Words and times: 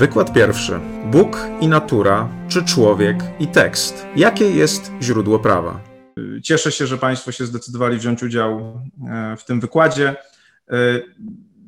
Wykład 0.00 0.32
pierwszy. 0.32 0.80
Bóg 1.06 1.38
i 1.60 1.68
natura, 1.68 2.28
czy 2.48 2.64
człowiek 2.64 3.16
i 3.40 3.48
tekst? 3.48 4.06
Jakie 4.16 4.50
jest 4.50 4.92
źródło 5.02 5.38
prawa? 5.38 5.80
Cieszę 6.42 6.72
się, 6.72 6.86
że 6.86 6.98
Państwo 6.98 7.32
się 7.32 7.46
zdecydowali 7.46 7.98
wziąć 7.98 8.22
udział 8.22 8.80
e, 9.10 9.36
w 9.36 9.44
tym 9.44 9.60
wykładzie. 9.60 10.16
E, 10.70 10.74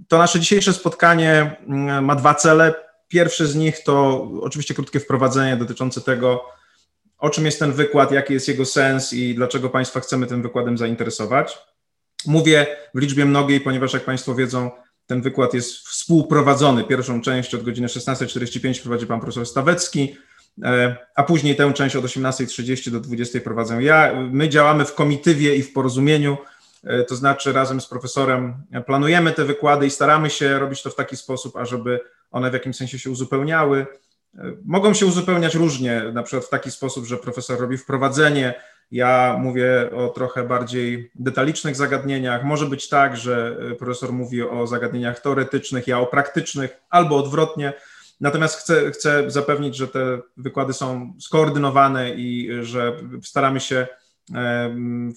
to 0.08 0.18
nasze 0.18 0.40
dzisiejsze 0.40 0.72
spotkanie 0.72 1.56
mm, 1.68 2.04
ma 2.04 2.14
dwa 2.14 2.34
cele. 2.34 2.74
Pierwszy 3.08 3.46
z 3.46 3.54
nich 3.54 3.82
to 3.84 4.28
oczywiście 4.40 4.74
krótkie 4.74 5.00
wprowadzenie 5.00 5.56
dotyczące 5.56 6.00
tego, 6.00 6.44
o 7.18 7.30
czym 7.30 7.44
jest 7.44 7.58
ten 7.58 7.72
wykład, 7.72 8.12
jaki 8.12 8.34
jest 8.34 8.48
jego 8.48 8.64
sens 8.64 9.12
i 9.12 9.34
dlaczego 9.34 9.70
Państwa 9.70 10.00
chcemy 10.00 10.26
tym 10.26 10.42
wykładem 10.42 10.78
zainteresować. 10.78 11.58
Mówię 12.26 12.66
w 12.94 12.98
liczbie 12.98 13.24
mnogiej, 13.24 13.60
ponieważ 13.60 13.92
jak 13.92 14.04
Państwo 14.04 14.34
wiedzą, 14.34 14.70
ten 15.06 15.22
wykład 15.22 15.54
jest 15.54 15.88
współprowadzony. 15.88 16.84
Pierwszą 16.84 17.20
część 17.20 17.54
od 17.54 17.62
godziny 17.62 17.86
16.45 17.86 18.82
prowadzi 18.82 19.06
pan 19.06 19.20
profesor 19.20 19.46
Stawecki, 19.46 20.16
e, 20.62 20.96
a 21.14 21.22
później 21.22 21.56
tę 21.56 21.72
część 21.72 21.96
od 21.96 22.04
18.30 22.04 22.90
do 22.90 23.00
20.00 23.00 23.40
prowadzę 23.40 23.82
ja. 23.82 24.12
My 24.30 24.48
działamy 24.48 24.84
w 24.84 24.94
komitywie 24.94 25.56
i 25.56 25.62
w 25.62 25.72
porozumieniu, 25.72 26.36
e, 26.84 27.04
to 27.04 27.16
znaczy 27.16 27.52
razem 27.52 27.80
z 27.80 27.86
profesorem 27.86 28.54
planujemy 28.86 29.32
te 29.32 29.44
wykłady 29.44 29.86
i 29.86 29.90
staramy 29.90 30.30
się 30.30 30.58
robić 30.58 30.82
to 30.82 30.90
w 30.90 30.94
taki 30.94 31.16
sposób, 31.16 31.56
ażeby 31.56 32.00
one 32.30 32.50
w 32.50 32.52
jakimś 32.52 32.76
sensie 32.76 32.98
się 32.98 33.10
uzupełniały. 33.10 33.86
E, 34.38 34.52
mogą 34.64 34.94
się 34.94 35.06
uzupełniać 35.06 35.54
różnie, 35.54 36.02
na 36.12 36.22
przykład 36.22 36.44
w 36.44 36.50
taki 36.50 36.70
sposób, 36.70 37.06
że 37.06 37.16
profesor 37.16 37.60
robi 37.60 37.78
wprowadzenie, 37.78 38.54
ja 38.90 39.36
mówię 39.40 39.90
o 39.96 40.08
trochę 40.08 40.44
bardziej 40.44 41.10
detalicznych 41.14 41.76
zagadnieniach. 41.76 42.44
Może 42.44 42.66
być 42.66 42.88
tak, 42.88 43.16
że 43.16 43.56
profesor 43.78 44.12
mówi 44.12 44.42
o 44.42 44.66
zagadnieniach 44.66 45.20
teoretycznych, 45.20 45.86
ja 45.86 46.00
o 46.00 46.06
praktycznych, 46.06 46.80
albo 46.90 47.16
odwrotnie. 47.16 47.72
Natomiast 48.20 48.56
chcę, 48.56 48.90
chcę 48.90 49.30
zapewnić, 49.30 49.76
że 49.76 49.88
te 49.88 50.18
wykłady 50.36 50.72
są 50.72 51.14
skoordynowane 51.20 52.14
i 52.14 52.50
że 52.62 52.96
staramy 53.22 53.60
się 53.60 53.86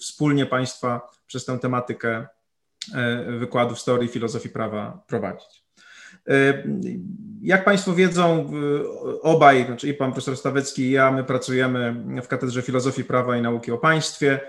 wspólnie 0.00 0.46
Państwa 0.46 1.10
przez 1.26 1.44
tę 1.44 1.58
tematykę 1.58 2.26
e, 2.94 3.32
wykładów 3.38 3.80
z 3.80 3.84
teorii 3.84 4.08
filozofii 4.08 4.48
prawa 4.48 5.04
prowadzić. 5.06 5.65
E, 6.28 6.62
jak 7.42 7.64
Państwo 7.64 7.94
wiedzą, 7.94 8.52
obaj, 9.22 9.66
znaczy 9.66 9.88
i 9.88 9.94
pan 9.94 10.12
profesor 10.12 10.36
Stawecki 10.36 10.82
i 10.82 10.90
ja, 10.90 11.10
my 11.10 11.24
pracujemy 11.24 11.94
w 12.22 12.28
Katedrze 12.28 12.62
Filozofii 12.62 13.04
Prawa 13.04 13.36
i 13.36 13.42
Nauki 13.42 13.72
o 13.72 13.78
Państwie. 13.78 14.40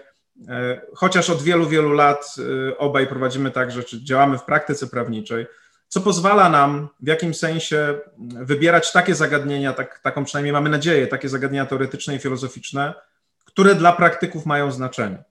E, 0.48 0.82
chociaż 0.94 1.30
od 1.30 1.42
wielu, 1.42 1.68
wielu 1.68 1.92
lat 1.92 2.36
obaj 2.78 3.08
prowadzimy 3.08 3.52
także, 3.52 3.84
czy 3.84 4.04
działamy 4.04 4.38
w 4.38 4.44
praktyce 4.44 4.88
prawniczej, 4.88 5.46
co 5.88 6.02
pozwala 6.02 6.50
nam 6.50 6.88
w 7.00 7.08
jakimś 7.08 7.38
sensie 7.38 8.00
wybierać 8.42 8.92
takie 8.92 9.16
zagadnienia, 9.16 9.74
tak, 9.74 10.00
taką 10.00 10.26
przynajmniej 10.26 10.54
mamy 10.54 10.70
nadzieję, 10.70 11.08
takie 11.08 11.30
zagadnienia 11.30 11.66
teoretyczne 11.66 12.16
i 12.16 12.20
filozoficzne, 12.20 12.94
które 13.46 13.76
dla 13.76 13.94
praktyków 13.94 14.46
mają 14.46 14.72
znaczenie. 14.72 15.24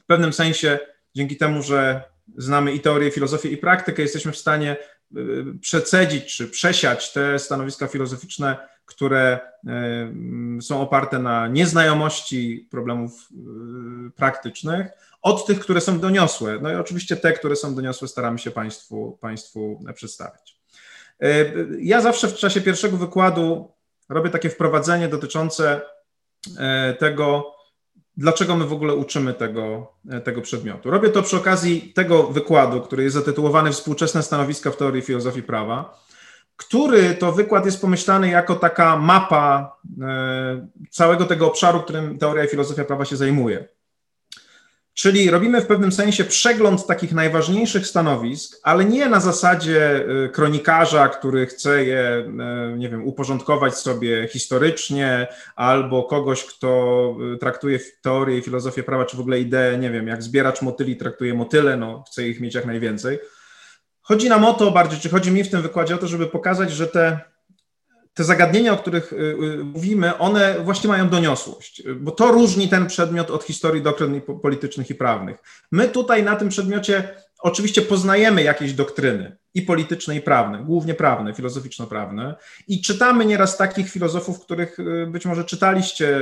W 0.00 0.06
pewnym 0.06 0.32
sensie, 0.32 0.78
dzięki 1.14 1.36
temu, 1.36 1.62
że 1.62 2.02
znamy 2.36 2.72
i 2.72 2.80
teorię, 2.80 3.08
i 3.08 3.10
filozofię, 3.10 3.48
i 3.48 3.56
praktykę, 3.56 4.02
jesteśmy 4.02 4.32
w 4.32 4.38
stanie 4.38 4.76
Y, 4.76 4.97
przecedzić 5.60 6.36
czy 6.36 6.48
przesiać 6.48 7.12
te 7.12 7.38
stanowiska 7.38 7.86
filozoficzne, 7.86 8.56
które 8.86 9.40
y, 10.58 10.62
są 10.62 10.80
oparte 10.80 11.18
na 11.18 11.48
nieznajomości 11.48 12.68
problemów 12.70 13.28
y, 14.08 14.10
praktycznych, 14.10 14.86
od 15.22 15.46
tych, 15.46 15.60
które 15.60 15.80
są 15.80 16.00
doniosłe. 16.00 16.58
No 16.62 16.72
i 16.72 16.74
oczywiście 16.74 17.16
te, 17.16 17.32
które 17.32 17.56
są 17.56 17.74
doniosłe, 17.74 18.08
staramy 18.08 18.38
się 18.38 18.50
Państwu, 18.50 19.18
państwu 19.20 19.84
przedstawić. 19.94 20.58
Ja 21.80 22.00
zawsze 22.00 22.28
w 22.28 22.34
czasie 22.34 22.60
pierwszego 22.60 22.96
wykładu 22.96 23.72
robię 24.08 24.30
takie 24.30 24.50
wprowadzenie 24.50 25.08
dotyczące 25.08 25.80
tego, 26.98 27.54
dlaczego 28.18 28.56
my 28.56 28.64
w 28.64 28.72
ogóle 28.72 28.94
uczymy 28.94 29.34
tego, 29.34 29.92
tego 30.24 30.42
przedmiotu. 30.42 30.90
Robię 30.90 31.08
to 31.08 31.22
przy 31.22 31.36
okazji 31.36 31.92
tego 31.94 32.22
wykładu, 32.22 32.80
który 32.80 33.02
jest 33.02 33.16
zatytułowany 33.16 33.72
Współczesne 33.72 34.22
stanowiska 34.22 34.70
w 34.70 34.76
teorii 34.76 35.02
filozofii 35.02 35.42
prawa, 35.42 35.98
który 36.56 37.14
to 37.14 37.32
wykład 37.32 37.66
jest 37.66 37.80
pomyślany 37.80 38.28
jako 38.28 38.56
taka 38.56 38.96
mapa 38.96 39.76
e, 40.02 40.68
całego 40.90 41.24
tego 41.24 41.46
obszaru, 41.46 41.80
którym 41.80 42.18
teoria 42.18 42.44
i 42.44 42.48
filozofia 42.48 42.84
prawa 42.84 43.04
się 43.04 43.16
zajmuje. 43.16 43.68
Czyli 44.98 45.30
robimy 45.30 45.60
w 45.60 45.66
pewnym 45.66 45.92
sensie 45.92 46.24
przegląd 46.24 46.86
takich 46.86 47.12
najważniejszych 47.12 47.86
stanowisk, 47.86 48.60
ale 48.62 48.84
nie 48.84 49.08
na 49.08 49.20
zasadzie 49.20 50.04
y, 50.24 50.28
kronikarza, 50.28 51.08
który 51.08 51.46
chce 51.46 51.84
je, 51.84 52.24
y, 52.74 52.78
nie 52.78 52.88
wiem, 52.88 53.06
uporządkować 53.06 53.74
sobie 53.74 54.28
historycznie, 54.28 55.26
albo 55.56 56.02
kogoś, 56.02 56.44
kto 56.44 57.16
y, 57.34 57.38
traktuje 57.38 57.78
teorię 58.02 58.38
i 58.38 58.42
filozofię 58.42 58.82
prawa, 58.82 59.04
czy 59.04 59.16
w 59.16 59.20
ogóle 59.20 59.40
ideę, 59.40 59.78
nie 59.78 59.90
wiem, 59.90 60.06
jak 60.06 60.22
zbieracz 60.22 60.62
motyli 60.62 60.96
traktuje 60.96 61.34
motyle, 61.34 61.76
no 61.76 62.04
chce 62.06 62.28
ich 62.28 62.40
mieć 62.40 62.54
jak 62.54 62.66
najwięcej. 62.66 63.18
Chodzi 64.02 64.28
nam 64.28 64.44
o 64.44 64.54
to 64.54 64.70
bardziej, 64.70 65.00
czy 65.00 65.08
chodzi 65.08 65.30
mi 65.30 65.44
w 65.44 65.50
tym 65.50 65.62
wykładzie 65.62 65.94
o 65.94 65.98
to, 65.98 66.06
żeby 66.06 66.26
pokazać, 66.26 66.72
że 66.72 66.86
te 66.86 67.20
te 68.18 68.24
zagadnienia, 68.24 68.72
o 68.72 68.76
których 68.76 69.12
y, 69.12 69.16
y, 69.16 69.64
mówimy, 69.64 70.18
one 70.18 70.60
właśnie 70.64 70.88
mają 70.88 71.08
doniosłość, 71.08 71.82
bo 71.96 72.10
to 72.10 72.32
różni 72.32 72.68
ten 72.68 72.86
przedmiot 72.86 73.30
od 73.30 73.44
historii 73.44 73.82
doktryn 73.82 74.20
politycznych 74.20 74.90
i 74.90 74.94
prawnych. 74.94 75.36
My 75.72 75.88
tutaj 75.88 76.22
na 76.22 76.36
tym 76.36 76.48
przedmiocie 76.48 77.08
oczywiście 77.38 77.82
poznajemy 77.82 78.42
jakieś 78.42 78.72
doktryny 78.72 79.36
i 79.54 79.62
polityczne, 79.62 80.16
i 80.16 80.20
prawne, 80.20 80.64
głównie 80.64 80.94
prawne, 80.94 81.34
filozoficzno-prawne, 81.34 82.34
i 82.68 82.80
czytamy 82.82 83.24
nieraz 83.24 83.56
takich 83.56 83.90
filozofów, 83.90 84.40
których 84.40 84.78
y, 84.78 85.06
być 85.06 85.26
może 85.26 85.44
czytaliście 85.44 86.18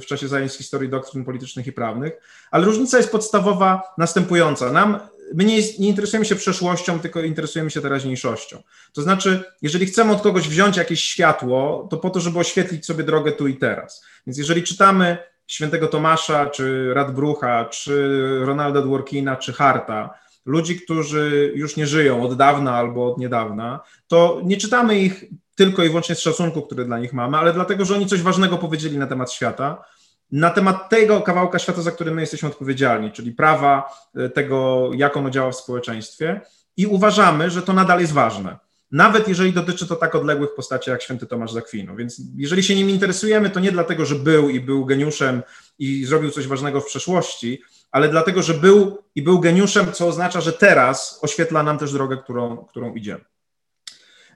w 0.00 0.04
czasie 0.06 0.28
zajęć 0.28 0.52
historii 0.52 0.88
doktryn 0.88 1.24
politycznych 1.24 1.66
i 1.66 1.72
prawnych, 1.72 2.12
ale 2.50 2.64
różnica 2.64 2.96
jest 2.96 3.12
podstawowa 3.12 3.82
następująca. 3.98 4.72
Nam 4.72 4.98
my 5.34 5.44
nie, 5.44 5.56
nie, 5.56 5.88
interesujemy 5.88 6.24
się 6.24 6.36
przeszłością, 6.36 7.00
tylko 7.00 7.20
interesujemy 7.20 7.70
się 7.70 7.80
teraźniejszością. 7.80 8.62
To 8.92 9.02
znaczy, 9.02 9.42
jeżeli 9.62 9.86
chcemy 9.86 10.12
od 10.12 10.22
kogoś 10.22 10.48
wziąć 10.48 10.76
jakieś 10.76 11.04
światło, 11.04 11.88
to 11.90 11.96
po 11.96 12.10
to, 12.10 12.20
żeby 12.20 12.38
oświetlić 12.38 12.86
sobie 12.86 13.04
drogę 13.04 13.32
tu 13.32 13.48
i 13.48 13.56
teraz. 13.56 14.04
Więc 14.26 14.38
jeżeli 14.38 14.62
czytamy 14.62 15.18
świętego 15.46 15.86
Tomasza, 15.86 16.46
czy 16.46 16.94
Radbrucha, 16.94 17.64
czy 17.64 18.18
Ronalda 18.40 18.82
Dworkina, 18.82 19.36
czy 19.36 19.52
Harta, 19.52 20.10
ludzi, 20.46 20.80
którzy 20.80 21.52
już 21.54 21.76
nie 21.76 21.86
żyją 21.86 22.22
od 22.22 22.36
dawna 22.36 22.74
albo 22.74 23.12
od 23.12 23.18
niedawna, 23.18 23.80
to 24.06 24.40
nie 24.44 24.56
czytamy 24.56 24.98
ich 24.98 25.24
tylko 25.54 25.84
i 25.84 25.88
wyłącznie 25.88 26.14
z 26.14 26.20
szacunku, 26.20 26.62
który 26.62 26.84
dla 26.84 26.98
nich 26.98 27.12
mamy, 27.12 27.36
ale 27.36 27.52
dlatego, 27.52 27.84
że 27.84 27.94
oni 27.94 28.06
coś 28.06 28.22
ważnego 28.22 28.58
powiedzieli 28.58 28.98
na 28.98 29.06
temat 29.06 29.32
świata, 29.32 29.84
na 30.32 30.50
temat 30.50 30.88
tego 30.88 31.20
kawałka 31.20 31.58
świata, 31.58 31.82
za 31.82 31.90
który 31.90 32.10
my 32.10 32.20
jesteśmy 32.20 32.48
odpowiedzialni, 32.48 33.12
czyli 33.12 33.32
prawa, 33.32 33.90
e, 34.16 34.28
tego, 34.28 34.90
jak 34.94 35.16
ono 35.16 35.30
działa 35.30 35.50
w 35.50 35.56
społeczeństwie, 35.56 36.40
i 36.76 36.86
uważamy, 36.86 37.50
że 37.50 37.62
to 37.62 37.72
nadal 37.72 38.00
jest 38.00 38.12
ważne. 38.12 38.56
Nawet 38.92 39.28
jeżeli 39.28 39.52
dotyczy 39.52 39.86
to 39.86 39.96
tak 39.96 40.14
odległych 40.14 40.54
postaci 40.54 40.90
jak 40.90 41.02
święty 41.02 41.26
Tomasz 41.26 41.52
Zakwinu. 41.52 41.96
Więc 41.96 42.22
jeżeli 42.36 42.62
się 42.62 42.74
nim 42.74 42.90
interesujemy, 42.90 43.50
to 43.50 43.60
nie 43.60 43.72
dlatego, 43.72 44.04
że 44.04 44.14
był 44.14 44.50
i 44.50 44.60
był 44.60 44.84
geniuszem 44.84 45.42
i 45.78 46.04
zrobił 46.04 46.30
coś 46.30 46.46
ważnego 46.46 46.80
w 46.80 46.86
przeszłości, 46.86 47.62
ale 47.90 48.08
dlatego, 48.08 48.42
że 48.42 48.54
był 48.54 48.98
i 49.14 49.22
był 49.22 49.40
geniuszem, 49.40 49.92
co 49.92 50.06
oznacza, 50.06 50.40
że 50.40 50.52
teraz 50.52 51.18
oświetla 51.22 51.62
nam 51.62 51.78
też 51.78 51.92
drogę, 51.92 52.16
którą, 52.16 52.56
którą 52.56 52.94
idziemy. 52.94 53.24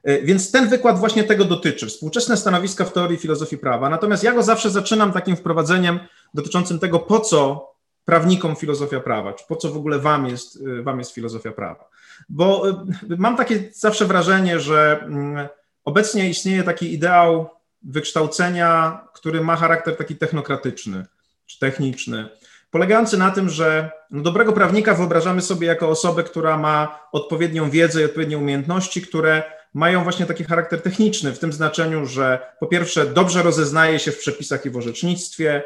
E, 0.04 0.22
więc 0.22 0.50
ten 0.50 0.68
wykład 0.68 0.98
właśnie 0.98 1.24
tego 1.24 1.44
dotyczy, 1.44 1.86
współczesne 1.86 2.36
stanowiska 2.36 2.84
w 2.84 2.92
teorii 2.92 3.18
filozofii 3.18 3.58
prawa. 3.58 3.88
Natomiast 3.88 4.24
ja 4.24 4.32
go 4.32 4.42
zawsze 4.42 4.70
zaczynam 4.70 5.12
takim 5.12 5.36
wprowadzeniem 5.36 6.00
dotyczącym 6.34 6.78
tego, 6.78 6.98
po 6.98 7.20
co 7.20 7.72
prawnikom 8.04 8.56
filozofia 8.56 9.00
prawa, 9.00 9.32
czy 9.32 9.44
po 9.48 9.56
co 9.56 9.70
w 9.70 9.76
ogóle 9.76 9.98
wam 9.98 10.26
jest, 10.26 10.58
e, 10.78 10.82
wam 10.82 10.98
jest 10.98 11.12
filozofia 11.12 11.52
prawa. 11.52 11.88
Bo 12.28 12.68
e, 12.68 12.84
mam 13.18 13.36
takie 13.36 13.70
zawsze 13.72 14.04
wrażenie, 14.04 14.60
że 14.60 15.00
mm, 15.02 15.48
obecnie 15.84 16.28
istnieje 16.28 16.62
taki 16.62 16.94
ideał 16.94 17.50
wykształcenia, 17.82 19.00
który 19.14 19.40
ma 19.40 19.56
charakter 19.56 19.96
taki 19.96 20.16
technokratyczny 20.16 21.06
czy 21.46 21.58
techniczny, 21.58 22.28
polegający 22.70 23.18
na 23.18 23.30
tym, 23.30 23.48
że 23.48 23.90
no 24.10 24.22
dobrego 24.22 24.52
prawnika 24.52 24.94
wyobrażamy 24.94 25.42
sobie 25.42 25.66
jako 25.66 25.88
osobę, 25.88 26.22
która 26.22 26.56
ma 26.56 27.00
odpowiednią 27.12 27.70
wiedzę 27.70 28.02
i 28.02 28.04
odpowiednie 28.04 28.38
umiejętności, 28.38 29.02
które 29.02 29.42
mają 29.74 30.02
właśnie 30.02 30.26
taki 30.26 30.44
charakter 30.44 30.82
techniczny, 30.82 31.32
w 31.32 31.38
tym 31.38 31.52
znaczeniu, 31.52 32.06
że 32.06 32.38
po 32.60 32.66
pierwsze 32.66 33.06
dobrze 33.06 33.42
rozeznaje 33.42 33.98
się 33.98 34.12
w 34.12 34.18
przepisach 34.18 34.66
i 34.66 34.70
w 34.70 34.76
orzecznictwie 34.76 35.62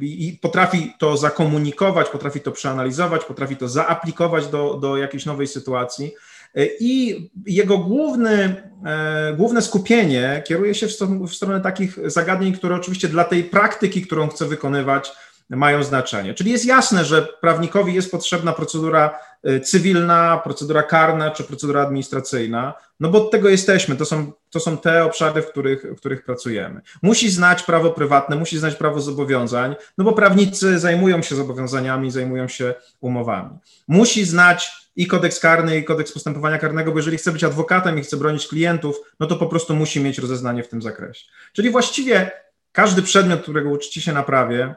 i 0.00 0.38
potrafi 0.42 0.92
to 0.98 1.16
zakomunikować, 1.16 2.08
potrafi 2.08 2.40
to 2.40 2.52
przeanalizować, 2.52 3.24
potrafi 3.24 3.56
to 3.56 3.68
zaaplikować 3.68 4.46
do, 4.46 4.74
do 4.74 4.96
jakiejś 4.96 5.26
nowej 5.26 5.46
sytuacji. 5.46 6.12
E, 6.54 6.66
I 6.80 7.30
jego 7.46 7.78
główny, 7.78 8.62
e, 8.86 9.34
główne 9.36 9.62
skupienie 9.62 10.42
kieruje 10.46 10.74
się 10.74 10.86
w 10.86 10.92
stronę, 10.92 11.26
w 11.26 11.34
stronę 11.34 11.60
takich 11.60 12.10
zagadnień, 12.10 12.52
które 12.52 12.74
oczywiście 12.74 13.08
dla 13.08 13.24
tej 13.24 13.44
praktyki, 13.44 14.02
którą 14.02 14.28
chce 14.28 14.46
wykonywać, 14.46 15.12
mają 15.50 15.82
znaczenie. 15.82 16.34
Czyli 16.34 16.50
jest 16.50 16.66
jasne, 16.66 17.04
że 17.04 17.22
prawnikowi 17.22 17.94
jest 17.94 18.10
potrzebna 18.10 18.52
procedura 18.52 19.18
y, 19.48 19.60
cywilna, 19.60 20.40
procedura 20.44 20.82
karna 20.82 21.30
czy 21.30 21.44
procedura 21.44 21.82
administracyjna, 21.82 22.74
no 23.00 23.08
bo 23.08 23.24
od 23.24 23.30
tego 23.30 23.48
jesteśmy. 23.48 23.96
To 23.96 24.04
są, 24.04 24.32
to 24.50 24.60
są 24.60 24.78
te 24.78 25.04
obszary, 25.04 25.42
w 25.42 25.50
których, 25.50 25.82
w 25.82 25.96
których 25.96 26.24
pracujemy. 26.24 26.80
Musi 27.02 27.30
znać 27.30 27.62
prawo 27.62 27.90
prywatne, 27.90 28.36
musi 28.36 28.58
znać 28.58 28.74
prawo 28.74 29.00
zobowiązań, 29.00 29.76
no 29.98 30.04
bo 30.04 30.12
prawnicy 30.12 30.78
zajmują 30.78 31.22
się 31.22 31.34
zobowiązaniami, 31.34 32.10
zajmują 32.10 32.48
się 32.48 32.74
umowami. 33.00 33.58
Musi 33.88 34.24
znać 34.24 34.86
i 34.96 35.06
kodeks 35.06 35.40
karny, 35.40 35.78
i 35.78 35.84
kodeks 35.84 36.12
postępowania 36.12 36.58
karnego, 36.58 36.92
bo 36.92 36.98
jeżeli 36.98 37.16
chce 37.16 37.32
być 37.32 37.44
adwokatem 37.44 37.98
i 37.98 38.02
chce 38.02 38.16
bronić 38.16 38.48
klientów, 38.48 38.96
no 39.20 39.26
to 39.26 39.36
po 39.36 39.46
prostu 39.46 39.74
musi 39.74 40.00
mieć 40.00 40.18
rozeznanie 40.18 40.62
w 40.62 40.68
tym 40.68 40.82
zakresie. 40.82 41.26
Czyli 41.52 41.70
właściwie 41.70 42.30
każdy 42.72 43.02
przedmiot, 43.02 43.42
którego 43.42 43.70
uczycie 43.70 44.00
się 44.00 44.12
na 44.12 44.22
prawie, 44.22 44.74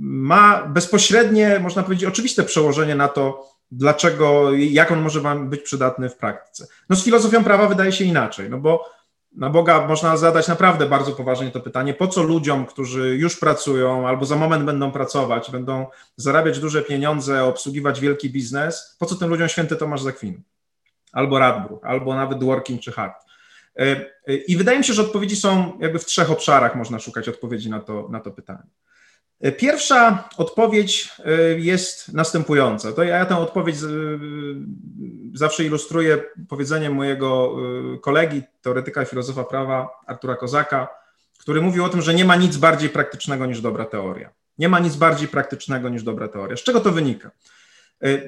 ma 0.00 0.66
bezpośrednie, 0.66 1.58
można 1.58 1.82
powiedzieć, 1.82 2.08
oczywiste 2.08 2.42
przełożenie 2.42 2.94
na 2.94 3.08
to, 3.08 3.52
dlaczego, 3.70 4.52
jak 4.52 4.92
on 4.92 5.00
może 5.00 5.20
wam 5.20 5.50
być 5.50 5.62
przydatny 5.62 6.08
w 6.08 6.16
praktyce. 6.16 6.66
No 6.88 6.96
z 6.96 7.04
filozofią 7.04 7.44
prawa 7.44 7.66
wydaje 7.66 7.92
się 7.92 8.04
inaczej, 8.04 8.50
no 8.50 8.58
bo 8.58 8.90
na 9.36 9.50
Boga 9.50 9.86
można 9.86 10.16
zadać 10.16 10.48
naprawdę 10.48 10.86
bardzo 10.86 11.12
poważnie 11.12 11.50
to 11.50 11.60
pytanie, 11.60 11.94
po 11.94 12.08
co 12.08 12.22
ludziom, 12.22 12.66
którzy 12.66 13.16
już 13.16 13.36
pracują 13.36 14.08
albo 14.08 14.24
za 14.24 14.36
moment 14.36 14.64
będą 14.64 14.92
pracować, 14.92 15.50
będą 15.50 15.86
zarabiać 16.16 16.58
duże 16.58 16.82
pieniądze, 16.82 17.44
obsługiwać 17.44 18.00
wielki 18.00 18.30
biznes, 18.30 18.96
po 18.98 19.06
co 19.06 19.14
tym 19.14 19.28
ludziom 19.30 19.48
święty 19.48 19.76
Tomasz 19.76 20.02
Zakwin? 20.02 20.42
Albo 21.12 21.38
Radbruch, 21.38 21.84
albo 21.84 22.14
nawet 22.14 22.38
Dworkin 22.38 22.78
czy 22.78 22.92
Hart. 22.92 23.14
E, 23.78 23.82
e, 24.26 24.34
I 24.34 24.56
wydaje 24.56 24.78
mi 24.78 24.84
się, 24.84 24.92
że 24.92 25.02
odpowiedzi 25.02 25.36
są 25.36 25.78
jakby 25.80 25.98
w 25.98 26.04
trzech 26.04 26.30
obszarach, 26.30 26.74
można 26.74 26.98
szukać 26.98 27.28
odpowiedzi 27.28 27.70
na 27.70 27.80
to, 27.80 28.08
na 28.10 28.20
to 28.20 28.30
pytanie. 28.30 28.70
Pierwsza 29.58 30.28
odpowiedź 30.36 31.12
jest 31.56 32.12
następująca. 32.12 32.92
To 32.92 33.02
ja 33.02 33.26
tę 33.26 33.36
odpowiedź 33.36 33.76
zawsze 35.34 35.64
ilustruję 35.64 36.22
powiedzeniem 36.48 36.94
mojego 36.94 37.56
kolegi, 38.00 38.42
teoretyka 38.62 39.02
i 39.02 39.06
filozofa 39.06 39.44
prawa 39.44 39.88
Artura 40.06 40.36
Kozaka, 40.36 40.88
który 41.38 41.60
mówił 41.60 41.84
o 41.84 41.88
tym, 41.88 42.02
że 42.02 42.14
nie 42.14 42.24
ma 42.24 42.36
nic 42.36 42.56
bardziej 42.56 42.88
praktycznego 42.88 43.46
niż 43.46 43.60
dobra 43.60 43.84
teoria. 43.84 44.30
Nie 44.58 44.68
ma 44.68 44.78
nic 44.78 44.96
bardziej 44.96 45.28
praktycznego 45.28 45.88
niż 45.88 46.02
dobra 46.02 46.28
teoria. 46.28 46.56
Z 46.56 46.62
czego 46.62 46.80
to 46.80 46.92
wynika? 46.92 47.30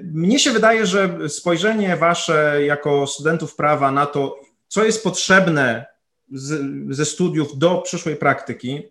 Mnie 0.02 0.38
się 0.38 0.50
wydaje, 0.50 0.86
że 0.86 1.28
spojrzenie 1.28 1.96
wasze 1.96 2.64
jako 2.64 3.06
studentów 3.06 3.56
prawa 3.56 3.90
na 3.90 4.06
to, 4.06 4.40
co 4.68 4.84
jest 4.84 5.04
potrzebne 5.04 5.86
z, 6.32 6.62
ze 6.96 7.04
studiów 7.04 7.58
do 7.58 7.78
przyszłej 7.78 8.16
praktyki, 8.16 8.82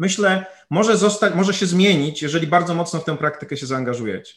myślę, 0.00 0.46
może, 0.70 0.96
zostać, 0.96 1.34
może 1.34 1.54
się 1.54 1.66
zmienić, 1.66 2.22
jeżeli 2.22 2.46
bardzo 2.46 2.74
mocno 2.74 3.00
w 3.00 3.04
tę 3.04 3.16
praktykę 3.16 3.56
się 3.56 3.66
zaangażujecie. 3.66 4.34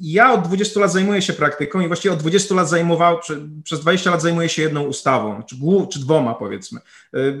Ja 0.00 0.32
od 0.32 0.42
20 0.42 0.80
lat 0.80 0.92
zajmuję 0.92 1.22
się 1.22 1.32
praktyką 1.32 1.80
i 1.80 1.86
właściwie 1.86 2.14
od 2.14 2.20
20 2.20 2.54
lat 2.54 2.68
zajmował, 2.68 3.18
przez 3.64 3.80
20 3.80 4.10
lat 4.10 4.22
zajmuję 4.22 4.48
się 4.48 4.62
jedną 4.62 4.82
ustawą, 4.82 5.42
czy, 5.42 5.56
czy 5.92 6.00
dwoma 6.00 6.34
powiedzmy. 6.34 6.80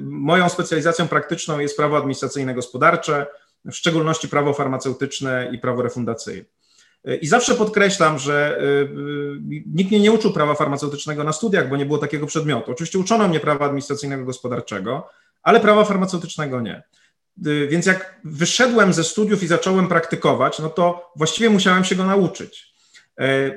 Moją 0.02 0.48
specjalizacją 0.48 1.08
praktyczną 1.08 1.58
jest 1.58 1.76
prawo 1.76 1.96
administracyjne 1.96 2.54
gospodarcze, 2.54 3.26
w 3.64 3.74
szczególności 3.74 4.28
prawo 4.28 4.52
farmaceutyczne 4.52 5.50
i 5.52 5.58
prawo 5.58 5.82
refundacyjne. 5.82 6.44
I 7.20 7.26
zawsze 7.26 7.54
podkreślam, 7.54 8.18
że 8.18 8.62
nikt 9.66 9.90
mnie 9.90 10.00
nie 10.00 10.12
uczył 10.12 10.32
prawa 10.32 10.54
farmaceutycznego 10.54 11.24
na 11.24 11.32
studiach, 11.32 11.68
bo 11.68 11.76
nie 11.76 11.86
było 11.86 11.98
takiego 11.98 12.26
przedmiotu. 12.26 12.72
Oczywiście 12.72 12.98
uczono 12.98 13.28
mnie 13.28 13.40
prawa 13.40 13.64
administracyjnego 13.64 14.24
gospodarczego, 14.24 15.08
ale 15.42 15.60
prawa 15.60 15.84
farmaceutycznego 15.84 16.60
nie. 16.60 16.82
Y, 17.46 17.68
więc 17.70 17.86
jak 17.86 18.20
wyszedłem 18.24 18.92
ze 18.92 19.04
studiów 19.04 19.42
i 19.42 19.46
zacząłem 19.46 19.88
praktykować, 19.88 20.58
no 20.58 20.68
to 20.68 21.12
właściwie 21.16 21.50
musiałem 21.50 21.84
się 21.84 21.94
go 21.94 22.04
nauczyć. 22.04 22.74
E, 23.20 23.50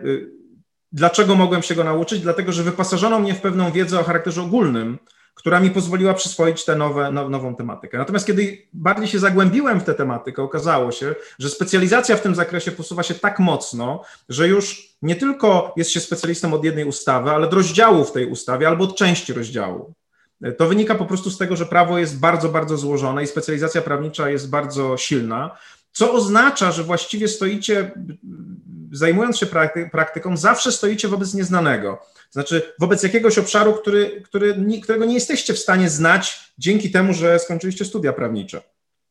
dlaczego 0.92 1.36
mogłem 1.36 1.64
się 1.64 1.75
go 1.75 1.84
nauczyć? 1.84 2.20
Dlatego, 2.20 2.52
że 2.52 2.64
wyposażono 2.64 3.20
mnie 3.20 3.34
w 3.34 3.42
pewną 3.42 3.72
wiedzę 3.72 4.00
o 4.00 4.04
charakterze 4.04 4.42
ogólnym, 4.42 5.00
która 5.34 5.60
mi 5.60 5.72
pozwoliła 5.72 6.14
przyswoić 6.14 6.66
tę 6.66 6.75
nowe, 6.75 7.12
now, 7.12 7.30
nową 7.30 7.56
tematykę. 7.56 7.98
Natomiast 7.98 8.28
kiedy 8.28 8.68
bardziej 8.74 9.08
się 9.08 9.20
zagłębiłem 9.20 9.80
w 9.80 9.84
tę 9.84 9.94
tematykę, 9.94 10.44
okazało 10.44 10.92
się, 10.92 11.16
że 11.40 11.50
specjalizacja 11.50 12.16
w 12.16 12.22
tym 12.22 12.36
zakresie 12.36 12.72
posuwa 12.72 13.04
się 13.04 13.16
tak 13.16 13.40
mocno, 13.40 14.04
że 14.30 14.48
już 14.48 14.96
nie 15.02 15.16
tylko 15.16 15.74
jest 15.78 15.92
się 15.92 16.00
specjalistą 16.00 16.54
od 16.54 16.64
jednej 16.64 16.86
ustawy, 16.86 17.30
ale 17.30 17.48
od 17.48 17.54
rozdziału 17.54 18.06
w 18.06 18.12
tej 18.12 18.25
ustawie 18.25 18.68
albo 18.68 18.84
od 18.84 18.98
części 18.98 19.34
rozdziału. 19.34 19.94
To 20.57 20.68
wynika 20.68 20.95
po 20.95 21.06
prostu 21.06 21.30
z 21.30 21.38
tego, 21.38 21.56
że 21.56 21.66
prawo 21.66 21.98
jest 21.98 22.19
bardzo, 22.19 22.50
bardzo 22.50 22.78
złożone 22.78 23.24
i 23.24 23.28
specjalizacja 23.28 23.81
prawnicza 23.81 24.30
jest 24.30 24.50
bardzo 24.50 24.98
silna, 24.98 25.57
co 25.92 26.13
oznacza, 26.13 26.72
że 26.72 26.84
właściwie 26.84 27.28
stoicie, 27.28 27.92
zajmując 28.92 29.38
się 29.38 29.45
praktyką, 29.92 30.38
zawsze 30.38 30.72
stoicie 30.72 31.07
wobec 31.07 31.34
nieznanego. 31.34 32.06
Znaczy, 32.31 32.74
wobec 32.80 33.04
jakiegoś 33.04 33.38
obszaru, 33.38 33.74
który, 33.74 34.22
który, 34.22 34.80
którego 34.84 35.06
nie 35.06 35.13
jesteście 35.13 35.54
w 35.54 35.60
stanie 35.60 35.90
znać 35.90 36.54
dzięki 36.57 36.92
temu, 36.92 37.13
że 37.13 37.39
skończyliście 37.39 37.86
studia 37.86 38.13
prawnicze. 38.13 38.62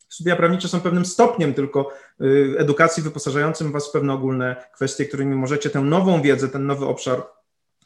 Studia 0.09 0.37
prawnicze 0.37 0.69
są 0.69 0.81
pewnym 0.81 1.07
stopniem 1.07 1.55
tylko 1.55 1.93
y, 2.21 2.55
edukacji 2.59 3.03
wyposażającym 3.03 3.73
Was 3.73 3.89
w 3.89 3.93
pewne 3.93 4.13
ogólne 4.13 4.57
kwestie, 4.75 5.05
którymi 5.05 5.37
możecie 5.37 5.71
tę 5.71 5.81
nową 5.81 6.23
wiedzę, 6.23 6.49
ten 6.49 6.67
nowy 6.67 6.87
obszar 6.87 7.23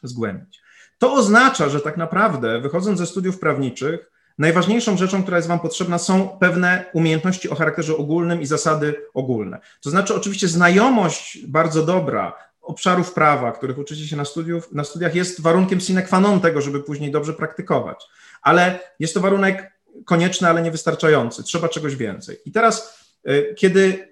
zgłębić. 0.03 0.66
To 0.97 1.13
oznacza, 1.13 1.69
że 1.69 1.81
tak 1.81 1.97
naprawdę, 1.97 2.61
wychodząc 2.61 2.99
ze 2.99 3.05
studiów 3.05 3.39
prawniczych, 3.39 4.11
najważniejszą 4.37 4.97
rzeczą, 4.97 5.23
która 5.23 5.37
jest 5.37 5.47
Wam 5.47 5.59
potrzebna, 5.59 5.97
są 5.97 6.27
pewne 6.27 6.85
umiejętności 6.93 7.49
o 7.49 7.55
charakterze 7.55 7.97
ogólnym 7.97 8.41
i 8.41 8.45
zasady 8.45 8.95
ogólne. 9.13 9.59
To 9.81 9.89
znaczy, 9.89 10.15
oczywiście, 10.15 10.47
znajomość 10.47 11.47
bardzo 11.47 11.85
dobra 11.85 12.33
obszarów 12.61 13.13
prawa, 13.13 13.51
których 13.51 13.77
uczycie 13.77 14.07
się 14.07 14.15
na, 14.15 14.25
studiów, 14.25 14.71
na 14.71 14.83
studiach, 14.83 15.15
jest 15.15 15.41
warunkiem 15.41 15.79
sine 15.79 16.01
qua 16.01 16.19
non 16.19 16.41
tego, 16.41 16.61
żeby 16.61 16.83
później 16.83 17.11
dobrze 17.11 17.33
praktykować. 17.33 18.05
Ale 18.41 18.79
jest 18.99 19.13
to 19.13 19.19
warunek 19.19 19.71
konieczny, 20.05 20.47
ale 20.47 20.61
niewystarczający. 20.61 21.43
Trzeba 21.43 21.69
czegoś 21.69 21.95
więcej. 21.95 22.37
I 22.45 22.51
teraz, 22.51 23.05
y, 23.29 23.55
kiedy 23.57 24.07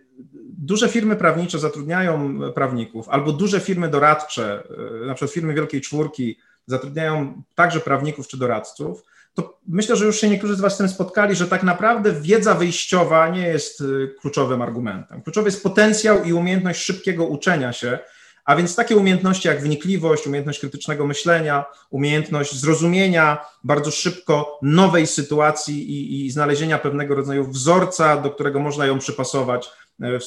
duże 0.58 0.90
firmy 0.90 1.16
prawnicze 1.16 1.60
zatrudniają 1.60 2.40
prawników, 2.54 3.10
albo 3.10 3.32
duże 3.32 3.60
firmy 3.60 3.90
doradcze, 3.90 4.64
y, 5.04 5.06
na 5.06 5.14
przykład 5.14 5.32
firmy 5.32 5.54
Wielkiej 5.54 5.82
Czwórki, 5.82 6.38
zatrudniają 6.68 7.42
także 7.56 7.80
prawników 7.80 8.28
czy 8.28 8.38
doradców, 8.38 9.04
to 9.36 9.60
myślę, 9.68 9.96
że 9.96 10.06
już 10.06 10.22
się 10.22 10.30
niektórzy 10.30 10.56
z 10.56 10.62
Was 10.62 10.74
z 10.74 10.78
tym 10.78 10.90
spotkali, 10.90 11.36
że 11.36 11.48
tak 11.48 11.64
naprawdę 11.64 12.14
wiedza 12.14 12.54
wyjściowa 12.54 13.30
nie 13.30 13.48
jest 13.48 13.82
y, 13.82 14.16
kluczowym 14.22 14.62
argumentem. 14.62 15.22
Kluczowy 15.22 15.48
jest 15.48 15.64
potencjał 15.64 16.24
i 16.24 16.34
umiejętność 16.34 16.82
szybkiego 16.84 17.26
uczenia 17.26 17.74
się, 17.74 18.00
a 18.46 18.56
więc 18.56 18.76
takie 18.76 18.98
umiejętności 18.98 19.48
jak 19.48 19.62
wnikliwość, 19.62 20.28
umiejętność 20.28 20.60
krytycznego 20.60 21.08
myślenia, 21.08 21.66
umiejętność 21.90 22.56
zrozumienia 22.60 23.46
bardzo 23.64 23.92
szybko 23.92 24.60
nowej 24.62 25.08
sytuacji 25.08 25.92
i, 25.92 26.26
i 26.26 26.32
znalezienia 26.32 26.80
pewnego 26.80 27.16
rodzaju 27.16 27.48
wzorca, 27.48 28.18
do 28.18 28.32
którego 28.32 28.60
można 28.60 28.86
ją 28.86 29.00
przypasować, 29.00 29.70
e, 30.02 30.20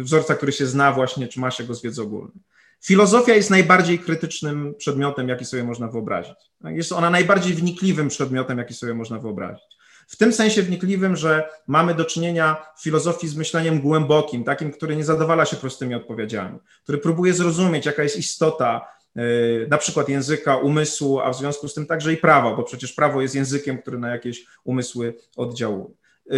wzorca, 0.00 0.34
który 0.34 0.52
się 0.52 0.66
zna 0.66 0.92
właśnie, 0.92 1.28
czy 1.28 1.40
ma 1.40 1.50
się 1.50 1.64
go 1.64 1.74
z 1.74 1.82
wiedzy 1.82 2.02
ogólnej. 2.02 2.36
Filozofia 2.84 3.34
jest 3.34 3.50
najbardziej 3.50 3.98
krytycznym 3.98 4.74
przedmiotem, 4.78 5.28
jaki 5.28 5.44
sobie 5.44 5.64
można 5.64 5.88
wyobrazić. 5.88 6.34
Jest 6.64 6.92
ona 6.92 7.10
najbardziej 7.10 7.54
wnikliwym 7.54 8.08
przedmiotem, 8.08 8.58
jaki 8.58 8.74
sobie 8.74 8.94
można 8.94 9.18
wyobrazić. 9.18 9.64
W 10.08 10.16
tym 10.16 10.32
sensie 10.32 10.62
wnikliwym, 10.62 11.16
że 11.16 11.48
mamy 11.66 11.94
do 11.94 12.04
czynienia 12.04 12.56
w 12.78 12.82
filozofii 12.82 13.28
z 13.28 13.36
myśleniem 13.36 13.80
głębokim, 13.80 14.44
takim, 14.44 14.72
który 14.72 14.96
nie 14.96 15.04
zadowala 15.04 15.44
się 15.44 15.56
prostymi 15.56 15.94
odpowiedziami, 15.94 16.58
który 16.82 16.98
próbuje 16.98 17.34
zrozumieć, 17.34 17.86
jaka 17.86 18.02
jest 18.02 18.16
istota 18.16 18.88
e, 19.16 19.22
na 19.68 19.78
przykład 19.78 20.08
języka, 20.08 20.56
umysłu, 20.56 21.20
a 21.20 21.30
w 21.30 21.36
związku 21.36 21.68
z 21.68 21.74
tym 21.74 21.86
także 21.86 22.12
i 22.12 22.16
prawa, 22.16 22.56
bo 22.56 22.62
przecież 22.62 22.92
prawo 22.92 23.22
jest 23.22 23.34
językiem, 23.34 23.78
który 23.78 23.98
na 23.98 24.10
jakieś 24.10 24.46
umysły 24.64 25.14
oddziałuje. 25.36 25.94
E, 26.30 26.34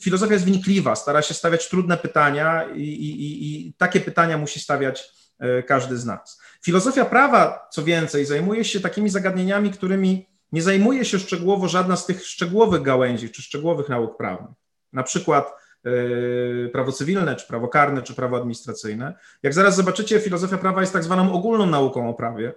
filozofia 0.00 0.32
jest 0.32 0.46
wnikliwa, 0.46 0.96
stara 0.96 1.22
się 1.22 1.34
stawiać 1.34 1.68
trudne 1.68 1.96
pytania 1.96 2.64
i, 2.74 2.82
i, 2.82 3.66
i 3.66 3.72
takie 3.72 4.00
pytania 4.00 4.38
musi 4.38 4.60
stawiać 4.60 5.19
każdy 5.66 5.96
z 5.96 6.06
nas. 6.06 6.40
Filozofia 6.62 7.04
prawa, 7.04 7.68
co 7.72 7.84
więcej, 7.84 8.24
zajmuje 8.24 8.64
się 8.64 8.80
takimi 8.80 9.10
zagadnieniami, 9.10 9.70
którymi 9.70 10.26
nie 10.52 10.62
zajmuje 10.62 11.04
się 11.04 11.18
szczegółowo 11.18 11.68
żadna 11.68 11.96
z 11.96 12.06
tych 12.06 12.26
szczegółowych 12.26 12.82
gałęzi 12.82 13.30
czy 13.30 13.42
szczegółowych 13.42 13.88
nauk 13.88 14.16
prawnych. 14.16 14.56
Na 14.92 15.02
przykład 15.02 15.52
yy, 15.84 16.70
prawo 16.72 16.92
cywilne, 16.92 17.36
czy 17.36 17.46
prawo 17.46 17.68
karne, 17.68 18.02
czy 18.02 18.14
prawo 18.14 18.36
administracyjne. 18.36 19.14
Jak 19.42 19.54
zaraz 19.54 19.76
zobaczycie, 19.76 20.20
filozofia 20.20 20.58
prawa 20.58 20.80
jest 20.80 20.92
tak 20.92 21.04
zwaną 21.04 21.32
ogólną 21.32 21.66
nauką 21.66 22.10
o 22.10 22.14
prawie. 22.14 22.52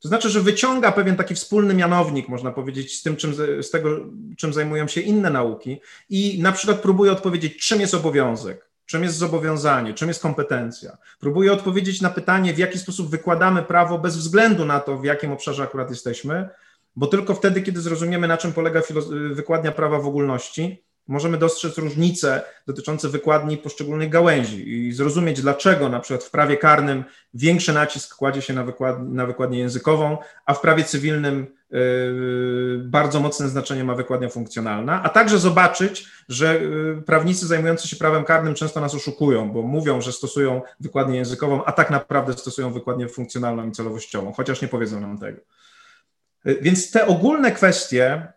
To 0.00 0.08
znaczy, 0.08 0.30
że 0.30 0.40
wyciąga 0.40 0.92
pewien 0.92 1.16
taki 1.16 1.34
wspólny 1.34 1.74
mianownik, 1.74 2.28
można 2.28 2.50
powiedzieć, 2.50 2.98
z 2.98 3.02
tym, 3.02 3.16
czym, 3.16 3.34
z 3.62 3.70
tego, 3.70 3.90
czym 4.38 4.52
zajmują 4.52 4.88
się 4.88 5.00
inne 5.00 5.30
nauki 5.30 5.80
i 6.10 6.42
na 6.42 6.52
przykład 6.52 6.80
próbuje 6.80 7.12
odpowiedzieć, 7.12 7.66
czym 7.66 7.80
jest 7.80 7.94
obowiązek, 7.94 8.68
czym 8.86 9.02
jest 9.02 9.16
zobowiązanie, 9.16 9.94
czym 9.94 10.08
jest 10.08 10.22
kompetencja. 10.22 10.96
Próbuje 11.20 11.52
odpowiedzieć 11.52 12.00
na 12.00 12.10
pytanie, 12.10 12.54
w 12.54 12.58
jaki 12.58 12.78
sposób 12.78 13.10
wykładamy 13.10 13.62
prawo 13.62 13.98
bez 13.98 14.16
względu 14.16 14.64
na 14.64 14.80
to, 14.80 14.98
w 14.98 15.04
jakim 15.04 15.32
obszarze 15.32 15.62
akurat 15.62 15.90
jesteśmy, 15.90 16.48
bo 16.96 17.06
tylko 17.06 17.34
wtedy, 17.34 17.62
kiedy 17.62 17.80
zrozumiemy, 17.80 18.28
na 18.28 18.36
czym 18.36 18.52
polega 18.52 18.82
wykładnia 19.30 19.72
prawa 19.72 19.98
w 19.98 20.06
ogólności, 20.06 20.84
możemy 21.08 21.38
dostrzec 21.38 21.78
różnice 21.78 22.42
dotyczące 22.66 23.08
wykładni 23.08 23.56
poszczególnych 23.56 24.08
gałęzi 24.08 24.68
i 24.68 24.92
zrozumieć, 24.92 25.40
dlaczego 25.40 25.88
na 25.88 26.00
przykład 26.00 26.24
w 26.24 26.30
prawie 26.30 26.56
karnym 26.56 27.04
większy 27.34 27.72
nacisk 27.72 28.16
kładzie 28.16 28.42
się 28.42 28.52
na, 28.52 28.64
wykład, 28.64 28.96
na 29.08 29.26
wykładnię 29.26 29.58
językową, 29.58 30.18
a 30.46 30.54
w 30.54 30.60
prawie 30.60 30.84
cywilnym 30.84 31.46
bardzo 32.78 33.20
mocne 33.20 33.48
znaczenie 33.48 33.84
ma 33.84 33.94
wykładnia 33.94 34.28
funkcjonalna, 34.28 35.02
a 35.02 35.08
także 35.08 35.38
zobaczyć, 35.38 36.08
że 36.28 36.60
yy, 36.60 37.02
prawnicy 37.06 37.46
zajmujący 37.46 37.88
się 37.88 37.96
prawem 37.96 38.24
karnym 38.24 38.54
często 38.54 38.80
nas 38.80 38.94
oszukują, 38.94 39.52
bo 39.52 39.62
mówią, 39.62 40.00
że 40.00 40.12
stosują 40.12 40.62
wykładnię 40.80 41.16
językową, 41.16 41.64
a 41.64 41.72
tak 41.72 41.90
naprawdę 41.90 42.32
stosują 42.32 42.72
wykładnię 42.72 43.08
funkcjonalną 43.08 43.68
i 43.68 43.72
celowościową, 43.72 44.32
chociaż 44.32 44.62
nie 44.62 44.68
powiedzą 44.68 45.00
nam 45.00 45.18
tego. 45.18 45.40
Więc 46.44 46.90
te 46.90 47.06
ogólne 47.06 47.52
kwestie 47.52 48.32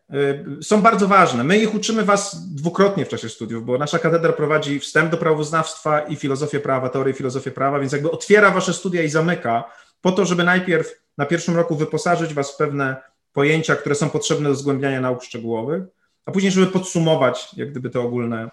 y, 0.60 0.64
są 0.64 0.82
bardzo 0.82 1.08
ważne. 1.08 1.44
My 1.44 1.58
ich 1.58 1.76
uczymy 1.76 2.04
Was 2.04 2.54
dwukrotnie 2.56 3.06
w 3.06 3.10
czasie 3.10 3.30
studiów, 3.30 3.66
bo 3.66 3.78
nasza 3.78 4.00
katedra 4.00 4.34
prowadzi 4.34 4.80
wstęp 4.80 5.12
do 5.12 5.18
prawoznawstwa 5.18 6.00
i 6.00 6.16
filozofię 6.16 6.60
prawa, 6.60 6.90
teorię 6.90 7.14
filozofię 7.14 7.52
prawa, 7.52 7.80
więc 7.80 7.94
jakby 7.94 8.12
otwiera 8.12 8.52
Wasze 8.52 8.74
studia 8.74 9.04
i 9.04 9.10
zamyka 9.10 9.64
po 10.02 10.12
to, 10.12 10.26
żeby 10.26 10.44
najpierw 10.44 11.02
na 11.18 11.26
pierwszym 11.26 11.56
roku 11.56 11.76
wyposażyć 11.76 12.34
Was 12.34 12.54
w 12.54 12.58
pewne 12.58 12.96
pojęcia, 13.38 13.76
które 13.76 13.96
są 13.96 14.10
potrzebne 14.10 14.50
do 14.50 14.56
zgłębiania 14.56 15.02
nauk 15.02 15.24
szczegółowych, 15.24 15.84
a 16.26 16.32
później, 16.32 16.52
żeby 16.52 16.68
podsumować 16.68 17.54
jak 17.58 17.72
gdyby 17.72 17.90
te 17.90 18.00
ogólne, 18.00 18.50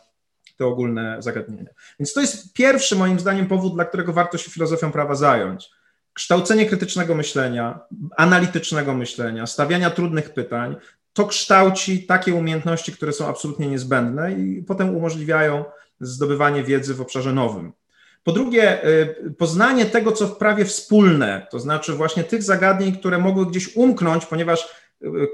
te 0.59 0.67
ogólne 0.67 1.17
zagadnienia. 1.19 1.71
Więc 1.99 2.13
to 2.13 2.21
jest 2.21 2.53
pierwszy 2.53 2.97
moim 2.97 3.21
zdaniem 3.21 3.47
powód, 3.47 3.75
dla 3.75 3.85
którego 3.85 4.13
warto 4.13 4.39
się 4.39 4.51
filozofią 4.51 4.93
prawa 4.93 5.15
zająć 5.15 5.71
kształcenie 6.13 6.67
krytycznego 6.67 7.15
myślenia, 7.15 7.81
analitycznego 8.17 8.95
myślenia, 8.95 9.47
stawiania 9.47 9.91
trudnych 9.91 10.35
pytań, 10.35 10.77
to 11.13 11.27
kształci 11.27 12.07
takie 12.07 12.35
umiejętności, 12.35 12.93
które 12.93 13.13
są 13.13 13.29
absolutnie 13.29 13.67
niezbędne 13.67 14.33
i 14.33 14.63
potem 14.63 14.97
umożliwiają 14.97 15.65
zdobywanie 16.01 16.63
wiedzy 16.63 16.95
w 16.95 17.01
obszarze 17.01 17.33
nowym. 17.33 17.73
Po 18.25 18.33
drugie, 18.33 18.85
y, 18.89 19.35
poznanie 19.39 19.87
tego, 19.87 20.13
co 20.13 20.27
w 20.27 20.37
prawie 20.37 20.65
wspólne, 20.65 21.47
to 21.51 21.61
znaczy 21.61 21.93
właśnie 21.93 22.25
tych 22.25 22.43
zagadnień, 22.43 22.97
które 22.97 23.19
mogły 23.19 23.47
gdzieś 23.47 23.77
umknąć, 23.77 24.27
ponieważ 24.27 24.69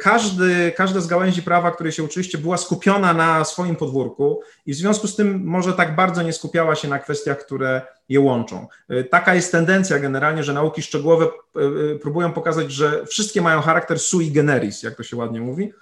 każdy, 0.00 0.72
każda 0.76 1.00
z 1.00 1.06
gałęzi 1.06 1.42
prawa, 1.42 1.70
której 1.70 1.92
się 1.92 2.02
uczyliście, 2.02 2.38
była 2.38 2.56
skupiona 2.56 3.12
na 3.12 3.44
swoim 3.44 3.76
podwórku 3.76 4.40
i 4.66 4.72
w 4.72 4.76
związku 4.76 5.06
z 5.06 5.16
tym 5.16 5.42
może 5.44 5.72
tak 5.72 5.96
bardzo 5.96 6.22
nie 6.22 6.32
skupiała 6.32 6.74
się 6.74 6.88
na 6.88 6.98
kwestiach, 6.98 7.38
które 7.38 7.82
je 8.08 8.20
łączą. 8.20 8.66
Taka 9.10 9.34
jest 9.34 9.52
tendencja 9.52 9.98
generalnie, 9.98 10.42
że 10.42 10.52
nauki 10.52 10.82
szczegółowe 10.82 11.24
e, 11.24 11.60
e, 11.94 11.98
próbują 11.98 12.32
pokazać, 12.32 12.72
że 12.72 13.06
wszystkie 13.06 13.42
mają 13.42 13.60
charakter 13.60 13.98
sui 13.98 14.30
generis, 14.30 14.82
jak 14.82 14.94
to 14.94 15.02
się 15.02 15.16
ładnie 15.16 15.40
mówi, 15.40 15.72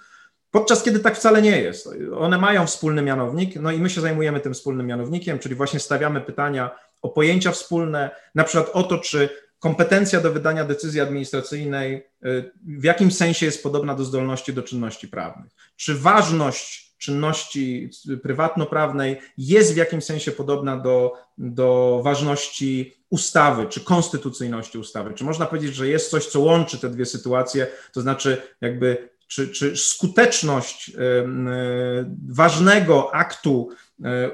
podczas 0.51 0.83
kiedy 0.83 0.99
tak 0.99 1.15
wcale 1.15 1.41
nie 1.41 1.61
jest. 1.61 1.89
One 2.17 2.37
mają 2.37 2.67
wspólny 2.67 3.01
mianownik, 3.01 3.55
no 3.55 3.71
i 3.71 3.79
my 3.79 3.89
się 3.89 4.01
zajmujemy 4.01 4.39
tym 4.39 4.53
wspólnym 4.53 4.87
mianownikiem, 4.87 5.39
czyli 5.39 5.55
właśnie 5.55 5.79
stawiamy 5.79 6.21
pytania 6.21 6.71
o 7.01 7.09
pojęcia 7.09 7.51
wspólne, 7.51 8.09
na 8.35 8.43
przykład 8.43 8.69
o 8.73 8.83
to, 8.83 8.97
czy 8.97 9.29
kompetencja 9.59 10.21
do 10.21 10.31
wydania 10.31 10.65
decyzji 10.65 11.01
administracyjnej 11.01 11.95
y, 12.25 12.51
w 12.63 12.83
jakim 12.83 13.11
sensie 13.11 13.45
jest 13.45 13.63
podobna 13.63 13.95
do 13.95 14.03
zdolności 14.03 14.53
do 14.53 14.63
czynności 14.63 15.07
prawnych? 15.07 15.51
Czy 15.75 15.95
ważność 15.95 16.89
czynności 16.97 17.89
prywatnoprawnej 18.23 19.17
jest 19.37 19.73
w 19.73 19.77
jakimś 19.77 20.03
sensie 20.03 20.31
podobna 20.31 20.77
do, 20.77 21.13
do 21.37 22.01
ważności 22.03 22.93
ustawy 23.09 23.67
czy 23.67 23.81
konstytucyjności 23.81 24.77
ustawy? 24.77 25.13
Czy 25.13 25.23
można 25.23 25.45
powiedzieć, 25.45 25.75
że 25.75 25.87
jest 25.87 26.11
coś, 26.11 26.25
co 26.25 26.39
łączy 26.39 26.77
te 26.77 26.89
dwie 26.89 27.05
sytuacje, 27.05 27.67
to 27.93 28.01
znaczy 28.01 28.41
jakby 28.61 29.09
czy, 29.27 29.47
czy 29.47 29.77
skuteczność 29.77 30.89
y, 30.89 30.93
y, 30.93 31.25
ważnego 32.29 33.15
aktu 33.15 33.69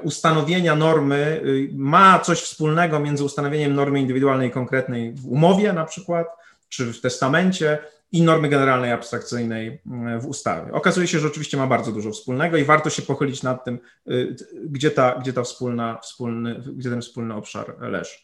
ustanowienia 0.02 0.74
normy 0.74 1.40
y, 1.44 1.68
ma 1.74 2.18
coś 2.18 2.40
wspólnego 2.40 3.00
między 3.00 3.24
ustanowieniem 3.24 3.74
normy 3.74 4.00
indywidualnej 4.00 4.50
konkretnej 4.50 5.12
w 5.12 5.26
umowie 5.26 5.72
na 5.72 5.84
przykład, 5.84 6.26
czy 6.68 6.92
w 6.92 7.00
testamencie 7.00 7.78
i 8.12 8.22
normy 8.22 8.48
generalnej 8.48 8.92
abstrakcyjnej 8.92 9.82
mm, 9.86 10.20
w 10.20 10.26
ustawie. 10.26 10.72
Okazuje 10.72 11.06
się, 11.06 11.18
że 11.18 11.26
oczywiście 11.26 11.56
ma 11.56 11.66
bardzo 11.66 11.92
dużo 11.92 12.10
wspólnego 12.10 12.56
i 12.56 12.64
warto 12.64 12.90
się 12.90 13.02
pochylić 13.02 13.42
nad 13.42 13.64
tym, 13.64 13.78
y, 14.10 14.36
gdzie, 14.64 14.90
ta, 14.90 15.18
gdzie, 15.20 15.32
ta 15.32 15.42
wspólna, 15.42 15.98
wspólny, 16.02 16.62
gdzie 16.76 16.90
ten 16.90 17.02
wspólny 17.02 17.34
obszar 17.34 17.74
leży. 17.80 18.14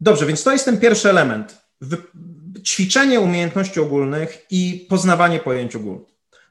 Dobrze, 0.00 0.26
więc 0.26 0.42
to 0.42 0.52
jest 0.52 0.64
ten 0.64 0.80
pierwszy 0.80 1.10
element. 1.10 1.58
Ćwiczenie 2.64 3.20
umiejętności 3.20 3.80
ogólnych 3.80 4.46
i 4.50 4.86
poznawanie 4.90 5.40
pojęć 5.40 5.76
ogólnych. 5.76 6.08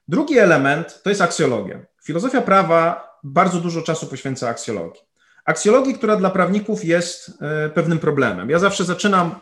Drugi 0.08 0.38
element 0.38 1.04
to 1.04 1.10
jest 1.10 1.22
aksjologia. 1.22 1.86
Filozofia 2.04 2.42
prawa 2.42 3.07
bardzo 3.24 3.60
dużo 3.60 3.82
czasu 3.82 4.08
poświęca 4.08 4.50
aksjologii. 4.50 5.02
Aksjologii, 5.46 5.94
która 5.94 6.16
dla 6.16 6.30
prawników 6.30 6.86
jest 6.86 7.32
e, 7.42 7.70
pewnym 7.70 8.00
problemem. 8.00 8.50
Ja 8.50 8.60
zawsze 8.60 8.86
zaczynam 8.86 9.36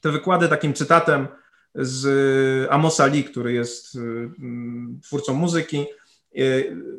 te 0.00 0.10
wykłady 0.10 0.48
takim 0.48 0.74
cytatem 0.74 1.28
z 1.74 2.70
Amosa 2.70 3.06
Lee, 3.06 3.24
który 3.24 3.52
jest 3.52 3.96
e, 3.96 4.00
twórcą 5.02 5.34
muzyki. 5.34 5.78
E, 5.78 6.40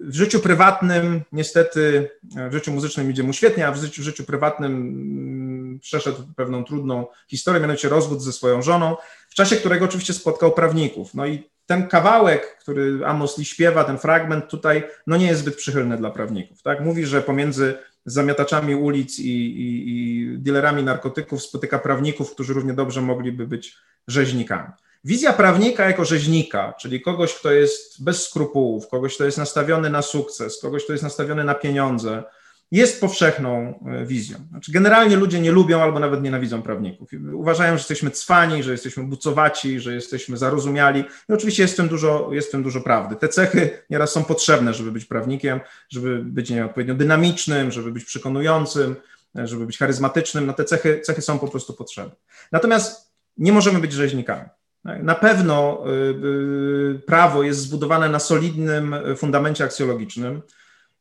w 0.01 0.15
życiu 0.15 0.39
prywatnym, 0.39 1.21
niestety, 1.31 2.09
w 2.49 2.53
życiu 2.53 2.71
muzycznym 2.71 3.11
idzie 3.11 3.23
mu 3.23 3.33
świetnie, 3.33 3.67
a 3.67 3.71
w 3.71 3.77
życiu, 3.77 4.01
w 4.01 4.05
życiu 4.05 4.23
prywatnym 4.23 5.79
przeszedł 5.81 6.23
pewną 6.35 6.63
trudną 6.63 7.05
historię, 7.27 7.61
mianowicie 7.61 7.89
rozwód 7.89 8.21
ze 8.21 8.33
swoją 8.33 8.61
żoną, 8.61 8.95
w 9.29 9.35
czasie 9.35 9.55
którego 9.55 9.85
oczywiście 9.85 10.13
spotkał 10.13 10.51
prawników. 10.51 11.13
No 11.13 11.25
i 11.25 11.49
ten 11.67 11.87
kawałek, 11.87 12.57
który 12.59 12.99
Amos 13.05 13.37
Lee 13.37 13.45
śpiewa, 13.45 13.83
ten 13.83 13.97
fragment 13.97 14.49
tutaj, 14.49 14.83
no 15.07 15.17
nie 15.17 15.27
jest 15.27 15.41
zbyt 15.41 15.55
przychylny 15.55 15.97
dla 15.97 16.11
prawników. 16.11 16.61
Tak? 16.61 16.81
Mówi, 16.81 17.05
że 17.05 17.21
pomiędzy 17.21 17.75
zamiataczami 18.05 18.75
ulic 18.75 19.19
i, 19.19 19.31
i, 19.31 19.89
i 19.89 20.37
dealerami 20.37 20.83
narkotyków 20.83 21.43
spotyka 21.43 21.79
prawników, 21.79 22.31
którzy 22.31 22.53
równie 22.53 22.73
dobrze 22.73 23.01
mogliby 23.01 23.47
być 23.47 23.77
rzeźnikami. 24.07 24.69
Wizja 25.03 25.33
prawnika 25.33 25.85
jako 25.85 26.05
rzeźnika, 26.05 26.73
czyli 26.79 27.01
kogoś, 27.01 27.33
kto 27.33 27.51
jest 27.51 28.03
bez 28.03 28.25
skrupułów, 28.25 28.87
kogoś, 28.87 29.15
kto 29.15 29.25
jest 29.25 29.37
nastawiony 29.37 29.89
na 29.89 30.01
sukces, 30.01 30.61
kogoś, 30.61 30.83
kto 30.83 30.93
jest 30.93 31.03
nastawiony 31.03 31.43
na 31.43 31.55
pieniądze, 31.55 32.23
jest 32.71 33.01
powszechną 33.01 33.79
e, 33.85 34.05
wizją. 34.05 34.37
Znaczy, 34.49 34.71
generalnie 34.71 35.15
ludzie 35.15 35.39
nie 35.39 35.51
lubią 35.51 35.81
albo 35.81 35.99
nawet 35.99 36.23
nienawidzą 36.23 36.61
prawników. 36.61 37.09
Uważają, 37.33 37.73
że 37.73 37.77
jesteśmy 37.77 38.11
cwani, 38.11 38.63
że 38.63 38.71
jesteśmy 38.71 39.03
bucowaci, 39.03 39.79
że 39.79 39.93
jesteśmy 39.93 40.37
zarozumiali. 40.37 41.03
I 41.29 41.33
oczywiście 41.33 41.63
jest 41.63 41.73
w 41.73 41.77
tym 41.77 41.87
dużo, 41.87 42.29
jest 42.31 42.47
w 42.47 42.51
tym 42.51 42.63
dużo 42.63 42.81
prawdy. 42.81 43.15
Te 43.15 43.29
cechy 43.29 43.69
nieraz 43.89 44.11
są 44.11 44.23
potrzebne, 44.23 44.73
żeby 44.73 44.91
być 44.91 45.05
prawnikiem, 45.05 45.59
żeby 45.89 46.23
być 46.23 46.49
nie, 46.49 46.65
odpowiednio 46.65 46.95
dynamicznym, 46.95 47.71
żeby 47.71 47.91
być 47.91 48.05
przekonującym, 48.05 48.95
e, 49.37 49.47
żeby 49.47 49.65
być 49.65 49.77
charyzmatycznym. 49.77 50.45
No 50.45 50.53
te 50.53 50.65
cechy, 50.65 51.01
cechy 51.01 51.21
są 51.21 51.39
po 51.39 51.47
prostu 51.47 51.73
potrzebne. 51.73 52.15
Natomiast 52.51 53.11
nie 53.37 53.51
możemy 53.51 53.79
być 53.79 53.93
rzeźnikami. 53.93 54.49
Na 54.83 55.15
pewno 55.15 55.83
e, 55.85 56.99
prawo 56.99 57.43
jest 57.43 57.59
zbudowane 57.59 58.09
na 58.09 58.19
solidnym 58.19 58.95
fundamencie 59.17 59.63
aksjologicznym, 59.63 60.41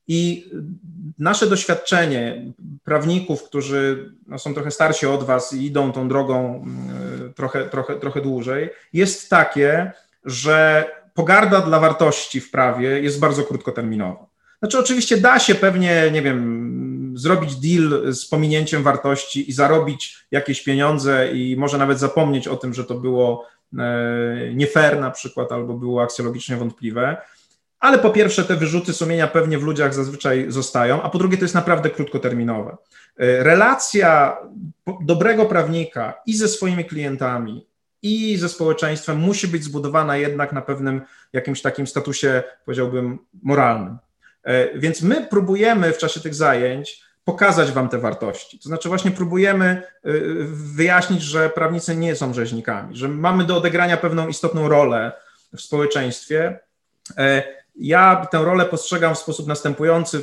i 0.08 0.50
nasze 1.18 1.46
doświadczenie 1.46 2.52
prawników, 2.84 3.44
którzy 3.44 4.12
no, 4.26 4.38
są 4.38 4.54
trochę 4.54 4.70
starsi 4.70 5.06
od 5.06 5.24
Was 5.24 5.52
i 5.52 5.66
idą 5.66 5.92
tą 5.92 6.08
drogą 6.08 6.54
mm, 6.54 7.32
trochę, 7.34 7.64
trochę, 7.68 7.94
trochę 7.94 8.20
dłużej, 8.20 8.70
jest 8.92 9.30
takie, 9.30 9.92
że 10.24 10.84
pogarda 11.14 11.60
dla 11.60 11.80
wartości 11.80 12.40
w 12.40 12.50
prawie 12.50 13.00
jest 13.00 13.20
bardzo 13.20 13.42
krótkoterminowa. 13.42 14.26
Znaczy, 14.58 14.78
oczywiście 14.78 15.16
da 15.16 15.38
się 15.38 15.54
pewnie, 15.54 16.10
nie 16.12 16.22
wiem, 16.22 17.12
zrobić 17.16 17.56
deal 17.56 18.14
z 18.14 18.26
pominięciem 18.26 18.82
wartości 18.82 19.50
i 19.50 19.52
zarobić 19.52 20.26
jakieś 20.30 20.62
pieniądze 20.62 21.32
i 21.32 21.56
może 21.56 21.78
nawet 21.78 21.98
zapomnieć 21.98 22.48
o 22.48 22.56
tym, 22.56 22.74
że 22.74 22.84
to 22.84 22.94
było 22.94 23.46
e, 23.78 24.54
nie 24.54 24.66
fair 24.66 25.00
na 25.00 25.10
przykład 25.10 25.52
albo 25.52 25.74
było 25.74 26.02
aksjologicznie 26.02 26.56
wątpliwe 26.56 27.16
ale 27.80 27.98
po 27.98 28.10
pierwsze 28.10 28.44
te 28.44 28.56
wyrzuty 28.56 28.92
sumienia 28.92 29.26
pewnie 29.26 29.58
w 29.58 29.62
ludziach 29.62 29.94
zazwyczaj 29.94 30.46
zostają, 30.48 31.02
a 31.02 31.10
po 31.10 31.18
drugie 31.18 31.36
to 31.36 31.44
jest 31.44 31.54
naprawdę 31.54 31.90
krótkoterminowe. 31.90 32.76
E, 33.16 33.42
relacja 33.44 34.36
dobrego 35.00 35.46
prawnika 35.46 36.14
i 36.26 36.36
ze 36.36 36.48
swoimi 36.48 36.84
klientami, 36.84 37.66
i 38.02 38.36
ze 38.36 38.48
społeczeństwem 38.48 39.18
musi 39.18 39.48
być 39.48 39.64
zbudowana 39.64 40.16
jednak 40.16 40.52
na 40.52 40.62
pewnym 40.62 41.00
jakimś 41.32 41.62
takim 41.62 41.86
statusie, 41.86 42.42
powiedziałbym, 42.64 43.18
moralnym. 43.42 43.98
E, 44.42 44.78
więc 44.78 45.02
my 45.02 45.26
próbujemy 45.30 45.92
w 45.92 45.98
czasie 45.98 46.20
tych 46.20 46.34
zajęć 46.34 47.02
pokazać 47.24 47.72
Wam 47.72 47.88
te 47.88 47.98
wartości. 47.98 48.58
To 48.58 48.68
znaczy, 48.68 48.88
właśnie 48.88 49.10
próbujemy 49.10 49.66
e, 49.66 50.10
wyjaśnić, 50.52 51.22
że 51.22 51.50
prawnicy 51.50 51.96
nie 51.96 52.16
są 52.16 52.34
rzeźnikami, 52.34 52.96
że 52.96 53.08
mamy 53.08 53.44
do 53.44 53.56
odegrania 53.56 53.96
pewną 53.96 54.28
istotną 54.28 54.68
rolę 54.68 55.12
w 55.56 55.60
społeczeństwie 55.60 56.60
ja 57.78 58.26
tę 58.30 58.38
rolę 58.38 58.64
postrzegam 58.64 59.14
w 59.14 59.18
sposób 59.18 59.46
następujący 59.46 60.22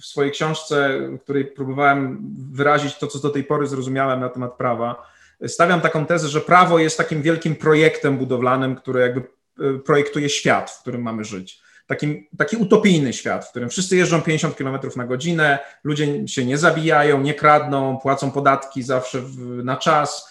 w 0.00 0.04
swojej 0.04 0.32
książce, 0.32 0.98
w 1.18 1.22
której 1.22 1.44
próbowałem 1.44 2.18
wyrazić 2.52 2.98
to, 2.98 3.06
co 3.06 3.18
do 3.18 3.30
tej 3.30 3.44
pory 3.44 3.66
zrozumiałem 3.66 4.20
na 4.20 4.28
temat 4.28 4.54
prawa. 4.54 5.06
Stawiam 5.46 5.80
taką 5.80 6.06
tezę, 6.06 6.28
że 6.28 6.40
prawo 6.40 6.78
jest 6.78 6.98
takim 6.98 7.22
wielkim 7.22 7.56
projektem 7.56 8.18
budowlanym, 8.18 8.76
który 8.76 9.00
jakby 9.00 9.20
e, 9.20 9.78
projektuje 9.78 10.28
świat, 10.28 10.70
w 10.70 10.80
którym 10.80 11.02
mamy 11.02 11.24
żyć. 11.24 11.62
taki, 11.86 12.28
taki 12.38 12.56
utopijny 12.56 13.12
świat, 13.12 13.46
w 13.46 13.50
którym 13.50 13.68
wszyscy 13.68 13.96
jeżdżą 13.96 14.22
50 14.22 14.56
km 14.56 14.78
na 14.96 15.04
godzinę, 15.04 15.58
ludzie 15.84 16.28
się 16.28 16.44
nie 16.44 16.58
zabijają, 16.58 17.20
nie 17.20 17.34
kradną, 17.34 17.98
płacą 17.98 18.30
podatki 18.30 18.82
zawsze 18.82 19.20
w, 19.20 19.64
na 19.64 19.76
czas. 19.76 20.30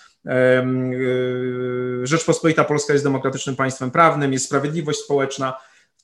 Rzeczpospolita 2.03 2.63
Polska 2.63 2.94
jest 2.94 3.06
demokratycznym 3.06 3.56
państwem 3.56 3.91
prawnym, 3.91 4.34
jest 4.34 4.46
sprawiedliwość 4.46 5.00
społeczna. 5.00 5.58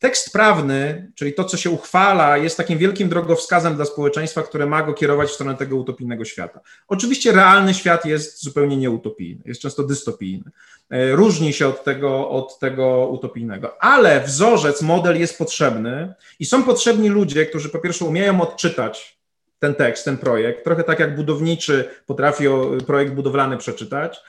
Tekst 0.06 0.34
prawny, 0.34 1.12
czyli 1.16 1.34
to, 1.34 1.44
co 1.44 1.58
się 1.58 1.70
uchwala, 1.70 2.38
jest 2.38 2.58
takim 2.58 2.78
wielkim 2.78 3.10
drogowskazem 3.10 3.76
dla 3.76 3.86
społeczeństwa, 3.86 4.44
które 4.44 4.66
ma 4.66 4.84
go 4.84 4.94
kierować 4.94 5.30
w 5.30 5.34
stronę 5.34 5.56
tego 5.56 5.76
utopijnego 5.76 6.26
świata. 6.26 6.60
Oczywiście 6.88 7.32
realny 7.32 7.74
świat 7.74 8.06
jest 8.06 8.44
zupełnie 8.44 8.78
nieutopijny, 8.78 9.42
jest 9.46 9.62
często 9.62 9.84
dystopijny. 9.84 10.52
E, 10.90 11.12
różni 11.12 11.54
się 11.54 11.68
od 11.68 11.84
tego, 11.84 12.30
od 12.30 12.60
tego 12.60 13.08
utopijnego, 13.08 13.84
ale 13.84 14.22
wzorzec, 14.22 14.82
model 14.82 15.20
jest 15.20 15.38
potrzebny 15.38 16.14
i 16.40 16.46
są 16.46 16.64
potrzebni 16.64 17.10
ludzie, 17.10 17.46
którzy 17.46 17.70
po 17.70 17.80
pierwsze 17.80 18.06
umieją 18.06 18.42
odczytać 18.42 19.20
ten 19.60 19.76
tekst, 19.76 20.06
ten 20.06 20.18
projekt, 20.18 20.64
trochę 20.64 20.84
tak 20.84 21.00
jak 21.00 21.16
budowniczy 21.16 21.90
potrafi 22.06 22.44
projekt 22.86 23.14
budowlany 23.14 23.58
przeczytać 23.58 24.20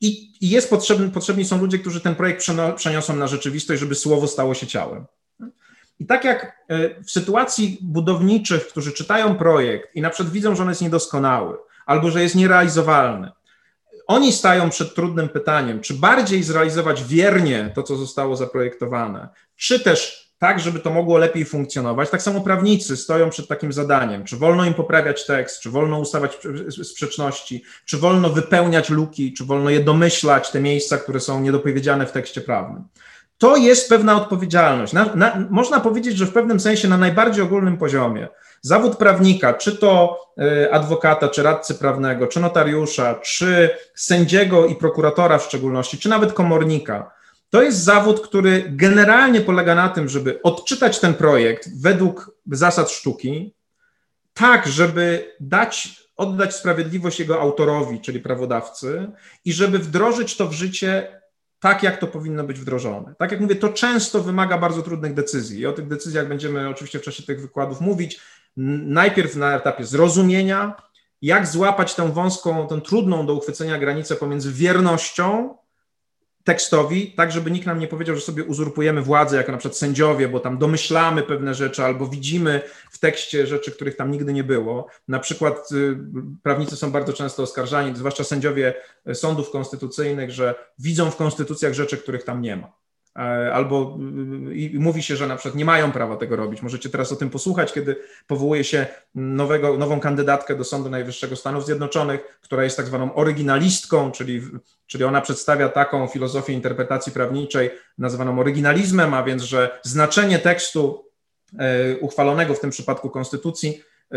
i, 0.00 0.32
jest 0.40 0.70
potrzebny, 0.70 1.10
potrzebni 1.10 1.44
są 1.44 1.60
ludzie, 1.60 1.78
którzy 1.78 2.00
ten 2.00 2.14
projekt 2.14 2.46
przeniosą 2.76 3.16
na 3.16 3.26
rzeczywistość, 3.26 3.80
żeby 3.80 3.94
słowo 3.94 4.26
stało 4.26 4.54
się 4.54 4.66
ciałem. 4.66 5.06
I 6.00 6.06
tak 6.06 6.24
jak 6.24 6.64
e, 6.68 7.02
w 7.02 7.10
sytuacji 7.10 7.78
budowniczych, 7.82 8.68
którzy 8.68 8.92
czytają 8.92 9.34
projekt 9.34 9.96
i 9.96 10.00
na 10.00 10.10
przykład 10.10 10.32
widzą, 10.32 10.56
że 10.56 10.62
on 10.62 10.68
jest 10.68 10.82
niedoskonały 10.82 11.56
albo 11.86 12.10
że 12.10 12.22
jest 12.22 12.34
nierealizowalny, 12.34 13.30
oni 14.06 14.32
stają 14.32 14.70
przed 14.70 14.94
trudnym 14.94 15.28
pytaniem, 15.28 15.80
czy 15.80 15.94
bardziej 15.94 16.42
zrealizować 16.42 17.04
wiernie 17.04 17.72
to, 17.74 17.82
co 17.82 17.96
zostało 17.96 18.36
zaprojektowane, 18.36 19.28
czy 19.56 19.80
też 19.80 20.26
tak, 20.38 20.60
żeby 20.60 20.78
to 20.80 20.90
mogło 20.90 21.18
lepiej 21.18 21.44
funkcjonować. 21.44 22.10
Tak 22.10 22.22
samo 22.22 22.40
prawnicy 22.40 22.96
stoją 22.96 23.30
przed 23.30 23.48
takim 23.48 23.72
zadaniem, 23.72 24.24
czy 24.24 24.36
wolno 24.36 24.64
im 24.64 24.74
poprawiać 24.74 25.26
tekst, 25.26 25.60
czy 25.60 25.70
wolno 25.70 25.98
ustawać 25.98 26.38
sprzeczności, 26.82 27.62
czy 27.84 27.98
wolno 27.98 28.30
wypełniać 28.30 28.90
luki, 28.90 29.32
czy 29.32 29.44
wolno 29.44 29.70
je 29.70 29.80
domyślać, 29.80 30.50
te 30.50 30.60
miejsca, 30.60 30.98
które 30.98 31.20
są 31.20 31.40
niedopowiedziane 31.40 32.06
w 32.06 32.12
tekście 32.12 32.40
prawnym. 32.40 32.84
To 33.38 33.56
jest 33.56 33.88
pewna 33.88 34.16
odpowiedzialność. 34.16 34.92
Na, 34.92 35.14
na, 35.14 35.46
można 35.50 35.80
powiedzieć, 35.80 36.16
że 36.16 36.26
w 36.26 36.32
pewnym 36.32 36.60
sensie 36.60 36.88
na 36.88 36.96
najbardziej 36.96 37.44
ogólnym 37.44 37.78
poziomie 37.78 38.28
zawód 38.62 38.96
prawnika, 38.96 39.54
czy 39.54 39.76
to 39.76 40.18
e, 40.38 40.74
adwokata, 40.74 41.28
czy 41.28 41.42
radcy 41.42 41.74
prawnego, 41.74 42.26
czy 42.26 42.40
notariusza, 42.40 43.14
czy 43.14 43.70
sędziego 43.94 44.66
i 44.66 44.76
prokuratora 44.76 45.38
w 45.38 45.44
szczególności, 45.44 45.98
czy 45.98 46.08
nawet 46.08 46.32
komornika, 46.32 47.10
to 47.50 47.62
jest 47.62 47.84
zawód, 47.84 48.20
który 48.20 48.64
generalnie 48.68 49.40
polega 49.40 49.74
na 49.74 49.88
tym, 49.88 50.08
żeby 50.08 50.42
odczytać 50.42 50.98
ten 51.00 51.14
projekt 51.14 51.68
według 51.82 52.30
zasad 52.52 52.90
sztuki, 52.90 53.54
tak, 54.34 54.66
żeby 54.66 55.34
dać, 55.40 56.02
oddać 56.16 56.54
sprawiedliwość 56.54 57.20
jego 57.20 57.40
autorowi, 57.40 58.00
czyli 58.00 58.20
prawodawcy, 58.20 59.10
i 59.44 59.52
żeby 59.52 59.78
wdrożyć 59.78 60.36
to 60.36 60.46
w 60.46 60.52
życie 60.52 61.15
tak, 61.60 61.82
jak 61.82 61.96
to 62.00 62.06
powinno 62.06 62.44
być 62.44 62.60
wdrożone. 62.60 63.14
Tak 63.18 63.32
jak 63.32 63.40
mówię, 63.40 63.56
to 63.56 63.68
często 63.68 64.22
wymaga 64.22 64.58
bardzo 64.58 64.82
trudnych 64.82 65.14
decyzji 65.14 65.60
i 65.60 65.66
o 65.66 65.72
tych 65.72 65.88
decyzjach 65.88 66.28
będziemy 66.28 66.68
oczywiście 66.68 66.98
w 66.98 67.02
czasie 67.02 67.22
tych 67.22 67.40
wykładów 67.40 67.80
mówić. 67.80 68.20
Najpierw 68.56 69.36
na 69.36 69.56
etapie 69.56 69.84
zrozumienia, 69.84 70.76
jak 71.22 71.46
złapać 71.46 71.94
tę 71.94 72.12
wąską, 72.12 72.68
tę 72.68 72.80
trudną 72.80 73.26
do 73.26 73.34
uchwycenia 73.34 73.78
granicę 73.78 74.16
pomiędzy 74.16 74.52
wiernością 74.52 75.56
tekstowi, 76.46 77.12
tak 77.12 77.32
żeby 77.32 77.50
nikt 77.50 77.66
nam 77.66 77.78
nie 77.78 77.88
powiedział, 77.88 78.16
że 78.16 78.22
sobie 78.22 78.44
uzurpujemy 78.44 79.02
władzę, 79.02 79.36
jako 79.36 79.52
na 79.52 79.58
przykład 79.58 79.78
sędziowie, 79.78 80.28
bo 80.28 80.40
tam 80.40 80.58
domyślamy 80.58 81.22
pewne 81.22 81.54
rzeczy 81.54 81.84
albo 81.84 82.06
widzimy 82.06 82.62
w 82.90 82.98
tekście 82.98 83.46
rzeczy, 83.46 83.72
których 83.72 83.96
tam 83.96 84.10
nigdy 84.10 84.32
nie 84.32 84.44
było. 84.44 84.86
Na 85.08 85.18
przykład 85.18 85.72
y, 85.72 85.96
prawnicy 86.42 86.76
są 86.76 86.92
bardzo 86.92 87.12
często 87.12 87.42
oskarżani, 87.42 87.96
zwłaszcza 87.96 88.24
sędziowie 88.24 88.74
sądów 89.14 89.50
konstytucyjnych, 89.50 90.30
że 90.30 90.54
widzą 90.78 91.10
w 91.10 91.16
konstytucjach 91.16 91.74
rzeczy, 91.74 91.96
których 91.96 92.24
tam 92.24 92.42
nie 92.42 92.56
ma. 92.56 92.85
E, 93.16 93.54
albo 93.54 93.98
y, 94.50 94.54
i 94.54 94.78
mówi 94.78 95.02
się, 95.02 95.16
że 95.16 95.26
na 95.26 95.36
przykład 95.36 95.54
nie 95.54 95.64
mają 95.64 95.92
prawa 95.92 96.16
tego 96.16 96.36
robić. 96.36 96.62
Możecie 96.62 96.90
teraz 96.90 97.12
o 97.12 97.16
tym 97.16 97.30
posłuchać, 97.30 97.72
kiedy 97.72 97.96
powołuje 98.26 98.64
się 98.64 98.86
nowego, 99.14 99.76
nową 99.76 100.00
kandydatkę 100.00 100.56
do 100.56 100.64
Sądu 100.64 100.90
Najwyższego 100.90 101.36
Stanów 101.36 101.66
Zjednoczonych, 101.66 102.38
która 102.40 102.64
jest 102.64 102.76
tak 102.76 102.86
zwaną 102.86 103.14
oryginalistką, 103.14 104.12
czyli, 104.12 104.42
czyli 104.86 105.04
ona 105.04 105.20
przedstawia 105.20 105.68
taką 105.68 106.06
filozofię 106.06 106.52
interpretacji 106.52 107.12
prawniczej 107.12 107.70
nazywaną 107.98 108.40
oryginalizmem, 108.40 109.14
a 109.14 109.22
więc, 109.22 109.42
że 109.42 109.80
znaczenie 109.82 110.38
tekstu 110.38 111.04
e, 111.58 111.96
uchwalonego 111.96 112.54
w 112.54 112.60
tym 112.60 112.70
przypadku 112.70 113.10
konstytucji 113.10 113.82
e, 114.12 114.16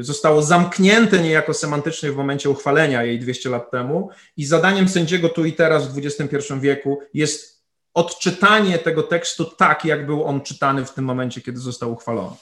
zostało 0.00 0.42
zamknięte 0.42 1.18
niejako 1.18 1.54
semantycznie 1.54 2.12
w 2.12 2.16
momencie 2.16 2.50
uchwalenia 2.50 3.04
jej 3.04 3.20
200 3.20 3.50
lat 3.50 3.70
temu 3.70 4.10
i 4.36 4.44
zadaniem 4.44 4.88
sędziego 4.88 5.28
tu 5.28 5.44
i 5.44 5.52
teraz 5.52 5.94
w 5.94 5.98
XXI 5.98 6.38
wieku 6.60 7.00
jest 7.14 7.61
odczytanie 7.94 8.78
tego 8.78 9.02
tekstu 9.02 9.44
tak, 9.44 9.84
jak 9.84 10.06
był 10.06 10.24
on 10.24 10.40
czytany 10.40 10.84
w 10.84 10.94
tym 10.94 11.04
momencie, 11.04 11.40
kiedy 11.40 11.58
został 11.58 11.92
uchwalony. 11.92 12.36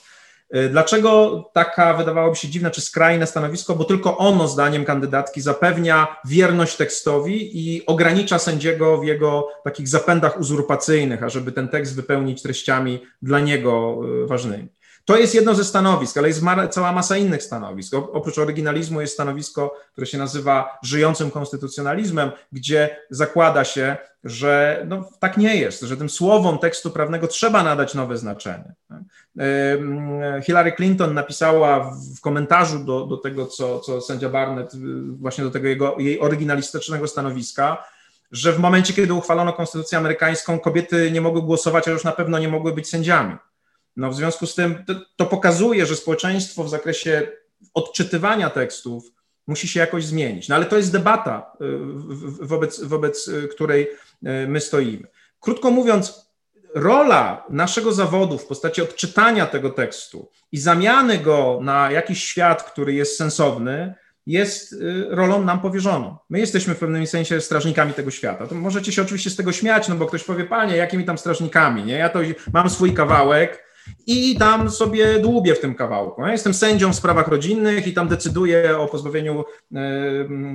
Y, 0.55 0.69
dlaczego 0.69 1.43
taka 1.53 1.93
wydawałoby 1.93 2.35
się 2.35 2.47
dziwne 2.47 2.71
czy 2.71 2.81
skrajne 2.81 3.27
stanowisko? 3.27 3.75
Bo 3.75 3.83
tylko 3.83 4.17
ono, 4.17 4.47
zdaniem 4.47 4.85
kandydatki, 4.85 5.41
zapewnia 5.41 6.15
wierność 6.25 6.75
tekstowi 6.75 7.59
i 7.59 7.85
ogranicza 7.85 8.39
sędziego 8.39 8.97
w 8.97 9.05
jego 9.05 9.47
takich 9.63 9.87
zapędach 9.87 10.39
uzurpacyjnych, 10.39 11.23
ażeby 11.23 11.51
ten 11.51 11.67
tekst 11.67 11.95
wypełnić 11.95 12.41
treściami 12.41 13.03
dla 13.21 13.39
niego 13.39 14.01
y, 14.23 14.27
ważnymi. 14.27 14.80
To 15.05 15.17
jest 15.17 15.35
jedno 15.35 15.55
ze 15.55 15.63
stanowisk, 15.63 16.17
ale 16.17 16.27
jest 16.27 16.43
cała 16.69 16.91
masa 16.91 17.17
innych 17.17 17.43
stanowisk. 17.43 17.93
Oprócz 17.93 18.37
oryginalizmu 18.37 19.01
jest 19.01 19.13
stanowisko, 19.13 19.75
które 19.91 20.07
się 20.07 20.17
nazywa 20.17 20.77
żyjącym 20.83 21.31
konstytucjonalizmem, 21.31 22.31
gdzie 22.51 22.97
zakłada 23.09 23.63
się, 23.63 23.97
że 24.23 24.83
no, 24.87 25.09
tak 25.19 25.37
nie 25.37 25.55
jest, 25.55 25.81
że 25.81 25.97
tym 25.97 26.09
słowom 26.09 26.57
tekstu 26.57 26.91
prawnego 26.91 27.27
trzeba 27.27 27.63
nadać 27.63 27.93
nowe 27.93 28.17
znaczenie. 28.17 28.73
Hillary 30.45 30.71
Clinton 30.71 31.13
napisała 31.13 31.91
w 32.17 32.21
komentarzu 32.21 32.79
do, 32.79 33.05
do 33.05 33.17
tego, 33.17 33.45
co, 33.45 33.79
co 33.79 34.01
sędzia 34.01 34.29
Barnett, 34.29 34.71
właśnie 35.19 35.43
do 35.43 35.51
tego 35.51 35.67
jego, 35.67 35.95
jej 35.99 36.19
oryginalistycznego 36.19 37.07
stanowiska, 37.07 37.83
że 38.31 38.53
w 38.53 38.59
momencie, 38.59 38.93
kiedy 38.93 39.13
uchwalono 39.13 39.53
konstytucję 39.53 39.97
amerykańską, 39.97 40.59
kobiety 40.59 41.11
nie 41.11 41.21
mogły 41.21 41.41
głosować, 41.41 41.87
a 41.87 41.91
już 41.91 42.03
na 42.03 42.11
pewno 42.11 42.39
nie 42.39 42.47
mogły 42.47 42.73
być 42.73 42.89
sędziami. 42.89 43.35
No 43.95 44.09
w 44.09 44.15
związku 44.15 44.47
z 44.47 44.55
tym 44.55 44.83
to, 44.87 44.93
to 45.15 45.25
pokazuje, 45.25 45.85
że 45.85 45.95
społeczeństwo 45.95 46.63
w 46.63 46.69
zakresie 46.69 47.27
odczytywania 47.73 48.49
tekstów 48.49 49.03
musi 49.47 49.67
się 49.67 49.79
jakoś 49.79 50.05
zmienić. 50.05 50.49
No 50.49 50.55
ale 50.55 50.65
to 50.65 50.77
jest 50.77 50.91
debata, 50.91 51.51
y, 52.41 52.45
wobec, 52.45 52.83
wobec 52.83 53.27
y, 53.27 53.47
której 53.47 53.83
y, 53.83 54.47
my 54.47 54.61
stoimy. 54.61 55.07
Krótko 55.39 55.71
mówiąc, 55.71 56.31
rola 56.75 57.45
naszego 57.49 57.91
zawodu 57.91 58.37
w 58.37 58.45
postaci 58.45 58.81
odczytania 58.81 59.45
tego 59.45 59.69
tekstu 59.69 60.29
i 60.51 60.57
zamiany 60.57 61.17
go 61.17 61.59
na 61.61 61.91
jakiś 61.91 62.23
świat, 62.23 62.63
który 62.63 62.93
jest 62.93 63.17
sensowny, 63.17 63.93
jest 64.25 64.75
rolą 65.09 65.43
nam 65.43 65.61
powierzoną. 65.61 66.17
My 66.29 66.39
jesteśmy 66.39 66.75
w 66.75 66.79
pewnym 66.79 67.07
sensie 67.07 67.41
strażnikami 67.41 67.93
tego 67.93 68.11
świata. 68.11 68.47
To 68.47 68.55
możecie 68.55 68.91
się 68.91 69.01
oczywiście 69.01 69.29
z 69.29 69.35
tego 69.35 69.51
śmiać, 69.51 69.87
no 69.87 69.95
bo 69.95 70.05
ktoś 70.05 70.23
powie, 70.23 70.45
panie, 70.45 70.77
jakimi 70.77 71.05
tam 71.05 71.17
strażnikami, 71.17 71.83
nie? 71.83 71.93
Ja 71.93 72.09
to 72.09 72.19
mam 72.53 72.69
swój 72.69 72.93
kawałek, 72.93 73.63
i 74.07 74.37
tam 74.37 74.71
sobie 74.71 75.19
dłubię 75.19 75.55
w 75.55 75.59
tym 75.59 75.75
kawałku. 75.75 76.21
Ja 76.21 76.31
jestem 76.31 76.53
sędzią 76.53 76.93
w 76.93 76.95
sprawach 76.95 77.27
rodzinnych 77.27 77.87
i 77.87 77.93
tam 77.93 78.07
decyduję 78.07 78.77
o 78.77 78.87
pozbawieniu 78.87 79.43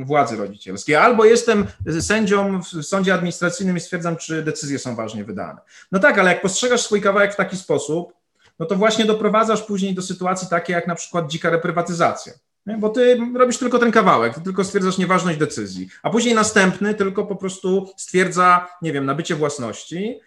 władzy 0.05 0.37
rodzicielskiej. 0.37 0.97
Albo 0.97 1.25
jestem 1.25 1.67
sędzią 2.01 2.61
w 2.63 2.67
sądzie 2.83 3.15
administracyjnym 3.15 3.77
i 3.77 3.81
stwierdzam, 3.81 4.17
czy 4.17 4.43
decyzje 4.43 4.79
są 4.79 4.97
ważnie 4.97 5.25
wydane. 5.25 5.61
No 5.93 5.99
tak, 5.99 6.19
ale 6.19 6.31
jak 6.31 6.43
postrzegasz 6.43 6.83
swój 6.83 7.01
kawałek 7.01 7.33
w 7.33 7.37
taki 7.37 7.57
sposób, 7.57 8.13
no 8.59 8.67
to 8.67 8.77
właśnie 8.77 9.05
doprowadzasz 9.05 9.63
później 9.63 9.95
do 9.95 10.03
sytuacji 10.03 10.49
takiej 10.49 10.75
jak 10.75 10.87
na 10.87 10.95
przykład 10.95 11.31
dzika 11.31 11.51
reprywatyzacja. 11.51 12.33
Bo 12.79 12.89
ty 12.89 13.19
robisz 13.37 13.59
tylko 13.59 13.79
ten 13.79 13.93
kawałek, 13.93 14.35
ty 14.35 14.41
tylko 14.41 14.65
stwierdzasz 14.65 14.99
nieważność 14.99 15.39
decyzji, 15.39 15.89
a 16.03 16.11
później 16.11 16.35
następny 16.35 16.95
tylko 16.95 17.27
po 17.27 17.37
prostu 17.37 17.89
stwierdza, 17.97 18.69
nie 18.83 18.93
wiem, 18.93 19.07
nabycie 19.07 19.35
własności, 19.35 20.21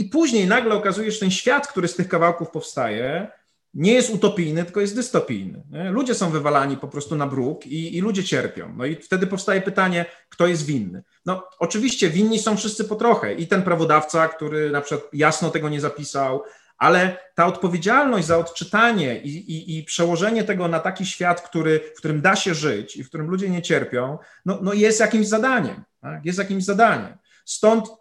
i 0.00 0.04
później 0.04 0.46
nagle 0.46 0.74
okazuje 0.74 1.06
się, 1.06 1.14
że 1.14 1.20
ten 1.20 1.30
świat, 1.30 1.68
który 1.68 1.88
z 1.88 1.96
tych 1.96 2.08
kawałków 2.08 2.50
powstaje, 2.50 3.28
nie 3.74 3.92
jest 3.92 4.10
utopijny, 4.10 4.64
tylko 4.64 4.80
jest 4.80 4.94
dystopijny. 4.94 5.62
Nie? 5.70 5.90
Ludzie 5.90 6.14
są 6.14 6.30
wywalani 6.30 6.76
po 6.76 6.88
prostu 6.88 7.16
na 7.16 7.26
bruk 7.26 7.66
i, 7.66 7.96
i, 7.96 8.00
ludzie 8.00 8.24
cierpią. 8.24 8.74
No 8.76 8.84
i 8.84 8.96
wtedy 8.96 9.26
powstaje 9.26 9.60
pytanie, 9.60 10.06
kto 10.28 10.46
jest 10.46 10.66
winny. 10.66 11.02
No 11.26 11.48
oczywiście 11.58 12.10
winni 12.10 12.38
są 12.38 12.56
wszyscy 12.56 12.84
po 12.84 12.96
trochę 12.96 13.34
i 13.34 13.46
ten 13.46 13.62
prawodawca, 13.62 14.28
który 14.28 14.70
na 14.70 14.80
przykład 14.80 15.10
jasno 15.12 15.50
tego 15.50 15.68
nie 15.68 15.80
zapisał, 15.80 16.42
ale 16.78 17.16
ta 17.34 17.46
odpowiedzialność 17.46 18.26
za 18.26 18.38
odczytanie 18.38 19.20
i, 19.20 19.52
i, 19.52 19.78
i 19.78 19.84
przełożenie 19.84 20.44
tego 20.44 20.68
na 20.68 20.80
taki 20.80 21.06
świat, 21.06 21.40
który, 21.40 21.80
w 21.94 21.98
którym 21.98 22.20
da 22.20 22.36
się 22.36 22.54
żyć 22.54 22.96
i 22.96 23.04
w 23.04 23.08
którym 23.08 23.30
ludzie 23.30 23.50
nie 23.50 23.62
cierpią, 23.62 24.18
no, 24.46 24.58
no 24.62 24.72
jest 24.72 25.00
jakimś 25.00 25.26
zadaniem. 25.26 25.84
Tak? 26.00 26.24
Jest 26.26 26.38
jakimś 26.38 26.64
zadaniem. 26.64 27.18
Stąd 27.44 27.99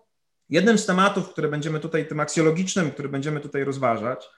Jednym 0.50 0.78
z 0.78 0.86
tematów, 0.86 1.30
które 1.30 1.48
będziemy 1.48 1.80
tutaj, 1.80 2.08
tym 2.08 2.20
aksjologicznym, 2.20 2.92
który 2.92 3.10
będziemy 3.10 3.40
tutaj 3.40 3.64
rozważać, 3.64 4.30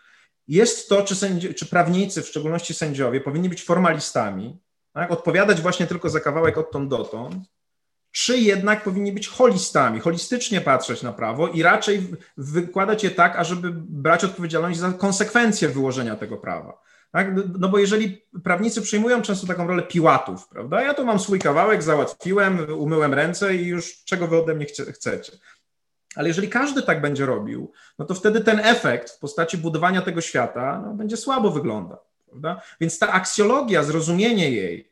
jest 0.48 0.90
to, 0.90 1.04
czy, 1.04 1.16
sędzi, 1.16 1.54
czy 1.54 1.66
prawnicy, 1.66 2.22
w 2.22 2.28
szczególności 2.28 2.74
sędziowie, 2.74 3.22
powinni 3.22 3.50
być 3.50 3.64
formalistami, 3.64 4.60
tak? 4.94 5.12
odpowiadać 5.12 5.62
właśnie 5.62 5.88
tylko 5.88 6.10
za 6.10 6.20
kawałek 6.20 6.58
odtąd 6.58 6.90
dotąd, 6.90 7.36
czy 8.12 8.38
jednak 8.38 8.84
powinni 8.84 9.12
być 9.12 9.28
holistami, 9.28 10.00
holistycznie 10.00 10.62
patrzeć 10.62 11.02
na 11.02 11.14
prawo 11.14 11.48
i 11.48 11.64
raczej 11.64 12.08
wykładać 12.38 13.04
je 13.04 13.12
tak, 13.12 13.36
ażeby 13.36 13.72
brać 13.74 14.24
odpowiedzialność 14.24 14.80
za 14.80 14.92
konsekwencje 14.92 15.70
wyłożenia 15.70 16.16
tego 16.16 16.38
prawa. 16.38 16.82
Tak? 17.12 17.28
No 17.60 17.70
bo 17.70 17.78
jeżeli 17.78 18.22
prawnicy 18.44 18.82
przyjmują 18.82 19.22
często 19.22 19.48
taką 19.48 19.68
rolę 19.68 19.84
piłatów, 19.84 20.48
prawda? 20.48 20.84
Ja 20.84 20.94
tu 20.94 21.06
mam 21.06 21.20
swój 21.20 21.40
kawałek, 21.40 21.84
załatwiłem, 21.84 22.68
umyłem 22.78 23.14
ręce 23.14 23.56
i 23.56 23.66
już 23.66 24.04
czego 24.04 24.28
wy 24.28 24.38
ode 24.38 24.56
mnie 24.56 24.66
chcecie. 24.94 25.32
Ale 26.16 26.28
jeżeli 26.28 26.50
każdy 26.50 26.84
tak 26.84 27.02
będzie 27.02 27.26
robił, 27.26 27.72
no 28.00 28.06
to 28.06 28.16
wtedy 28.16 28.42
ten 28.42 28.60
efekt 28.60 29.10
w 29.10 29.20
postaci 29.20 29.58
budowania 29.58 30.02
tego 30.02 30.22
świata 30.22 30.82
no, 30.86 30.94
będzie 30.94 31.18
słabo 31.18 31.52
wyglądał. 31.52 32.00
Prawda? 32.30 32.62
Więc 32.82 33.00
ta 33.00 33.12
aksjologia, 33.12 33.84
zrozumienie 33.84 34.52
jej, 34.52 34.92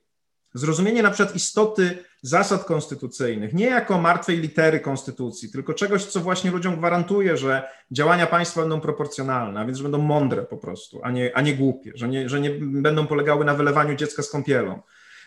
zrozumienie 0.54 1.04
na 1.04 1.12
przykład 1.12 1.36
istoty 1.36 2.04
zasad 2.22 2.64
konstytucyjnych, 2.64 3.54
nie 3.54 3.66
jako 3.66 4.02
martwej 4.02 4.38
litery 4.38 4.80
konstytucji, 4.80 5.52
tylko 5.52 5.74
czegoś, 5.74 6.06
co 6.06 6.20
właśnie 6.20 6.52
ludziom 6.52 6.76
gwarantuje, 6.76 7.38
że 7.38 7.70
działania 7.92 8.28
państwa 8.28 8.62
będą 8.62 8.82
proporcjonalne, 8.82 9.60
a 9.60 9.66
więc 9.66 9.78
że 9.78 9.84
będą 9.84 9.98
mądre 9.98 10.44
po 10.44 10.58
prostu, 10.58 11.00
a 11.04 11.12
nie, 11.12 11.38
a 11.38 11.42
nie 11.42 11.56
głupie, 11.56 11.92
że 11.96 12.10
nie, 12.10 12.30
że 12.30 12.40
nie 12.40 12.50
będą 12.60 13.08
polegały 13.08 13.46
na 13.46 13.54
wylewaniu 13.54 13.96
dziecka 13.96 14.24
z 14.24 14.30
kąpielą 14.30 14.82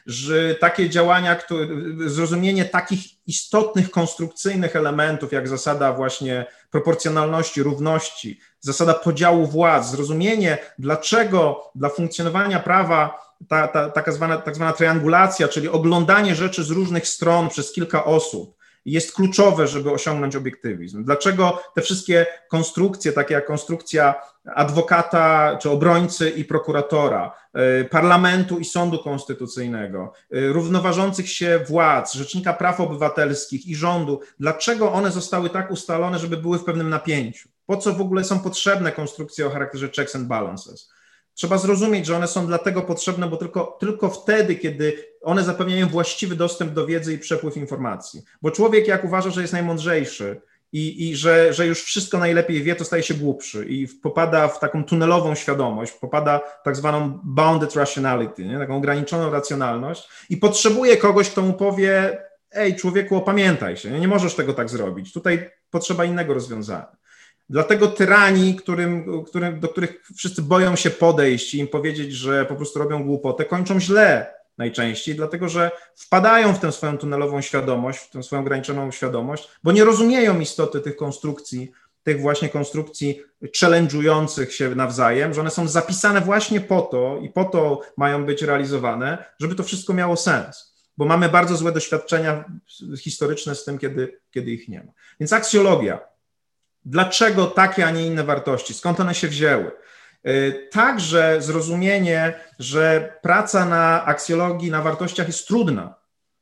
że 0.06 0.54
takie 0.54 0.90
działania, 0.90 1.36
które, 1.36 1.66
zrozumienie 2.06 2.64
takich 2.64 3.00
istotnych 3.26 3.90
konstrukcyjnych 3.90 4.76
elementów, 4.76 5.32
jak 5.32 5.48
zasada 5.48 5.92
właśnie 5.92 6.46
proporcjonalności, 6.70 7.62
równości, 7.62 8.40
zasada 8.60 8.94
podziału 8.94 9.46
władz, 9.46 9.90
zrozumienie, 9.90 10.58
dlaczego 10.78 11.70
dla 11.74 11.88
funkcjonowania 11.88 12.60
prawa 12.60 13.32
ta, 13.48 13.68
ta, 13.68 13.90
taka 13.90 14.12
zwana, 14.12 14.36
tak 14.36 14.54
zwana 14.54 14.72
triangulacja, 14.72 15.48
czyli 15.48 15.68
oglądanie 15.68 16.34
rzeczy 16.34 16.64
z 16.64 16.70
różnych 16.70 17.08
stron 17.08 17.48
przez 17.48 17.72
kilka 17.72 18.04
osób, 18.04 18.61
jest 18.84 19.14
kluczowe, 19.14 19.66
żeby 19.66 19.90
osiągnąć 19.90 20.36
obiektywizm. 20.36 21.04
Dlaczego 21.04 21.62
te 21.74 21.82
wszystkie 21.82 22.26
konstrukcje, 22.48 23.12
takie 23.12 23.34
jak 23.34 23.46
konstrukcja 23.46 24.14
adwokata 24.54 25.56
czy 25.56 25.70
obrońcy 25.70 26.30
i 26.30 26.44
prokuratora, 26.44 27.34
y, 27.80 27.84
parlamentu 27.84 28.58
i 28.58 28.64
sądu 28.64 28.98
konstytucyjnego, 28.98 30.12
y, 30.34 30.52
równoważących 30.52 31.28
się 31.28 31.60
władz, 31.68 32.14
rzecznika 32.14 32.52
praw 32.52 32.80
obywatelskich 32.80 33.66
i 33.66 33.76
rządu, 33.76 34.20
dlaczego 34.40 34.92
one 34.92 35.10
zostały 35.10 35.50
tak 35.50 35.70
ustalone, 35.70 36.18
żeby 36.18 36.36
były 36.36 36.58
w 36.58 36.64
pewnym 36.64 36.90
napięciu? 36.90 37.48
Po 37.66 37.76
co 37.76 37.92
w 37.92 38.00
ogóle 38.00 38.24
są 38.24 38.40
potrzebne 38.40 38.92
konstrukcje 38.92 39.46
o 39.46 39.50
charakterze 39.50 39.88
checks 39.88 40.16
and 40.16 40.26
balances? 40.26 40.90
Trzeba 41.34 41.58
zrozumieć, 41.58 42.06
że 42.06 42.16
one 42.16 42.28
są 42.28 42.46
dlatego 42.46 42.82
potrzebne, 42.82 43.28
bo 43.28 43.36
tylko, 43.36 43.76
tylko 43.80 44.10
wtedy, 44.10 44.56
kiedy 44.56 45.11
one 45.22 45.44
zapewniają 45.44 45.88
właściwy 45.88 46.36
dostęp 46.36 46.72
do 46.72 46.86
wiedzy 46.86 47.14
i 47.14 47.18
przepływ 47.18 47.56
informacji. 47.56 48.22
Bo 48.42 48.50
człowiek, 48.50 48.86
jak 48.86 49.04
uważa, 49.04 49.30
że 49.30 49.40
jest 49.40 49.52
najmądrzejszy 49.52 50.40
i, 50.72 51.10
i 51.10 51.16
że, 51.16 51.52
że 51.52 51.66
już 51.66 51.82
wszystko 51.82 52.18
najlepiej 52.18 52.62
wie, 52.62 52.76
to 52.76 52.84
staje 52.84 53.02
się 53.02 53.14
głupszy 53.14 53.64
i 53.68 53.88
popada 53.88 54.48
w 54.48 54.60
taką 54.60 54.84
tunelową 54.84 55.34
świadomość, 55.34 55.92
popada 55.92 56.40
w 56.60 56.64
tak 56.64 56.76
zwaną 56.76 57.20
bounded 57.24 57.76
rationality, 57.76 58.44
nie? 58.44 58.58
taką 58.58 58.76
ograniczoną 58.76 59.30
racjonalność 59.30 60.08
i 60.30 60.36
potrzebuje 60.36 60.96
kogoś, 60.96 61.30
kto 61.30 61.42
mu 61.42 61.52
powie: 61.52 62.18
Ej, 62.52 62.76
człowieku, 62.76 63.16
opamiętaj 63.16 63.76
się, 63.76 63.90
nie, 63.90 64.08
możesz 64.08 64.34
tego 64.34 64.54
tak 64.54 64.68
zrobić. 64.68 65.12
Tutaj 65.12 65.50
potrzeba 65.70 66.04
innego 66.04 66.34
rozwiązania. 66.34 66.96
Dlatego 67.48 67.88
tyrani, 67.88 68.54
którym, 68.54 69.24
którym, 69.24 69.60
do 69.60 69.68
których 69.68 70.02
wszyscy 70.16 70.42
boją 70.42 70.76
się 70.76 70.90
podejść 70.90 71.54
i 71.54 71.58
im 71.58 71.68
powiedzieć, 71.68 72.12
że 72.12 72.44
po 72.44 72.54
prostu 72.54 72.78
robią 72.78 73.04
głupotę, 73.04 73.44
kończą 73.44 73.80
źle 73.80 74.34
najczęściej, 74.58 75.14
dlatego 75.14 75.48
że 75.48 75.70
wpadają 75.96 76.54
w 76.54 76.58
tę 76.58 76.72
swoją 76.72 76.98
tunelową 76.98 77.40
świadomość, 77.40 77.98
w 77.98 78.10
tę 78.10 78.22
swoją 78.22 78.42
ograniczoną 78.42 78.90
świadomość, 78.90 79.48
bo 79.62 79.72
nie 79.72 79.84
rozumieją 79.84 80.40
istoty 80.40 80.80
tych 80.80 80.96
konstrukcji, 80.96 81.72
tych 82.02 82.20
właśnie 82.20 82.48
konstrukcji 82.48 83.22
challenge'ujących 83.60 84.50
się 84.50 84.74
nawzajem, 84.74 85.34
że 85.34 85.40
one 85.40 85.50
są 85.50 85.68
zapisane 85.68 86.20
właśnie 86.20 86.60
po 86.60 86.82
to 86.82 87.18
i 87.22 87.28
po 87.28 87.44
to 87.44 87.80
mają 87.96 88.26
być 88.26 88.42
realizowane, 88.42 89.24
żeby 89.40 89.54
to 89.54 89.62
wszystko 89.62 89.94
miało 89.94 90.16
sens. 90.16 90.72
Bo 90.96 91.04
mamy 91.04 91.28
bardzo 91.28 91.56
złe 91.56 91.72
doświadczenia 91.72 92.44
historyczne 92.98 93.54
z 93.54 93.64
tym, 93.64 93.78
kiedy, 93.78 94.20
kiedy 94.30 94.50
ich 94.50 94.68
nie 94.68 94.78
ma. 94.84 94.92
Więc 95.20 95.32
aksjologia, 95.32 96.12
Dlaczego 96.84 97.46
takie, 97.46 97.86
a 97.86 97.90
nie 97.90 98.06
inne 98.06 98.24
wartości? 98.24 98.74
Skąd 98.74 99.00
one 99.00 99.14
się 99.14 99.28
wzięły? 99.28 99.70
Y, 100.28 100.68
także 100.70 101.42
zrozumienie, 101.42 102.34
że 102.58 103.14
praca 103.22 103.64
na 103.64 104.04
aksjologii, 104.04 104.70
na 104.70 104.82
wartościach 104.82 105.26
jest 105.26 105.48
trudna. 105.48 105.94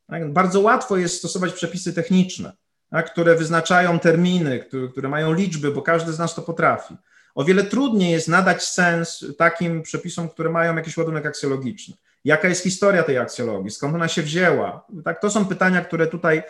Tak? 0.07 0.33
Bardzo 0.33 0.61
łatwo 0.61 0.97
jest 0.97 1.19
stosować 1.19 1.53
przepisy 1.53 1.93
techniczne, 1.93 2.53
tak? 2.91 3.13
które 3.13 3.35
wyznaczają 3.35 3.99
terminy, 3.99 4.59
które, 4.59 4.89
które 4.89 5.09
mają 5.09 5.33
liczby, 5.33 5.71
bo 5.71 5.83
każdy 5.83 6.13
z 6.13 6.19
nas 6.19 6.35
to 6.35 6.43
potrafi. 6.43 6.97
O 7.35 7.45
wiele 7.45 7.65
trudniej 7.65 8.13
jest 8.13 8.29
nadać 8.29 8.65
sens 8.65 9.25
takim 9.39 9.83
przepisom, 9.83 10.29
które 10.29 10.51
mają 10.51 10.77
jakiś 10.77 10.97
ładunek 10.97 11.27
aksjologiczny. 11.27 11.95
Jaka 12.25 12.49
jest 12.49 12.63
historia 12.63 13.03
tej 13.03 13.19
aksjologii? 13.19 13.71
Skąd 13.71 13.95
ona 13.95 14.09
się 14.09 14.23
wzięła? 14.23 14.87
Tak, 15.05 15.21
to 15.21 15.31
są 15.31 15.45
pytania, 15.45 15.85
które 15.85 16.07
tutaj 16.07 16.43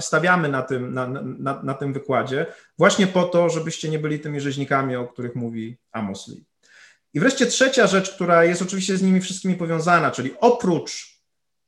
stawiamy 0.00 0.48
na 0.48 0.62
tym, 0.62 0.94
na, 0.94 1.06
na, 1.22 1.62
na 1.62 1.74
tym 1.74 1.92
wykładzie, 1.92 2.46
właśnie 2.78 3.06
po 3.06 3.22
to, 3.24 3.48
żebyście 3.48 3.88
nie 3.88 3.98
byli 3.98 4.20
tymi 4.20 4.40
rzeźnikami, 4.40 4.96
o 4.96 5.08
których 5.08 5.34
mówi 5.34 5.76
Amos 5.92 6.28
Lee. 6.28 6.49
I 7.14 7.20
wreszcie 7.20 7.46
trzecia 7.46 7.86
rzecz, 7.86 8.14
która 8.14 8.44
jest 8.44 8.62
oczywiście 8.62 8.96
z 8.96 9.02
nimi 9.02 9.20
wszystkimi 9.20 9.54
powiązana, 9.54 10.10
czyli 10.10 10.34
oprócz 10.40 11.20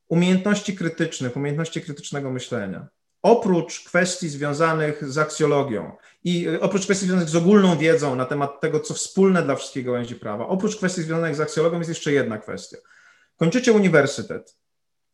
umiejętności 0.09 0.77
krytycznych, 0.77 1.37
umiejętności 1.37 1.83
krytycznego 1.83 2.31
myślenia, 2.31 2.87
oprócz 3.23 3.85
kwestii 3.85 4.29
związanych 4.29 5.11
z 5.11 5.19
aksjologią 5.19 5.93
i 6.25 6.49
e, 6.49 6.61
oprócz 6.61 6.85
kwestii 6.85 7.07
związanych 7.07 7.29
z 7.29 7.37
ogólną 7.37 7.79
wiedzą 7.79 8.17
na 8.17 8.25
temat 8.25 8.61
tego, 8.61 8.81
co 8.81 8.95
wspólne 8.95 9.43
dla 9.43 9.57
wszystkich 9.57 9.85
gałęzi 9.85 10.15
prawa, 10.15 10.47
oprócz 10.47 10.77
kwestii 10.77 11.03
związanych 11.03 11.37
z 11.37 11.41
aksjologią 11.41 11.79
jest 11.79 11.89
jeszcze 11.89 12.13
jedna 12.13 12.39
kwestia– 12.39 12.77
Kończycie 13.43 13.73
uniwersytet. 13.73 14.57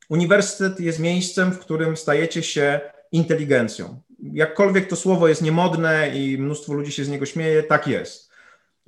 Uniwersytet 0.09 0.81
jest 0.81 0.99
miejscem, 0.99 1.53
w 1.53 1.59
którym 1.59 1.97
stajecie 1.97 2.43
się 2.43 2.81
inteligencją. 3.13 4.03
Jakkolwiek 4.19 4.89
to 4.89 4.97
słowo 4.97 5.29
jest 5.29 5.43
niemodne 5.43 6.17
i 6.17 6.39
mnóstwo 6.39 6.73
ludzi 6.73 6.93
się 6.93 7.05
z 7.05 7.09
niego 7.09 7.27
śmieje, 7.27 7.63
tak 7.63 7.87
jest. 7.87 8.28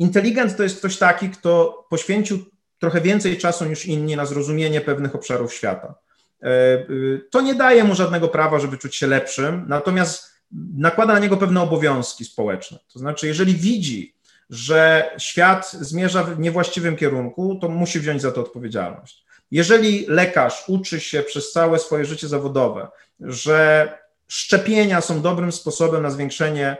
Inteligent 0.00 0.56
to 0.56 0.62
jest 0.62 0.78
ktoś 0.78 0.96
taki, 0.98 1.30
kto 1.30 1.84
poświęcił 1.90 2.38
trochę 2.78 3.00
więcej 3.00 3.38
czasu 3.38 3.64
niż 3.64 3.86
inni 3.86 4.16
na 4.16 4.26
zrozumienie 4.26 4.80
pewnych 4.80 5.14
obszarów 5.14 5.54
świata. 5.54 5.94
E, 6.42 6.48
y, 6.90 7.26
to 7.30 7.40
nie 7.40 7.54
daje 7.54 7.84
mu 7.84 7.94
żadnego 7.94 8.28
prawa, 8.28 8.58
żeby 8.58 8.78
czuć 8.78 8.96
się 8.96 9.06
lepszym, 9.06 9.64
natomiast 9.68 10.30
nakłada 10.76 11.12
na 11.12 11.18
niego 11.18 11.36
pewne 11.36 11.62
obowiązki 11.62 12.24
społeczne. 12.24 12.78
To 12.92 12.98
znaczy, 12.98 13.26
jeżeli 13.26 13.54
widzi, 13.54 14.14
że 14.50 15.10
świat 15.18 15.72
zmierza 15.72 16.24
w 16.24 16.38
niewłaściwym 16.38 16.96
kierunku, 16.96 17.58
to 17.60 17.68
musi 17.68 18.00
wziąć 18.00 18.22
za 18.22 18.32
to 18.32 18.40
odpowiedzialność. 18.40 19.24
Jeżeli 19.50 20.06
lekarz 20.08 20.64
uczy 20.68 21.00
się 21.00 21.22
przez 21.22 21.52
całe 21.52 21.78
swoje 21.78 22.04
życie 22.04 22.28
zawodowe, 22.28 22.88
że 23.20 23.88
szczepienia 24.28 25.00
są 25.00 25.22
dobrym 25.22 25.52
sposobem 25.52 26.02
na 26.02 26.10
zwiększenie 26.10 26.76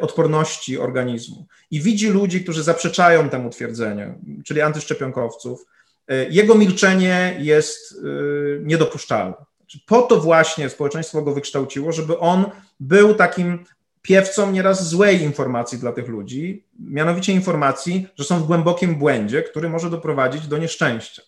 odporności 0.00 0.78
organizmu 0.78 1.46
i 1.70 1.80
widzi 1.80 2.08
ludzi, 2.08 2.42
którzy 2.42 2.62
zaprzeczają 2.62 3.28
temu 3.28 3.50
twierdzeniu, 3.50 4.14
czyli 4.44 4.60
antyszczepionkowców, 4.60 5.66
e, 6.08 6.28
jego 6.28 6.54
milczenie 6.54 7.36
jest 7.38 7.92
e, 7.92 8.04
niedopuszczalne. 8.62 9.34
Po 9.86 10.02
to 10.02 10.20
właśnie 10.20 10.68
społeczeństwo 10.68 11.22
go 11.22 11.34
wykształciło, 11.34 11.92
żeby 11.92 12.18
on 12.18 12.44
był 12.80 13.14
takim 13.14 13.64
piewcą 14.02 14.52
nieraz 14.52 14.88
złej 14.88 15.22
informacji 15.22 15.78
dla 15.78 15.92
tych 15.92 16.08
ludzi, 16.08 16.64
mianowicie 16.78 17.32
informacji, 17.32 18.06
że 18.18 18.24
są 18.24 18.40
w 18.40 18.46
głębokim 18.46 18.94
błędzie, 18.94 19.42
który 19.42 19.68
może 19.68 19.90
doprowadzić 19.90 20.46
do 20.46 20.58
nieszczęścia. 20.58 21.22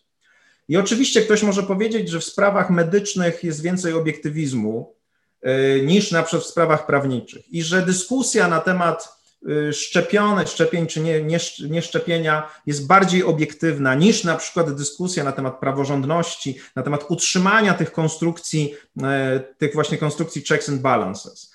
I 0.68 0.76
oczywiście 0.76 1.22
ktoś 1.22 1.42
może 1.42 1.62
powiedzieć, 1.62 2.08
że 2.08 2.20
w 2.20 2.24
sprawach 2.24 2.70
medycznych 2.70 3.44
jest 3.44 3.62
więcej 3.62 3.92
obiektywizmu 3.92 4.94
niż 5.83 6.11
na 6.11 6.22
przykład 6.22 6.42
w 6.42 6.46
sprawach 6.46 6.87
prawniczych 6.87 7.52
i 7.52 7.62
że 7.62 7.83
dyskusja 7.83 8.48
na 8.48 8.61
temat 8.61 9.09
y, 9.48 9.72
szczepionek, 9.72 10.48
szczepień 10.48 10.87
czy 10.87 11.00
nie, 11.00 11.22
nie, 11.68 11.83
szczepienia 11.83 12.50
jest 12.66 12.87
bardziej 12.87 13.24
obiektywna 13.24 13.94
niż 13.94 14.24
na 14.24 14.37
przykład 14.37 14.74
dyskusja 14.74 15.24
na 15.24 15.33
temat 15.33 15.61
praworządności, 15.61 16.59
na 16.76 16.83
temat 16.83 17.05
utrzymania 17.09 17.74
tych 17.74 17.92
konstrukcji, 17.92 18.74
y, 18.96 19.02
tych 19.59 19.74
właśnie 19.74 19.98
konstrukcji 19.98 20.42
checks 20.48 20.68
and 20.68 20.81
balances. 20.81 21.52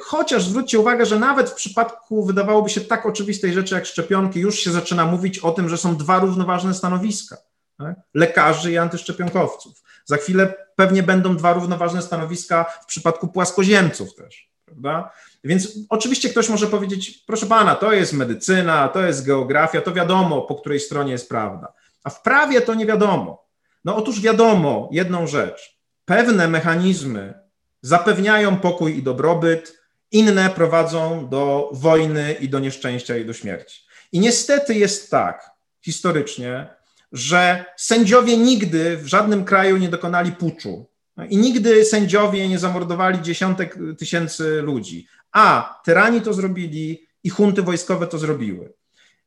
Chociaż 0.00 0.44
zwróćcie 0.44 0.78
uwagę, 0.78 1.06
że 1.06 1.18
nawet 1.18 1.50
w 1.50 1.54
przypadku 1.54 2.24
wydawałoby 2.24 2.70
się 2.70 2.80
tak 2.80 3.06
oczywistej 3.06 3.52
rzeczy 3.52 3.74
jak 3.74 3.86
szczepionki, 3.86 4.40
już 4.40 4.58
się 4.58 4.70
zaczyna 4.72 5.04
mówić 5.04 5.38
o 5.38 5.50
tym, 5.50 5.68
że 5.68 5.78
są 5.78 5.96
dwa 5.96 6.18
równoważne 6.18 6.74
stanowiska 6.74 7.36
tak? 7.78 7.96
lekarzy 8.14 8.72
i 8.72 8.78
antyszczepionkowców. 8.78 9.82
Za 10.04 10.16
chwilę 10.16 10.54
pewnie 10.76 11.02
będą 11.02 11.36
dwa 11.36 11.52
równoważne 11.52 12.02
stanowiska 12.02 12.64
w 12.64 12.86
przypadku 12.86 13.28
płaskoziemców 13.28 14.14
też. 14.14 14.52
prawda? 14.64 15.10
Więc 15.44 15.78
oczywiście 15.88 16.28
ktoś 16.28 16.48
może 16.48 16.66
powiedzieć, 16.66 17.24
proszę 17.26 17.46
pana, 17.46 17.74
to 17.74 17.92
jest 17.92 18.12
medycyna, 18.12 18.88
to 18.88 19.06
jest 19.06 19.26
geografia, 19.26 19.80
to 19.80 19.92
wiadomo, 19.92 20.42
po 20.42 20.54
której 20.54 20.80
stronie 20.80 21.12
jest 21.12 21.28
prawda. 21.28 21.72
A 22.04 22.10
w 22.10 22.22
prawie 22.22 22.60
to 22.60 22.74
nie 22.74 22.86
wiadomo. 22.86 23.48
No 23.84 23.96
otóż 23.96 24.20
wiadomo 24.20 24.88
jedną 24.92 25.26
rzecz. 25.26 25.78
Pewne 26.04 26.48
mechanizmy 26.48 27.34
zapewniają 27.82 28.56
pokój 28.56 28.98
i 28.98 29.02
dobrobyt, 29.02 29.82
inne 30.10 30.50
prowadzą 30.50 31.28
do 31.28 31.70
wojny 31.72 32.32
i 32.32 32.48
do 32.48 32.58
nieszczęścia 32.58 33.16
i 33.16 33.24
do 33.24 33.32
śmierci. 33.32 33.82
I 34.12 34.20
niestety 34.20 34.74
jest 34.74 35.10
tak, 35.10 35.50
historycznie, 35.80 36.74
że 37.12 37.64
sędziowie 37.76 38.36
nigdy 38.36 38.96
w 38.96 39.06
żadnym 39.06 39.44
kraju 39.44 39.76
nie 39.76 39.88
dokonali 39.88 40.32
puczu. 40.32 40.86
I 41.28 41.36
nigdy 41.36 41.84
sędziowie 41.84 42.48
nie 42.48 42.58
zamordowali 42.58 43.22
dziesiątek 43.22 43.78
tysięcy 43.98 44.62
ludzi. 44.62 45.06
A 45.32 45.74
tyrani 45.84 46.20
to 46.20 46.32
zrobili 46.32 47.06
i 47.24 47.30
hunty 47.30 47.62
wojskowe 47.62 48.06
to 48.06 48.18
zrobiły. 48.18 48.72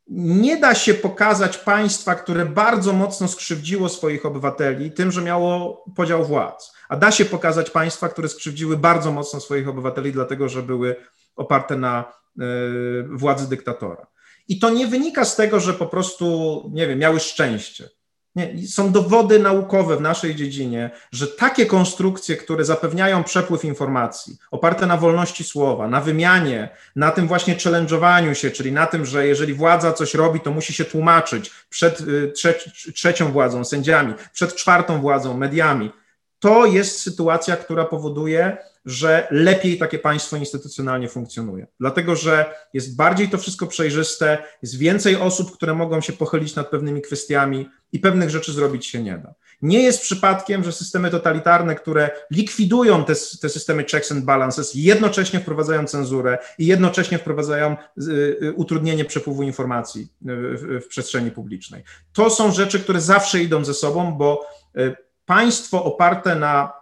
Nie 0.08 0.56
da 0.56 0.74
się 0.74 0.94
pokazać 0.94 1.58
państwa, 1.58 2.14
które 2.14 2.44
bardzo 2.44 2.92
mocno 2.92 3.28
skrzywdziło 3.28 3.88
swoich 3.88 4.26
obywateli 4.26 4.92
tym, 4.92 5.12
że 5.12 5.22
miało 5.22 5.84
podział 5.96 6.24
władz. 6.24 6.72
A 6.88 6.96
da 6.96 7.10
się 7.10 7.24
pokazać 7.24 7.70
państwa, 7.70 8.08
które 8.08 8.28
skrzywdziły 8.28 8.76
bardzo 8.76 9.12
mocno 9.12 9.40
swoich 9.40 9.68
obywateli, 9.68 10.12
dlatego 10.12 10.48
że 10.48 10.62
były 10.62 10.96
oparte 11.36 11.76
na 11.76 12.04
y, 12.40 12.42
władzy 13.02 13.48
dyktatora. 13.48 14.06
I 14.48 14.58
to 14.58 14.70
nie 14.70 14.86
wynika 14.86 15.24
z 15.24 15.36
tego, 15.36 15.60
że 15.60 15.74
po 15.74 15.86
prostu, 15.86 16.70
nie 16.74 16.86
wiem, 16.86 16.98
miały 16.98 17.20
szczęście. 17.20 17.88
Nie, 18.36 18.68
są 18.68 18.92
dowody 18.92 19.38
naukowe 19.38 19.96
w 19.96 20.00
naszej 20.00 20.34
dziedzinie, 20.34 20.90
że 21.12 21.26
takie 21.26 21.66
konstrukcje, 21.66 22.36
które 22.36 22.64
zapewniają 22.64 23.24
przepływ 23.24 23.64
informacji, 23.64 24.36
oparte 24.50 24.86
na 24.86 24.96
wolności 24.96 25.44
słowa, 25.44 25.88
na 25.88 26.00
wymianie, 26.00 26.68
na 26.96 27.10
tym 27.10 27.28
właśnie 27.28 27.56
challenge'owaniu 27.56 28.32
się, 28.32 28.50
czyli 28.50 28.72
na 28.72 28.86
tym, 28.86 29.06
że 29.06 29.26
jeżeli 29.26 29.54
władza 29.54 29.92
coś 29.92 30.14
robi, 30.14 30.40
to 30.40 30.50
musi 30.50 30.72
się 30.72 30.84
tłumaczyć 30.84 31.50
przed 31.68 32.00
y, 32.00 32.32
trze 32.34 32.54
trzecią 32.94 33.32
władzą, 33.32 33.64
sędziami, 33.64 34.14
przed 34.32 34.54
czwartą 34.54 35.00
władzą, 35.00 35.36
mediami. 35.36 35.90
To 36.46 36.66
jest 36.66 37.00
sytuacja, 37.00 37.56
która 37.56 37.84
powoduje, 37.84 38.56
że 38.84 39.28
lepiej 39.30 39.78
takie 39.78 39.98
państwo 39.98 40.36
instytucjonalnie 40.36 41.08
funkcjonuje. 41.08 41.66
Dlatego, 41.80 42.16
że 42.16 42.54
jest 42.72 42.96
bardziej 42.96 43.28
to 43.28 43.38
wszystko 43.38 43.66
przejrzyste, 43.66 44.38
jest 44.62 44.78
więcej 44.78 45.16
osób, 45.16 45.52
które 45.52 45.74
mogą 45.74 46.00
się 46.00 46.12
pochylić 46.12 46.54
nad 46.54 46.68
pewnymi 46.68 47.02
kwestiami 47.02 47.68
i 47.92 47.98
pewnych 47.98 48.30
rzeczy 48.30 48.52
zrobić 48.52 48.86
się 48.86 49.02
nie 49.02 49.18
da. 49.18 49.34
Nie 49.62 49.82
jest 49.82 50.02
przypadkiem, 50.02 50.64
że 50.64 50.72
systemy 50.72 51.10
totalitarne, 51.10 51.74
które 51.74 52.10
likwidują 52.30 53.04
te, 53.04 53.14
te 53.40 53.48
systemy 53.48 53.84
checks 53.84 54.12
and 54.12 54.24
balances, 54.24 54.74
jednocześnie 54.74 55.40
wprowadzają 55.40 55.86
cenzurę 55.86 56.38
i 56.58 56.66
jednocześnie 56.66 57.18
wprowadzają 57.18 57.76
y, 57.98 58.12
y, 58.42 58.52
utrudnienie 58.56 59.04
przepływu 59.04 59.42
informacji 59.42 60.08
w, 60.22 60.82
w 60.84 60.88
przestrzeni 60.88 61.30
publicznej. 61.30 61.82
To 62.12 62.30
są 62.30 62.52
rzeczy, 62.52 62.80
które 62.80 63.00
zawsze 63.00 63.42
idą 63.42 63.64
ze 63.64 63.74
sobą, 63.74 64.12
bo 64.12 64.46
y, 64.78 65.05
państwo 65.26 65.84
oparte 65.84 66.34
na 66.34 66.72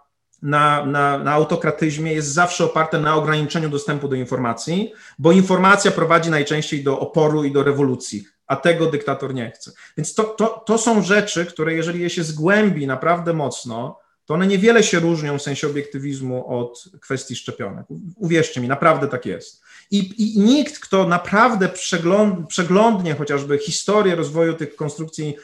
na, 0.41 0.85
na, 0.85 1.17
na 1.17 1.31
autokratyzmie 1.31 2.13
jest 2.13 2.33
zawsze 2.33 2.65
oparte 2.65 2.99
na 2.99 3.15
ograniczeniu 3.15 3.69
dostępu 3.69 4.07
do 4.07 4.15
informacji, 4.15 4.93
bo 5.19 5.31
informacja 5.31 5.91
prowadzi 5.91 6.29
najczęściej 6.29 6.83
do 6.83 6.99
oporu 6.99 7.43
i 7.43 7.51
do 7.51 7.63
rewolucji, 7.63 8.27
a 8.47 8.55
tego 8.55 8.85
dyktator 8.85 9.33
nie 9.33 9.51
chce. 9.51 9.71
Więc 9.97 10.13
to, 10.13 10.23
to, 10.23 10.63
to 10.65 10.77
są 10.77 11.01
rzeczy, 11.01 11.45
które 11.45 11.73
jeżeli 11.73 11.99
je 11.99 12.09
się 12.09 12.23
zgłębi 12.23 12.87
naprawdę 12.87 13.33
mocno, 13.33 13.99
to 14.25 14.33
one 14.33 14.47
niewiele 14.47 14.83
się 14.83 14.99
różnią 14.99 15.37
w 15.37 15.41
sensie 15.41 15.67
obiektywizmu 15.67 16.59
od 16.59 16.83
kwestii 17.01 17.35
szczepionek. 17.35 17.85
Uwierzcie 18.15 18.61
mi, 18.61 18.67
naprawdę 18.67 19.07
tak 19.07 19.25
jest. 19.25 19.63
I, 19.91 19.97
i 20.17 20.39
nikt, 20.39 20.79
kto 20.79 21.07
naprawdę 21.07 21.69
przegląd, 21.69 22.47
przeglądnie 22.47 23.15
chociażby 23.15 23.57
historię 23.57 24.15
rozwoju 24.15 24.53
tych 24.53 24.75
konstrukcji 24.75 25.35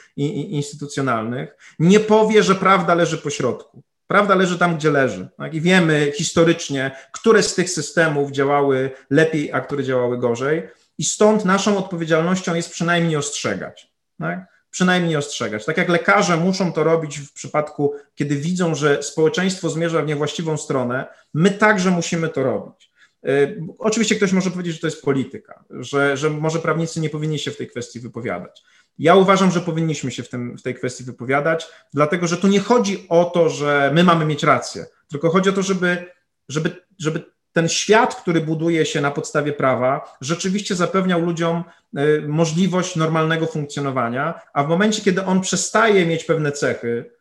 instytucjonalnych, 0.49 1.55
nie 1.79 1.99
powie, 1.99 2.43
że 2.43 2.55
prawda 2.55 2.95
leży 2.95 3.17
po 3.17 3.29
środku. 3.29 3.83
Prawda 4.07 4.35
leży 4.35 4.57
tam, 4.57 4.77
gdzie 4.77 4.91
leży. 4.91 5.29
Tak? 5.37 5.53
I 5.53 5.61
wiemy 5.61 6.11
historycznie, 6.15 6.91
które 7.11 7.43
z 7.43 7.55
tych 7.55 7.69
systemów 7.69 8.31
działały 8.31 8.91
lepiej, 9.09 9.53
a 9.53 9.61
które 9.61 9.83
działały 9.83 10.17
gorzej. 10.17 10.69
I 10.97 11.03
stąd 11.03 11.45
naszą 11.45 11.77
odpowiedzialnością 11.77 12.55
jest 12.55 12.71
przynajmniej 12.71 13.15
ostrzegać. 13.15 13.91
Tak? 14.19 14.39
Przynajmniej 14.69 15.15
ostrzegać. 15.15 15.65
Tak 15.65 15.77
jak 15.77 15.89
lekarze 15.89 16.37
muszą 16.37 16.73
to 16.73 16.83
robić 16.83 17.19
w 17.19 17.33
przypadku, 17.33 17.93
kiedy 18.15 18.35
widzą, 18.35 18.75
że 18.75 19.03
społeczeństwo 19.03 19.69
zmierza 19.69 20.01
w 20.01 20.07
niewłaściwą 20.07 20.57
stronę, 20.57 21.05
my 21.33 21.51
także 21.51 21.91
musimy 21.91 22.29
to 22.29 22.43
robić. 22.43 22.90
Yy, 23.23 23.63
oczywiście 23.79 24.15
ktoś 24.15 24.31
może 24.31 24.51
powiedzieć, 24.51 24.73
że 24.73 24.79
to 24.79 24.87
jest 24.87 25.01
polityka, 25.01 25.63
że, 25.69 26.17
że 26.17 26.29
może 26.29 26.59
prawnicy 26.59 26.99
nie 26.99 27.09
powinni 27.09 27.39
się 27.39 27.51
w 27.51 27.57
tej 27.57 27.67
kwestii 27.67 27.99
wypowiadać. 27.99 28.63
Ja 28.99 29.15
uważam, 29.15 29.51
że 29.51 29.61
powinniśmy 29.61 30.11
się 30.11 30.23
w, 30.23 30.29
tym, 30.29 30.57
w 30.57 30.61
tej 30.61 30.75
kwestii 30.75 31.03
wypowiadać, 31.03 31.67
dlatego 31.93 32.27
że 32.27 32.37
tu 32.37 32.47
nie 32.47 32.59
chodzi 32.59 33.05
o 33.09 33.25
to, 33.25 33.49
że 33.49 33.91
my 33.93 34.03
mamy 34.03 34.25
mieć 34.25 34.43
rację, 34.43 34.85
tylko 35.09 35.29
chodzi 35.29 35.49
o 35.49 35.53
to, 35.53 35.61
żeby, 35.61 36.05
żeby, 36.49 36.71
żeby 36.99 37.23
ten 37.53 37.69
świat, 37.69 38.15
który 38.15 38.41
buduje 38.41 38.85
się 38.85 39.01
na 39.01 39.11
podstawie 39.11 39.53
prawa, 39.53 40.17
rzeczywiście 40.21 40.75
zapewniał 40.75 41.21
ludziom 41.21 41.63
y, 41.97 42.23
możliwość 42.27 42.95
normalnego 42.95 43.45
funkcjonowania, 43.47 44.41
a 44.53 44.63
w 44.63 44.67
momencie, 44.67 45.01
kiedy 45.01 45.25
on 45.25 45.41
przestaje 45.41 46.05
mieć 46.05 46.23
pewne 46.23 46.51
cechy, 46.51 47.11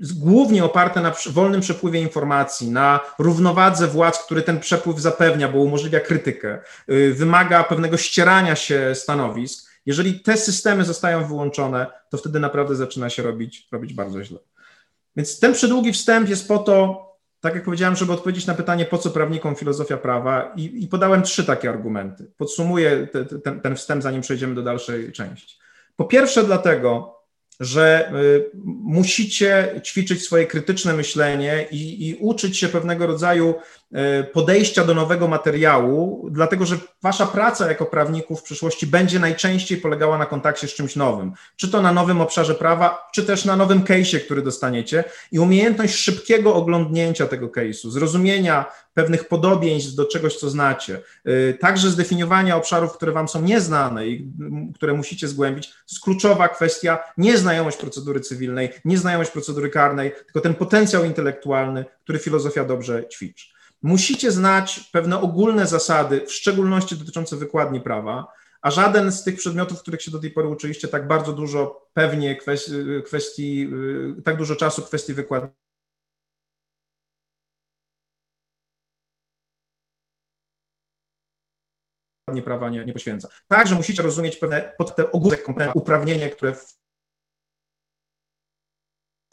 głównie 0.00 0.64
oparte 0.64 1.00
na 1.00 1.12
wolnym 1.30 1.60
przepływie 1.60 2.00
informacji, 2.00 2.70
na 2.70 3.00
równowadze 3.18 3.86
władz, 3.86 4.18
który 4.24 4.42
ten 4.42 4.60
przepływ 4.60 4.98
zapewnia, 4.98 5.48
bo 5.48 5.58
umożliwia 5.58 6.00
krytykę, 6.00 6.58
y, 6.90 7.14
wymaga 7.14 7.64
pewnego 7.64 7.96
ścierania 7.96 8.56
się 8.56 8.94
stanowisk, 8.94 9.70
jeżeli 9.86 10.20
te 10.20 10.36
systemy 10.36 10.84
zostają 10.84 11.24
wyłączone, 11.24 11.86
to 12.10 12.16
wtedy 12.16 12.40
naprawdę 12.40 12.76
zaczyna 12.76 13.10
się 13.10 13.22
robić, 13.22 13.68
robić 13.72 13.94
bardzo 13.94 14.24
źle. 14.24 14.38
Więc 15.16 15.40
ten 15.40 15.52
przydługi 15.52 15.92
wstęp 15.92 16.28
jest 16.28 16.48
po 16.48 16.58
to, 16.58 17.04
tak 17.40 17.54
jak 17.54 17.64
powiedziałem, 17.64 17.96
żeby 17.96 18.12
odpowiedzieć 18.12 18.46
na 18.46 18.54
pytanie, 18.54 18.84
po 18.84 18.98
co 18.98 19.10
prawnikom 19.10 19.54
filozofia 19.54 19.96
prawa, 19.96 20.52
i, 20.56 20.84
i 20.84 20.88
podałem 20.88 21.22
trzy 21.22 21.44
takie 21.44 21.68
argumenty. 21.68 22.32
Podsumuję 22.36 23.06
te, 23.06 23.24
te, 23.24 23.38
ten, 23.38 23.60
ten 23.60 23.76
wstęp, 23.76 24.02
zanim 24.02 24.20
przejdziemy 24.22 24.54
do 24.54 24.62
dalszej 24.62 25.12
części. 25.12 25.58
Po 25.96 26.04
pierwsze, 26.04 26.44
dlatego, 26.44 27.13
że 27.60 28.12
y, 28.14 28.50
musicie 28.64 29.80
ćwiczyć 29.84 30.22
swoje 30.22 30.46
krytyczne 30.46 30.92
myślenie 30.92 31.66
i, 31.70 32.08
i, 32.08 32.14
uczyć 32.14 32.58
się 32.58 32.68
pewnego 32.68 33.06
rodzaju 33.06 33.54
podejścia 34.32 34.84
do 34.84 34.94
nowego 34.94 35.28
materiału, 35.28 36.28
dlatego 36.30 36.66
że 36.66 36.76
wasza 37.02 37.26
praca 37.26 37.68
jako 37.68 37.86
prawników 37.86 38.40
w 38.40 38.42
przyszłości 38.42 38.86
będzie 38.86 39.18
najczęściej 39.18 39.78
polegała 39.78 40.18
na 40.18 40.26
kontakcie 40.26 40.68
z 40.68 40.74
czymś 40.74 40.96
nowym, 40.96 41.32
czy 41.56 41.70
to 41.70 41.82
na 41.82 41.92
nowym 41.92 42.20
obszarze 42.20 42.54
prawa, 42.54 43.08
czy 43.12 43.22
też 43.22 43.44
na 43.44 43.56
nowym 43.56 43.82
case'ie, 43.82 44.20
który 44.20 44.42
dostaniecie 44.42 45.04
i 45.32 45.38
umiejętność 45.38 45.94
szybkiego 45.94 46.54
oglądnięcia 46.54 47.26
tego 47.26 47.48
case'u, 47.48 47.90
zrozumienia 47.90 48.64
pewnych 48.94 49.28
podobieństw 49.28 49.94
do 49.94 50.04
czegoś, 50.04 50.36
co 50.36 50.50
znacie, 50.50 51.00
y, 51.28 51.58
także 51.60 51.90
zdefiniowania 51.90 52.56
obszarów, 52.56 52.92
które 52.92 53.12
Wam 53.12 53.28
są 53.28 53.42
nieznane 53.42 54.06
i 54.06 54.32
które 54.74 54.92
musicie 54.92 55.28
zgłębić, 55.28 55.68
to 55.68 55.76
jest 55.90 56.04
kluczowa 56.04 56.48
kwestia, 56.48 56.98
nieznajomość 57.18 57.76
procedury 57.76 58.20
cywilnej, 58.20 58.70
nieznajomość 58.84 59.30
procedury 59.30 59.70
karnej, 59.70 60.12
tylko 60.12 60.40
ten 60.40 60.54
potencjał 60.54 61.04
intelektualny, 61.04 61.84
który 62.04 62.18
filozofia 62.18 62.64
dobrze 62.64 63.08
ćwiczy. 63.08 63.53
Musicie 63.84 64.32
znać 64.32 64.80
pewne 64.92 65.20
ogólne 65.20 65.66
zasady, 65.66 66.26
w 66.26 66.32
szczególności 66.32 66.96
dotyczące 66.96 67.36
wykładni 67.36 67.80
prawa, 67.80 68.26
a 68.62 68.70
żaden 68.70 69.12
z 69.12 69.24
tych 69.24 69.36
przedmiotów, 69.36 69.80
których 69.80 70.02
się 70.02 70.10
do 70.10 70.18
tej 70.18 70.30
pory 70.30 70.48
uczyliście, 70.48 70.88
tak 70.88 71.08
bardzo 71.08 71.32
dużo 71.32 71.88
pewnie 71.94 72.36
kwestii, 72.36 72.72
kwestii 73.04 73.68
y, 74.18 74.22
tak 74.22 74.36
dużo 74.36 74.56
czasu 74.56 74.82
kwestii 74.82 75.14
wykładni 75.14 75.50
prawa 82.44 82.70
nie, 82.70 82.84
nie 82.84 82.92
poświęca. 82.92 83.28
Także 83.48 83.74
musicie 83.74 84.02
rozumieć 84.02 84.36
pewne 84.36 84.72
pod 84.78 84.96
te 84.96 85.12
ogólne 85.12 85.72
uprawnienie, 85.74 86.30
które 86.30 86.54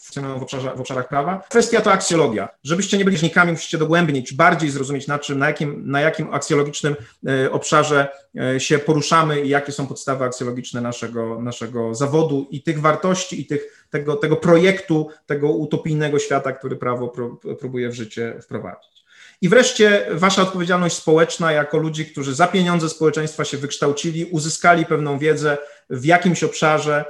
funkcjonują 0.02 0.40
w, 0.40 0.44
obszarze, 0.44 0.76
w 0.76 0.80
obszarach 0.80 1.08
prawa. 1.08 1.44
Kwestia 1.50 1.82
to 1.82 1.92
aksjologia. 1.92 2.50
Żebyście 2.64 2.98
nie 2.98 3.06
byli 3.06 3.18
żnikami, 3.18 3.52
musicie 3.52 3.78
dogłębniej, 3.78 4.24
bardziej 4.34 4.70
zrozumieć, 4.70 5.08
na 5.08 5.20
czym, 5.20 5.40
na 5.40 5.48
jakim, 5.48 5.92
na 5.92 6.02
jakim 6.02 6.34
aksjologicznym 6.34 6.96
e, 7.28 7.52
obszarze 7.52 8.08
e, 8.40 8.60
się 8.60 8.80
poruszamy 8.80 9.42
i 9.42 9.50
jakie 9.50 9.72
są 9.72 9.88
podstawy 9.88 10.26
aksjologiczne 10.26 10.82
naszego, 10.82 11.42
naszego 11.42 11.96
zawodu 11.96 12.48
i 12.52 12.64
tych 12.64 12.82
wartości 12.82 13.42
i 13.42 13.46
tych, 13.46 13.88
tego, 13.90 14.16
tego 14.16 14.36
projektu, 14.36 15.10
tego 15.26 15.50
utopijnego 15.52 16.20
świata, 16.20 16.52
który 16.52 16.76
prawo 16.76 17.14
próbuje 17.60 17.90
w 17.90 17.94
życie 17.94 18.40
wprowadzić. 18.42 19.02
I 19.42 19.50
wreszcie 19.50 20.06
wasza 20.12 20.42
odpowiedzialność 20.42 20.96
społeczna 20.96 21.52
jako 21.52 21.78
ludzi, 21.78 22.06
którzy 22.06 22.36
za 22.36 22.48
pieniądze 22.48 22.90
społeczeństwa 22.90 23.46
się 23.46 23.58
wykształcili, 23.58 24.26
uzyskali 24.26 24.86
pewną 24.86 25.20
wiedzę 25.20 25.58
w 25.90 26.06
jakimś 26.06 26.44
obszarze 26.44 27.06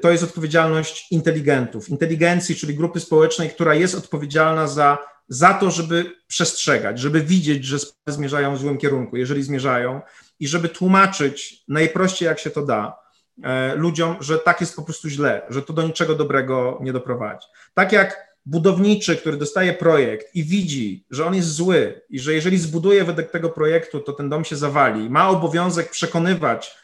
to 0.00 0.10
jest 0.10 0.24
odpowiedzialność 0.24 1.12
inteligentów, 1.12 1.88
inteligencji, 1.88 2.56
czyli 2.56 2.74
grupy 2.74 3.00
społecznej, 3.00 3.50
która 3.50 3.74
jest 3.74 3.94
odpowiedzialna 3.94 4.66
za, 4.66 4.98
za 5.28 5.54
to, 5.54 5.70
żeby 5.70 6.12
przestrzegać, 6.26 6.98
żeby 6.98 7.20
widzieć, 7.20 7.64
że 7.64 7.78
sprawy 7.78 8.12
zmierzają 8.12 8.56
w 8.56 8.58
złym 8.58 8.78
kierunku, 8.78 9.16
jeżeli 9.16 9.42
zmierzają, 9.42 10.00
i 10.40 10.48
żeby 10.48 10.68
tłumaczyć 10.68 11.64
najprościej, 11.68 12.26
jak 12.26 12.38
się 12.38 12.50
to 12.50 12.62
da, 12.66 12.96
e, 13.42 13.74
ludziom, 13.74 14.16
że 14.20 14.38
tak 14.38 14.60
jest 14.60 14.76
po 14.76 14.82
prostu 14.82 15.08
źle, 15.08 15.42
że 15.50 15.62
to 15.62 15.72
do 15.72 15.82
niczego 15.82 16.14
dobrego 16.14 16.78
nie 16.82 16.92
doprowadzi. 16.92 17.46
Tak 17.74 17.92
jak 17.92 18.30
budowniczy, 18.46 19.16
który 19.16 19.36
dostaje 19.36 19.72
projekt 19.72 20.34
i 20.34 20.44
widzi, 20.44 21.04
że 21.10 21.26
on 21.26 21.34
jest 21.34 21.48
zły 21.48 22.00
i 22.10 22.20
że 22.20 22.34
jeżeli 22.34 22.58
zbuduje 22.58 23.04
według 23.04 23.30
tego 23.30 23.50
projektu, 23.50 24.00
to 24.00 24.12
ten 24.12 24.28
dom 24.28 24.44
się 24.44 24.56
zawali, 24.56 25.10
ma 25.10 25.28
obowiązek 25.28 25.90
przekonywać 25.90 26.76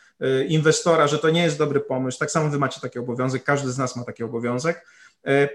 inwestora, 0.49 1.09
że 1.09 1.19
to 1.19 1.31
nie 1.31 1.43
jest 1.43 1.59
dobry 1.59 1.81
pomysł. 1.81 2.19
Tak 2.19 2.31
samo 2.31 2.51
wy 2.51 2.59
macie 2.59 2.81
taki 2.81 2.99
obowiązek, 2.99 3.45
każdy 3.45 3.73
z 3.73 3.79
nas 3.79 3.97
ma 3.97 4.05
taki 4.05 4.25
obowiązek, 4.25 4.87
e, 5.27 5.49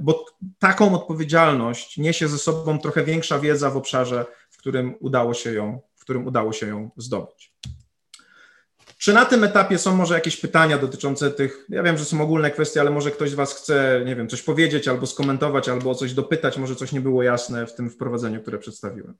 bo 0.00 0.24
taką 0.58 0.94
odpowiedzialność 0.94 1.98
niesie 1.98 2.28
ze 2.28 2.38
sobą 2.38 2.78
trochę 2.78 3.04
większa 3.04 3.38
wiedza 3.38 3.70
w 3.70 3.76
obszarze, 3.76 4.26
w 4.50 4.56
którym 4.56 4.94
udało 5.00 5.34
się 5.34 5.52
ją 5.52 5.80
w 6.02 6.04
którym 6.04 6.26
udało 6.26 6.52
się 6.52 6.66
ją 6.66 6.90
zdobyć. 6.96 7.54
Czy 8.98 9.12
na 9.12 9.24
tym 9.24 9.44
etapie 9.44 9.78
są 9.78 9.96
może 9.96 10.14
jakieś 10.14 10.36
pytania 10.36 10.78
dotyczące 10.78 11.30
tych, 11.30 11.66
ja 11.68 11.82
wiem, 11.82 11.98
że 11.98 12.04
są 12.04 12.20
ogólne 12.20 12.50
kwestie, 12.50 12.80
ale 12.80 12.90
może 12.90 13.10
ktoś 13.10 13.30
z 13.30 13.34
Was 13.34 13.54
chce, 13.54 14.02
nie 14.06 14.16
wiem, 14.16 14.28
coś 14.28 14.42
powiedzieć 14.42 14.88
albo 14.88 15.06
skomentować, 15.06 15.68
albo 15.68 15.90
o 15.90 15.94
coś 15.94 16.14
dopytać, 16.14 16.58
może 16.58 16.76
coś 16.76 16.92
nie 16.92 17.00
było 17.00 17.22
jasne 17.22 17.66
w 17.66 17.74
tym 17.74 17.90
wprowadzeniu, 17.90 18.42
które 18.42 18.58
przedstawiłem. 18.58 19.14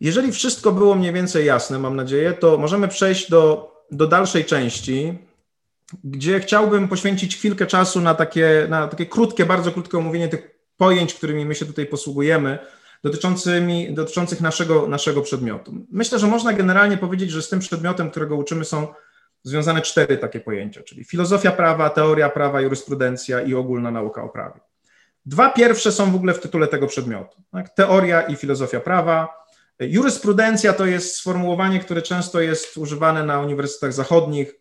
Jeżeli 0.00 0.32
wszystko 0.32 0.72
było 0.72 0.94
mniej 0.94 1.12
więcej 1.12 1.46
jasne, 1.46 1.78
mam 1.78 1.96
nadzieję, 1.96 2.32
to 2.32 2.58
możemy 2.58 2.88
przejść 2.88 3.30
do, 3.30 3.72
do 3.90 4.06
dalszej 4.06 4.44
części, 4.44 5.18
gdzie 6.04 6.40
chciałbym 6.40 6.88
poświęcić 6.88 7.36
chwilkę 7.36 7.66
czasu 7.66 8.00
na 8.00 8.14
takie, 8.14 8.66
na 8.68 8.88
takie 8.88 9.06
krótkie, 9.06 9.46
bardzo 9.46 9.72
krótkie 9.72 9.98
omówienie 9.98 10.28
tych 10.28 10.50
pojęć, 10.76 11.14
którymi 11.14 11.46
my 11.46 11.54
się 11.54 11.66
tutaj 11.66 11.86
posługujemy, 11.86 12.58
dotyczącymi, 13.02 13.94
dotyczących 13.94 14.40
naszego, 14.40 14.88
naszego 14.88 15.22
przedmiotu. 15.22 15.74
Myślę, 15.90 16.18
że 16.18 16.26
można 16.26 16.52
generalnie 16.52 16.96
powiedzieć, 16.96 17.30
że 17.30 17.42
z 17.42 17.48
tym 17.48 17.60
przedmiotem, 17.60 18.10
którego 18.10 18.36
uczymy, 18.36 18.64
są 18.64 18.86
związane 19.42 19.82
cztery 19.82 20.18
takie 20.18 20.40
pojęcia, 20.40 20.82
czyli 20.82 21.04
filozofia 21.04 21.50
prawa, 21.50 21.90
teoria 21.90 22.28
prawa, 22.28 22.60
jurysprudencja 22.60 23.40
i 23.40 23.54
ogólna 23.54 23.90
nauka 23.90 24.22
o 24.22 24.28
prawie. 24.28 24.60
Dwa 25.26 25.50
pierwsze 25.50 25.92
są 25.92 26.12
w 26.12 26.14
ogóle 26.14 26.34
w 26.34 26.40
tytule 26.40 26.68
tego 26.68 26.86
przedmiotu. 26.86 27.42
Tak? 27.52 27.74
Teoria 27.74 28.22
i 28.22 28.36
filozofia 28.36 28.80
prawa. 28.80 29.43
Jurysprudencja 29.80 30.72
to 30.72 30.86
jest 30.86 31.16
sformułowanie, 31.16 31.80
które 31.80 32.02
często 32.02 32.40
jest 32.40 32.76
używane 32.76 33.24
na 33.24 33.40
uniwersytetach 33.40 33.92
zachodnich, 33.92 34.54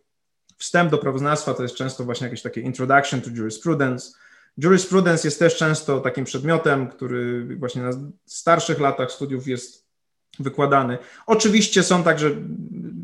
wstęp 0.58 0.92
do 0.92 0.98
prawoznawstwa 0.98 1.54
to 1.54 1.64
jest 1.64 1.76
często 1.76 2.04
właśnie 2.04 2.28
jakieś 2.28 2.42
takie 2.42 2.62
introduction 2.62 3.22
to 3.22 3.30
jurisprudence. 3.30 4.12
Jurisprudence 4.58 5.28
jest 5.28 5.40
też 5.40 5.58
często 5.58 6.00
takim 6.00 6.26
przedmiotem, 6.26 6.88
który 6.88 7.46
właśnie 7.56 7.82
na 7.82 7.92
starszych 8.26 8.80
latach 8.80 9.12
studiów 9.12 9.48
jest 9.48 9.84
wykładany. 10.40 10.98
Oczywiście 11.26 11.84
są 11.84 12.04
także, 12.04 12.32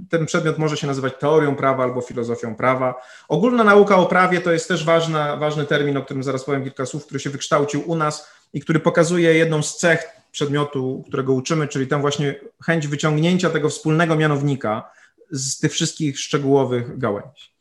ten 0.09 0.25
przedmiot 0.25 0.57
może 0.57 0.77
się 0.77 0.87
nazywać 0.87 1.13
teorią 1.19 1.55
prawa 1.55 1.83
albo 1.83 2.01
filozofią 2.01 2.55
prawa. 2.55 3.01
Ogólna 3.27 3.63
nauka 3.63 3.95
o 3.95 4.05
prawie 4.05 4.41
to 4.41 4.51
jest 4.51 4.67
też 4.67 4.85
ważna, 4.85 5.37
ważny 5.37 5.65
termin, 5.65 5.97
o 5.97 6.01
którym 6.01 6.23
zaraz 6.23 6.43
powiem 6.43 6.63
kilka 6.63 6.85
słów, 6.85 7.05
który 7.05 7.19
się 7.19 7.29
wykształcił 7.29 7.89
u 7.89 7.95
nas 7.95 8.29
i 8.53 8.61
który 8.61 8.79
pokazuje 8.79 9.33
jedną 9.33 9.63
z 9.63 9.77
cech 9.77 10.18
przedmiotu, 10.31 11.03
którego 11.07 11.33
uczymy, 11.33 11.67
czyli 11.67 11.87
tam 11.87 12.01
właśnie 12.01 12.35
chęć 12.65 12.87
wyciągnięcia 12.87 13.49
tego 13.49 13.69
wspólnego 13.69 14.15
mianownika 14.15 14.91
z 15.31 15.59
tych 15.59 15.71
wszystkich 15.71 16.19
szczegółowych 16.19 16.97
gałęzi. 16.97 17.53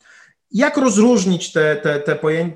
Jak 0.53 0.77
rozróżnić 0.77 1.53
te, 1.53 1.77
te, 1.77 2.01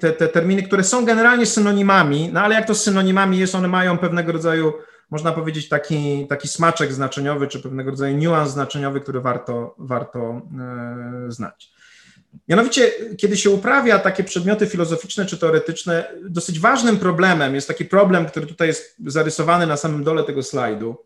te, 0.01 0.13
te 0.13 0.29
terminy, 0.29 0.63
które 0.63 0.85
są 0.85 1.05
generalnie 1.05 1.47
synonimami, 1.47 2.31
no 2.33 2.41
ale 2.41 2.55
jak 2.55 2.67
to 2.67 2.75
z 2.75 2.83
synonimami 2.83 3.39
jest, 3.39 3.55
one 3.55 3.69
mają 3.69 3.99
pewnego 3.99 4.33
rodzaju, 4.33 4.73
można 5.11 5.33
powiedzieć, 5.33 5.69
taki, 5.69 6.27
taki 6.29 6.49
smaczek 6.49 6.93
znaczeniowy, 6.93 7.49
czy 7.49 7.61
pewnego 7.61 7.91
rodzaju 7.91 8.17
niuans 8.17 8.51
znaczeniowy, 8.51 9.01
który 9.01 9.21
warto, 9.21 9.75
warto 9.79 10.21
e, 10.21 11.33
znać. 11.33 11.73
Mianowicie, 12.49 12.93
kiedy 13.19 13.37
się 13.37 13.51
uprawia 13.51 13.99
takie 13.99 14.25
przedmioty 14.25 14.67
filozoficzne 14.67 15.27
czy 15.27 15.39
teoretyczne, 15.39 16.13
dosyć 16.23 16.61
ważnym 16.61 16.97
problemem 16.97 17.55
jest 17.55 17.69
taki 17.69 17.85
problem, 17.85 18.27
który 18.27 18.47
tutaj 18.47 18.69
jest 18.69 18.95
zarysowany 19.07 19.67
na 19.67 19.77
samym 19.77 20.05
dole 20.05 20.25
tego 20.25 20.43
slajdu, 20.43 20.97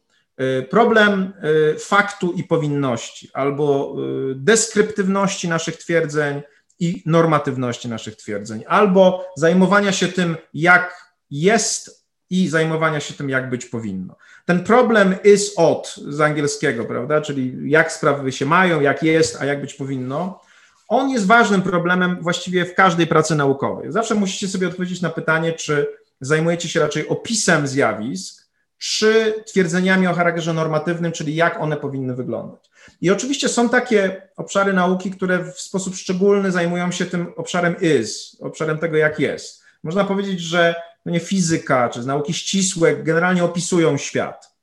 Y, 0.40 0.62
problem 0.62 1.32
y, 1.74 1.78
faktu 1.78 2.32
i 2.32 2.44
powinności, 2.44 3.30
albo 3.32 3.96
y, 4.30 4.34
deskryptywności 4.34 5.48
naszych 5.48 5.76
twierdzeń 5.76 6.42
i 6.78 7.02
normatywności 7.06 7.88
naszych 7.88 8.16
twierdzeń, 8.16 8.64
albo 8.68 9.24
zajmowania 9.36 9.92
się 9.92 10.08
tym, 10.08 10.36
jak 10.54 11.14
jest 11.30 12.06
i 12.30 12.48
zajmowania 12.48 13.00
się 13.00 13.14
tym, 13.14 13.30
jak 13.30 13.50
być 13.50 13.66
powinno. 13.66 14.16
Ten 14.44 14.64
problem 14.64 15.14
is 15.24 15.52
od 15.56 15.94
z 16.08 16.20
angielskiego, 16.20 16.84
prawda, 16.84 17.20
czyli 17.20 17.70
jak 17.70 17.92
sprawy 17.92 18.32
się 18.32 18.46
mają, 18.46 18.80
jak 18.80 19.02
jest, 19.02 19.36
a 19.40 19.44
jak 19.44 19.60
być 19.60 19.74
powinno, 19.74 20.40
on 20.88 21.10
jest 21.10 21.26
ważnym 21.26 21.62
problemem 21.62 22.18
właściwie 22.20 22.64
w 22.64 22.74
każdej 22.74 23.06
pracy 23.06 23.34
naukowej. 23.34 23.92
Zawsze 23.92 24.14
musicie 24.14 24.48
sobie 24.48 24.68
odpowiedzieć 24.68 25.00
na 25.00 25.10
pytanie, 25.10 25.52
czy 25.52 25.86
zajmujecie 26.20 26.68
się 26.68 26.80
raczej 26.80 27.08
opisem 27.08 27.66
zjawisk, 27.66 28.46
czy 28.78 29.34
twierdzeniami 29.46 30.06
o 30.06 30.14
charakterze 30.14 30.54
normatywnym, 30.54 31.12
czyli 31.12 31.34
jak 31.34 31.60
one 31.60 31.76
powinny 31.76 32.14
wyglądać. 32.14 32.70
I 33.00 33.10
oczywiście 33.10 33.48
są 33.48 33.68
takie 33.68 34.22
obszary 34.36 34.72
nauki, 34.72 35.10
które 35.10 35.52
w 35.52 35.60
sposób 35.60 35.96
szczególny 35.96 36.52
zajmują 36.52 36.92
się 36.92 37.06
tym 37.06 37.32
obszarem 37.36 37.76
is, 37.80 38.36
obszarem 38.40 38.78
tego, 38.78 38.96
jak 38.96 39.20
jest. 39.20 39.62
Można 39.82 40.04
powiedzieć, 40.04 40.40
że 40.40 40.74
no 41.04 41.12
nie 41.12 41.20
fizyka 41.20 41.88
czy 41.88 42.06
nauki 42.06 42.34
ścisłe 42.34 42.96
generalnie 42.96 43.44
opisują 43.44 43.96
świat. 43.96 44.56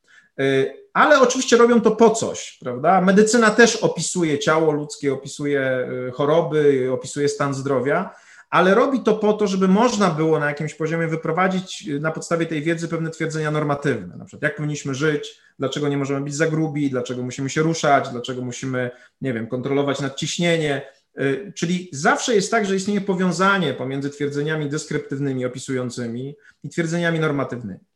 Ale 0.93 1.19
oczywiście 1.19 1.57
robią 1.57 1.81
to 1.81 1.91
po 1.91 2.09
coś, 2.09 2.57
prawda? 2.61 3.01
Medycyna 3.01 3.49
też 3.49 3.75
opisuje 3.75 4.39
ciało 4.39 4.71
ludzkie, 4.71 5.13
opisuje 5.13 5.87
y, 6.07 6.11
choroby, 6.11 6.89
opisuje 6.91 7.29
stan 7.29 7.53
zdrowia, 7.53 8.15
ale 8.49 8.75
robi 8.75 8.99
to 8.99 9.15
po 9.15 9.33
to, 9.33 9.47
żeby 9.47 9.67
można 9.67 10.09
było 10.09 10.39
na 10.39 10.45
jakimś 10.45 10.73
poziomie 10.73 11.07
wyprowadzić 11.07 11.87
y, 11.87 11.99
na 11.99 12.11
podstawie 12.11 12.45
tej 12.45 12.61
wiedzy 12.61 12.87
pewne 12.87 13.09
twierdzenia 13.09 13.51
normatywne, 13.51 14.17
na 14.17 14.25
przykład 14.25 14.43
jak 14.43 14.55
powinniśmy 14.55 14.95
żyć, 14.95 15.39
dlaczego 15.59 15.87
nie 15.87 15.97
możemy 15.97 16.21
być 16.21 16.35
za 16.35 16.47
grubi, 16.47 16.89
dlaczego 16.89 17.23
musimy 17.23 17.49
się 17.49 17.61
ruszać, 17.61 18.09
dlaczego 18.09 18.41
musimy, 18.41 18.91
nie 19.21 19.33
wiem, 19.33 19.47
kontrolować 19.47 20.01
nadciśnienie, 20.01 20.81
y, 21.19 21.53
Czyli 21.55 21.89
zawsze 21.93 22.35
jest 22.35 22.51
tak, 22.51 22.65
że 22.65 22.75
istnieje 22.75 23.01
powiązanie 23.01 23.73
pomiędzy 23.73 24.09
twierdzeniami 24.09 24.69
deskryptywnymi, 24.69 25.45
opisującymi 25.45 26.35
i 26.63 26.69
twierdzeniami 26.69 27.19
normatywnymi. 27.19 27.92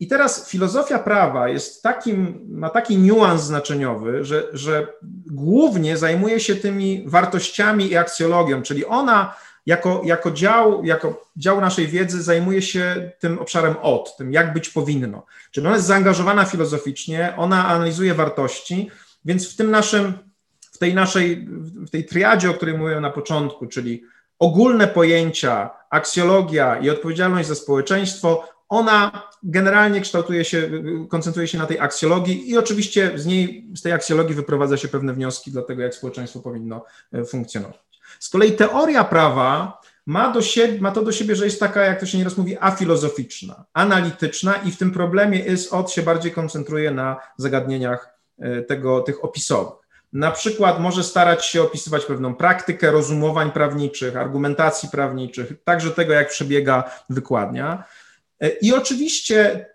I 0.00 0.06
teraz 0.06 0.48
filozofia 0.48 0.98
prawa 0.98 1.48
jest 1.48 1.82
takim, 1.82 2.46
ma 2.48 2.70
taki 2.70 2.98
niuans 2.98 3.42
znaczeniowy, 3.42 4.24
że, 4.24 4.48
że 4.52 4.86
głównie 5.30 5.96
zajmuje 5.96 6.40
się 6.40 6.56
tymi 6.56 7.04
wartościami 7.06 7.86
i 7.86 7.96
aksjologią, 7.96 8.62
czyli 8.62 8.86
ona 8.86 9.34
jako, 9.66 10.02
jako, 10.04 10.30
dział, 10.30 10.84
jako 10.84 11.26
dział 11.36 11.60
naszej 11.60 11.86
wiedzy 11.86 12.22
zajmuje 12.22 12.62
się 12.62 13.12
tym 13.18 13.38
obszarem 13.38 13.74
od, 13.82 14.16
tym 14.16 14.32
jak 14.32 14.52
być 14.52 14.68
powinno. 14.68 15.26
Czyli 15.50 15.66
ona 15.66 15.76
jest 15.76 15.88
zaangażowana 15.88 16.44
filozoficznie, 16.44 17.34
ona 17.36 17.68
analizuje 17.68 18.14
wartości, 18.14 18.90
więc 19.24 19.52
w 19.52 19.56
tym 19.56 19.70
naszym, 19.70 20.12
w 20.72 20.78
tej 20.78 20.94
naszej, 20.94 21.48
w 21.60 21.90
tej 21.90 22.04
triadzie, 22.04 22.50
o 22.50 22.54
której 22.54 22.78
mówiłem 22.78 23.02
na 23.02 23.10
początku, 23.10 23.66
czyli 23.66 24.02
ogólne 24.38 24.88
pojęcia, 24.88 25.70
aksjologia 25.90 26.76
i 26.76 26.90
odpowiedzialność 26.90 27.48
za 27.48 27.54
społeczeństwo, 27.54 28.48
ona 28.70 29.22
generalnie 29.42 30.00
kształtuje 30.00 30.44
się, 30.44 30.70
koncentruje 31.08 31.48
się 31.48 31.58
na 31.58 31.66
tej 31.66 31.80
aksjologii 31.80 32.50
i 32.50 32.58
oczywiście 32.58 33.18
z 33.18 33.26
niej, 33.26 33.66
z 33.74 33.82
tej 33.82 33.92
aksjologii 33.92 34.34
wyprowadza 34.34 34.76
się 34.76 34.88
pewne 34.88 35.12
wnioski 35.12 35.50
dla 35.50 35.62
tego, 35.62 35.82
jak 35.82 35.94
społeczeństwo 35.94 36.40
powinno 36.40 36.84
e, 37.12 37.24
funkcjonować. 37.24 37.78
Z 38.18 38.28
kolei 38.28 38.52
teoria 38.52 39.04
prawa 39.04 39.80
ma, 40.06 40.32
do 40.32 40.42
siebie, 40.42 40.80
ma 40.80 40.90
to 40.90 41.02
do 41.02 41.12
siebie, 41.12 41.36
że 41.36 41.44
jest 41.44 41.60
taka, 41.60 41.84
jak 41.84 42.00
to 42.00 42.06
się 42.06 42.18
nieraz 42.18 42.36
mówi, 42.36 42.56
afilozoficzna, 42.60 43.64
analityczna 43.72 44.54
i 44.54 44.70
w 44.70 44.78
tym 44.78 44.90
problemie 44.90 45.38
is 45.38 45.72
od 45.72 45.90
się 45.90 46.02
bardziej 46.02 46.32
koncentruje 46.32 46.90
na 46.90 47.16
zagadnieniach 47.36 48.18
e, 48.38 48.62
tego, 48.62 49.00
tych 49.00 49.24
opisowych. 49.24 49.80
Na 50.12 50.30
przykład 50.30 50.80
może 50.80 51.04
starać 51.04 51.46
się 51.46 51.62
opisywać 51.62 52.04
pewną 52.04 52.34
praktykę 52.34 52.90
rozumowań 52.90 53.50
prawniczych, 53.50 54.16
argumentacji 54.16 54.88
prawniczych, 54.88 55.52
także 55.64 55.90
tego, 55.90 56.12
jak 56.12 56.28
przebiega 56.28 56.90
wykładnia. 57.10 57.84
E, 58.40 58.48
I 58.48 58.72
oczywiście 58.72 59.40
e, 59.46 59.66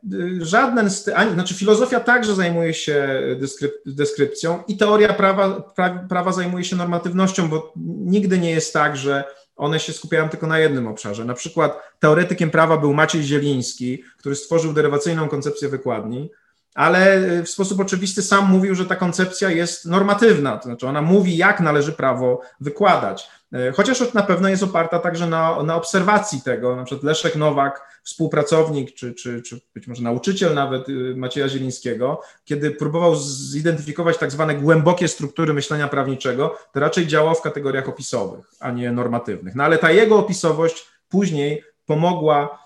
żaden 0.46 0.90
z 0.90 1.04
tych, 1.04 1.14
znaczy 1.34 1.54
filozofia 1.54 2.00
także 2.00 2.36
zajmuje 2.36 2.74
się 2.74 3.22
deskryp, 3.40 3.74
deskrypcją 3.86 4.64
i 4.68 4.78
teoria 4.78 5.14
prawa, 5.14 5.62
pra, 5.62 6.06
prawa 6.10 6.32
zajmuje 6.32 6.64
się 6.64 6.76
normatywnością, 6.76 7.50
bo 7.50 7.74
nigdy 7.86 8.40
nie 8.40 8.52
jest 8.52 8.74
tak, 8.74 8.98
że 8.98 9.24
one 9.56 9.80
się 9.80 9.94
skupiają 9.94 10.30
tylko 10.30 10.48
na 10.48 10.60
jednym 10.60 10.88
obszarze. 10.88 11.26
Na 11.26 11.34
przykład 11.34 11.80
teoretykiem 12.00 12.52
prawa 12.52 12.78
był 12.78 12.94
Maciej 12.94 13.24
Zieliński, 13.24 14.04
który 14.18 14.36
stworzył 14.36 14.74
derywacyjną 14.74 15.30
koncepcję 15.30 15.70
wykładni, 15.70 16.30
ale 16.76 17.20
w 17.44 17.50
sposób 17.50 17.80
oczywisty 17.80 18.22
sam 18.22 18.50
mówił, 18.50 18.76
że 18.76 18.86
ta 18.86 18.96
koncepcja 18.96 19.50
jest 19.50 19.86
normatywna, 19.86 20.58
to 20.58 20.64
znaczy 20.64 20.88
ona 20.88 21.02
mówi, 21.02 21.38
jak 21.38 21.60
należy 21.60 21.92
prawo 21.92 22.42
wykładać. 22.60 23.30
E, 23.54 23.72
chociaż 23.72 24.14
na 24.14 24.24
pewno 24.24 24.50
jest 24.50 24.64
oparta 24.64 25.00
także 25.00 25.28
na, 25.28 25.64
na 25.64 25.76
obserwacji 25.76 26.42
tego. 26.42 26.76
Na 26.76 26.84
przykład 26.84 27.04
Leszek 27.04 27.36
Nowak, 27.36 28.00
współpracownik, 28.04 28.94
czy, 28.94 29.14
czy, 29.14 29.42
czy 29.42 29.62
być 29.74 29.88
może 29.88 30.04
nauczyciel 30.04 30.54
nawet 30.54 30.90
y, 30.90 31.14
Macieja 31.16 31.50
Zielińskiego, 31.50 32.22
kiedy 32.46 32.72
próbował 32.72 33.16
zidentyfikować 33.16 34.18
tak 34.18 34.32
zwane 34.32 34.56
głębokie 34.56 35.08
struktury 35.08 35.54
myślenia 35.54 35.88
prawniczego, 35.88 36.58
to 36.74 36.80
raczej 36.80 37.08
działał 37.08 37.36
w 37.36 37.42
kategoriach 37.42 37.90
opisowych, 37.90 38.46
a 38.60 38.72
nie 38.72 38.92
normatywnych. 38.92 39.56
No 39.56 39.64
ale 39.64 39.78
ta 39.78 39.92
jego 39.92 40.20
opisowość 40.20 40.88
później 41.10 41.64
pomogła 41.86 42.65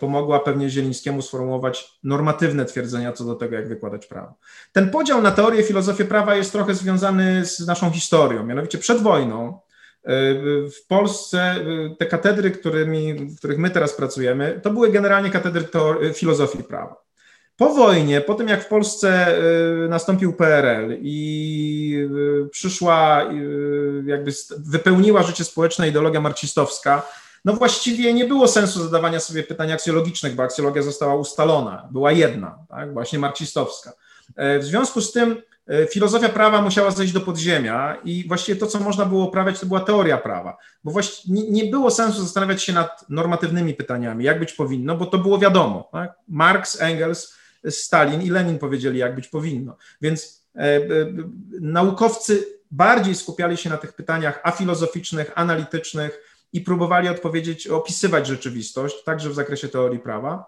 pomogła 0.00 0.40
pewnie 0.40 0.70
Zielińskiemu 0.70 1.22
sformułować 1.22 1.98
normatywne 2.04 2.64
twierdzenia 2.64 3.12
co 3.12 3.24
do 3.24 3.34
tego, 3.34 3.56
jak 3.56 3.68
wykładać 3.68 4.06
prawo. 4.06 4.34
Ten 4.72 4.90
podział 4.90 5.22
na 5.22 5.30
teorię 5.30 5.60
i 5.60 5.64
filozofię 5.64 6.04
prawa 6.04 6.36
jest 6.36 6.52
trochę 6.52 6.74
związany 6.74 7.46
z 7.46 7.66
naszą 7.66 7.90
historią. 7.90 8.46
Mianowicie 8.46 8.78
przed 8.78 9.02
wojną 9.02 9.58
w 10.70 10.86
Polsce 10.88 11.56
y, 11.56 11.96
te 11.98 12.06
katedry, 12.06 12.50
którymi, 12.50 13.14
w 13.14 13.38
których 13.38 13.58
my 13.58 13.70
teraz 13.70 13.92
pracujemy, 13.92 14.60
to 14.62 14.70
były 14.70 14.90
generalnie 14.90 15.30
katedry 15.30 15.64
filozofii 16.14 16.64
prawa. 16.64 17.04
Po 17.56 17.68
wojnie, 17.74 18.20
po 18.20 18.34
tym 18.34 18.48
jak 18.48 18.64
w 18.64 18.68
Polsce 18.68 19.38
nastąpił 19.88 20.32
PRL 20.32 20.96
i 21.00 22.08
przyszła, 22.50 23.30
jakby 24.06 24.30
wypełniła 24.58 25.22
życie 25.22 25.44
społeczne 25.44 25.88
ideologia 25.88 26.20
marksistowska, 26.20 27.02
no 27.44 27.52
właściwie 27.52 28.14
nie 28.14 28.24
było 28.24 28.48
sensu 28.48 28.82
zadawania 28.82 29.20
sobie 29.20 29.42
pytań 29.42 29.72
aksjologicznych, 29.72 30.34
bo 30.34 30.42
aksjologia 30.42 30.82
została 30.82 31.14
ustalona, 31.14 31.88
była 31.92 32.12
jedna, 32.12 32.58
tak, 32.68 32.92
właśnie 32.92 33.18
marksistowska. 33.18 33.92
E, 34.36 34.58
w 34.58 34.64
związku 34.64 35.00
z 35.00 35.12
tym 35.12 35.42
E, 35.70 35.86
filozofia 35.86 36.28
prawa 36.28 36.62
musiała 36.62 36.90
zejść 36.90 37.12
do 37.12 37.20
podziemia 37.20 37.96
i 38.04 38.28
właściwie 38.28 38.60
to, 38.60 38.66
co 38.66 38.80
można 38.80 39.06
było 39.06 39.24
uprawiać, 39.24 39.60
to 39.60 39.66
była 39.66 39.80
teoria 39.80 40.18
prawa, 40.18 40.56
bo 40.84 40.90
właściwie 40.90 41.42
nie 41.50 41.64
było 41.64 41.90
sensu 41.90 42.22
zastanawiać 42.22 42.62
się 42.62 42.72
nad 42.72 43.08
normatywnymi 43.08 43.74
pytaniami, 43.74 44.24
jak 44.24 44.38
być 44.38 44.52
powinno, 44.52 44.96
bo 44.96 45.06
to 45.06 45.18
było 45.18 45.38
wiadomo. 45.38 45.88
Tak? 45.92 46.12
Marx, 46.28 46.80
Engels, 46.80 47.34
Stalin 47.68 48.22
i 48.22 48.30
Lenin 48.30 48.58
powiedzieli, 48.58 48.98
jak 48.98 49.14
być 49.14 49.28
powinno. 49.28 49.76
Więc 50.00 50.44
e, 50.56 50.60
e, 50.60 50.80
naukowcy 51.60 52.46
bardziej 52.70 53.14
skupiali 53.14 53.56
się 53.56 53.70
na 53.70 53.76
tych 53.76 53.92
pytaniach 53.92 54.40
afilozoficznych, 54.42 55.32
analitycznych 55.34 56.29
i 56.52 56.60
próbowali 56.60 57.08
odpowiedzieć, 57.08 57.68
opisywać 57.68 58.26
rzeczywistość, 58.26 59.04
także 59.04 59.30
w 59.30 59.34
zakresie 59.34 59.68
teorii 59.68 59.98
prawa. 59.98 60.44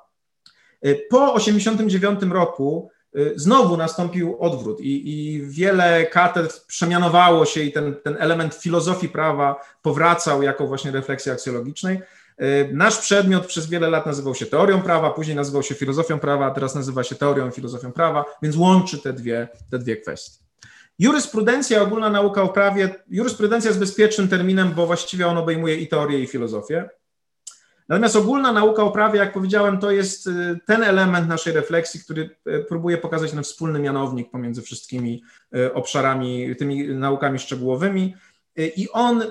E, 0.82 0.94
po 0.94 1.38
1989 1.38 2.32
roku 2.32 2.90
Y, 3.16 3.32
znowu 3.36 3.76
nastąpił 3.76 4.36
odwrót 4.40 4.80
i, 4.80 5.10
i, 5.10 5.42
wiele 5.46 6.06
katedr 6.06 6.50
przemianowało 6.66 7.44
się 7.44 7.62
i 7.62 7.72
ten, 7.72 7.94
ten 8.04 8.16
element 8.18 8.54
filozofii 8.54 9.08
prawa 9.08 9.60
powracał 9.82 10.42
jako 10.42 10.66
właśnie 10.66 10.90
refleksji 10.90 11.32
aksjologicznej. 11.32 12.00
Y, 12.42 12.70
nasz 12.72 12.98
przedmiot 12.98 13.46
przez 13.46 13.66
wiele 13.66 13.90
lat 13.90 14.06
nazywał 14.06 14.34
się 14.34 14.46
teorią 14.46 14.82
prawa, 14.82 15.10
później 15.10 15.36
nazywał 15.36 15.62
się 15.62 15.74
filozofią 15.74 16.18
prawa, 16.18 16.46
a 16.46 16.50
teraz 16.50 16.74
nazywa 16.74 17.04
się 17.04 17.14
teorią 17.14 17.48
i 17.48 17.52
filozofią 17.52 17.92
prawa, 17.92 18.24
więc 18.42 18.56
łączy 18.56 18.98
te 18.98 19.12
dwie, 19.12 19.48
te 19.70 19.78
dwie 19.78 19.96
kwestie. 19.96 20.44
Jurysprudencja, 20.98 21.82
ogólna 21.82 22.10
nauka 22.10 22.42
o 22.42 22.48
prawie, 22.48 22.94
jurysprudencja 23.08 23.68
jest 23.68 23.80
bezpiecznym 23.80 24.28
terminem, 24.28 24.72
bo 24.74 24.86
właściwie 24.86 25.26
on 25.26 25.38
obejmuje 25.38 25.76
i 25.76 25.88
teorię, 25.88 26.20
i 26.20 26.26
filozofię. 26.26 26.88
Natomiast 27.88 28.16
ogólna 28.16 28.52
nauka 28.52 28.82
o 28.82 28.90
prawie, 28.90 29.18
jak 29.18 29.32
powiedziałem, 29.32 29.78
to 29.78 29.90
jest 29.90 30.26
y, 30.26 30.58
ten 30.66 30.82
element 30.82 31.28
naszej 31.28 31.52
refleksji, 31.52 32.00
który 32.00 32.30
y, 32.48 32.64
próbuje 32.68 32.98
pokazać 32.98 33.30
ten 33.30 33.42
wspólny 33.42 33.78
mianownik 33.78 34.30
pomiędzy 34.30 34.62
wszystkimi 34.62 35.22
y, 35.56 35.74
obszarami, 35.74 36.56
tymi 36.56 36.88
naukami 36.88 37.38
szczegółowymi. 37.38 38.14
I 38.56 38.88
on 38.92 39.22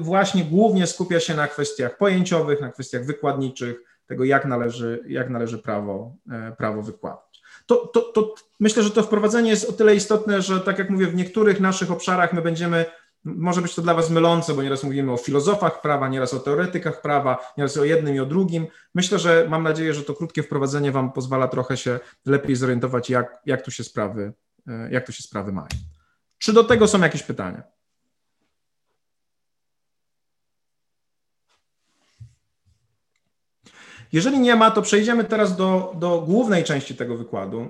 właśnie 0.00 0.44
głównie 0.44 0.86
skupia 0.86 1.20
się 1.20 1.34
na 1.34 1.48
kwestiach 1.48 1.98
pojęciowych, 1.98 2.60
na 2.60 2.70
kwestiach 2.72 3.04
wykładniczych, 3.04 3.76
tego, 4.06 4.24
jak 4.24 4.44
należy, 4.44 5.04
jak 5.08 5.30
należy 5.30 5.58
prawo, 5.58 6.16
prawo 6.58 6.82
wykładać. 6.82 7.29
To, 7.70 7.76
to, 7.76 8.00
to 8.00 8.34
myślę, 8.60 8.82
że 8.82 8.90
to 8.90 9.02
wprowadzenie 9.02 9.50
jest 9.50 9.70
o 9.70 9.72
tyle 9.72 9.94
istotne, 9.94 10.42
że 10.42 10.60
tak 10.60 10.78
jak 10.78 10.90
mówię, 10.90 11.06
w 11.06 11.14
niektórych 11.14 11.60
naszych 11.60 11.90
obszarach 11.90 12.32
my 12.32 12.42
będziemy 12.42 12.84
może 13.24 13.62
być 13.62 13.74
to 13.74 13.82
dla 13.82 13.94
Was 13.94 14.10
mylące, 14.10 14.54
bo 14.54 14.62
nieraz 14.62 14.84
mówimy 14.84 15.12
o 15.12 15.16
filozofach 15.16 15.80
prawa, 15.80 16.08
nieraz 16.08 16.34
o 16.34 16.40
teoretykach 16.40 17.02
prawa, 17.02 17.52
nieraz 17.58 17.76
o 17.76 17.84
jednym 17.84 18.14
i 18.14 18.20
o 18.20 18.26
drugim. 18.26 18.66
Myślę, 18.94 19.18
że 19.18 19.46
mam 19.48 19.62
nadzieję, 19.62 19.94
że 19.94 20.02
to 20.02 20.14
krótkie 20.14 20.42
wprowadzenie 20.42 20.92
Wam 20.92 21.12
pozwala 21.12 21.48
trochę 21.48 21.76
się 21.76 22.00
lepiej 22.26 22.56
zorientować, 22.56 23.10
jak, 23.10 23.42
jak, 23.46 23.62
tu, 23.62 23.70
się 23.70 23.84
sprawy, 23.84 24.32
e, 24.66 24.88
jak 24.90 25.06
tu 25.06 25.12
się 25.12 25.22
sprawy 25.22 25.52
mają. 25.52 25.68
Czy 26.38 26.52
do 26.52 26.64
tego 26.64 26.88
są 26.88 27.00
jakieś 27.00 27.22
pytania? 27.22 27.62
Jeżeli 34.12 34.38
nie 34.38 34.56
ma, 34.56 34.70
to 34.70 34.82
przejdziemy 34.82 35.24
teraz 35.24 35.56
do, 35.56 35.92
do 35.98 36.20
głównej 36.20 36.64
części 36.64 36.94
tego 36.94 37.16
wykładu. 37.16 37.68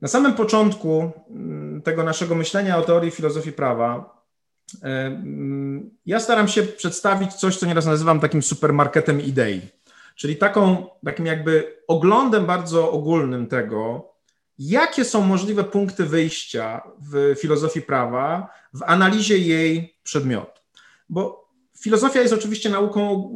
Na 0.00 0.08
samym 0.08 0.34
początku 0.34 1.10
mm, 1.30 1.82
tego 1.82 2.02
naszego 2.02 2.34
myślenia 2.34 2.78
o 2.78 2.82
teorii 2.82 3.10
filozofii 3.10 3.52
prawa 3.52 4.22
ja 6.06 6.20
staram 6.20 6.48
się 6.48 6.62
przedstawić 6.62 7.34
coś, 7.34 7.56
co 7.56 7.66
nieraz 7.66 7.86
nazywam 7.86 8.20
takim 8.20 8.42
supermarketem 8.42 9.20
idei, 9.20 9.60
czyli 10.16 10.36
taką, 10.36 10.86
takim 11.04 11.26
jakby 11.26 11.76
oglądem 11.88 12.46
bardzo 12.46 12.92
ogólnym 12.92 13.46
tego, 13.46 14.12
jakie 14.58 15.04
są 15.04 15.20
możliwe 15.20 15.64
punkty 15.64 16.04
wyjścia 16.04 16.82
w 17.10 17.34
filozofii 17.38 17.82
prawa, 17.82 18.50
w 18.74 18.82
analizie 18.82 19.38
jej 19.38 19.96
przedmiotu. 20.02 20.60
Bo 21.08 21.48
filozofia 21.78 22.20
jest 22.20 22.34
oczywiście 22.34 22.70
nauką 22.70 23.28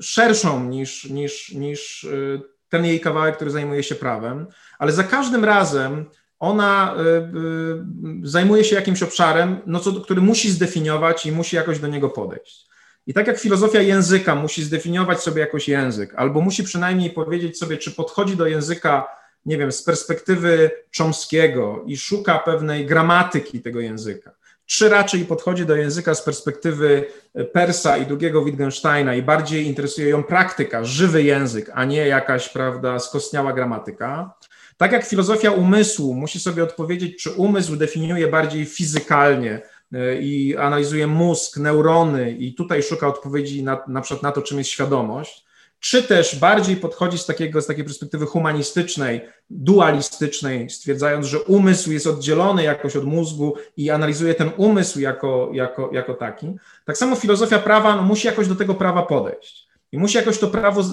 szerszą 0.00 0.64
niż, 0.64 1.04
niż, 1.04 1.52
niż 1.52 2.04
y, 2.04 2.40
ten 2.68 2.84
jej 2.84 3.00
kawałek, 3.00 3.36
który 3.36 3.50
zajmuje 3.50 3.82
się 3.82 3.94
prawem, 3.94 4.46
ale 4.78 4.92
za 4.92 5.04
każdym 5.04 5.44
razem 5.44 6.04
ona 6.38 6.94
y, 6.94 7.00
y, 7.00 8.28
zajmuje 8.28 8.64
się 8.64 8.76
jakimś 8.76 9.02
obszarem, 9.02 9.60
no 9.66 9.80
co, 9.80 9.92
który 9.92 10.20
musi 10.20 10.50
zdefiniować 10.50 11.26
i 11.26 11.32
musi 11.32 11.56
jakoś 11.56 11.78
do 11.78 11.88
niego 11.88 12.08
podejść. 12.08 12.70
I 13.06 13.14
tak 13.14 13.26
jak 13.26 13.38
filozofia 13.38 13.80
języka 13.80 14.34
musi 14.34 14.62
zdefiniować 14.62 15.20
sobie 15.20 15.40
jakoś 15.40 15.68
język, 15.68 16.14
albo 16.16 16.40
musi 16.40 16.64
przynajmniej 16.64 17.10
powiedzieć 17.10 17.58
sobie, 17.58 17.76
czy 17.76 17.90
podchodzi 17.90 18.36
do 18.36 18.46
języka, 18.46 19.08
nie 19.46 19.58
wiem, 19.58 19.72
z 19.72 19.82
perspektywy 19.82 20.70
Chomskiego 20.98 21.84
i 21.86 21.96
szuka 21.96 22.38
pewnej 22.38 22.86
gramatyki 22.86 23.60
tego 23.60 23.80
języka, 23.80 24.32
czy 24.70 24.88
raczej 24.88 25.24
podchodzi 25.24 25.66
do 25.66 25.76
języka 25.76 26.14
z 26.14 26.22
perspektywy 26.22 27.04
Persa 27.52 27.96
i 27.96 28.06
drugiego 28.06 28.44
Wittgensteina 28.44 29.14
i 29.14 29.22
bardziej 29.22 29.66
interesuje 29.66 30.08
ją 30.08 30.22
praktyka, 30.22 30.84
żywy 30.84 31.22
język, 31.22 31.70
a 31.74 31.84
nie 31.84 32.06
jakaś, 32.06 32.48
prawda, 32.48 32.98
skostniała 32.98 33.52
gramatyka, 33.52 34.34
tak 34.76 34.92
jak 34.92 35.04
filozofia 35.04 35.50
umysłu 35.50 36.14
musi 36.14 36.40
sobie 36.40 36.62
odpowiedzieć, 36.62 37.22
czy 37.22 37.30
umysł 37.30 37.76
definiuje 37.76 38.28
bardziej 38.28 38.64
fizykalnie 38.64 39.62
e, 39.92 40.16
i 40.16 40.56
analizuje 40.56 41.06
mózg, 41.06 41.56
neurony 41.56 42.32
i 42.32 42.54
tutaj 42.54 42.82
szuka 42.82 43.06
odpowiedzi 43.06 43.62
na, 43.62 43.82
na 43.88 44.00
przykład 44.00 44.22
na 44.22 44.32
to, 44.32 44.42
czym 44.42 44.58
jest 44.58 44.70
świadomość, 44.70 45.44
czy 45.80 46.02
też 46.02 46.36
bardziej 46.36 46.76
podchodzi 46.76 47.18
z, 47.18 47.26
takiego, 47.26 47.62
z 47.62 47.66
takiej 47.66 47.84
perspektywy 47.84 48.26
humanistycznej, 48.26 49.20
dualistycznej, 49.50 50.70
stwierdzając, 50.70 51.26
że 51.26 51.40
umysł 51.40 51.92
jest 51.92 52.06
oddzielony 52.06 52.62
jakoś 52.62 52.96
od 52.96 53.04
mózgu 53.04 53.54
i 53.76 53.90
analizuje 53.90 54.34
ten 54.34 54.50
umysł 54.56 55.00
jako, 55.00 55.50
jako, 55.52 55.90
jako 55.92 56.14
taki. 56.14 56.46
Tak 56.84 56.98
samo 56.98 57.16
filozofia 57.16 57.58
prawa 57.58 57.96
no, 57.96 58.02
musi 58.02 58.26
jakoś 58.26 58.48
do 58.48 58.56
tego 58.56 58.74
prawa 58.74 59.02
podejść. 59.02 59.68
I 59.92 59.98
musi 59.98 60.16
jakoś 60.16 60.38
to 60.38 60.48
prawo 60.48 60.84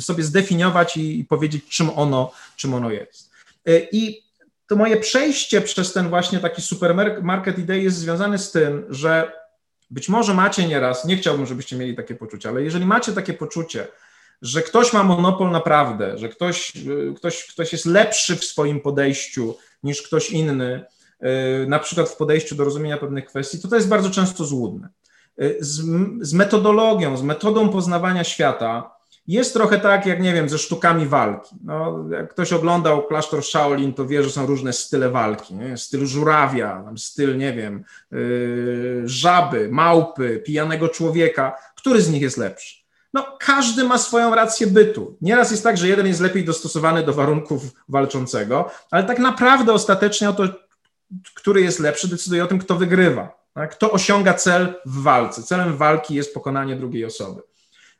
sobie 0.00 0.22
zdefiniować 0.22 0.96
i, 0.96 1.20
i 1.20 1.24
powiedzieć, 1.24 1.64
czym 1.68 1.90
ono, 1.96 2.32
czym 2.56 2.74
ono 2.74 2.90
jest. 2.90 3.30
E, 3.66 3.78
I 3.92 4.22
to 4.66 4.76
moje 4.76 4.96
przejście 4.96 5.60
przez 5.60 5.92
ten 5.92 6.08
właśnie 6.08 6.38
taki 6.38 6.62
supermarket 6.62 7.58
idei 7.58 7.84
jest 7.84 7.96
związane 7.96 8.38
z 8.38 8.52
tym, 8.52 8.86
że 8.88 9.32
być 9.90 10.08
może 10.08 10.34
macie 10.34 10.68
nieraz, 10.68 11.04
nie 11.04 11.16
chciałbym, 11.16 11.46
żebyście 11.46 11.76
mieli 11.76 11.96
takie 11.96 12.14
poczucie, 12.14 12.48
ale 12.48 12.62
jeżeli 12.62 12.86
macie 12.86 13.12
takie 13.12 13.32
poczucie, 13.32 13.86
że 14.42 14.62
ktoś 14.62 14.92
ma 14.92 15.02
monopol 15.02 15.50
na 15.50 15.60
prawdę, 15.60 16.18
że 16.18 16.28
ktoś, 16.28 16.72
e, 16.76 17.14
ktoś, 17.14 17.46
ktoś 17.46 17.72
jest 17.72 17.86
lepszy 17.86 18.36
w 18.36 18.44
swoim 18.44 18.80
podejściu 18.80 19.56
niż 19.82 20.02
ktoś 20.02 20.30
inny, 20.30 20.84
e, 21.20 21.66
na 21.66 21.78
przykład 21.78 22.08
w 22.08 22.16
podejściu 22.16 22.54
do 22.54 22.64
rozumienia 22.64 22.96
pewnych 22.96 23.26
kwestii, 23.26 23.60
to 23.60 23.68
to 23.68 23.76
jest 23.76 23.88
bardzo 23.88 24.10
często 24.10 24.44
złudne. 24.44 24.88
Z, 25.60 25.82
z 26.20 26.32
metodologią, 26.32 27.16
z 27.16 27.22
metodą 27.22 27.68
poznawania 27.68 28.24
świata 28.24 28.96
Jest 29.26 29.52
trochę 29.52 29.80
tak, 29.80 30.06
jak 30.06 30.22
nie 30.22 30.34
wiem, 30.34 30.48
ze 30.48 30.58
sztukami 30.58 31.06
walki. 31.06 31.56
No, 31.64 32.04
jak 32.10 32.30
ktoś 32.30 32.52
oglądał 32.52 33.06
klasztor 33.06 33.44
Shaolin, 33.44 33.94
to 33.94 34.06
wie, 34.06 34.22
że 34.22 34.30
są 34.30 34.46
różne 34.46 34.72
style 34.72 35.10
walki. 35.10 35.54
Nie? 35.54 35.76
Styl 35.76 36.06
żurawia, 36.06 36.92
styl, 36.96 37.36
nie 37.36 37.52
wiem, 37.52 37.84
yy, 38.10 39.02
żaby, 39.04 39.68
małpy, 39.68 40.42
pijanego 40.46 40.88
człowieka. 40.88 41.56
Który 41.76 42.02
z 42.02 42.10
nich 42.10 42.22
jest 42.22 42.36
lepszy? 42.36 42.85
No, 43.16 43.36
każdy 43.38 43.84
ma 43.84 43.98
swoją 43.98 44.34
rację 44.34 44.66
bytu. 44.66 45.16
Nieraz 45.20 45.50
jest 45.50 45.62
tak, 45.62 45.76
że 45.76 45.88
jeden 45.88 46.06
jest 46.06 46.20
lepiej 46.20 46.44
dostosowany 46.44 47.02
do 47.02 47.12
warunków 47.12 47.62
walczącego, 47.88 48.70
ale 48.90 49.04
tak 49.04 49.18
naprawdę 49.18 49.72
ostatecznie 49.72 50.30
o 50.30 50.32
to, 50.32 50.44
który 51.34 51.60
jest 51.60 51.80
lepszy, 51.80 52.08
decyduje 52.08 52.44
o 52.44 52.46
tym, 52.46 52.58
kto 52.58 52.74
wygrywa. 52.74 53.38
Tak? 53.54 53.70
Kto 53.70 53.92
osiąga 53.92 54.34
cel 54.34 54.74
w 54.86 55.02
walce. 55.02 55.42
Celem 55.42 55.76
walki 55.76 56.14
jest 56.14 56.34
pokonanie 56.34 56.76
drugiej 56.76 57.04
osoby. 57.04 57.42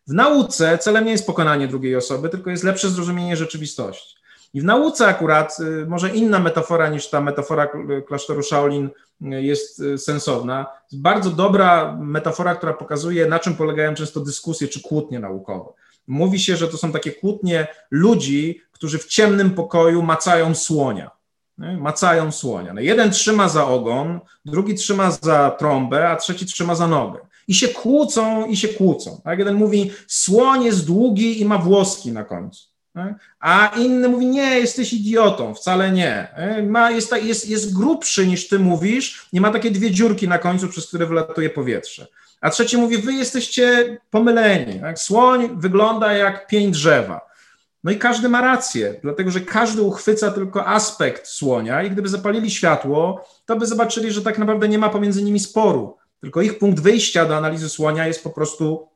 W 0.07 0.13
nauce 0.13 0.79
celem 0.79 1.05
nie 1.05 1.13
jest 1.13 1.27
pokonanie 1.27 1.69
drugiej 1.69 1.97
osoby, 1.97 2.29
tylko 2.29 2.51
jest 2.51 2.65
lepsze 2.65 2.91
zrozumienie 2.91 3.37
rzeczywistości. 3.37 4.17
I 4.55 4.61
w 4.61 4.65
nauce 4.65 5.07
akurat 5.07 5.57
y, 5.61 5.87
może 5.87 6.11
inna 6.11 6.39
metafora 6.39 6.89
niż 6.89 7.11
ta 7.11 7.21
metafora 7.21 7.69
klasztoru 8.07 8.43
Shaolin 8.43 8.91
jest 9.21 9.81
y, 9.81 9.99
sensowna. 9.99 10.67
Bardzo 10.93 11.31
dobra 11.31 11.97
metafora, 12.01 12.55
która 12.55 12.73
pokazuje, 12.73 13.27
na 13.27 13.39
czym 13.39 13.55
polegają 13.55 13.95
często 13.95 14.21
dyskusje 14.21 14.69
czy 14.69 14.81
kłótnie 14.83 15.21
naukowe. 15.21 15.73
Mówi 16.07 16.39
się, 16.39 16.57
że 16.57 16.69
to 16.69 16.77
są 16.77 16.93
takie 16.93 17.13
kłótnie 17.13 17.67
ludzi, 17.91 18.61
którzy 18.73 18.99
w 18.99 19.07
ciemnym 19.07 19.51
pokoju 19.51 20.03
macają 20.03 20.55
słonia. 20.55 21.11
Nie? 21.59 21.77
Macają 21.77 22.33
słonia. 22.33 22.75
No 22.75 22.81
jeden 22.81 23.11
trzyma 23.11 23.49
za 23.49 23.67
ogon, 23.67 24.21
drugi 24.45 24.75
trzyma 24.75 25.11
za 25.11 25.51
trąbę, 25.59 26.09
a 26.09 26.17
trzeci 26.17 26.47
trzyma 26.47 26.75
za 26.75 26.89
nogę 26.89 27.21
i 27.49 27.55
się 27.55 27.69
kłócą, 27.69 28.47
i 28.47 28.57
się 28.57 28.69
kłócą. 28.69 29.21
Tak? 29.25 29.39
Jeden 29.39 29.55
mówi, 29.55 29.91
słoń 30.07 30.65
jest 30.65 30.87
długi 30.87 31.41
i 31.41 31.45
ma 31.45 31.59
włoski 31.59 32.13
na 32.13 32.25
końcu. 32.25 32.76
Tak? 32.97 33.15
A 33.41 33.73
inny 33.79 34.09
mówi, 34.09 34.27
nie, 34.27 34.59
jesteś 34.61 34.93
idiotą, 34.93 35.55
wcale 35.55 35.93
nie. 35.93 36.29
Ma, 36.69 36.91
jest, 36.91 37.13
jest, 37.23 37.49
jest 37.49 37.75
grubszy 37.75 38.27
niż 38.27 38.49
ty 38.49 38.59
mówisz, 38.59 39.29
nie 39.33 39.41
ma 39.41 39.51
takie 39.51 39.71
dwie 39.71 39.91
dziurki 39.91 40.29
na 40.29 40.39
końcu, 40.39 40.69
przez 40.69 40.89
które 40.89 41.07
wylatuje 41.07 41.51
powietrze. 41.51 42.07
A 42.41 42.51
trzeci 42.51 42.77
mówi, 42.77 42.99
wy 42.99 43.13
jesteście 43.13 43.97
pomyleni. 44.11 44.81
Tak? 44.81 44.99
Słoń 44.99 45.49
wygląda 45.61 46.13
jak 46.13 46.47
pień 46.47 46.71
drzewa. 46.71 47.21
No 47.85 47.91
i 47.91 47.99
każdy 47.99 48.29
ma 48.29 48.41
rację, 48.41 48.95
dlatego 49.03 49.31
że 49.31 49.41
każdy 49.41 49.83
uchwyca 49.83 50.31
tylko 50.31 50.67
aspekt 50.67 51.27
słonia 51.27 51.83
i 51.83 51.91
gdyby 51.91 52.09
zapalili 52.09 52.51
światło, 52.51 53.29
to 53.47 53.57
by 53.57 53.67
zobaczyli, 53.67 54.13
że 54.13 54.23
tak 54.23 54.39
naprawdę 54.39 54.69
nie 54.69 54.79
ma 54.79 54.89
pomiędzy 54.89 55.23
nimi 55.23 55.41
sporu 55.41 55.97
tylko 56.21 56.43
ich 56.43 56.59
punkt 56.59 56.81
wyjścia 56.81 57.27
do 57.27 57.37
analizy 57.37 57.69
słonia 57.69 58.07
jest 58.07 58.25
po 58.25 58.31
prostu 58.31 58.89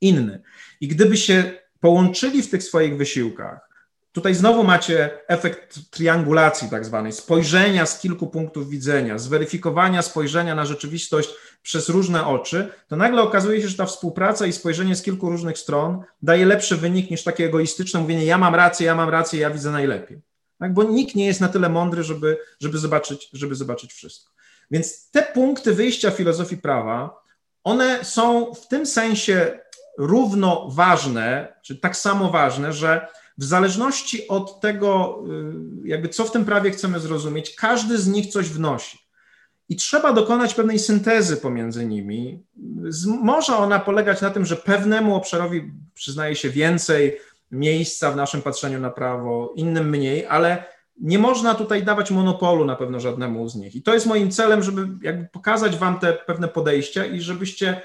inny. 0.00 0.42
I 0.80 0.88
gdyby 0.88 1.16
się 1.16 1.61
połączyli 1.82 2.42
w 2.42 2.50
tych 2.50 2.62
swoich 2.62 2.96
wysiłkach, 2.96 3.68
tutaj 4.12 4.34
znowu 4.34 4.64
macie 4.64 5.10
efekt 5.28 5.90
triangulacji, 5.90 6.70
tak 6.70 6.84
zwanej, 6.84 7.12
spojrzenia 7.12 7.86
z 7.86 8.00
kilku 8.00 8.26
punktów 8.26 8.68
widzenia, 8.68 9.18
zweryfikowania 9.18 10.02
spojrzenia 10.02 10.54
na 10.54 10.64
rzeczywistość 10.64 11.30
przez 11.62 11.88
różne 11.88 12.26
oczy, 12.26 12.72
to 12.88 12.96
nagle 12.96 13.22
okazuje 13.22 13.62
się, 13.62 13.68
że 13.68 13.76
ta 13.76 13.86
współpraca 13.86 14.46
i 14.46 14.52
spojrzenie 14.52 14.96
z 14.96 15.02
kilku 15.02 15.30
różnych 15.30 15.58
stron 15.58 16.02
daje 16.22 16.46
lepszy 16.46 16.76
wynik 16.76 17.10
niż 17.10 17.24
takie 17.24 17.46
egoistyczne 17.46 18.00
mówienie: 18.00 18.24
Ja 18.24 18.38
mam 18.38 18.54
rację, 18.54 18.86
ja 18.86 18.94
mam 18.94 19.08
rację, 19.08 19.40
ja 19.40 19.50
widzę 19.50 19.70
najlepiej. 19.70 20.20
Tak? 20.58 20.74
Bo 20.74 20.82
nikt 20.82 21.14
nie 21.14 21.26
jest 21.26 21.40
na 21.40 21.48
tyle 21.48 21.68
mądry, 21.68 22.02
żeby, 22.02 22.38
żeby, 22.60 22.78
zobaczyć, 22.78 23.28
żeby 23.32 23.54
zobaczyć 23.54 23.92
wszystko. 23.92 24.32
Więc 24.70 25.10
te 25.10 25.22
punkty 25.22 25.74
wyjścia 25.74 26.10
filozofii 26.10 26.56
prawa, 26.56 27.22
one 27.64 28.04
są 28.04 28.54
w 28.54 28.68
tym 28.68 28.86
sensie 28.86 29.58
równo 29.98 30.68
ważne, 30.70 31.54
czy 31.62 31.76
tak 31.76 31.96
samo 31.96 32.30
ważne, 32.30 32.72
że 32.72 33.06
w 33.38 33.44
zależności 33.44 34.28
od 34.28 34.60
tego, 34.60 35.22
y, 35.84 35.88
jakby 35.88 36.08
co 36.08 36.24
w 36.24 36.30
tym 36.30 36.44
prawie 36.44 36.70
chcemy 36.70 37.00
zrozumieć, 37.00 37.54
każdy 37.54 37.98
z 37.98 38.08
nich 38.08 38.26
coś 38.26 38.48
wnosi. 38.48 38.98
I 39.68 39.76
trzeba 39.76 40.12
dokonać 40.12 40.54
pewnej 40.54 40.78
syntezy 40.78 41.36
pomiędzy 41.36 41.86
nimi. 41.86 42.44
Może 43.06 43.56
ona 43.56 43.78
polegać 43.78 44.20
na 44.20 44.30
tym, 44.30 44.46
że 44.46 44.56
pewnemu 44.56 45.16
obszarowi 45.16 45.72
przyznaje 45.94 46.36
się 46.36 46.50
więcej 46.50 47.18
miejsca 47.50 48.10
w 48.10 48.16
naszym 48.16 48.42
patrzeniu 48.42 48.80
na 48.80 48.90
prawo, 48.90 49.52
innym 49.56 49.88
mniej, 49.90 50.26
ale 50.26 50.64
nie 51.00 51.18
można 51.18 51.54
tutaj 51.54 51.82
dawać 51.82 52.10
monopolu 52.10 52.64
na 52.64 52.76
pewno 52.76 53.00
żadnemu 53.00 53.48
z 53.48 53.56
nich. 53.56 53.74
I 53.74 53.82
to 53.82 53.94
jest 53.94 54.06
moim 54.06 54.30
celem, 54.30 54.62
żeby 54.62 54.88
jakby 55.02 55.28
pokazać 55.28 55.76
Wam 55.76 55.98
te 55.98 56.12
pewne 56.12 56.48
podejścia 56.48 57.06
i 57.06 57.20
żebyście 57.20 57.80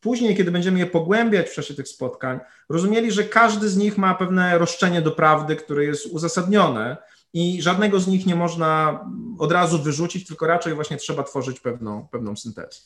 później, 0.00 0.36
kiedy 0.36 0.50
będziemy 0.50 0.78
je 0.78 0.86
pogłębiać 0.86 1.48
w 1.48 1.54
czasie 1.54 1.74
tych 1.74 1.88
spotkań, 1.88 2.40
rozumieli, 2.68 3.12
że 3.12 3.24
każdy 3.24 3.68
z 3.68 3.76
nich 3.76 3.98
ma 3.98 4.14
pewne 4.14 4.58
roszczenie 4.58 5.02
do 5.02 5.10
prawdy, 5.10 5.56
które 5.56 5.84
jest 5.84 6.06
uzasadnione 6.06 6.96
i 7.32 7.62
żadnego 7.62 8.00
z 8.00 8.06
nich 8.06 8.26
nie 8.26 8.36
można 8.36 9.00
od 9.38 9.52
razu 9.52 9.82
wyrzucić, 9.82 10.26
tylko 10.26 10.46
raczej 10.46 10.74
właśnie 10.74 10.96
trzeba 10.96 11.22
tworzyć 11.22 11.60
pewną, 11.60 12.08
pewną 12.08 12.36
syntezę. 12.36 12.80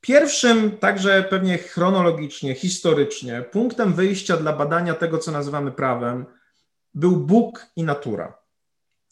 Pierwszym, 0.00 0.78
także 0.78 1.26
pewnie 1.30 1.58
chronologicznie, 1.58 2.54
historycznie, 2.54 3.44
punktem 3.52 3.94
wyjścia 3.94 4.36
dla 4.36 4.52
badania 4.52 4.94
tego, 4.94 5.18
co 5.18 5.32
nazywamy 5.32 5.72
prawem, 5.72 6.26
był 6.94 7.16
Bóg 7.16 7.66
i 7.76 7.84
natura. 7.84 8.38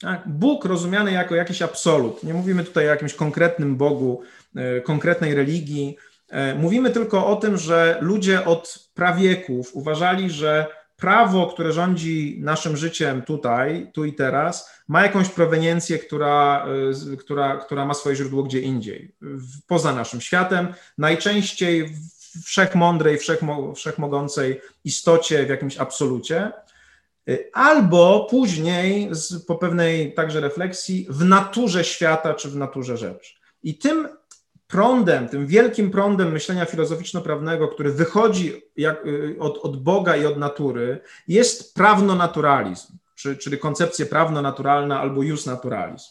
Tak? 0.01 0.29
Bóg 0.29 0.65
rozumiany 0.65 1.13
jako 1.13 1.35
jakiś 1.35 1.63
absolut. 1.63 2.23
Nie 2.23 2.35
mówimy 2.35 2.65
tutaj 2.65 2.87
o 2.87 2.91
jakimś 2.91 3.15
konkretnym 3.15 3.77
Bogu, 3.77 4.23
e, 4.57 4.81
konkretnej 4.81 5.35
religii. 5.35 5.97
E, 6.33 6.55
mówimy 6.55 6.91
tylko 6.91 7.27
o 7.27 7.37
tym, 7.37 7.57
że 7.57 7.99
ludzie 8.01 8.45
od 8.45 8.89
prawieków 8.95 9.75
uważali, 9.75 10.31
że 10.31 10.67
prawo, 10.97 11.47
które 11.47 11.73
rządzi 11.73 12.39
naszym 12.41 12.77
życiem 12.77 13.23
tutaj, 13.23 13.91
tu 13.93 14.05
i 14.05 14.13
teraz, 14.13 14.71
ma 14.89 15.03
jakąś 15.03 15.29
proweniencję, 15.29 15.99
która, 15.99 16.67
e, 17.13 17.17
która, 17.17 17.57
która 17.57 17.85
ma 17.87 17.95
swoje 17.95 18.17
źródło 18.17 18.43
gdzie 18.43 18.61
indziej, 18.61 19.15
poza 19.67 19.95
naszym 19.95 20.21
światem, 20.21 20.75
najczęściej 20.99 21.89
w 21.89 22.45
wszechmądrej, 22.45 23.19
wszechmo, 23.19 23.75
wszechmogącej 23.75 24.61
istocie, 24.85 25.47
w 25.47 25.49
jakimś 25.49 25.79
absolucie. 25.79 26.53
Y, 27.29 27.51
albo 27.53 28.27
później, 28.31 29.11
po 29.47 29.55
pewnej 29.55 30.15
także 30.15 30.41
refleksji, 30.41 31.07
w 31.11 31.25
naturze 31.25 31.85
świata 31.85 32.35
czy 32.35 32.51
w 32.51 32.57
naturze 32.57 32.97
rzeczy. 32.97 33.35
I 33.63 33.79
tym 33.79 34.09
prądem, 34.73 35.29
tym 35.29 35.47
wielkim 35.47 35.91
prądem 35.91 36.33
myślenia 36.33 36.65
filozoficzno-prawnego, 36.65 37.69
który 37.69 37.93
wychodzi 37.93 38.63
jak, 38.77 39.07
y, 39.07 39.37
od, 39.39 39.59
od 39.59 39.83
Boga 39.83 40.17
i 40.17 40.27
od 40.27 40.39
natury, 40.39 41.01
jest 41.29 41.75
prawno-naturalizm, 41.75 42.93
czy, 43.15 43.37
czyli 43.37 43.59
koncepcja 43.59 44.07
prawno-naturalna 44.07 45.01
albo 45.01 45.23
jus 45.23 45.47
naturalizm. 45.47 46.09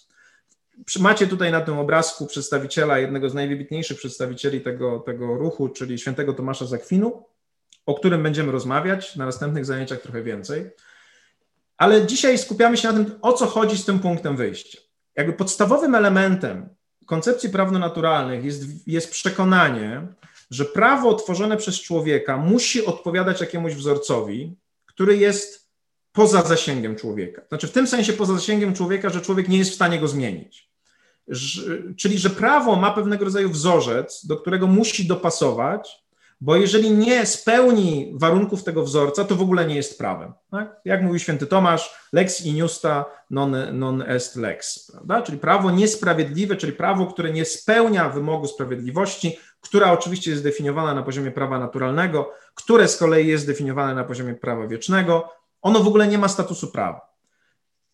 Macie 0.99 1.27
tutaj 1.27 1.51
na 1.51 1.61
tym 1.61 1.79
obrazku 1.79 2.27
przedstawiciela, 2.27 2.99
jednego 2.99 3.29
z 3.29 3.33
najwybitniejszych 3.33 3.97
przedstawicieli 3.97 4.61
tego, 4.61 4.99
tego 4.99 5.37
ruchu, 5.37 5.69
czyli 5.69 5.99
świętego 5.99 6.33
Tomasza 6.33 6.65
Zakwinu, 6.65 7.25
o 7.85 7.95
którym 7.95 8.23
będziemy 8.23 8.51
rozmawiać 8.51 9.15
na 9.15 9.25
następnych 9.25 9.65
zajęciach 9.65 10.01
trochę 10.01 10.23
więcej. 10.23 10.69
Ale 11.77 12.05
dzisiaj 12.05 12.37
skupiamy 12.37 12.77
się 12.77 12.87
na 12.87 12.93
tym, 12.93 13.19
o 13.21 13.33
co 13.33 13.45
chodzi 13.45 13.77
z 13.77 13.85
tym 13.85 13.99
punktem 13.99 14.37
wyjścia. 14.37 14.79
Jakby 15.15 15.33
podstawowym 15.33 15.95
elementem 15.95 16.69
koncepcji 17.11 17.49
prawno-naturalnych 17.49 18.45
jest, 18.45 18.87
jest 18.87 19.11
przekonanie, 19.11 20.07
że 20.51 20.65
prawo 20.65 21.13
tworzone 21.13 21.57
przez 21.57 21.81
człowieka 21.81 22.37
musi 22.37 22.85
odpowiadać 22.85 23.41
jakiemuś 23.41 23.73
wzorcowi, 23.73 24.55
który 24.85 25.17
jest 25.17 25.69
poza 26.11 26.41
zasięgiem 26.41 26.95
człowieka. 26.95 27.41
Znaczy, 27.49 27.67
w 27.67 27.71
tym 27.71 27.87
sensie 27.87 28.13
poza 28.13 28.33
zasięgiem 28.33 28.73
człowieka, 28.73 29.09
że 29.09 29.21
człowiek 29.21 29.47
nie 29.47 29.57
jest 29.57 29.71
w 29.71 29.75
stanie 29.75 29.99
go 29.99 30.07
zmienić. 30.07 30.69
Czyli, 31.97 32.17
że 32.17 32.29
prawo 32.29 32.75
ma 32.75 32.91
pewnego 32.91 33.25
rodzaju 33.25 33.49
wzorzec, 33.49 34.25
do 34.25 34.37
którego 34.37 34.67
musi 34.67 35.07
dopasować, 35.07 36.00
bo 36.41 36.55
jeżeli 36.55 36.91
nie 36.91 37.25
spełni 37.25 38.13
warunków 38.15 38.63
tego 38.63 38.83
wzorca, 38.83 39.25
to 39.25 39.35
w 39.35 39.41
ogóle 39.41 39.65
nie 39.65 39.75
jest 39.75 39.97
prawem. 39.97 40.33
Tak? 40.51 40.81
Jak 40.85 41.01
mówi 41.01 41.19
święty 41.19 41.47
Tomasz, 41.47 41.95
lex 42.13 42.41
injusta 42.41 43.05
non, 43.29 43.55
non 43.71 44.03
est 44.07 44.35
lex, 44.35 44.91
prawda? 44.91 45.21
czyli 45.21 45.37
prawo 45.37 45.71
niesprawiedliwe, 45.71 46.55
czyli 46.55 46.73
prawo, 46.73 47.05
które 47.05 47.31
nie 47.31 47.45
spełnia 47.45 48.09
wymogu 48.09 48.47
sprawiedliwości, 48.47 49.37
która 49.61 49.91
oczywiście 49.91 50.31
jest 50.31 50.43
definiowana 50.43 50.93
na 50.93 51.03
poziomie 51.03 51.31
prawa 51.31 51.59
naturalnego, 51.59 52.31
które 52.55 52.87
z 52.87 52.97
kolei 52.97 53.27
jest 53.27 53.47
definiowane 53.47 53.95
na 53.95 54.03
poziomie 54.03 54.35
prawa 54.35 54.67
wiecznego, 54.67 55.29
ono 55.61 55.79
w 55.79 55.87
ogóle 55.87 56.07
nie 56.07 56.17
ma 56.17 56.27
statusu 56.27 56.71
prawa. 56.71 57.10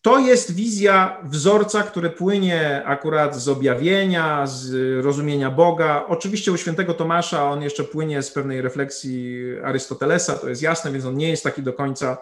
To 0.02 0.18
jest 0.18 0.54
wizja 0.54 1.20
wzorca, 1.24 1.82
który 1.82 2.10
płynie 2.10 2.82
akurat 2.84 3.36
z 3.36 3.48
objawienia, 3.48 4.46
z 4.46 4.72
rozumienia 5.04 5.50
Boga. 5.50 6.04
Oczywiście 6.08 6.52
u 6.52 6.56
świętego 6.56 6.94
Tomasza 6.94 7.50
on 7.50 7.62
jeszcze 7.62 7.84
płynie 7.84 8.22
z 8.22 8.30
pewnej 8.30 8.62
refleksji 8.62 9.42
Arystotelesa, 9.64 10.34
to 10.34 10.48
jest 10.48 10.62
jasne, 10.62 10.92
więc 10.92 11.04
on 11.04 11.16
nie 11.16 11.28
jest 11.28 11.44
taki 11.44 11.62
do 11.62 11.72
końca 11.72 12.18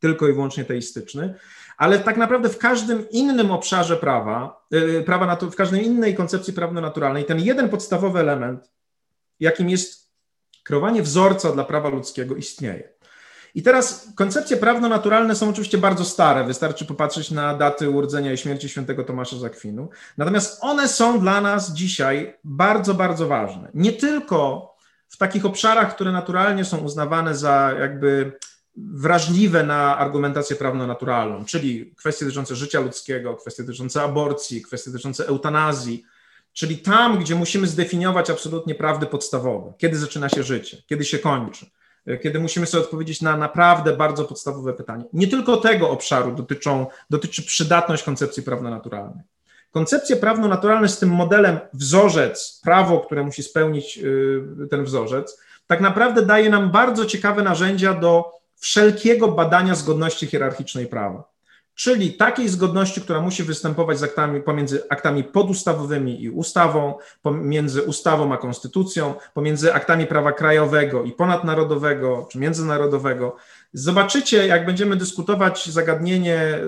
tylko 0.00 0.28
i 0.28 0.32
wyłącznie 0.32 0.64
teistyczny, 0.64 1.34
ale 1.76 1.98
tak 1.98 2.16
naprawdę 2.16 2.48
w 2.48 2.58
każdym 2.58 3.10
innym 3.10 3.50
obszarze 3.50 3.96
prawa, 3.96 4.66
y, 4.74 5.02
prawa 5.06 5.36
w 5.36 5.56
każdej 5.56 5.86
innej 5.86 6.14
koncepcji 6.14 6.52
prawno-naturalnej, 6.52 7.24
ten 7.24 7.40
jeden 7.40 7.68
podstawowy 7.68 8.20
element, 8.20 8.72
jakim 9.40 9.70
jest 9.70 10.10
kreowanie 10.62 11.02
wzorca 11.02 11.52
dla 11.52 11.64
prawa 11.64 11.88
ludzkiego, 11.88 12.36
istnieje. 12.36 12.93
I 13.54 13.62
teraz 13.62 14.08
koncepcje 14.14 14.56
prawno-naturalne 14.56 15.36
są 15.36 15.48
oczywiście 15.48 15.78
bardzo 15.78 16.04
stare. 16.04 16.44
Wystarczy 16.44 16.84
popatrzeć 16.84 17.30
na 17.30 17.56
daty 17.56 17.90
urodzenia 17.90 18.32
i 18.32 18.38
śmierci 18.38 18.68
świętego 18.68 19.04
Tomasza 19.04 19.36
z 19.36 19.44
Akwinu. 19.44 19.88
Natomiast 20.18 20.58
one 20.60 20.88
są 20.88 21.20
dla 21.20 21.40
nas 21.40 21.72
dzisiaj 21.72 22.34
bardzo, 22.44 22.94
bardzo 22.94 23.28
ważne. 23.28 23.70
Nie 23.74 23.92
tylko 23.92 24.74
w 25.08 25.16
takich 25.16 25.44
obszarach, 25.44 25.94
które 25.94 26.12
naturalnie 26.12 26.64
są 26.64 26.78
uznawane 26.78 27.34
za 27.34 27.74
jakby 27.80 28.32
wrażliwe 28.76 29.62
na 29.62 29.98
argumentację 29.98 30.56
prawno-naturalną, 30.56 31.44
czyli 31.44 31.94
kwestie 31.96 32.24
dotyczące 32.24 32.56
życia 32.56 32.80
ludzkiego, 32.80 33.34
kwestie 33.34 33.62
dotyczące 33.62 34.02
aborcji, 34.02 34.62
kwestie 34.62 34.90
dotyczące 34.90 35.26
eutanazji, 35.26 36.04
czyli 36.52 36.78
tam, 36.78 37.18
gdzie 37.18 37.34
musimy 37.34 37.66
zdefiniować 37.66 38.30
absolutnie 38.30 38.74
prawdy 38.74 39.06
podstawowe, 39.06 39.72
kiedy 39.78 39.98
zaczyna 39.98 40.28
się 40.28 40.42
życie, 40.42 40.82
kiedy 40.86 41.04
się 41.04 41.18
kończy, 41.18 41.66
kiedy 42.22 42.40
musimy 42.40 42.66
sobie 42.66 42.84
odpowiedzieć 42.84 43.22
na 43.22 43.36
naprawdę 43.36 43.96
bardzo 43.96 44.24
podstawowe 44.24 44.72
pytanie. 44.72 45.04
Nie 45.12 45.28
tylko 45.28 45.56
tego 45.56 45.90
obszaru 45.90 46.32
dotyczą, 46.32 46.86
dotyczy 47.10 47.42
przydatność 47.42 48.02
koncepcji 48.02 48.42
prawno-naturalnej. 48.42 49.24
Koncepcje 49.70 50.16
prawno-naturalne 50.16 50.88
z 50.88 50.98
tym 50.98 51.08
modelem 51.08 51.58
wzorzec, 51.72 52.60
prawo, 52.64 53.00
które 53.00 53.22
musi 53.22 53.42
spełnić 53.42 53.98
y, 53.98 54.68
ten 54.70 54.84
wzorzec, 54.84 55.40
tak 55.66 55.80
naprawdę 55.80 56.26
daje 56.26 56.50
nam 56.50 56.70
bardzo 56.70 57.04
ciekawe 57.04 57.42
narzędzia 57.42 57.94
do 57.94 58.32
wszelkiego 58.56 59.28
badania 59.28 59.74
zgodności 59.74 60.26
hierarchicznej 60.26 60.86
prawa. 60.86 61.33
Czyli 61.74 62.12
takiej 62.12 62.48
zgodności, 62.48 63.00
która 63.00 63.20
musi 63.20 63.42
występować 63.42 64.02
aktami, 64.02 64.40
pomiędzy 64.40 64.82
aktami 64.88 65.24
podustawowymi 65.24 66.22
i 66.22 66.30
ustawą, 66.30 66.94
pomiędzy 67.22 67.82
ustawą 67.82 68.32
a 68.32 68.36
konstytucją, 68.36 69.14
pomiędzy 69.34 69.74
aktami 69.74 70.06
prawa 70.06 70.32
krajowego 70.32 71.02
i 71.02 71.12
ponadnarodowego 71.12 72.28
czy 72.32 72.38
międzynarodowego. 72.38 73.36
Zobaczycie, 73.72 74.46
jak 74.46 74.66
będziemy 74.66 74.96
dyskutować 74.96 75.66
zagadnienie 75.66 76.38
e, 76.38 76.60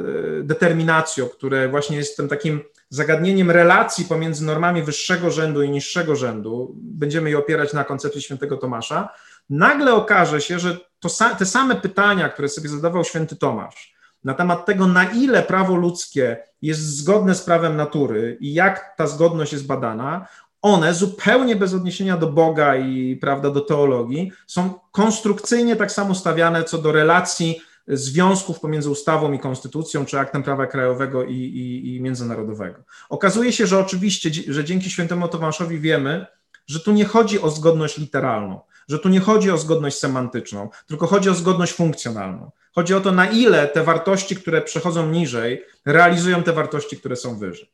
determinacją, 0.43 1.29
które 1.29 1.69
właśnie 1.69 1.97
jest 1.97 2.17
tym 2.17 2.29
takim 2.29 2.61
zagadnieniem 2.89 3.51
relacji 3.51 4.05
pomiędzy 4.05 4.45
normami 4.45 4.83
wyższego 4.83 5.31
rzędu 5.31 5.63
i 5.63 5.71
niższego 5.71 6.17
rzędu, 6.17 6.75
będziemy 6.77 7.31
je 7.31 7.39
opierać 7.39 7.73
na 7.73 7.85
koncepcji 7.85 8.23
świętego 8.23 8.57
Tomasza, 8.57 9.09
nagle 9.51 9.95
okaże 9.95 10.41
się, 10.41 10.59
że 10.59 10.77
to, 11.01 11.09
te 11.39 11.47
same 11.47 11.77
pytania, 11.77 12.29
które 12.29 12.49
sobie 12.49 12.69
zadawał 12.69 13.05
święty 13.05 13.37
Tomasz, 13.37 13.96
na 14.27 14.35
temat 14.35 14.67
tego, 14.67 14.87
na 14.87 15.05
ile 15.05 15.43
prawo 15.43 15.77
ludzkie 15.77 16.37
jest 16.63 16.97
zgodne 16.97 17.35
z 17.35 17.43
prawem 17.43 17.77
natury 17.77 18.39
i 18.41 18.55
jak 18.55 18.95
ta 18.97 19.07
zgodność 19.07 19.53
jest 19.53 19.67
badana, 19.67 20.27
one 20.63 20.95
zupełnie 20.95 21.57
bez 21.57 21.75
odniesienia 21.75 22.17
do 22.17 22.27
Boga 22.27 22.77
i 22.77 23.17
prawda, 23.17 23.51
do 23.51 23.61
teologii 23.61 24.33
są 24.47 24.75
konstrukcyjnie 24.93 25.77
tak 25.77 25.93
samo 25.93 26.15
stawiane 26.15 26.65
co 26.65 26.79
do 26.79 26.93
relacji 26.93 27.61
związków 27.89 28.61
pomiędzy 28.61 28.91
ustawą 28.91 29.33
i 29.33 29.39
konstytucją, 29.39 30.05
czy 30.05 30.19
aktem 30.19 30.43
prawa 30.43 30.67
krajowego 30.67 31.25
i, 31.25 31.35
i, 31.35 31.97
i 31.97 32.01
międzynarodowego. 32.01 32.83
Okazuje 33.09 33.53
się, 33.53 33.67
że 33.67 33.79
oczywiście, 33.79 34.31
że 34.49 34.65
dzięki 34.65 34.91
świętemu 34.91 35.29
Tomaszowi 35.29 35.79
wiemy, 35.79 36.27
że 36.67 36.81
tu 36.81 36.93
nie 36.93 37.05
chodzi 37.05 37.41
o 37.41 37.51
zgodność 37.51 37.99
literalną, 37.99 38.61
że 38.89 38.99
tu 38.99 39.09
nie 39.09 39.21
chodzi 39.21 39.51
o 39.51 39.59
zgodność 39.59 39.99
semantyczną, 39.99 40.69
tylko 40.87 41.07
chodzi 41.07 41.31
o 41.31 41.35
zgodność 41.35 41.73
funkcjonalną. 41.73 42.51
Chodzi 42.77 42.95
o 42.95 43.01
to, 43.01 43.13
na 43.13 43.27
ile 43.27 43.69
te 43.69 43.85
wartości, 43.85 44.37
które 44.37 44.63
przechodzą 44.63 45.11
niżej, 45.11 45.65
realizują 45.87 46.43
te 46.43 46.53
wartości, 46.53 46.97
które 46.97 47.17
są 47.17 47.39
wyżej. 47.39 47.71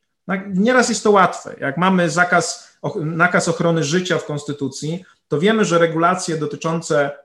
Nieraz 0.53 0.89
jest 0.89 1.03
to 1.03 1.11
łatwe. 1.11 1.55
Jak 1.59 1.77
mamy 1.77 2.09
zakaz, 2.09 2.77
nakaz 2.95 3.47
ochrony 3.47 3.83
życia 3.83 4.17
w 4.17 4.25
Konstytucji, 4.25 5.05
to 5.27 5.39
wiemy, 5.39 5.65
że 5.65 5.79
regulacje 5.79 6.37
dotyczące 6.37 7.23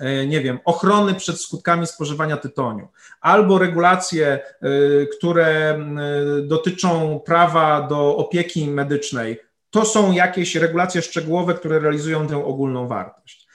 E, 0.00 0.26
nie 0.26 0.40
wiem, 0.40 0.58
ochrony 0.64 1.14
przed 1.14 1.40
skutkami 1.40 1.86
spożywania 1.86 2.36
tytoniu, 2.36 2.88
albo 3.20 3.58
regulacje, 3.58 4.26
e, 4.26 4.40
które 5.06 5.46
e, 5.46 5.78
dotyczą 6.42 7.20
prawa 7.20 7.82
do 7.82 8.16
opieki 8.16 8.68
medycznej, 8.68 9.40
to 9.70 9.84
są 9.84 10.12
jakieś 10.12 10.54
regulacje 10.54 11.02
szczegółowe, 11.02 11.54
które 11.54 11.78
realizują 11.78 12.26
tę 12.26 12.44
ogólną 12.44 12.88
wartość. 12.88 13.45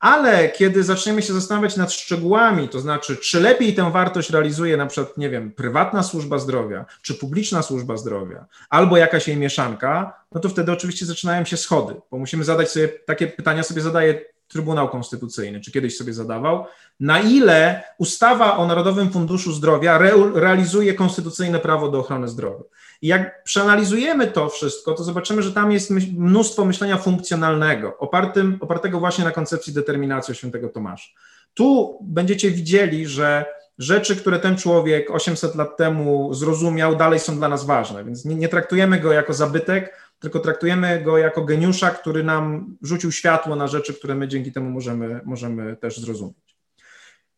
Ale 0.00 0.48
kiedy 0.48 0.82
zaczniemy 0.82 1.22
się 1.22 1.32
zastanawiać 1.32 1.76
nad 1.76 1.92
szczegółami, 1.92 2.68
to 2.68 2.80
znaczy, 2.80 3.16
czy 3.16 3.40
lepiej 3.40 3.74
tę 3.74 3.90
wartość 3.92 4.30
realizuje 4.30 4.76
na 4.76 4.86
przykład, 4.86 5.18
nie 5.18 5.30
wiem, 5.30 5.52
prywatna 5.52 6.02
służba 6.02 6.38
zdrowia, 6.38 6.84
czy 7.02 7.14
publiczna 7.14 7.62
służba 7.62 7.96
zdrowia, 7.96 8.46
albo 8.70 8.96
jakaś 8.96 9.28
jej 9.28 9.36
mieszanka, 9.36 10.12
no 10.32 10.40
to 10.40 10.48
wtedy 10.48 10.72
oczywiście 10.72 11.06
zaczynają 11.06 11.44
się 11.44 11.56
schody, 11.56 11.94
bo 12.10 12.18
musimy 12.18 12.44
zadać 12.44 12.70
sobie, 12.70 12.88
takie 12.88 13.26
pytania 13.26 13.62
sobie 13.62 13.80
zadaje 13.80 14.24
Trybunał 14.50 14.88
Konstytucyjny, 14.88 15.60
czy 15.60 15.72
kiedyś 15.72 15.96
sobie 15.96 16.12
zadawał, 16.12 16.64
na 17.00 17.20
ile 17.20 17.82
ustawa 17.98 18.56
o 18.56 18.66
Narodowym 18.66 19.10
Funduszu 19.10 19.52
Zdrowia 19.52 19.98
re 19.98 20.12
realizuje 20.34 20.94
konstytucyjne 20.94 21.58
prawo 21.58 21.88
do 21.88 21.98
ochrony 21.98 22.28
zdrowia. 22.28 22.64
I 23.02 23.06
jak 23.06 23.44
przeanalizujemy 23.44 24.26
to 24.26 24.48
wszystko, 24.48 24.94
to 24.94 25.04
zobaczymy, 25.04 25.42
że 25.42 25.52
tam 25.52 25.72
jest 25.72 25.90
mnóstwo 26.16 26.64
myślenia 26.64 26.96
funkcjonalnego, 26.96 27.98
opartym, 27.98 28.58
opartego 28.60 29.00
właśnie 29.00 29.24
na 29.24 29.30
koncepcji 29.30 29.72
determinacji 29.72 30.34
świętego 30.34 30.68
Tomasza. 30.68 31.08
Tu 31.54 31.98
będziecie 32.02 32.50
widzieli, 32.50 33.06
że 33.06 33.44
rzeczy, 33.78 34.16
które 34.16 34.38
ten 34.38 34.56
człowiek 34.56 35.10
800 35.10 35.54
lat 35.54 35.76
temu 35.76 36.34
zrozumiał, 36.34 36.96
dalej 36.96 37.18
są 37.18 37.36
dla 37.36 37.48
nas 37.48 37.64
ważne, 37.64 38.04
więc 38.04 38.24
nie, 38.24 38.34
nie 38.34 38.48
traktujemy 38.48 39.00
go 39.00 39.12
jako 39.12 39.34
zabytek, 39.34 40.09
tylko 40.20 40.40
traktujemy 40.40 41.02
go 41.04 41.18
jako 41.18 41.44
geniusza, 41.44 41.90
który 41.90 42.24
nam 42.24 42.76
rzucił 42.82 43.12
światło 43.12 43.56
na 43.56 43.68
rzeczy, 43.68 43.94
które 43.94 44.14
my 44.14 44.28
dzięki 44.28 44.52
temu 44.52 44.70
możemy, 44.70 45.20
możemy 45.24 45.76
też 45.76 45.98
zrozumieć. 45.98 46.56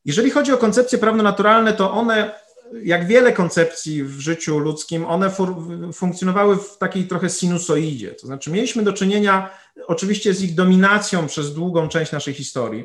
Jeżeli 0.04 0.30
chodzi 0.30 0.52
o 0.52 0.58
koncepcje 0.58 0.98
prawno-naturalne, 0.98 1.72
to 1.72 1.92
one, 1.92 2.34
jak 2.82 3.06
wiele 3.06 3.32
koncepcji 3.32 4.04
w 4.04 4.20
życiu 4.20 4.58
ludzkim, 4.58 5.04
one 5.04 5.30
funkcjonowały 5.92 6.56
w 6.56 6.78
takiej 6.78 7.06
trochę 7.06 7.30
sinusoidzie. 7.30 8.10
To 8.10 8.26
znaczy, 8.26 8.50
mieliśmy 8.50 8.82
do 8.82 8.92
czynienia 8.92 9.50
oczywiście 9.86 10.34
z 10.34 10.42
ich 10.42 10.54
dominacją 10.54 11.26
przez 11.26 11.54
długą 11.54 11.88
część 11.88 12.12
naszej 12.12 12.34
historii, 12.34 12.84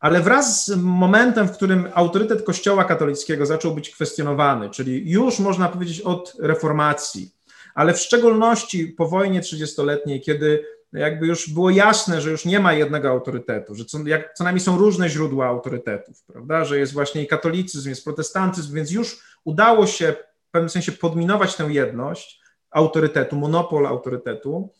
ale 0.00 0.20
wraz 0.20 0.66
z 0.66 0.76
momentem, 0.76 1.48
w 1.48 1.52
którym 1.52 1.88
autorytet 1.94 2.42
Kościoła 2.42 2.84
katolickiego 2.84 3.46
zaczął 3.46 3.74
być 3.74 3.90
kwestionowany, 3.90 4.70
czyli 4.70 5.10
już 5.10 5.38
można 5.38 5.68
powiedzieć 5.68 6.00
od 6.00 6.34
reformacji, 6.38 7.34
ale 7.74 7.94
w 7.94 7.98
szczególności 7.98 8.86
po 8.86 9.08
wojnie 9.08 9.40
30-letniej, 9.40 10.20
kiedy 10.20 10.64
jakby 10.92 11.26
już 11.26 11.50
było 11.50 11.70
jasne, 11.70 12.20
że 12.20 12.30
już 12.30 12.44
nie 12.44 12.60
ma 12.60 12.72
jednego 12.72 13.10
autorytetu, 13.10 13.74
że 13.74 13.84
co, 13.84 13.98
jak, 14.06 14.34
co 14.34 14.44
najmniej 14.44 14.60
są 14.60 14.78
różne 14.78 15.08
źródła 15.08 15.46
autorytetów, 15.46 16.22
prawda, 16.26 16.64
że 16.64 16.78
jest 16.78 16.92
właśnie 16.92 17.22
i 17.22 17.26
katolicyzm, 17.26 17.88
jest 17.88 18.04
protestantyzm, 18.04 18.74
więc 18.74 18.90
już 18.90 19.18
udało 19.44 19.86
się 19.86 20.14
w 20.48 20.50
pewnym 20.50 20.70
sensie 20.70 20.92
podminować 20.92 21.56
tę 21.56 21.64
jedność 21.64 22.40
autorytetu, 22.70 23.36
monopol 23.36 23.86
autorytetu. 23.86 24.70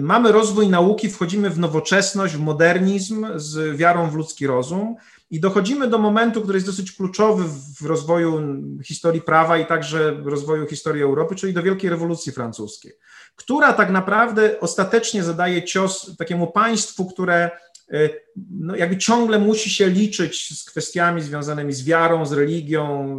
Mamy 0.00 0.32
rozwój 0.32 0.68
nauki, 0.68 1.10
wchodzimy 1.10 1.50
w 1.50 1.58
nowoczesność, 1.58 2.34
w 2.34 2.40
modernizm 2.40 3.26
z 3.36 3.76
wiarą 3.76 4.10
w 4.10 4.14
ludzki 4.14 4.46
rozum 4.46 4.96
i 5.30 5.40
dochodzimy 5.40 5.88
do 5.88 5.98
momentu, 5.98 6.42
który 6.42 6.56
jest 6.56 6.66
dosyć 6.66 6.92
kluczowy 6.92 7.44
w 7.80 7.86
rozwoju 7.86 8.42
historii 8.84 9.20
prawa 9.20 9.58
i 9.58 9.66
także 9.66 10.20
rozwoju 10.24 10.66
historii 10.66 11.02
Europy, 11.02 11.34
czyli 11.34 11.52
do 11.52 11.62
Wielkiej 11.62 11.90
Rewolucji 11.90 12.32
Francuskiej, 12.32 12.92
która 13.36 13.72
tak 13.72 13.90
naprawdę 13.90 14.60
ostatecznie 14.60 15.22
zadaje 15.22 15.62
cios 15.62 16.16
takiemu 16.16 16.46
państwu, 16.52 17.06
które 17.06 17.50
e, 17.92 18.10
no 18.50 18.76
jakby 18.76 18.98
ciągle 18.98 19.38
musi 19.38 19.70
się 19.70 19.88
liczyć 19.88 20.58
z 20.60 20.64
kwestiami 20.64 21.22
związanymi 21.22 21.72
z 21.72 21.84
wiarą, 21.84 22.26
z 22.26 22.32
religią 22.32 23.16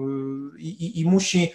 e, 0.55 0.59
i, 0.59 0.69
i, 0.85 0.99
i 0.99 1.05
musi 1.05 1.53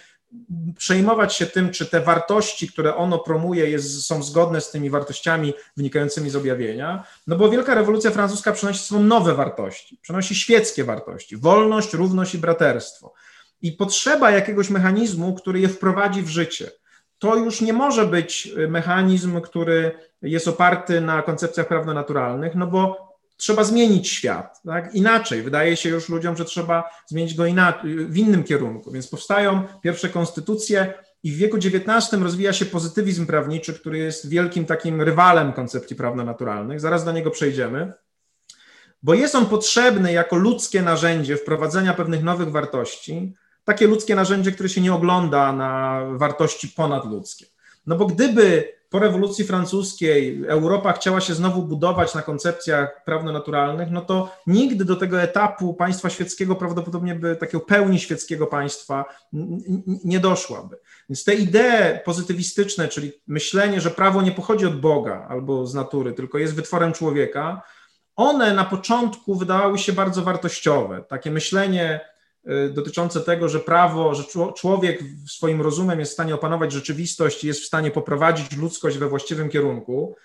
przejmować 0.77 1.35
się 1.35 1.45
tym, 1.45 1.69
czy 1.69 1.85
te 1.85 2.01
wartości, 2.01 2.67
które 2.67 2.95
ono 2.95 3.19
promuje, 3.19 3.69
jest, 3.69 4.05
są 4.05 4.23
zgodne 4.23 4.61
z 4.61 4.71
tymi 4.71 4.89
wartościami 4.89 5.53
wynikającymi 5.77 6.29
z 6.29 6.35
objawienia, 6.35 7.03
no 7.27 7.35
bo 7.35 7.49
Wielka 7.49 7.75
Rewolucja 7.75 8.11
Francuska 8.11 8.51
przynosi 8.51 8.79
są 8.79 9.03
nowe 9.03 9.33
wartości, 9.33 9.97
przynosi 10.01 10.35
świeckie 10.35 10.83
wartości, 10.83 11.37
wolność, 11.37 11.93
równość 11.93 12.35
i 12.35 12.37
braterstwo. 12.37 13.13
I 13.61 13.71
potrzeba 13.71 14.31
jakiegoś 14.31 14.69
mechanizmu, 14.69 15.33
który 15.35 15.59
je 15.59 15.69
wprowadzi 15.69 16.21
w 16.21 16.27
życie. 16.27 16.71
To 17.19 17.35
już 17.35 17.61
nie 17.61 17.73
może 17.73 18.05
być 18.05 18.53
mechanizm, 18.67 19.41
który 19.41 19.91
jest 20.21 20.47
oparty 20.47 21.01
na 21.01 21.21
koncepcjach 21.21 21.67
prawno-naturalnych, 21.67 22.55
no 22.55 22.67
bo 22.67 23.10
trzeba 23.41 23.63
zmienić 23.63 24.09
świat, 24.09 24.61
tak? 24.65 24.95
Inaczej. 24.95 25.41
Wydaje 25.41 25.77
się 25.77 25.89
już 25.89 26.09
ludziom, 26.09 26.37
że 26.37 26.45
trzeba 26.45 26.83
zmienić 27.07 27.33
go 27.33 27.43
w 27.83 28.17
innym 28.17 28.43
kierunku. 28.43 28.91
Więc 28.91 29.07
powstają 29.07 29.63
pierwsze 29.81 30.09
konstytucje 30.09 30.93
i 31.23 31.31
w 31.31 31.37
wieku 31.37 31.57
XIX 31.57 32.23
rozwija 32.23 32.53
się 32.53 32.65
pozytywizm 32.65 33.25
prawniczy, 33.25 33.73
który 33.73 33.97
jest 33.97 34.29
wielkim 34.29 34.65
takim 34.65 35.01
rywalem 35.01 35.53
koncepcji 35.53 35.95
prawno-naturalnych. 35.95 36.79
Zaraz 36.79 37.05
do 37.05 37.11
niego 37.11 37.31
przejdziemy. 37.31 37.93
Bo 39.03 39.13
jest 39.13 39.35
on 39.35 39.45
potrzebny 39.45 40.13
jako 40.13 40.35
ludzkie 40.35 40.81
narzędzie 40.81 41.37
wprowadzenia 41.37 41.93
pewnych 41.93 42.23
nowych 42.23 42.51
wartości, 42.51 43.33
takie 43.63 43.87
ludzkie 43.87 44.15
narzędzie, 44.15 44.51
które 44.51 44.69
się 44.69 44.81
nie 44.81 44.93
ogląda 44.93 45.53
na 45.53 46.01
wartości 46.11 46.67
ponadludzkie. 46.67 47.45
No 47.85 47.95
bo 47.95 48.05
gdyby 48.05 48.73
po 48.91 48.99
rewolucji 48.99 49.45
francuskiej 49.45 50.43
Europa 50.47 50.93
chciała 50.93 51.21
się 51.21 51.33
znowu 51.33 51.63
budować 51.63 52.15
na 52.15 52.21
koncepcjach 52.21 53.03
prawno-naturalnych, 53.05 53.91
no 53.91 54.01
to 54.01 54.31
nigdy 54.47 54.85
do 54.85 54.95
tego 54.95 55.21
etapu 55.21 55.73
państwa 55.73 56.09
świeckiego, 56.09 56.55
prawdopodobnie 56.55 57.15
by 57.15 57.35
takiego 57.35 57.59
pełni 57.59 57.99
świeckiego 57.99 58.47
państwa 58.47 59.05
nie 60.05 60.19
doszłaby. 60.19 60.77
Więc 61.09 61.23
te 61.23 61.35
idee 61.35 61.99
pozytywistyczne, 62.05 62.87
czyli 62.87 63.11
myślenie, 63.27 63.81
że 63.81 63.91
prawo 63.91 64.21
nie 64.21 64.31
pochodzi 64.31 64.65
od 64.65 64.79
Boga 64.79 65.25
albo 65.29 65.65
z 65.65 65.73
natury, 65.73 66.13
tylko 66.13 66.37
jest 66.37 66.55
wytworem 66.55 66.93
człowieka, 66.93 67.61
one 68.15 68.53
na 68.53 68.65
początku 68.65 69.35
wydawały 69.35 69.77
się 69.77 69.93
bardzo 69.93 70.21
wartościowe. 70.21 71.03
Takie 71.09 71.31
myślenie 71.31 71.99
dotyczące 72.73 73.21
tego, 73.21 73.49
że 73.49 73.59
prawo, 73.59 74.15
że 74.15 74.23
człowiek 74.55 74.99
swoim 75.27 75.61
rozumem 75.61 75.99
jest 75.99 76.11
w 76.11 76.13
stanie 76.13 76.35
opanować 76.35 76.71
rzeczywistość 76.71 77.43
i 77.43 77.47
jest 77.47 77.61
w 77.61 77.65
stanie 77.65 77.91
poprowadzić 77.91 78.57
ludzkość 78.57 78.97
we 78.97 79.07
właściwym 79.07 79.49
kierunku, 79.49 80.15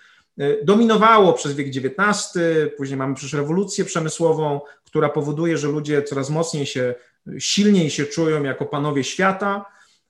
y, 0.41 0.59
dominowało 0.63 1.33
przez 1.33 1.53
wiek 1.53 1.67
XIX, 1.67 2.33
później 2.77 2.97
mamy 2.97 3.15
przecież 3.15 3.33
rewolucję 3.33 3.85
przemysłową, 3.85 4.61
która 4.85 5.09
powoduje, 5.09 5.57
że 5.57 5.67
ludzie 5.67 6.03
coraz 6.03 6.29
mocniej 6.29 6.65
się, 6.65 6.95
silniej 7.39 7.89
się 7.89 8.05
czują 8.05 8.43
jako 8.43 8.65
panowie 8.65 9.03
świata. 9.03 9.65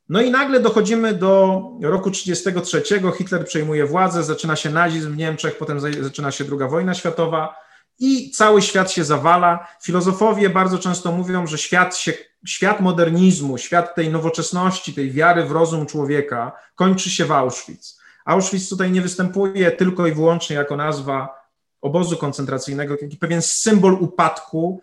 No 0.10 0.22
i 0.22 0.32
nagle 0.32 0.60
dochodzimy 0.60 1.14
do 1.14 1.62
roku 1.82 2.12
1933, 2.12 3.02
Hitler 3.18 3.46
przejmuje 3.46 3.86
władzę, 3.86 4.24
zaczyna 4.24 4.56
się 4.56 4.70
nazizm 4.70 5.14
w 5.14 5.18
Niemczech, 5.18 5.58
potem 5.58 5.80
zaczyna 5.80 6.32
się 6.32 6.46
II 6.52 6.70
wojna 6.70 6.94
światowa 6.94 7.67
i 8.00 8.32
cały 8.32 8.62
świat 8.62 8.92
się 8.92 9.04
zawala. 9.04 9.68
Filozofowie 9.82 10.50
bardzo 10.50 10.80
często 10.80 11.12
mówią, 11.12 11.48
że 11.48 11.58
świat, 11.58 11.98
się, 11.98 12.14
świat 12.46 12.82
modernizmu, 12.82 13.58
świat 13.58 13.96
tej 13.96 14.10
nowoczesności, 14.10 14.94
tej 14.94 15.12
wiary 15.12 15.44
w 15.46 15.52
rozum 15.52 15.86
człowieka 15.86 16.52
kończy 16.76 17.10
się 17.10 17.26
w 17.26 17.32
Auschwitz. 17.32 17.98
Auschwitz 18.26 18.70
tutaj 18.70 18.92
nie 18.92 19.02
występuje 19.02 19.72
tylko 19.72 20.08
i 20.08 20.12
wyłącznie 20.12 20.56
jako 20.56 20.76
nazwa 20.76 21.48
obozu 21.82 22.18
koncentracyjnego, 22.18 22.96
jak 23.02 23.20
pewien 23.20 23.42
symbol 23.42 23.94
upadku 23.94 24.82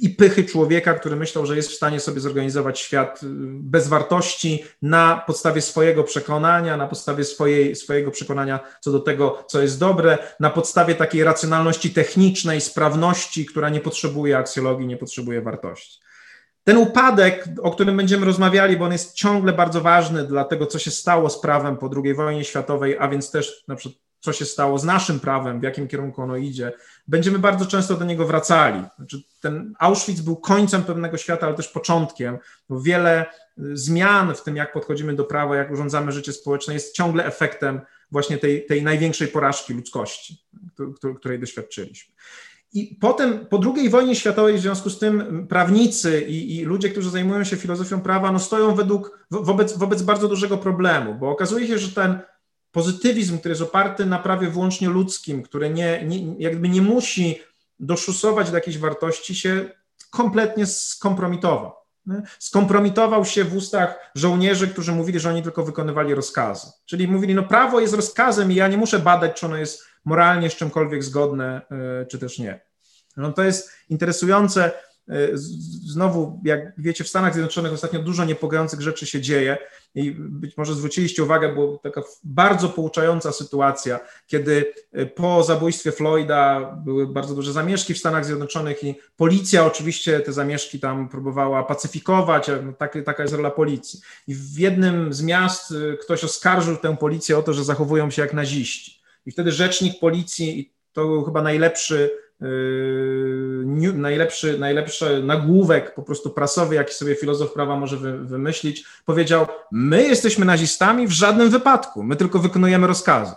i 0.00 0.10
pychy 0.10 0.44
człowieka, 0.44 0.94
który 0.94 1.16
myślał, 1.16 1.46
że 1.46 1.56
jest 1.56 1.70
w 1.70 1.74
stanie 1.74 2.00
sobie 2.00 2.20
zorganizować 2.20 2.80
świat 2.80 3.22
y, 3.22 3.26
bez 3.60 3.88
wartości 3.88 4.64
na 4.82 5.22
podstawie 5.26 5.60
swojego 5.60 6.04
przekonania, 6.04 6.76
na 6.76 6.88
podstawie 6.88 7.24
swojej, 7.24 7.76
swojego 7.76 8.10
przekonania 8.10 8.60
co 8.80 8.92
do 8.92 9.00
tego, 9.00 9.44
co 9.48 9.62
jest 9.62 9.78
dobre, 9.78 10.18
na 10.40 10.50
podstawie 10.50 10.94
takiej 10.94 11.24
racjonalności 11.24 11.90
technicznej, 11.90 12.60
sprawności, 12.60 13.46
która 13.46 13.68
nie 13.68 13.80
potrzebuje 13.80 14.38
aksjologii, 14.38 14.86
nie 14.86 14.96
potrzebuje 14.96 15.40
wartości. 15.40 16.00
Ten 16.64 16.76
upadek, 16.76 17.48
o 17.62 17.70
którym 17.70 17.96
będziemy 17.96 18.26
rozmawiali, 18.26 18.76
bo 18.76 18.84
on 18.84 18.92
jest 18.92 19.14
ciągle 19.14 19.52
bardzo 19.52 19.80
ważny 19.80 20.24
dla 20.24 20.44
tego, 20.44 20.66
co 20.66 20.78
się 20.78 20.90
stało 20.90 21.30
z 21.30 21.40
prawem 21.40 21.76
po 21.76 21.90
II 22.04 22.14
wojnie 22.14 22.44
światowej, 22.44 22.96
a 22.98 23.08
więc 23.08 23.30
też 23.30 23.64
na 23.68 23.76
przykład 23.76 24.02
co 24.22 24.32
się 24.32 24.44
stało 24.44 24.78
z 24.78 24.84
naszym 24.84 25.20
prawem, 25.20 25.60
w 25.60 25.62
jakim 25.62 25.88
kierunku 25.88 26.22
ono 26.22 26.36
idzie, 26.36 26.72
będziemy 27.08 27.38
bardzo 27.38 27.66
często 27.66 27.94
do 27.94 28.04
niego 28.04 28.26
wracali. 28.26 28.82
Znaczy, 28.96 29.22
ten 29.40 29.74
Auschwitz 29.78 30.20
był 30.20 30.36
końcem 30.36 30.82
pewnego 30.82 31.16
świata, 31.16 31.46
ale 31.46 31.56
też 31.56 31.68
początkiem, 31.68 32.38
bo 32.68 32.80
wiele 32.80 33.26
y, 33.58 33.76
zmian 33.76 34.34
w 34.34 34.42
tym, 34.42 34.56
jak 34.56 34.72
podchodzimy 34.72 35.14
do 35.14 35.24
prawa, 35.24 35.56
jak 35.56 35.70
urządzamy 35.70 36.12
życie 36.12 36.32
społeczne, 36.32 36.74
jest 36.74 36.94
ciągle 36.94 37.24
efektem 37.24 37.80
właśnie 38.10 38.38
tej, 38.38 38.66
tej 38.66 38.82
największej 38.82 39.28
porażki 39.28 39.74
ludzkości, 39.74 40.44
której 41.16 41.40
doświadczyliśmy. 41.40 42.14
I 42.74 42.96
potem, 43.00 43.46
po 43.46 43.60
II 43.76 43.90
wojnie 43.90 44.16
światowej, 44.16 44.58
w 44.58 44.60
związku 44.60 44.90
z 44.90 44.98
tym 44.98 45.46
prawnicy 45.48 46.20
i, 46.20 46.56
i, 46.56 46.64
ludzie, 46.64 46.88
którzy 46.88 47.10
zajmują 47.10 47.44
się 47.44 47.56
filozofią 47.56 48.00
prawa, 48.00 48.32
no 48.32 48.38
stoją 48.38 48.74
według, 48.74 49.26
wobec, 49.30 49.78
wobec 49.78 50.02
bardzo 50.02 50.28
dużego 50.28 50.58
problemu, 50.58 51.14
bo 51.14 51.30
okazuje 51.30 51.66
się, 51.66 51.78
że 51.78 51.94
ten 51.94 52.18
pozytywizm, 52.72 53.38
który 53.38 53.52
jest 53.52 53.62
oparty 53.62 54.06
na 54.06 54.18
prawie 54.18 54.48
wyłącznie 54.48 54.88
ludzkim, 54.88 55.42
który 55.42 55.70
nie, 55.70 56.04
nie, 56.04 56.34
jakby 56.38 56.68
nie 56.68 56.82
musi 56.82 57.40
doszusować 57.80 58.50
do 58.50 58.56
jakiejś 58.56 58.78
wartości, 58.78 59.34
się 59.34 59.70
kompletnie 60.10 60.66
skompromitował. 60.66 61.72
Skompromitował 62.38 63.24
się 63.24 63.44
w 63.44 63.56
ustach 63.56 64.12
żołnierzy, 64.14 64.68
którzy 64.68 64.92
mówili, 64.92 65.20
że 65.20 65.28
oni 65.28 65.42
tylko 65.42 65.64
wykonywali 65.64 66.14
rozkazy. 66.14 66.66
Czyli 66.86 67.08
mówili, 67.08 67.34
no 67.34 67.42
prawo 67.42 67.80
jest 67.80 67.94
rozkazem 67.94 68.52
i 68.52 68.54
ja 68.54 68.68
nie 68.68 68.76
muszę 68.76 68.98
badać, 68.98 69.40
czy 69.40 69.46
ono 69.46 69.56
jest 69.56 69.84
moralnie 70.04 70.50
z 70.50 70.56
czymkolwiek 70.56 71.04
zgodne, 71.04 71.62
e, 72.02 72.06
czy 72.06 72.18
też 72.18 72.38
nie. 72.38 72.60
No 73.16 73.32
to 73.32 73.42
jest 73.42 73.70
interesujące. 73.88 74.72
E, 75.08 75.28
znowu, 75.86 76.40
jak 76.44 76.60
wiecie, 76.78 77.04
w 77.04 77.08
Stanach 77.08 77.32
Zjednoczonych 77.34 77.72
ostatnio 77.72 78.00
dużo 78.00 78.24
niepokojących 78.24 78.80
rzeczy 78.80 79.06
się 79.06 79.20
dzieje 79.20 79.58
i 79.94 80.10
być 80.18 80.56
może 80.56 80.74
zwróciliście 80.74 81.22
uwagę, 81.22 81.54
bo 81.54 81.78
taka 81.82 82.02
bardzo 82.24 82.68
pouczająca 82.68 83.32
sytuacja, 83.32 84.00
kiedy 84.26 84.74
e, 84.92 85.06
po 85.06 85.42
zabójstwie 85.44 85.92
Floyda 85.92 86.72
były 86.84 87.06
bardzo 87.06 87.34
duże 87.34 87.52
zamieszki 87.52 87.94
w 87.94 87.98
Stanach 87.98 88.24
Zjednoczonych 88.24 88.84
i 88.84 88.94
policja 89.16 89.66
oczywiście 89.66 90.20
te 90.20 90.32
zamieszki 90.32 90.80
tam 90.80 91.08
próbowała 91.08 91.62
pacyfikować, 91.62 92.50
tak, 92.78 92.98
taka 93.04 93.22
jest 93.22 93.34
rola 93.34 93.50
policji. 93.50 94.00
I 94.26 94.34
w 94.34 94.58
jednym 94.58 95.12
z 95.12 95.22
miast 95.22 95.72
e, 95.72 95.96
ktoś 95.96 96.24
oskarżył 96.24 96.76
tę 96.76 96.96
policję 96.96 97.38
o 97.38 97.42
to, 97.42 97.52
że 97.52 97.64
zachowują 97.64 98.10
się 98.10 98.22
jak 98.22 98.34
naziści. 98.34 99.02
I 99.26 99.32
wtedy 99.32 99.52
rzecznik 99.52 100.00
policji, 100.00 100.74
to 100.92 101.04
był 101.04 101.24
chyba 101.24 101.42
najlepszy 101.42 102.10
Yy, 102.42 103.92
najlepszy, 103.92 104.58
najlepszy 104.58 105.22
nagłówek 105.22 105.94
po 105.94 106.02
prostu 106.02 106.30
prasowy, 106.30 106.74
jaki 106.74 106.94
sobie 106.94 107.14
filozof 107.14 107.52
prawa 107.52 107.76
może 107.76 107.96
wy, 107.96 108.18
wymyślić, 108.18 108.84
powiedział: 109.04 109.46
My 109.72 110.02
jesteśmy 110.02 110.44
nazistami 110.44 111.06
w 111.06 111.10
żadnym 111.10 111.50
wypadku, 111.50 112.02
my 112.02 112.16
tylko 112.16 112.38
wykonujemy 112.38 112.86
rozkazy. 112.86 113.34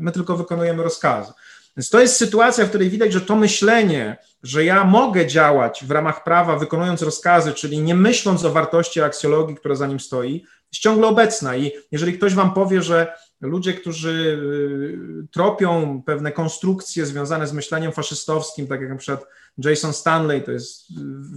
My 0.00 0.12
tylko 0.12 0.36
wykonujemy 0.36 0.82
rozkazy. 0.82 1.32
Więc 1.76 1.90
to 1.90 2.00
jest 2.00 2.16
sytuacja, 2.16 2.64
w 2.64 2.68
której 2.68 2.90
widać, 2.90 3.12
że 3.12 3.20
to 3.20 3.36
myślenie, 3.36 4.16
że 4.42 4.64
ja 4.64 4.84
mogę 4.84 5.26
działać 5.26 5.84
w 5.84 5.90
ramach 5.90 6.24
prawa, 6.24 6.56
wykonując 6.56 7.02
rozkazy, 7.02 7.52
czyli 7.52 7.82
nie 7.82 7.94
myśląc 7.94 8.44
o 8.44 8.50
wartości 8.50 9.00
aksjologii, 9.00 9.56
która 9.56 9.74
za 9.74 9.86
nim 9.86 10.00
stoi, 10.00 10.44
jest 10.72 10.82
ciągle 10.82 11.06
obecna. 11.06 11.56
I 11.56 11.72
jeżeli 11.92 12.12
ktoś 12.12 12.34
wam 12.34 12.54
powie, 12.54 12.82
że 12.82 13.12
ludzie, 13.40 13.74
którzy 13.74 14.40
y, 15.24 15.28
tropią 15.32 16.02
pewne 16.06 16.32
konstrukcje 16.32 17.06
związane 17.06 17.46
z 17.46 17.52
myśleniem 17.52 17.92
faszystowskim, 17.92 18.66
tak 18.66 18.80
jak 18.80 18.90
na 18.90 18.96
przykład 18.96 19.26
Jason 19.58 19.92
Stanley, 19.92 20.42
to 20.42 20.52
jest 20.52 20.84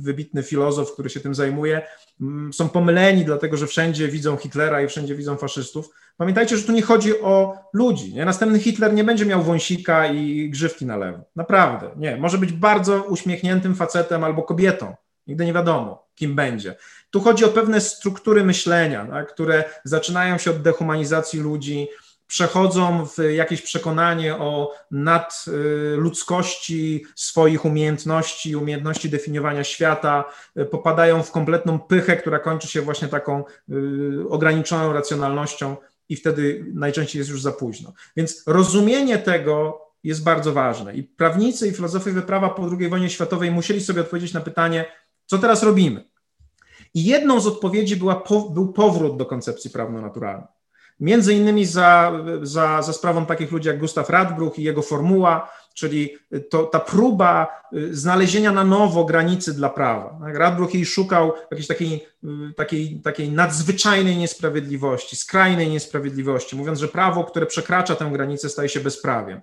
wybitny 0.02 0.44
filozof, 0.44 0.94
który 0.94 1.10
się 1.10 1.20
tym 1.20 1.36
zajmuje, 1.36 1.82
mm, 2.22 2.54
są 2.54 2.70
pomyleni, 2.70 3.26
dlatego 3.26 3.58
że 3.58 3.68
wszędzie 3.68 4.08
widzą 4.08 4.38
Hitlera 4.38 4.82
i 4.82 4.88
wszędzie 4.88 5.16
widzą 5.16 5.38
faszystów. 5.38 5.90
Pamiętajcie, 6.18 6.58
że 6.58 6.64
tu 6.64 6.72
nie 6.72 6.82
chodzi 6.82 7.22
o 7.22 7.58
ludzi. 7.74 8.14
Nie? 8.14 8.26
Następny 8.26 8.60
Hitler 8.60 8.94
nie 8.94 9.04
będzie 9.04 9.26
miał 9.26 9.44
wąsika 9.44 10.08
i 10.08 10.50
grzywki 10.50 10.86
na 10.86 10.98
lewo. 10.98 11.20
Naprawdę. 11.36 11.92
Nie. 11.98 12.18
Może 12.18 12.38
być 12.38 12.52
bardzo 12.52 13.04
uśmiechniętym 13.04 13.76
facetem 13.76 14.24
albo 14.24 14.44
kobietą. 14.44 14.96
Nigdy 15.28 15.46
nie 15.46 15.54
wiadomo, 15.54 16.08
kim 16.22 16.36
będzie. 16.36 16.76
Tu 17.12 17.22
chodzi 17.22 17.46
o 17.46 17.48
pewne 17.48 17.82
struktury 17.82 18.44
myślenia, 18.44 19.06
tak, 19.06 19.34
które 19.34 19.64
zaczynają 19.84 20.38
się 20.38 20.52
od 20.52 20.62
dehumanizacji 20.62 21.40
ludzi, 21.40 21.88
przechodzą 22.28 23.06
w 23.06 23.18
jakieś 23.34 23.62
przekonanie 23.62 24.36
o 24.36 24.74
nadludzkości 24.92 27.06
swoich 27.16 27.66
umiejętności, 27.66 28.56
umiejętności 28.56 29.10
definiowania 29.10 29.64
świata, 29.64 30.26
popadają 30.72 31.24
w 31.24 31.32
kompletną 31.32 31.80
pychę, 31.80 32.18
która 32.18 32.40
kończy 32.40 32.68
się 32.68 32.82
właśnie 32.82 33.08
taką 33.08 33.44
y, 33.70 34.30
ograniczoną 34.30 34.94
racjonalnością 34.94 35.76
i 36.10 36.16
wtedy 36.16 36.66
najczęściej 36.74 37.20
jest 37.20 37.32
już 37.32 37.42
za 37.42 37.52
późno. 37.52 37.94
Więc 38.16 38.44
rozumienie 38.48 39.18
tego 39.18 39.82
jest 40.04 40.24
bardzo 40.24 40.54
ważne 40.54 40.96
i 40.96 41.04
prawnicy 41.04 41.68
i 41.68 41.72
filozofowie 41.72 42.22
prawa 42.22 42.50
po 42.50 42.70
II 42.80 42.90
wojnie 42.90 43.10
światowej 43.10 43.52
musieli 43.52 43.82
sobie 43.82 44.02
odpowiedzieć 44.02 44.34
na 44.34 44.42
pytanie, 44.42 44.86
co 45.26 45.38
teraz 45.38 45.64
robimy? 45.64 46.11
I 46.94 47.04
jedną 47.06 47.40
z 47.40 47.48
odpowiedzi 47.48 47.96
była, 47.96 48.24
był 48.54 48.74
powrót 48.74 49.18
do 49.18 49.26
koncepcji 49.26 49.70
prawno-naturalnej. 49.70 50.48
Między 51.00 51.34
innymi 51.34 51.66
za, 51.66 52.12
za, 52.42 52.82
za 52.82 52.94
sprawą 52.94 53.26
takich 53.26 53.52
ludzi 53.52 53.68
jak 53.68 53.80
Gustav 53.80 54.10
Radbruch 54.10 54.60
i 54.60 54.64
jego 54.64 54.82
formuła, 54.82 55.50
czyli 55.74 56.18
to, 56.50 56.64
ta 56.64 56.80
próba 56.80 57.48
y, 57.74 57.96
znalezienia 57.96 58.52
na 58.52 58.64
nowo 58.64 59.06
granicy 59.06 59.54
dla 59.54 59.70
prawa. 59.70 60.20
Tak, 60.24 60.36
Radbruch 60.36 60.74
jej 60.74 60.86
szukał 60.86 61.34
jakiejś 61.52 61.68
takiej, 61.68 62.06
y, 62.24 62.54
takiej, 62.56 63.02
takiej 63.02 63.32
nadzwyczajnej 63.32 64.18
niesprawiedliwości, 64.18 65.16
skrajnej 65.16 65.70
niesprawiedliwości, 65.70 66.56
mówiąc, 66.56 66.80
że 66.80 66.88
prawo, 66.88 67.24
które 67.24 67.46
przekracza 67.46 67.96
tę 67.96 68.10
granicę, 68.14 68.50
staje 68.50 68.70
się 68.70 68.80
bezprawiem. 68.80 69.42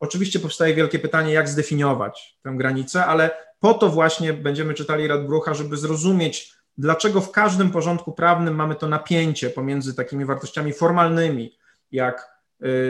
Oczywiście 0.00 0.38
powstaje 0.38 0.74
wielkie 0.74 0.98
pytanie, 0.98 1.32
jak 1.32 1.48
zdefiniować 1.48 2.38
tę 2.42 2.52
granicę, 2.56 3.06
ale 3.06 3.30
po 3.60 3.74
to 3.74 3.88
właśnie 3.88 4.32
będziemy 4.32 4.74
czytali 4.74 5.06
Radbrucha, 5.06 5.54
żeby 5.54 5.76
zrozumieć, 5.76 6.59
dlaczego 6.80 7.20
w 7.20 7.30
każdym 7.30 7.70
porządku 7.70 8.12
prawnym 8.12 8.54
mamy 8.54 8.74
to 8.74 8.88
napięcie 8.88 9.50
pomiędzy 9.50 9.94
takimi 9.94 10.24
wartościami 10.24 10.72
formalnymi, 10.72 11.58
jak 11.92 12.30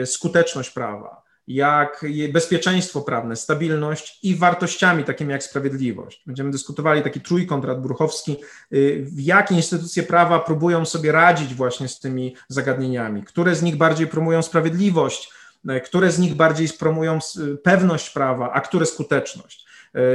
y, 0.01 0.05
skuteczność 0.05 0.69
prawa, 0.69 1.21
jak 1.47 2.05
bezpieczeństwo 2.33 3.01
prawne, 3.01 3.35
stabilność 3.35 4.19
i 4.23 4.35
wartościami 4.35 5.03
takimi 5.03 5.31
jak 5.31 5.43
sprawiedliwość. 5.43 6.23
Będziemy 6.25 6.51
dyskutowali 6.51 7.01
taki 7.01 7.21
trójkąt 7.21 7.65
radbruchowski, 7.65 8.37
y, 8.73 9.07
jakie 9.15 9.55
instytucje 9.55 10.03
prawa 10.03 10.39
próbują 10.39 10.85
sobie 10.85 11.11
radzić 11.11 11.53
właśnie 11.53 11.87
z 11.87 11.99
tymi 11.99 12.35
zagadnieniami, 12.47 13.23
które 13.23 13.55
z 13.55 13.61
nich 13.61 13.75
bardziej 13.75 14.07
promują 14.07 14.41
sprawiedliwość, 14.41 15.31
y, 15.69 15.81
które 15.81 16.11
z 16.11 16.19
nich 16.19 16.35
bardziej 16.35 16.69
promują 16.69 17.19
pewność 17.63 18.09
prawa, 18.09 18.51
a 18.51 18.61
które 18.61 18.85
skuteczność. 18.85 19.70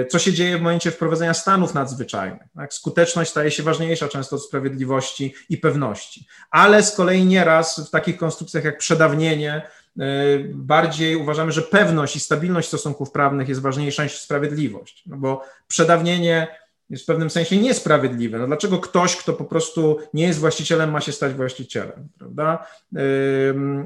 Co 0.08 0.18
się 0.18 0.32
dzieje 0.32 0.58
w 0.58 0.62
momencie 0.62 0.90
wprowadzenia 0.90 1.34
stanów 1.34 1.74
nadzwyczajnych? 1.74 2.48
Tak? 2.54 2.74
Skuteczność 2.74 3.30
staje 3.30 3.50
się 3.50 3.62
ważniejsza 3.62 4.08
często 4.08 4.36
od 4.36 4.44
sprawiedliwości 4.44 5.34
i 5.48 5.58
pewności, 5.58 6.26
ale 6.50 6.82
z 6.82 6.94
kolei 6.94 7.24
nieraz 7.24 7.88
w 7.88 7.90
takich 7.90 8.16
konstrukcjach 8.16 8.64
jak 8.64 8.78
przedawnienie 8.78 9.62
E, 9.98 10.38
bardziej 10.54 11.16
uważamy, 11.16 11.52
że 11.52 11.62
pewność 11.62 12.16
i 12.16 12.20
stabilność 12.20 12.68
stosunków 12.68 13.10
prawnych 13.10 13.48
jest 13.48 13.60
ważniejsza 13.60 14.04
niż 14.04 14.18
sprawiedliwość, 14.18 15.02
no 15.06 15.16
bo 15.16 15.44
przedawnienie 15.68 16.46
jest 16.90 17.02
w 17.02 17.06
pewnym 17.06 17.30
sensie 17.30 17.56
niesprawiedliwe. 17.56 18.38
No 18.38 18.46
dlaczego 18.46 18.78
ktoś, 18.78 19.16
kto 19.16 19.32
po 19.32 19.44
prostu 19.44 19.98
nie 20.14 20.26
jest 20.26 20.38
właścicielem, 20.38 20.90
ma 20.90 21.00
się 21.00 21.12
stać 21.12 21.34
właścicielem, 21.34 22.08
prawda? 22.18 22.66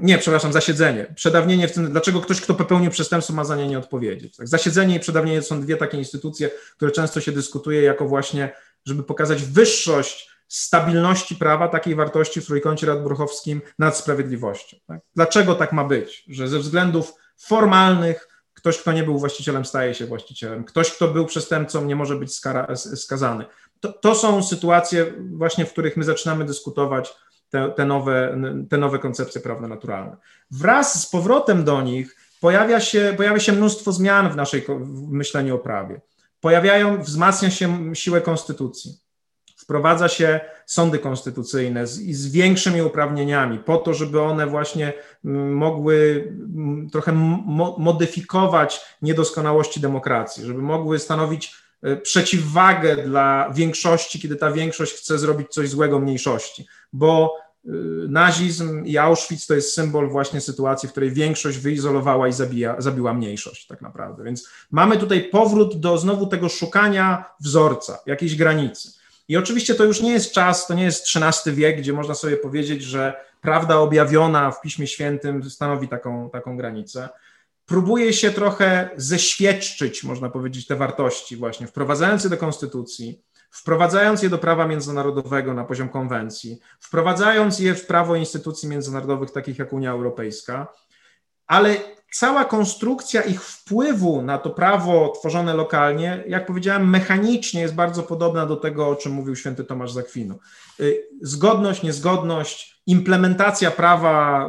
Nie, 0.03 0.19
przepraszam, 0.19 0.53
zasiedzenie. 0.53 1.13
Przedawnienie 1.15 1.69
w 1.69 1.73
tym, 1.73 1.91
dlaczego 1.91 2.21
ktoś, 2.21 2.41
kto 2.41 2.55
popełnił 2.55 2.91
przestępstwo, 2.91 3.35
ma 3.35 3.45
za 3.45 3.57
nie 3.57 3.67
nie 3.69 3.79
odpowiedzieć. 3.79 4.37
Tak? 4.37 4.49
Zasiedzenie 4.49 4.97
i 4.97 5.01
przedawnienie 5.01 5.41
to 5.41 5.47
są 5.47 5.61
dwie 5.61 5.77
takie 5.77 5.99
instytucje, 5.99 6.51
które 6.77 6.91
często 6.91 7.21
się 7.21 7.33
dyskutuje 7.33 7.83
jako 7.83 8.09
właśnie, 8.09 8.53
żeby 8.87 9.03
pokazać 9.03 9.43
wyższość 9.43 10.31
stabilności 10.49 11.37
prawa, 11.37 11.69
takiej 11.69 11.95
wartości 11.95 12.41
w 12.41 12.47
trójkącie 12.47 12.87
radbruchowskim 12.87 13.61
nad 13.79 13.97
sprawiedliwością. 13.97 14.77
Tak? 14.87 15.01
Dlaczego 15.15 15.55
tak 15.55 15.73
ma 15.73 15.85
być, 15.85 16.25
że 16.29 16.49
ze 16.49 16.59
względów 16.59 17.13
formalnych 17.37 18.29
ktoś, 18.61 18.79
kto 18.79 18.93
nie 18.93 19.03
był 19.03 19.19
właścicielem, 19.19 19.65
staje 19.65 19.95
się 19.95 20.07
właścicielem, 20.07 20.65
ktoś, 20.65 20.93
kto 20.93 21.09
był 21.09 21.27
przestępcą, 21.27 21.85
nie 21.85 21.97
może 21.97 22.17
być 22.17 22.35
skara, 22.35 22.77
skazany. 22.77 23.45
To, 23.81 23.93
to, 23.93 24.15
są 24.15 24.43
sytuacje 24.43 25.13
właśnie, 25.33 25.67
w 25.67 25.73
których 25.73 25.97
my 25.97 26.05
zaczynamy 26.05 26.45
dyskutować 26.45 27.15
te, 27.51 27.71
te, 27.71 27.85
nowe, 27.85 28.41
te 28.71 28.79
nowe 28.79 28.99
koncepcje 28.99 29.41
prawne 29.41 29.69
naturalne. 29.69 30.17
Wraz 30.51 31.03
z 31.03 31.07
powrotem 31.07 31.65
do 31.65 31.83
nich 31.83 32.17
pojawia 32.41 32.81
się, 32.81 33.15
pojawia 33.17 33.41
się 33.41 33.53
mnóstwo 33.53 33.93
zmian 33.93 34.33
w 34.33 34.37
naszej 34.37 34.65
w 34.81 35.11
myśleniu 35.11 35.57
o 35.57 35.59
prawie. 35.59 36.01
Pojawiają, 36.41 37.03
wzmacnia 37.03 37.51
się 37.51 37.95
siłę 37.95 38.21
konstytucji 38.21 39.10
wprowadza 39.71 40.09
się 40.09 40.41
sądy 40.67 40.99
konstytucyjne 40.99 41.87
z, 41.87 42.17
z 42.17 42.33
większymi 42.33 42.83
uprawnieniami, 42.83 43.59
po 43.59 43.77
to, 43.77 43.95
żeby 43.95 44.21
one 44.21 44.47
właśnie 44.47 44.93
mm, 45.25 45.53
mogły 45.53 46.25
mm, 46.55 46.91
trochę 46.91 47.13
mo 47.13 47.77
modyfikować 47.79 48.81
niedoskonałości 49.03 49.81
demokracji, 49.81 50.45
żeby 50.45 50.63
mogły 50.63 50.99
stanowić 50.99 51.55
e, 51.83 51.97
przeciwwagę 51.97 52.97
dla 52.97 53.51
większości, 53.55 54.21
kiedy 54.21 54.37
ta 54.37 54.53
większość 54.53 54.93
chce 54.93 55.19
zrobić 55.19 55.49
coś 55.49 55.69
złego 55.69 55.99
mniejszości, 55.99 56.67
bo 56.93 57.37
e, 57.65 57.71
nazizm 58.09 58.85
i 58.85 58.99
Auschwitz 58.99 59.47
to 59.47 59.55
jest 59.55 59.75
symbol 59.75 60.09
właśnie 60.09 60.41
sytuacji, 60.41 60.89
w 60.89 60.93
której 60.93 61.11
większość 61.11 61.59
wyizolowała 61.59 62.29
i 62.29 62.33
zabija, 62.33 62.77
zabiła 62.79 63.15
mniejszość 63.15 63.67
tak 63.67 63.83
naprawdę. 63.83 64.25
Więc 64.25 64.49
mamy 64.71 64.97
tutaj 64.97 65.25
powrót 65.25 65.81
do 65.81 65.99
znowu 65.99 66.27
tego 66.27 66.49
szukania 66.49 67.25
wzorca, 67.41 67.99
jakiejś 68.07 68.37
granicy. 68.37 69.00
I 69.31 69.37
oczywiście 69.37 69.75
to 69.75 69.85
już 69.85 70.01
nie 70.01 70.13
jest 70.13 70.33
czas, 70.33 70.67
to 70.67 70.75
nie 70.75 70.85
jest 70.85 71.17
XIII 71.17 71.57
wiek, 71.57 71.79
gdzie 71.79 71.93
można 71.93 72.15
sobie 72.15 72.37
powiedzieć, 72.37 72.83
że 72.83 73.25
prawda 73.41 73.77
objawiona 73.77 74.51
w 74.51 74.61
Piśmie 74.61 74.87
Świętym 74.87 75.51
stanowi 75.51 75.89
taką, 75.89 76.31
taką 76.31 76.57
granicę. 76.57 77.09
Próbuje 77.67 78.13
się 78.13 78.31
trochę 78.31 78.91
zeświadczyć, 78.97 80.05
można 80.05 80.31
powiedzieć, 80.31 80.67
te 80.67 80.77
wartości, 80.77 81.37
właśnie 81.37 81.67
wprowadzając 81.67 82.25
je 82.25 82.31
do 82.31 82.37
konstytucji, 82.37 83.23
wprowadzając 83.51 84.23
je 84.23 84.29
do 84.29 84.39
prawa 84.39 84.67
międzynarodowego 84.67 85.55
na 85.55 85.65
poziom 85.65 85.89
konwencji, 85.89 86.61
wprowadzając 86.81 87.59
je 87.59 87.75
w 87.75 87.87
prawo 87.87 88.17
instytucji 88.17 88.69
międzynarodowych, 88.69 89.31
takich 89.31 89.59
jak 89.59 89.73
Unia 89.73 89.91
Europejska, 89.91 90.67
ale 91.51 91.77
cała 92.13 92.45
konstrukcja 92.45 93.23
ich 93.23 93.43
wpływu 93.43 94.23
na 94.23 94.39
to 94.39 94.51
prawo 94.51 95.13
tworzone 95.19 95.55
lokalnie, 95.55 96.25
jak 96.29 96.47
powiedziałem, 96.47 96.91
mechanicznie 96.91 97.61
jest 97.61 97.75
bardzo 97.75 98.03
podobna 98.03 98.47
do 98.47 98.57
tego, 98.57 98.89
o 98.89 98.97
czym 98.97 99.13
mówił 99.13 99.37
święty 99.37 99.65
Tomasz 99.65 99.93
Zakwinu. 99.93 100.39
Y, 100.81 101.09
zgodność, 101.23 101.83
niezgodność, 101.83 102.83
implementacja 102.87 103.71
prawa 103.71 104.49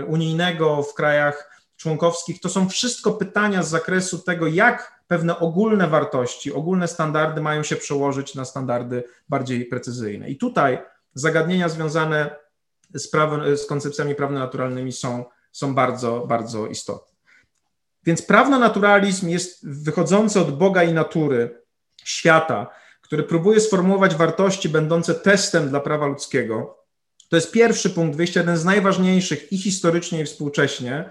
y, 0.00 0.04
unijnego 0.04 0.82
w 0.82 0.94
krajach 0.94 1.62
członkowskich 1.76 2.40
to 2.40 2.48
są 2.48 2.68
wszystko 2.68 3.12
pytania 3.12 3.62
z 3.62 3.68
zakresu 3.68 4.18
tego, 4.18 4.46
jak 4.46 5.02
pewne 5.08 5.38
ogólne 5.38 5.88
wartości, 5.88 6.52
ogólne 6.52 6.88
standardy 6.88 7.40
mają 7.40 7.62
się 7.62 7.76
przełożyć 7.76 8.34
na 8.34 8.44
standardy 8.44 9.04
bardziej 9.28 9.64
precyzyjne. 9.64 10.30
I 10.30 10.36
tutaj 10.36 10.78
zagadnienia 11.14 11.68
związane 11.68 12.36
z, 12.94 13.10
prawem, 13.10 13.56
z 13.56 13.66
koncepcjami 13.66 14.14
prawno-naturalnymi 14.14 14.92
są 14.92 15.24
są 15.52 15.74
bardzo, 15.74 16.26
bardzo 16.28 16.66
istotne. 16.66 17.12
Więc 18.04 18.22
prawno-naturalizm 18.22 19.28
jest 19.28 19.68
wychodzący 19.68 20.40
od 20.40 20.58
Boga 20.58 20.82
i 20.82 20.92
natury, 20.92 21.62
świata, 22.04 22.70
który 23.02 23.22
próbuje 23.22 23.60
sformułować 23.60 24.14
wartości 24.14 24.68
będące 24.68 25.14
testem 25.14 25.68
dla 25.68 25.80
prawa 25.80 26.06
ludzkiego. 26.06 26.78
To 27.28 27.36
jest 27.36 27.52
pierwszy 27.52 27.90
punkt 27.90 28.16
wyjścia, 28.16 28.40
jeden 28.40 28.56
z 28.56 28.64
najważniejszych 28.64 29.52
i 29.52 29.58
historycznie, 29.58 30.20
i 30.20 30.24
współcześnie. 30.24 31.10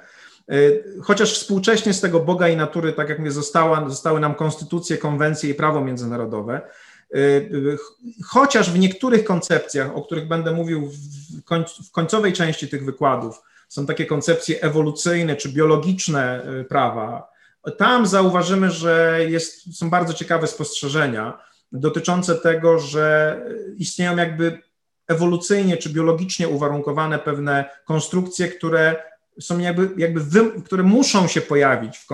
Y, 0.51 0.83
chociaż 1.03 1.33
współcześnie 1.33 1.93
z 1.93 2.01
tego 2.01 2.19
Boga 2.19 2.47
i 2.47 2.57
natury, 2.57 2.93
tak 2.93 3.09
jak 3.09 3.19
mówię, 3.19 3.31
została, 3.31 3.89
zostały 3.89 4.19
nam 4.19 4.35
konstytucje, 4.35 4.97
konwencje 4.97 5.49
i 5.49 5.53
prawo 5.53 5.81
międzynarodowe, 5.81 6.61
y, 7.15 7.19
y, 7.19 7.77
chociaż 8.25 8.71
w 8.71 8.79
niektórych 8.79 9.23
koncepcjach, 9.23 9.95
o 9.95 10.01
których 10.01 10.27
będę 10.27 10.51
mówił 10.51 10.91
w 11.87 11.91
końcowej 11.91 12.33
części 12.33 12.67
tych 12.67 12.85
wykładów, 12.85 13.41
są 13.71 13.85
takie 13.85 14.05
koncepcje 14.05 14.61
ewolucyjne 14.61 15.35
czy 15.35 15.49
biologiczne 15.49 16.43
y, 16.61 16.63
prawa, 16.63 17.27
tam 17.77 18.07
zauważymy, 18.07 18.71
że 18.71 19.19
jest, 19.29 19.77
są 19.77 19.89
bardzo 19.89 20.13
ciekawe 20.13 20.47
spostrzeżenia 20.47 21.39
dotyczące 21.71 22.35
tego, 22.35 22.79
że 22.79 23.37
istnieją 23.77 24.17
jakby 24.17 24.59
ewolucyjnie 25.07 25.77
czy 25.77 25.89
biologicznie 25.89 26.47
uwarunkowane 26.47 27.19
pewne 27.19 27.69
konstrukcje, 27.85 28.47
które 28.47 28.95
są 29.41 29.59
jakby, 29.59 29.89
jakby 29.97 30.19
wy, 30.19 30.61
które 30.65 30.83
muszą 30.83 31.27
się 31.27 31.41
pojawić 31.41 31.97
w, 31.97 32.07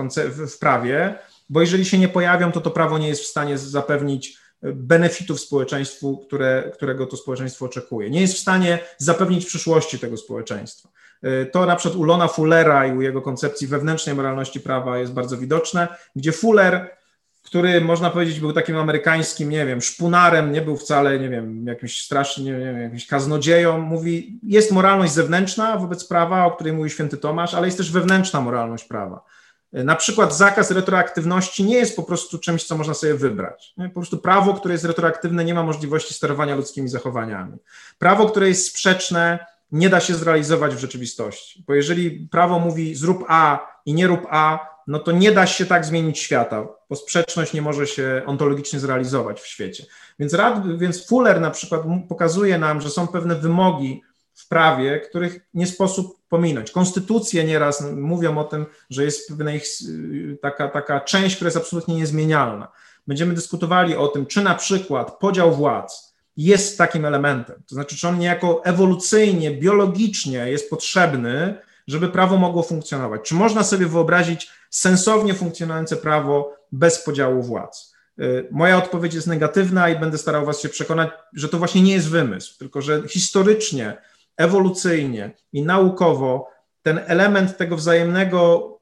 w 0.50 0.58
prawie, 0.58 1.18
bo 1.48 1.60
jeżeli 1.60 1.84
się 1.84 1.98
nie 1.98 2.08
pojawią, 2.08 2.52
to 2.52 2.60
to 2.60 2.70
prawo 2.70 2.98
nie 2.98 3.08
jest 3.08 3.22
w 3.22 3.26
stanie 3.26 3.58
zapewnić 3.58 4.38
benefitów 4.62 5.40
społeczeństwu, 5.40 6.18
które, 6.18 6.70
którego 6.74 7.06
to 7.06 7.16
społeczeństwo 7.16 7.66
oczekuje. 7.66 8.10
Nie 8.10 8.20
jest 8.20 8.34
w 8.34 8.38
stanie 8.38 8.78
zapewnić 8.98 9.46
przyszłości 9.46 9.98
tego 9.98 10.16
społeczeństwa. 10.16 10.88
E, 11.22 11.46
to 11.46 11.66
na 11.66 11.76
przykład 11.76 12.00
u 12.00 12.04
Lona 12.04 12.28
Fullera 12.28 12.86
i 12.86 12.96
u 12.96 13.02
jego 13.02 13.22
koncepcji 13.22 13.66
wewnętrznej 13.66 14.14
moralności 14.14 14.60
prawa 14.60 14.98
jest 14.98 15.12
bardzo 15.12 15.36
widoczne, 15.36 15.88
gdzie 16.16 16.32
Fuller, 16.32 16.98
który 17.42 17.80
można 17.80 18.10
powiedzieć 18.10 18.40
był 18.40 18.52
takim 18.52 18.76
amerykańskim, 18.76 19.50
nie 19.50 19.66
wiem, 19.66 19.80
szpunarem, 19.80 20.52
nie 20.52 20.62
był 20.62 20.76
wcale, 20.76 21.18
nie 21.18 21.28
wiem, 21.28 21.66
jakimś 21.66 22.04
strasznie, 22.04 22.44
nie 22.44 22.58
wiem, 22.58 22.82
jakimś 22.82 23.06
kaznodzieją, 23.06 23.78
mówi, 23.78 24.40
jest 24.42 24.72
moralność 24.72 25.12
zewnętrzna 25.12 25.76
wobec 25.76 26.04
prawa, 26.04 26.44
o 26.44 26.50
której 26.50 26.72
mówi 26.72 26.90
święty 26.90 27.16
Tomasz, 27.16 27.54
ale 27.54 27.66
jest 27.66 27.78
też 27.78 27.92
wewnętrzna 27.92 28.40
moralność 28.40 28.84
prawa. 28.84 29.24
E, 29.72 29.84
na 29.84 29.96
przykład 29.96 30.36
zakaz 30.36 30.70
retroaktywności 30.70 31.64
nie 31.64 31.76
jest 31.76 31.96
po 31.96 32.02
prostu 32.02 32.38
czymś, 32.38 32.64
co 32.64 32.76
można 32.76 32.94
sobie 32.94 33.14
wybrać. 33.14 33.74
Po 33.76 34.00
prostu 34.00 34.18
prawo, 34.18 34.54
które 34.54 34.74
jest 34.74 34.84
retroaktywne, 34.84 35.44
nie 35.44 35.54
ma 35.54 35.62
możliwości 35.62 36.14
sterowania 36.14 36.56
ludzkimi 36.56 36.88
zachowaniami. 36.88 37.56
Prawo, 37.98 38.26
które 38.26 38.48
jest 38.48 38.66
sprzeczne, 38.66 39.38
nie 39.72 39.88
da 39.88 40.00
się 40.00 40.14
zrealizować 40.14 40.74
w 40.74 40.78
rzeczywistości. 40.78 41.64
Bo 41.66 41.74
jeżeli 41.74 42.28
prawo 42.30 42.58
mówi 42.58 42.94
zrób 42.94 43.24
A 43.28 43.66
i 43.86 43.94
nie 43.94 44.06
rób 44.06 44.26
A, 44.30 44.68
no 44.86 44.98
to 44.98 45.12
nie 45.12 45.32
da 45.32 45.46
się 45.46 45.66
tak 45.66 45.84
zmienić 45.84 46.18
świata, 46.18 46.66
bo 46.90 46.96
sprzeczność 46.96 47.52
nie 47.52 47.62
może 47.62 47.86
się 47.86 48.22
ontologicznie 48.26 48.80
zrealizować 48.80 49.40
w 49.40 49.46
świecie. 49.46 49.84
Więc, 50.18 50.34
rad, 50.34 50.78
więc 50.78 51.06
Fuller 51.06 51.40
na 51.40 51.50
przykład 51.50 51.82
pokazuje 52.08 52.58
nam, 52.58 52.80
że 52.80 52.90
są 52.90 53.06
pewne 53.06 53.34
wymogi 53.34 54.02
w 54.34 54.48
prawie, 54.48 55.00
których 55.00 55.40
nie 55.54 55.66
sposób 55.66 56.18
pominąć. 56.28 56.70
Konstytucje 56.70 57.44
nieraz 57.44 57.84
mówią 57.96 58.38
o 58.38 58.44
tym, 58.44 58.66
że 58.90 59.04
jest 59.04 59.28
pewna 59.28 59.52
ich 59.52 59.64
taka, 60.42 60.68
taka 60.68 61.00
część, 61.00 61.36
która 61.36 61.46
jest 61.46 61.56
absolutnie 61.56 61.94
niezmienialna. 61.94 62.68
Będziemy 63.06 63.34
dyskutowali 63.34 63.96
o 63.96 64.08
tym, 64.08 64.26
czy 64.26 64.42
na 64.42 64.54
przykład 64.54 65.18
podział 65.18 65.54
władz, 65.54 66.07
jest 66.38 66.78
takim 66.78 67.04
elementem. 67.04 67.62
To 67.68 67.74
znaczy, 67.74 67.96
czy 67.96 68.08
on 68.08 68.18
niejako 68.18 68.64
ewolucyjnie, 68.64 69.50
biologicznie 69.50 70.38
jest 70.38 70.70
potrzebny, 70.70 71.54
żeby 71.86 72.08
prawo 72.08 72.36
mogło 72.36 72.62
funkcjonować. 72.62 73.20
Czy 73.22 73.34
można 73.34 73.64
sobie 73.64 73.86
wyobrazić 73.86 74.50
sensownie 74.70 75.34
funkcjonujące 75.34 75.96
prawo 75.96 76.56
bez 76.72 77.04
podziału 77.04 77.42
władz? 77.42 77.94
Y, 78.20 78.48
moja 78.50 78.76
odpowiedź 78.76 79.14
jest 79.14 79.26
negatywna 79.26 79.88
i 79.88 79.98
będę 79.98 80.18
starał 80.18 80.46
Was 80.46 80.60
się 80.60 80.68
przekonać, 80.68 81.10
że 81.32 81.48
to 81.48 81.58
właśnie 81.58 81.82
nie 81.82 81.92
jest 81.92 82.08
wymysł, 82.08 82.58
tylko 82.58 82.82
że 82.82 83.02
historycznie, 83.08 83.96
ewolucyjnie 84.36 85.30
i 85.52 85.62
naukowo 85.62 86.48
ten 86.82 87.00
element 87.06 87.56
tego 87.56 87.76
wzajemnego 87.76 88.77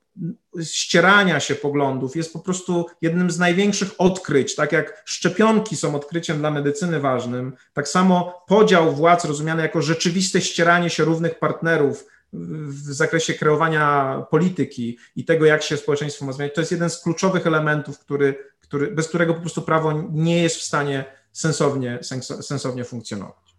ścierania 0.63 1.41
się 1.41 1.55
poglądów 1.55 2.17
jest 2.17 2.33
po 2.33 2.39
prostu 2.39 2.87
jednym 3.03 3.31
z 3.31 3.39
największych 3.39 3.91
odkryć. 3.99 4.55
Tak 4.55 4.73
jak 4.73 5.03
szczepionki 5.05 5.77
są 5.77 5.95
odkryciem 5.95 6.39
dla 6.39 6.51
medycyny 6.51 7.01
ważnym, 7.01 7.53
tak 7.73 7.89
samo 7.89 8.45
podział 8.47 8.95
władz 8.95 9.25
rozumiany 9.25 9.63
jako 9.63 9.83
rzeczywiste 9.83 10.41
ścieranie 10.41 10.91
się 10.91 11.05
równych 11.05 11.39
partnerów 11.39 12.07
w 12.33 12.93
zakresie 12.93 13.35
kreowania 13.35 14.17
polityki 14.31 14.99
i 15.17 15.25
tego, 15.25 15.47
jak 15.47 15.63
się 15.63 15.77
społeczeństwo 15.77 16.25
ma 16.25 16.33
zmieniać, 16.33 16.55
to 16.55 16.61
jest 16.61 16.73
jeden 16.73 16.91
z 16.91 17.03
kluczowych 17.03 17.47
elementów, 17.47 17.99
który, 17.99 18.35
który, 18.61 18.91
bez 18.91 19.09
którego 19.09 19.35
po 19.35 19.41
prostu 19.41 19.63
prawo 19.63 20.09
nie 20.13 20.43
jest 20.43 20.57
w 20.57 20.63
stanie 20.63 21.05
sensownie, 21.33 21.99
sensownie 22.41 22.85
funkcjonować. 22.85 23.57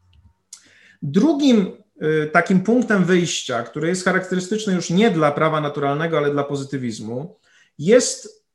Drugim 1.01 1.83
takim 2.31 2.61
punktem 2.61 3.05
wyjścia, 3.05 3.63
który 3.63 3.87
jest 3.87 4.05
charakterystyczny 4.05 4.73
już 4.73 4.89
nie 4.89 5.11
dla 5.11 5.31
prawa 5.31 5.61
naturalnego, 5.61 6.17
ale 6.17 6.31
dla 6.31 6.43
pozytywizmu, 6.43 7.39
jest 7.79 8.45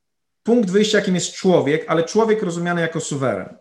punkt 0.43 0.71
wyjścia, 0.71 0.99
jakim 0.99 1.15
jest 1.15 1.33
człowiek, 1.33 1.85
ale 1.89 2.05
człowiek 2.05 2.43
rozumiany 2.43 2.81
jako 2.81 3.01
suweren. 3.01 3.57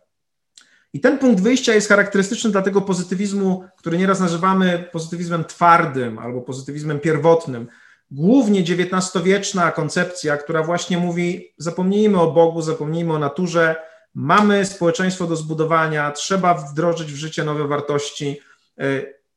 I 0.93 0.99
ten 0.99 1.17
punkt 1.17 1.43
wyjścia 1.43 1.73
jest 1.73 1.89
charakterystyczny 1.89 2.49
dla 2.49 2.61
tego 2.61 2.81
pozytywizmu, 2.81 3.63
który 3.77 3.97
nieraz 3.97 4.19
nazywamy 4.19 4.89
pozytywizmem 4.91 5.45
twardym 5.45 6.19
albo 6.19 6.41
pozytywizmem 6.41 6.99
pierwotnym. 6.99 7.67
Głównie 8.11 8.59
XIX-wieczna 8.59 9.71
koncepcja, 9.71 10.37
która 10.37 10.63
właśnie 10.63 10.97
mówi: 10.97 11.53
zapomnijmy 11.57 12.21
o 12.21 12.31
Bogu, 12.31 12.61
zapomnijmy 12.61 13.13
o 13.13 13.19
naturze, 13.19 13.75
mamy 14.13 14.65
społeczeństwo 14.65 15.27
do 15.27 15.35
zbudowania, 15.35 16.11
trzeba 16.11 16.53
wdrożyć 16.53 17.13
w 17.13 17.15
życie 17.15 17.43
nowe 17.43 17.67
wartości. 17.67 18.39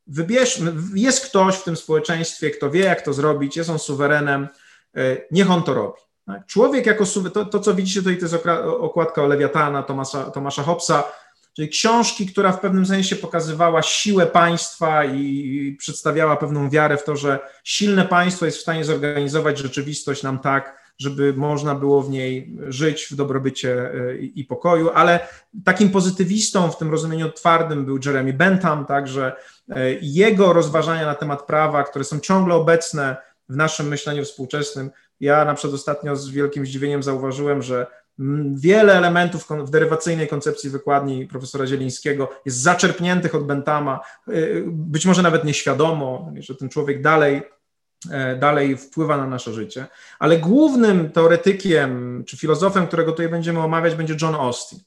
Wybierzmy, 0.07 0.73
jest 0.95 1.25
ktoś 1.25 1.55
w 1.55 1.63
tym 1.63 1.75
społeczeństwie, 1.75 2.51
kto 2.51 2.71
wie, 2.71 2.83
jak 2.83 3.01
to 3.01 3.13
zrobić, 3.13 3.57
jest 3.57 3.69
on 3.69 3.79
suwerenem, 3.79 4.47
e, 4.95 5.17
niech 5.31 5.51
on 5.51 5.63
to 5.63 5.73
robi. 5.73 6.01
Tak? 6.25 6.45
Człowiek 6.45 6.85
jako 6.85 7.05
suweren, 7.05 7.33
to, 7.33 7.45
to 7.45 7.59
co 7.59 7.73
widzicie 7.73 7.99
tutaj, 7.99 8.17
to 8.17 8.25
jest 8.25 8.35
okładka 8.79 9.23
o 9.23 9.27
Lewiatana 9.27 9.83
Tomasza, 9.83 10.23
Tomasza 10.23 10.63
Hobbesa, 10.63 11.03
czyli 11.55 11.69
książki, 11.69 12.25
która 12.25 12.51
w 12.51 12.59
pewnym 12.59 12.85
sensie 12.85 13.15
pokazywała 13.15 13.81
siłę 13.81 14.25
państwa 14.25 15.05
i 15.05 15.75
przedstawiała 15.79 16.37
pewną 16.37 16.69
wiarę 16.69 16.97
w 16.97 17.03
to, 17.03 17.15
że 17.15 17.39
silne 17.63 18.05
państwo 18.05 18.45
jest 18.45 18.57
w 18.57 18.61
stanie 18.61 18.85
zorganizować 18.85 19.57
rzeczywistość 19.57 20.23
nam 20.23 20.39
tak, 20.39 20.84
żeby 20.97 21.33
można 21.33 21.75
było 21.75 22.01
w 22.01 22.09
niej 22.09 22.57
żyć 22.67 23.07
w 23.11 23.15
dobrobycie 23.15 23.91
e, 23.93 24.17
i 24.17 24.43
pokoju, 24.43 24.89
ale 24.89 25.27
takim 25.63 25.89
pozytywistą 25.89 26.71
w 26.71 26.77
tym 26.77 26.91
rozumieniu 26.91 27.31
twardym 27.31 27.85
był 27.85 27.99
Jeremy 28.05 28.33
Bentham, 28.33 28.85
także 28.85 29.35
jego 30.01 30.53
rozważania 30.53 31.05
na 31.05 31.15
temat 31.15 31.45
prawa, 31.45 31.83
które 31.83 32.05
są 32.05 32.19
ciągle 32.19 32.55
obecne 32.55 33.17
w 33.49 33.55
naszym 33.55 33.87
myśleniu 33.87 34.23
współczesnym. 34.23 34.91
Ja 35.19 35.45
na 35.45 35.53
przykład 35.53 35.75
ostatnio 35.75 36.15
z 36.15 36.29
wielkim 36.29 36.65
zdziwieniem 36.65 37.03
zauważyłem, 37.03 37.61
że 37.61 37.87
Wiele 38.53 38.93
elementów 38.93 39.47
w 39.49 39.69
derywacyjnej 39.69 40.27
koncepcji 40.27 40.69
wykładni 40.69 41.27
profesora 41.27 41.67
Zielińskiego 41.67 42.29
jest 42.45 42.57
zaczerpniętych 42.57 43.35
od 43.35 43.45
Bentama, 43.45 43.99
y, 44.29 44.63
być 44.67 45.05
może 45.05 45.21
nawet 45.21 45.43
nieświadomo, 45.43 46.31
że 46.39 46.55
ten 46.55 46.69
człowiek 46.69 47.01
dalej, 47.01 47.35
e, 47.35 47.43
dalej 48.39 48.77
wpływa 48.77 49.17
na 49.17 49.27
nasze 49.27 49.53
życie, 49.53 49.87
ale 50.19 50.37
głównym 50.37 51.11
teoretykiem 51.11 52.23
czy 52.27 52.37
filozofem, 52.37 52.87
którego 52.87 53.11
tutaj 53.11 53.29
będziemy 53.29 53.59
omawiać, 53.59 53.95
będzie 53.95 54.15
John 54.21 54.35
Austin. 54.35 54.79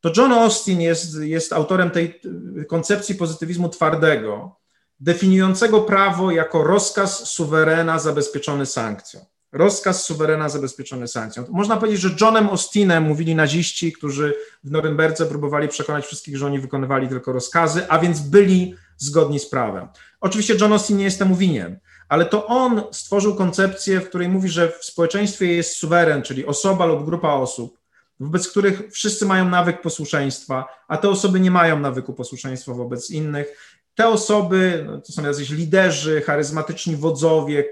To 0.00 0.12
John 0.16 0.32
Austin 0.32 0.80
jest, 0.80 1.20
jest 1.20 1.52
autorem 1.52 1.90
tej 1.90 2.20
koncepcji 2.68 3.14
pozytywizmu 3.14 3.68
twardego, 3.68 4.56
definiującego 5.00 5.80
prawo 5.80 6.30
jako 6.30 6.64
rozkaz 6.64 7.28
suwerena 7.28 7.98
zabezpieczony 7.98 8.66
sankcją. 8.66 9.20
Rozkaz 9.52 10.04
suwerena 10.04 10.48
zabezpieczony 10.48 11.08
sankcją. 11.08 11.44
Można 11.50 11.76
powiedzieć, 11.76 12.00
że 12.00 12.10
Johnem 12.20 12.48
Austinem 12.48 13.04
mówili 13.04 13.34
naziści, 13.34 13.92
którzy 13.92 14.34
w 14.64 14.70
Norymberdze 14.70 15.26
próbowali 15.26 15.68
przekonać 15.68 16.06
wszystkich, 16.06 16.36
że 16.36 16.46
oni 16.46 16.60
wykonywali 16.60 17.08
tylko 17.08 17.32
rozkazy, 17.32 17.88
a 17.88 17.98
więc 17.98 18.20
byli 18.20 18.74
zgodni 18.96 19.38
z 19.38 19.50
prawem. 19.50 19.88
Oczywiście 20.20 20.54
John 20.60 20.72
Austin 20.72 20.96
nie 20.96 21.04
jest 21.04 21.18
temu 21.18 21.36
winien, 21.36 21.78
ale 22.08 22.24
to 22.24 22.46
on 22.46 22.82
stworzył 22.90 23.34
koncepcję, 23.34 24.00
w 24.00 24.08
której 24.08 24.28
mówi, 24.28 24.48
że 24.48 24.68
w 24.68 24.84
społeczeństwie 24.84 25.54
jest 25.54 25.76
suweren, 25.76 26.22
czyli 26.22 26.46
osoba 26.46 26.86
lub 26.86 27.04
grupa 27.04 27.32
osób, 27.32 27.78
wobec 28.20 28.48
których 28.48 28.82
wszyscy 28.92 29.26
mają 29.26 29.48
nawyk 29.48 29.80
posłuszeństwa, 29.80 30.68
a 30.88 30.96
te 30.96 31.08
osoby 31.08 31.40
nie 31.40 31.50
mają 31.50 31.80
nawyku 31.80 32.12
posłuszeństwa 32.14 32.74
wobec 32.74 33.10
innych 33.10 33.78
te 33.98 34.08
osoby 34.08 34.84
no, 34.86 35.00
to 35.00 35.12
są 35.12 35.22
jacyś 35.22 35.50
liderzy, 35.50 36.22
charyzmatyczni 36.22 36.96
wodzowie, 36.96 37.64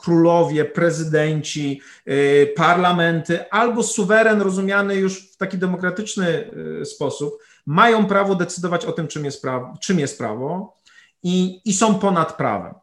królowie, 0.00 0.64
prezydenci, 0.64 1.80
y, 2.08 2.52
parlamenty, 2.56 3.50
albo 3.50 3.82
suweren 3.82 4.42
rozumiany 4.42 4.94
już 4.94 5.32
w 5.32 5.36
taki 5.36 5.58
demokratyczny 5.58 6.50
y, 6.82 6.84
sposób, 6.84 7.38
mają 7.66 8.06
prawo 8.06 8.34
decydować 8.34 8.84
o 8.84 8.92
tym, 8.92 9.08
czym 9.08 9.24
jest 9.24 9.42
prawo, 9.42 9.74
czym 9.80 9.98
jest 9.98 10.18
prawo 10.18 10.76
i, 11.22 11.60
i 11.64 11.74
są 11.74 11.94
ponad 11.94 12.36
prawem. 12.36 12.74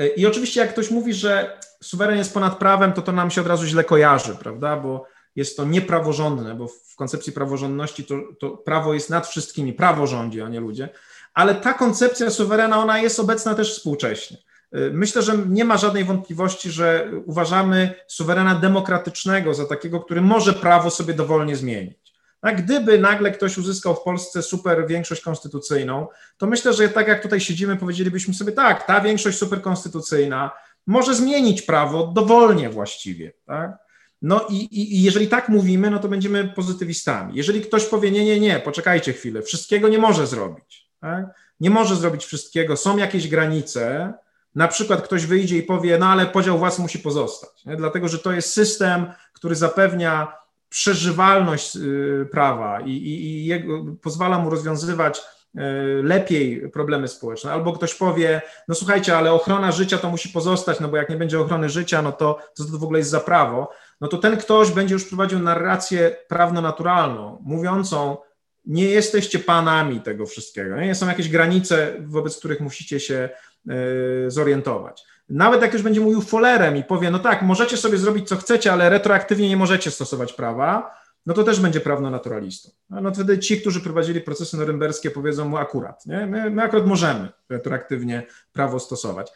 Y, 0.00 0.08
I 0.08 0.26
oczywiście, 0.26 0.60
jak 0.60 0.70
ktoś 0.72 0.90
mówi, 0.90 1.14
że 1.14 1.58
suweren 1.82 2.18
jest 2.18 2.34
ponad 2.34 2.58
prawem, 2.58 2.92
to 2.92 3.02
to 3.02 3.12
nam 3.12 3.30
się 3.30 3.40
od 3.40 3.46
razu 3.46 3.66
źle 3.66 3.84
kojarzy, 3.84 4.34
prawda? 4.34 4.76
Bo 4.76 5.06
jest 5.36 5.56
to 5.56 5.64
niepraworządne, 5.64 6.54
bo 6.54 6.68
w 6.68 6.96
koncepcji 6.96 7.32
praworządności 7.32 8.04
to, 8.04 8.14
to 8.40 8.50
prawo 8.50 8.94
jest 8.94 9.10
nad 9.10 9.26
wszystkimi, 9.26 9.72
prawo 9.72 10.06
rządzi, 10.06 10.40
a 10.40 10.48
nie 10.48 10.60
ludzie 10.60 10.88
ale 11.34 11.54
ta 11.54 11.74
koncepcja 11.74 12.30
suwerena, 12.30 12.78
ona 12.78 12.98
jest 12.98 13.20
obecna 13.20 13.54
też 13.54 13.74
współcześnie. 13.76 14.36
Y, 14.76 14.90
myślę, 14.92 15.22
że 15.22 15.38
nie 15.48 15.64
ma 15.64 15.76
żadnej 15.76 16.04
wątpliwości, 16.04 16.70
że 16.70 17.10
uważamy 17.26 17.94
suwerena 18.06 18.54
demokratycznego 18.54 19.54
za 19.54 19.66
takiego, 19.66 20.00
który 20.00 20.20
może 20.20 20.52
prawo 20.52 20.90
sobie 20.90 21.14
dowolnie 21.14 21.56
zmienić. 21.56 22.03
A 22.44 22.52
gdyby 22.52 22.98
nagle 22.98 23.30
ktoś 23.30 23.58
uzyskał 23.58 23.94
w 23.94 24.02
Polsce 24.02 24.42
super 24.42 24.86
większość 24.86 25.22
konstytucyjną, 25.22 26.06
to 26.38 26.46
myślę, 26.46 26.72
że 26.72 26.88
tak 26.88 27.08
jak 27.08 27.22
tutaj 27.22 27.40
siedzimy, 27.40 27.76
powiedzielibyśmy 27.76 28.34
sobie, 28.34 28.52
tak, 28.52 28.86
ta 28.86 29.00
większość 29.00 29.38
superkonstytucyjna 29.38 30.50
może 30.86 31.14
zmienić 31.14 31.62
prawo 31.62 32.06
dowolnie 32.06 32.70
właściwie. 32.70 33.32
Tak? 33.46 33.78
No 34.22 34.46
i, 34.48 34.56
i, 34.56 34.96
i, 34.96 35.02
jeżeli 35.02 35.28
tak 35.28 35.48
mówimy, 35.48 35.90
no 35.90 35.98
to 35.98 36.08
będziemy 36.08 36.48
pozytywistami. 36.48 37.36
Jeżeli 37.36 37.60
ktoś 37.60 37.84
powie, 37.84 38.10
nie, 38.10 38.24
nie, 38.24 38.40
nie, 38.40 38.60
poczekajcie 38.60 39.12
chwilę, 39.12 39.42
wszystkiego 39.42 39.88
nie 39.88 39.98
może 39.98 40.26
zrobić 40.26 40.84
tak? 41.04 41.26
Nie 41.60 41.70
może 41.70 41.96
zrobić 41.96 42.24
wszystkiego, 42.24 42.76
są 42.76 42.96
jakieś 42.96 43.28
granice. 43.28 44.12
Na 44.54 44.68
przykład 44.68 45.02
ktoś 45.02 45.26
wyjdzie 45.26 45.58
i 45.58 45.62
powie, 45.62 45.98
no 45.98 46.06
ale 46.06 46.26
podział 46.26 46.58
władz 46.58 46.78
musi 46.78 46.98
pozostać, 46.98 47.64
nie? 47.64 47.76
dlatego 47.76 48.08
że 48.08 48.18
to 48.18 48.32
jest 48.32 48.52
system, 48.52 49.12
który 49.32 49.54
zapewnia 49.54 50.32
przeżywalność 50.74 51.76
y, 51.76 52.28
prawa 52.30 52.80
i, 52.80 52.90
i, 52.90 53.24
i 53.24 53.46
jego, 53.46 53.84
pozwala 54.02 54.38
mu 54.38 54.50
rozwiązywać 54.50 55.18
y, 55.18 55.60
lepiej 56.02 56.70
problemy 56.70 57.08
społeczne. 57.08 57.52
Albo 57.52 57.72
ktoś 57.72 57.94
powie, 57.94 58.42
no 58.68 58.74
słuchajcie, 58.74 59.16
ale 59.16 59.32
ochrona 59.32 59.72
życia 59.72 59.98
to 59.98 60.10
musi 60.10 60.28
pozostać, 60.28 60.80
no 60.80 60.88
bo 60.88 60.96
jak 60.96 61.10
nie 61.10 61.16
będzie 61.16 61.40
ochrony 61.40 61.68
życia, 61.68 62.02
no 62.02 62.12
to 62.12 62.38
co 62.54 62.64
to 62.64 62.78
w 62.78 62.84
ogóle 62.84 62.98
jest 62.98 63.10
za 63.10 63.20
prawo? 63.20 63.70
No 64.00 64.08
to 64.08 64.18
ten 64.18 64.36
ktoś 64.36 64.70
będzie 64.70 64.94
już 64.94 65.04
prowadził 65.04 65.38
narrację 65.38 66.16
prawno-naturalną, 66.28 67.42
mówiącą, 67.44 68.16
nie 68.64 68.84
jesteście 68.84 69.38
panami 69.38 70.00
tego 70.00 70.26
wszystkiego. 70.26 70.80
Nie 70.80 70.94
są 70.94 71.08
jakieś 71.08 71.28
granice, 71.28 71.92
wobec 72.00 72.38
których 72.38 72.60
musicie 72.60 73.00
się 73.00 73.28
e, 73.68 74.30
zorientować. 74.30 75.02
Nawet 75.28 75.62
jak 75.62 75.72
już 75.72 75.82
będzie 75.82 76.00
mówił 76.00 76.20
folerem 76.20 76.76
i 76.76 76.84
powie, 76.84 77.10
no 77.10 77.18
tak, 77.18 77.42
możecie 77.42 77.76
sobie 77.76 77.98
zrobić 77.98 78.28
co 78.28 78.36
chcecie, 78.36 78.72
ale 78.72 78.90
retroaktywnie 78.90 79.48
nie 79.48 79.56
możecie 79.56 79.90
stosować 79.90 80.32
prawa, 80.32 80.94
no 81.26 81.34
to 81.34 81.44
też 81.44 81.60
będzie 81.60 81.80
prawno-naturalistą. 81.80 82.70
No 82.90 83.12
wtedy 83.14 83.38
ci, 83.38 83.60
którzy 83.60 83.80
prowadzili 83.80 84.20
procesy 84.20 84.56
norymberskie, 84.56 85.10
powiedzą 85.10 85.48
mu 85.48 85.56
akurat, 85.56 86.06
nie? 86.06 86.26
My, 86.26 86.50
my 86.50 86.62
akurat 86.62 86.86
możemy 86.86 87.28
retroaktywnie 87.48 88.26
prawo 88.52 88.80
stosować. 88.80 89.32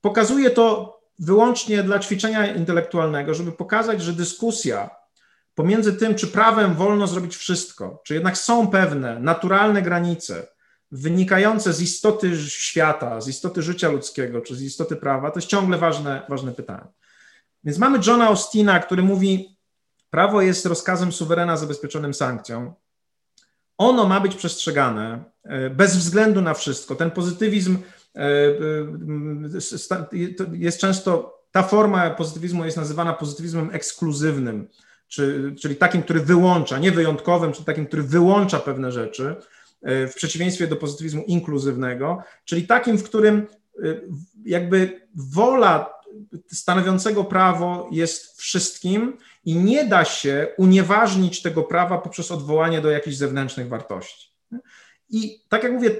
Pokazuje 0.00 0.50
to 0.50 0.98
wyłącznie 1.18 1.82
dla 1.82 1.98
ćwiczenia 1.98 2.54
intelektualnego, 2.54 3.34
żeby 3.34 3.52
pokazać, 3.52 4.02
że 4.02 4.12
dyskusja 4.12 4.90
pomiędzy 5.54 5.92
tym, 5.92 6.14
czy 6.14 6.26
prawem 6.26 6.74
wolno 6.74 7.06
zrobić 7.06 7.36
wszystko, 7.36 8.02
czy 8.04 8.14
jednak 8.14 8.38
są 8.38 8.66
pewne 8.66 9.20
naturalne 9.20 9.82
granice 9.82 10.46
wynikające 10.94 11.72
z 11.72 11.80
istoty 11.80 12.36
świata, 12.48 13.20
z 13.20 13.28
istoty 13.28 13.62
życia 13.62 13.88
ludzkiego, 13.88 14.40
czy 14.40 14.56
z 14.56 14.62
istoty 14.62 14.96
prawa, 14.96 15.30
to 15.30 15.38
jest 15.38 15.48
ciągle 15.48 15.78
ważne, 15.78 16.22
ważne 16.28 16.52
pytanie. 16.52 16.86
Więc 17.64 17.78
mamy 17.78 17.98
Johna 18.06 18.26
Austina, 18.26 18.80
który 18.80 19.02
mówi, 19.02 19.58
prawo 20.10 20.42
jest 20.42 20.66
rozkazem 20.66 21.12
suwerena 21.12 21.56
zabezpieczonym 21.56 22.14
sankcją. 22.14 22.74
Ono 23.78 24.06
ma 24.06 24.20
być 24.20 24.34
przestrzegane 24.34 25.24
e, 25.44 25.70
bez 25.70 25.96
względu 25.96 26.42
na 26.42 26.54
wszystko. 26.54 26.94
Ten 26.94 27.10
pozytywizm 27.10 27.78
e, 28.16 28.20
e, 28.20 28.56
jest 30.52 30.78
często, 30.78 31.38
ta 31.50 31.62
forma 31.62 32.10
pozytywizmu 32.10 32.64
jest 32.64 32.76
nazywana 32.76 33.12
pozytywizmem 33.12 33.70
ekskluzywnym 33.72 34.68
czy, 35.08 35.54
czyli 35.60 35.76
takim, 35.76 36.02
który 36.02 36.20
wyłącza, 36.20 36.78
nie 36.78 36.92
wyjątkowym, 36.92 37.52
czy 37.52 37.64
takim, 37.64 37.86
który 37.86 38.02
wyłącza 38.02 38.58
pewne 38.58 38.92
rzeczy, 38.92 39.36
w 39.84 40.12
przeciwieństwie 40.14 40.66
do 40.66 40.76
pozytywizmu 40.76 41.22
inkluzywnego, 41.26 42.22
czyli 42.44 42.66
takim, 42.66 42.98
w 42.98 43.04
którym 43.04 43.46
jakby 44.44 45.08
wola 45.14 45.94
stanowiącego 46.52 47.24
prawo 47.24 47.88
jest 47.92 48.40
wszystkim 48.40 49.16
i 49.44 49.56
nie 49.56 49.84
da 49.84 50.04
się 50.04 50.46
unieważnić 50.56 51.42
tego 51.42 51.62
prawa 51.62 51.98
poprzez 51.98 52.30
odwołanie 52.30 52.80
do 52.80 52.90
jakichś 52.90 53.16
zewnętrznych 53.16 53.68
wartości. 53.68 54.34
I 55.10 55.42
tak 55.48 55.62
jak 55.62 55.72
mówię, 55.72 55.90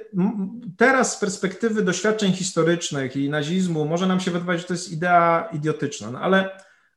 teraz 0.76 1.16
z 1.16 1.20
perspektywy 1.20 1.82
doświadczeń 1.82 2.32
historycznych 2.32 3.16
i 3.16 3.30
nazizmu 3.30 3.84
może 3.84 4.06
nam 4.06 4.20
się 4.20 4.30
wydawać, 4.30 4.60
że 4.60 4.66
to 4.66 4.74
jest 4.74 4.92
idea 4.92 5.48
idiotyczna, 5.52 6.10
no 6.10 6.20
ale 6.20 6.50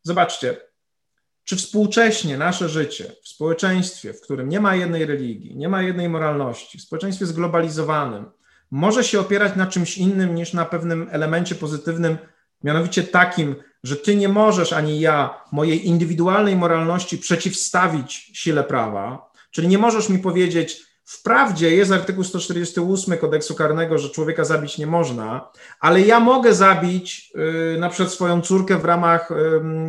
zobaczcie, 0.03 0.57
czy 1.47 1.55
współcześnie 1.55 2.37
nasze 2.37 2.69
życie 2.69 3.11
w 3.23 3.27
społeczeństwie, 3.27 4.13
w 4.13 4.21
którym 4.21 4.49
nie 4.49 4.59
ma 4.59 4.75
jednej 4.75 5.05
religii, 5.05 5.55
nie 5.55 5.69
ma 5.69 5.81
jednej 5.81 6.09
moralności, 6.09 6.77
w 6.77 6.81
społeczeństwie 6.81 7.25
zglobalizowanym, 7.25 8.25
może 8.71 9.03
się 9.03 9.19
opierać 9.19 9.55
na 9.55 9.67
czymś 9.67 9.97
innym 9.97 10.35
niż 10.35 10.53
na 10.53 10.65
pewnym 10.65 11.07
elemencie 11.11 11.55
pozytywnym, 11.55 12.17
mianowicie 12.63 13.03
takim, 13.03 13.55
że 13.83 13.95
ty 13.95 14.15
nie 14.15 14.29
możesz 14.29 14.73
ani 14.73 14.99
ja 14.99 15.41
mojej 15.51 15.87
indywidualnej 15.87 16.55
moralności 16.55 17.17
przeciwstawić 17.17 18.31
sile 18.33 18.63
prawa, 18.63 19.31
czyli 19.51 19.67
nie 19.67 19.77
możesz 19.77 20.09
mi 20.09 20.19
powiedzieć, 20.19 20.86
Wprawdzie 21.09 21.75
jest 21.75 21.91
artykuł 21.91 22.23
148 22.23 23.17
kodeksu 23.17 23.55
karnego, 23.55 23.97
że 23.97 24.09
człowieka 24.09 24.43
zabić 24.43 24.77
nie 24.77 24.87
można, 24.87 25.49
ale 25.79 26.01
ja 26.01 26.19
mogę 26.19 26.53
zabić 26.53 27.31
yy, 27.35 27.77
na 27.79 27.89
przykład 27.89 28.13
swoją 28.13 28.41
córkę 28.41 28.77
w 28.77 28.85
ramach 28.85 29.29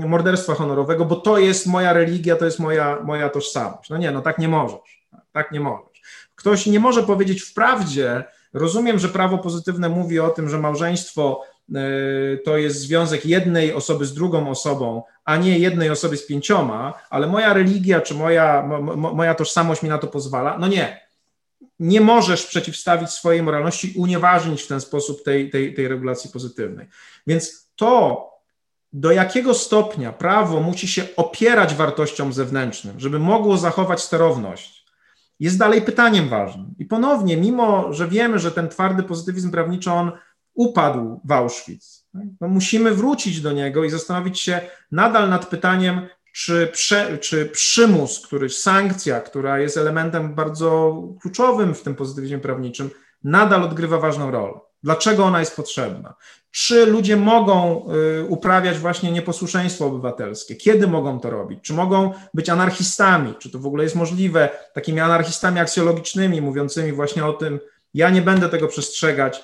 yy, 0.00 0.08
morderstwa 0.08 0.54
honorowego, 0.54 1.04
bo 1.04 1.16
to 1.16 1.38
jest 1.38 1.66
moja 1.66 1.92
religia, 1.92 2.36
to 2.36 2.44
jest 2.44 2.58
moja, 2.58 2.98
moja 3.04 3.28
tożsamość. 3.28 3.90
No 3.90 3.96
nie, 3.96 4.10
no 4.10 4.22
tak 4.22 4.38
nie 4.38 4.48
możesz. 4.48 5.06
Tak 5.32 5.52
nie 5.52 5.60
możesz. 5.60 6.02
Ktoś 6.34 6.66
nie 6.66 6.80
może 6.80 7.02
powiedzieć 7.02 7.42
wprawdzie, 7.42 8.24
rozumiem, 8.52 8.98
że 8.98 9.08
prawo 9.08 9.38
pozytywne 9.38 9.88
mówi 9.88 10.20
o 10.20 10.28
tym, 10.28 10.48
że 10.48 10.58
małżeństwo 10.58 11.44
yy, 11.68 12.40
to 12.44 12.56
jest 12.56 12.80
związek 12.80 13.26
jednej 13.26 13.72
osoby 13.72 14.06
z 14.06 14.14
drugą 14.14 14.50
osobą, 14.50 15.02
a 15.24 15.36
nie 15.36 15.58
jednej 15.58 15.90
osoby 15.90 16.16
z 16.16 16.26
pięcioma, 16.26 16.94
ale 17.10 17.26
moja 17.26 17.54
religia 17.54 18.00
czy 18.00 18.14
moja, 18.14 18.62
mo, 18.62 19.14
moja 19.14 19.34
tożsamość 19.34 19.82
mi 19.82 19.88
na 19.88 19.98
to 19.98 20.06
pozwala. 20.06 20.58
No 20.58 20.68
nie 20.68 21.07
nie 21.78 22.00
możesz 22.00 22.46
przeciwstawić 22.46 23.10
swojej 23.10 23.42
moralności, 23.42 23.94
unieważnić 23.96 24.62
w 24.62 24.66
ten 24.66 24.80
sposób 24.80 25.24
tej, 25.24 25.50
tej, 25.50 25.74
tej 25.74 25.88
regulacji 25.88 26.30
pozytywnej. 26.30 26.86
Więc 27.26 27.70
to, 27.76 28.24
do 28.92 29.12
jakiego 29.12 29.54
stopnia 29.54 30.12
prawo 30.12 30.60
musi 30.60 30.88
się 30.88 31.04
opierać 31.16 31.74
wartościom 31.74 32.32
zewnętrznym, 32.32 33.00
żeby 33.00 33.18
mogło 33.18 33.56
zachować 33.56 34.02
sterowność, 34.02 34.84
jest 35.40 35.58
dalej 35.58 35.82
pytaniem 35.82 36.28
ważnym. 36.28 36.74
I 36.78 36.84
ponownie, 36.84 37.36
mimo 37.36 37.92
że 37.92 38.08
wiemy, 38.08 38.38
że 38.38 38.52
ten 38.52 38.68
twardy 38.68 39.02
pozytywizm 39.02 39.50
prawniczy, 39.50 39.90
on 39.90 40.12
upadł 40.54 41.20
w 41.24 41.32
Auschwitz, 41.32 42.06
no 42.40 42.48
musimy 42.48 42.94
wrócić 42.94 43.40
do 43.40 43.52
niego 43.52 43.84
i 43.84 43.90
zastanowić 43.90 44.40
się 44.40 44.60
nadal 44.92 45.28
nad 45.28 45.46
pytaniem, 45.46 46.06
czy, 46.44 46.66
prze, 46.66 47.18
czy 47.18 47.46
przymus, 47.46 48.28
sankcja, 48.48 49.20
która 49.20 49.58
jest 49.58 49.76
elementem 49.76 50.34
bardzo 50.34 51.02
kluczowym 51.20 51.74
w 51.74 51.82
tym 51.82 51.94
pozytywizmie 51.94 52.38
prawniczym, 52.38 52.90
nadal 53.24 53.62
odgrywa 53.62 53.98
ważną 53.98 54.30
rolę. 54.30 54.52
Dlaczego 54.82 55.24
ona 55.24 55.40
jest 55.40 55.56
potrzebna? 55.56 56.14
Czy 56.50 56.86
ludzie 56.86 57.16
mogą 57.16 57.86
y, 58.20 58.24
uprawiać 58.24 58.78
właśnie 58.78 59.12
nieposłuszeństwo 59.12 59.86
obywatelskie? 59.86 60.56
Kiedy 60.56 60.86
mogą 60.86 61.20
to 61.20 61.30
robić? 61.30 61.58
Czy 61.62 61.72
mogą 61.72 62.12
być 62.34 62.48
anarchistami? 62.48 63.34
Czy 63.38 63.50
to 63.50 63.58
w 63.58 63.66
ogóle 63.66 63.84
jest 63.84 63.96
możliwe? 63.96 64.48
Takimi 64.74 65.00
anarchistami 65.00 65.60
aksjologicznymi, 65.60 66.40
mówiącymi 66.40 66.92
właśnie 66.92 67.26
o 67.26 67.32
tym, 67.32 67.60
ja 67.94 68.10
nie 68.10 68.22
będę 68.22 68.48
tego 68.48 68.68
przestrzegać, 68.68 69.42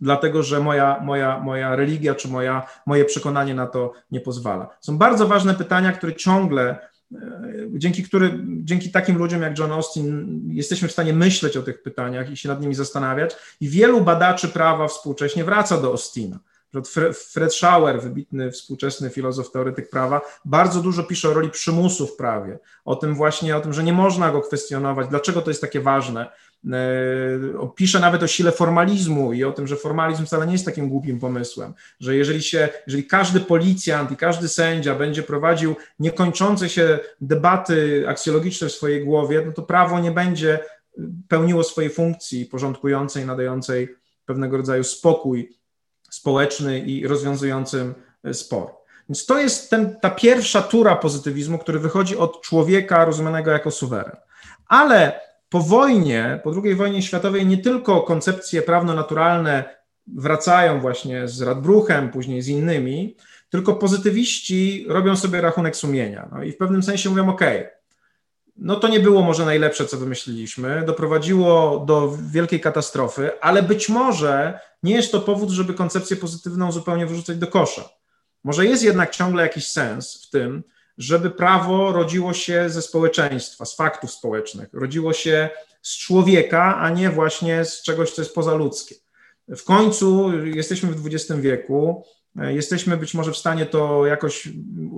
dlatego 0.00 0.42
że 0.42 0.60
moja, 0.60 1.00
moja, 1.02 1.40
moja 1.40 1.76
religia 1.76 2.14
czy 2.14 2.28
moja, 2.28 2.66
moje 2.86 3.04
przekonanie 3.04 3.54
na 3.54 3.66
to 3.66 3.92
nie 4.10 4.20
pozwala. 4.20 4.68
Są 4.80 4.98
bardzo 4.98 5.26
ważne 5.26 5.54
pytania, 5.54 5.92
które 5.92 6.14
ciągle, 6.14 6.78
e, 7.14 7.18
dzięki, 7.70 8.02
który, 8.02 8.38
dzięki 8.44 8.90
takim 8.90 9.18
ludziom 9.18 9.42
jak 9.42 9.58
John 9.58 9.72
Austin, 9.72 10.40
jesteśmy 10.52 10.88
w 10.88 10.92
stanie 10.92 11.12
myśleć 11.12 11.56
o 11.56 11.62
tych 11.62 11.82
pytaniach 11.82 12.30
i 12.30 12.36
się 12.36 12.48
nad 12.48 12.60
nimi 12.60 12.74
zastanawiać. 12.74 13.36
I 13.60 13.68
wielu 13.68 14.00
badaczy 14.00 14.48
prawa 14.48 14.88
współcześnie 14.88 15.44
wraca 15.44 15.76
do 15.76 15.88
Austina. 15.88 16.38
Fred 17.32 17.54
Schauer, 17.54 18.00
wybitny 18.00 18.50
współczesny 18.50 19.10
filozof, 19.10 19.50
teoretyk 19.50 19.90
prawa, 19.90 20.20
bardzo 20.44 20.80
dużo 20.80 21.02
pisze 21.02 21.28
o 21.28 21.34
roli 21.34 21.50
przymusu 21.50 22.06
w 22.06 22.16
prawie, 22.16 22.58
o 22.84 22.96
tym 22.96 23.14
właśnie, 23.14 23.56
o 23.56 23.60
tym, 23.60 23.72
że 23.72 23.84
nie 23.84 23.92
można 23.92 24.30
go 24.30 24.40
kwestionować, 24.40 25.08
dlaczego 25.08 25.42
to 25.42 25.50
jest 25.50 25.60
takie 25.60 25.80
ważne. 25.80 26.30
E, 26.72 27.70
pisze 27.74 28.00
nawet 28.00 28.22
o 28.22 28.26
sile 28.26 28.52
formalizmu 28.52 29.32
i 29.32 29.44
o 29.44 29.52
tym, 29.52 29.66
że 29.66 29.76
formalizm 29.76 30.26
wcale 30.26 30.46
nie 30.46 30.52
jest 30.52 30.64
takim 30.64 30.88
głupim 30.88 31.20
pomysłem, 31.20 31.74
że 32.00 32.16
jeżeli 32.16 32.42
się, 32.42 32.68
jeżeli 32.86 33.06
każdy 33.06 33.40
policjant 33.40 34.10
i 34.10 34.16
każdy 34.16 34.48
sędzia 34.48 34.94
będzie 34.94 35.22
prowadził 35.22 35.76
niekończące 35.98 36.68
się 36.68 36.98
debaty 37.20 38.04
aksjologiczne 38.08 38.68
w 38.68 38.72
swojej 38.72 39.04
głowie, 39.04 39.42
no 39.46 39.52
to 39.52 39.62
prawo 39.62 40.00
nie 40.00 40.10
będzie 40.10 40.58
pełniło 41.28 41.64
swojej 41.64 41.90
funkcji 41.90 42.46
porządkującej, 42.46 43.26
nadającej 43.26 43.88
pewnego 44.24 44.56
rodzaju 44.56 44.84
spokój 44.84 45.56
społeczny 46.10 46.78
i 46.78 47.06
rozwiązującym 47.06 47.94
spor. 48.32 48.70
Więc 49.08 49.26
to 49.26 49.38
jest 49.38 49.70
ten, 49.70 49.96
ta 50.00 50.10
pierwsza 50.10 50.62
tura 50.62 50.96
pozytywizmu, 50.96 51.58
który 51.58 51.78
wychodzi 51.78 52.16
od 52.16 52.42
człowieka 52.42 53.04
rozumianego 53.04 53.50
jako 53.50 53.70
suweren. 53.70 54.16
Ale 54.66 55.20
po 55.50 55.60
wojnie, 55.60 56.40
po 56.44 56.52
II 56.64 56.74
wojnie 56.74 57.02
światowej, 57.02 57.46
nie 57.46 57.58
tylko 57.58 58.02
koncepcje 58.02 58.62
prawno-naturalne 58.62 59.64
wracają 60.06 60.80
właśnie 60.80 61.28
z 61.28 61.42
Radbruchem, 61.42 62.10
później 62.10 62.42
z 62.42 62.48
innymi, 62.48 63.16
tylko 63.50 63.74
pozytywiści 63.74 64.86
robią 64.88 65.16
sobie 65.16 65.40
rachunek 65.40 65.76
sumienia. 65.76 66.28
No 66.32 66.42
i 66.42 66.52
w 66.52 66.56
pewnym 66.56 66.82
sensie 66.82 67.10
mówią: 67.10 67.28
OK, 67.28 67.40
no 68.56 68.76
to 68.76 68.88
nie 68.88 69.00
było 69.00 69.22
może 69.22 69.44
najlepsze, 69.44 69.86
co 69.86 69.96
wymyśliliśmy, 69.96 70.82
doprowadziło 70.86 71.84
do 71.86 72.16
wielkiej 72.32 72.60
katastrofy, 72.60 73.40
ale 73.40 73.62
być 73.62 73.88
może 73.88 74.60
nie 74.82 74.94
jest 74.94 75.12
to 75.12 75.20
powód, 75.20 75.50
żeby 75.50 75.74
koncepcję 75.74 76.16
pozytywną 76.16 76.72
zupełnie 76.72 77.06
wyrzucać 77.06 77.36
do 77.36 77.46
kosza. 77.46 77.88
Może 78.44 78.66
jest 78.66 78.82
jednak 78.82 79.10
ciągle 79.10 79.42
jakiś 79.42 79.68
sens 79.68 80.26
w 80.26 80.30
tym, 80.30 80.62
żeby 81.00 81.30
prawo 81.30 81.92
rodziło 81.92 82.32
się 82.32 82.70
ze 82.70 82.82
społeczeństwa, 82.82 83.64
z 83.64 83.76
faktów 83.76 84.10
społecznych, 84.10 84.68
rodziło 84.72 85.12
się 85.12 85.48
z 85.82 85.98
człowieka, 85.98 86.76
a 86.76 86.90
nie 86.90 87.10
właśnie 87.10 87.64
z 87.64 87.82
czegoś, 87.82 88.10
co 88.10 88.22
jest 88.22 88.34
pozaludzkie. 88.34 88.94
W 89.48 89.64
końcu 89.64 90.32
jesteśmy 90.46 90.92
w 90.92 91.06
XX 91.06 91.40
wieku, 91.40 92.04
jesteśmy 92.36 92.96
być 92.96 93.14
może 93.14 93.32
w 93.32 93.36
stanie 93.36 93.66
to 93.66 94.06
jakoś 94.06 94.48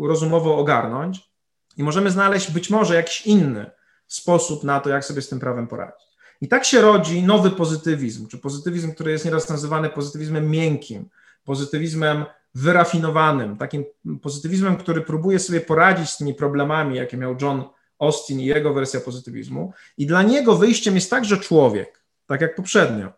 rozumowo 0.03 0.57
ogarnąć 0.57 1.31
i 1.77 1.83
możemy 1.83 2.11
znaleźć 2.11 2.51
być 2.51 2.71
może 2.71 2.95
jakiś 2.95 3.27
inny 3.27 3.71
sposób 4.07 4.65
na 4.65 4.81
to, 4.81 4.91
jak 4.91 5.05
sobie 5.05 5.23
z 5.23 5.29
tym 5.29 5.41
prawem 5.41 5.69
poradzić. 5.69 6.07
I 6.41 6.49
tak 6.49 6.65
się 6.65 6.81
rodzi 6.81 7.23
nowy 7.23 7.51
pozytywizm, 7.51 8.29
czy 8.29 8.39
pozytywizm, 8.39 8.95
który 8.95 9.13
jest 9.13 9.25
nieraz 9.25 9.49
nazywany 9.49 9.89
pozytywizmem 9.89 10.51
miękkim, 10.51 11.09
pozytywizmem 11.45 12.25
wyrafinowanym, 12.55 13.57
takim 13.57 13.85
pozytywizmem, 14.23 14.77
który 14.77 15.01
próbuje 15.01 15.39
sobie 15.39 15.61
poradzić 15.61 16.11
z 16.11 16.17
tymi 16.17 16.35
problemami, 16.35 16.97
jakie 16.97 17.17
miał 17.17 17.37
John 17.41 17.65
Austin 17.99 18.41
i 18.41 18.45
jego 18.45 18.75
wersja 18.75 19.01
pozytywizmu. 19.01 19.73
I 19.99 20.07
dla 20.07 20.23
niego 20.23 20.57
wyjściem 20.57 20.95
jest 20.95 21.11
także 21.11 21.37
człowiek, 21.37 22.03
tak 22.27 22.41
jak 22.41 22.55
poprzednio, 22.55 23.13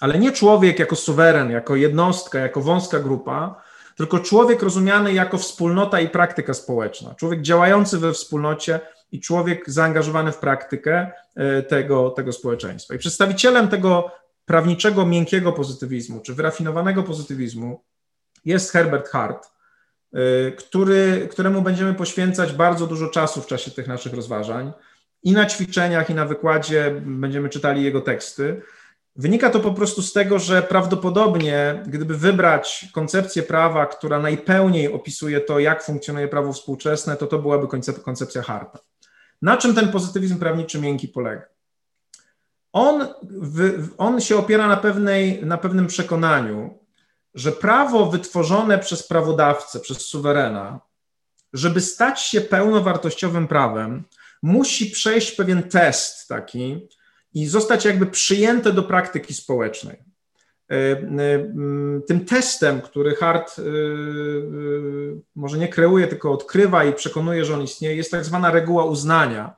ale 0.00 0.18
nie 0.18 0.32
człowiek 0.32 0.78
jako 0.78 0.96
suweren, 0.96 1.50
jako 1.50 1.76
jednostka, 1.76 2.38
jako 2.38 2.60
wąska 2.60 3.00
grupa, 3.00 3.62
tylko 3.96 4.18
człowiek 4.18 4.62
rozumiany 4.62 5.12
jako 5.12 5.38
wspólnota 5.38 6.00
i 6.00 6.08
praktyka 6.08 6.54
społeczna, 6.54 7.14
człowiek 7.14 7.42
działający 7.42 7.98
we 7.98 8.12
wspólnocie 8.12 8.80
i 9.12 9.20
człowiek 9.20 9.70
zaangażowany 9.70 10.32
w 10.32 10.38
praktykę 10.38 11.10
e, 11.34 11.62
tego, 11.62 12.10
tego 12.10 12.32
społeczeństwa. 12.32 12.94
I 12.94 12.98
przedstawicielem 12.98 13.68
tego 13.68 14.10
prawniczego, 14.44 15.06
miękkiego 15.06 15.52
pozytywizmu, 15.52 16.20
czy 16.20 16.34
wyrafinowanego 16.34 17.02
pozytywizmu 17.02 17.80
jest 18.44 18.72
Herbert 18.72 19.08
Hart, 19.08 19.50
y, 20.14 20.52
który, 20.58 21.28
któremu 21.30 21.62
będziemy 21.62 21.94
poświęcać 21.94 22.52
bardzo 22.52 22.86
dużo 22.86 23.08
czasu 23.08 23.42
w 23.42 23.46
czasie 23.46 23.70
tych 23.70 23.88
naszych 23.88 24.14
rozważań. 24.14 24.72
I 25.22 25.32
na 25.32 25.46
ćwiczeniach, 25.46 26.10
i 26.10 26.14
na 26.14 26.24
wykładzie 26.24 27.02
będziemy 27.06 27.48
czytali 27.48 27.84
jego 27.84 28.00
teksty. 28.00 28.62
Wynika 29.16 29.50
to 29.50 29.60
po 29.60 29.72
prostu 29.72 30.02
z 30.02 30.12
tego, 30.12 30.38
że 30.38 30.62
prawdopodobnie, 30.62 31.82
gdyby 31.86 32.16
wybrać 32.18 32.86
koncepcję 32.92 33.42
prawa, 33.42 33.86
która 33.86 34.18
najpełniej 34.18 34.92
opisuje 34.92 35.40
to, 35.40 35.58
jak 35.58 35.82
funkcjonuje 35.82 36.28
prawo 36.28 36.52
współczesne, 36.52 37.16
to 37.16 37.26
to 37.26 37.38
byłaby 37.38 37.68
koncepcja 38.04 38.42
Harta. 38.42 38.78
Na 39.42 39.56
czym 39.56 39.74
ten 39.74 39.88
pozytywizm 39.88 40.38
prawniczy 40.38 40.80
miękki 40.80 41.08
polega? 41.08 41.42
On, 42.72 43.08
on 43.98 44.20
się 44.20 44.36
opiera 44.36 44.68
na, 44.68 44.76
pewnej, 44.76 45.46
na 45.46 45.58
pewnym 45.58 45.86
przekonaniu, 45.86 46.78
że 47.34 47.52
prawo 47.52 48.06
wytworzone 48.06 48.78
przez 48.78 49.02
prawodawcę, 49.02 49.80
przez 49.80 49.98
suwerena, 49.98 50.80
żeby 51.52 51.80
stać 51.80 52.22
się 52.22 52.40
pełnowartościowym 52.40 53.48
prawem, 53.48 54.04
musi 54.42 54.90
przejść 54.90 55.32
pewien 55.32 55.62
test 55.62 56.28
taki 56.28 56.88
i 57.34 57.46
zostać 57.46 57.84
jakby 57.84 58.06
przyjęte 58.06 58.72
do 58.72 58.82
praktyki 58.82 59.34
społecznej. 59.34 60.04
tym 62.06 62.24
testem, 62.28 62.80
który 62.80 63.14
Hart 63.14 63.56
może 65.34 65.58
nie 65.58 65.68
kreuje, 65.68 66.06
tylko 66.06 66.32
odkrywa 66.32 66.84
i 66.84 66.92
przekonuje, 66.92 67.44
że 67.44 67.54
on 67.54 67.62
istnieje, 67.62 67.96
jest 67.96 68.10
tak 68.10 68.24
zwana 68.24 68.50
reguła 68.50 68.84
uznania 68.84 69.56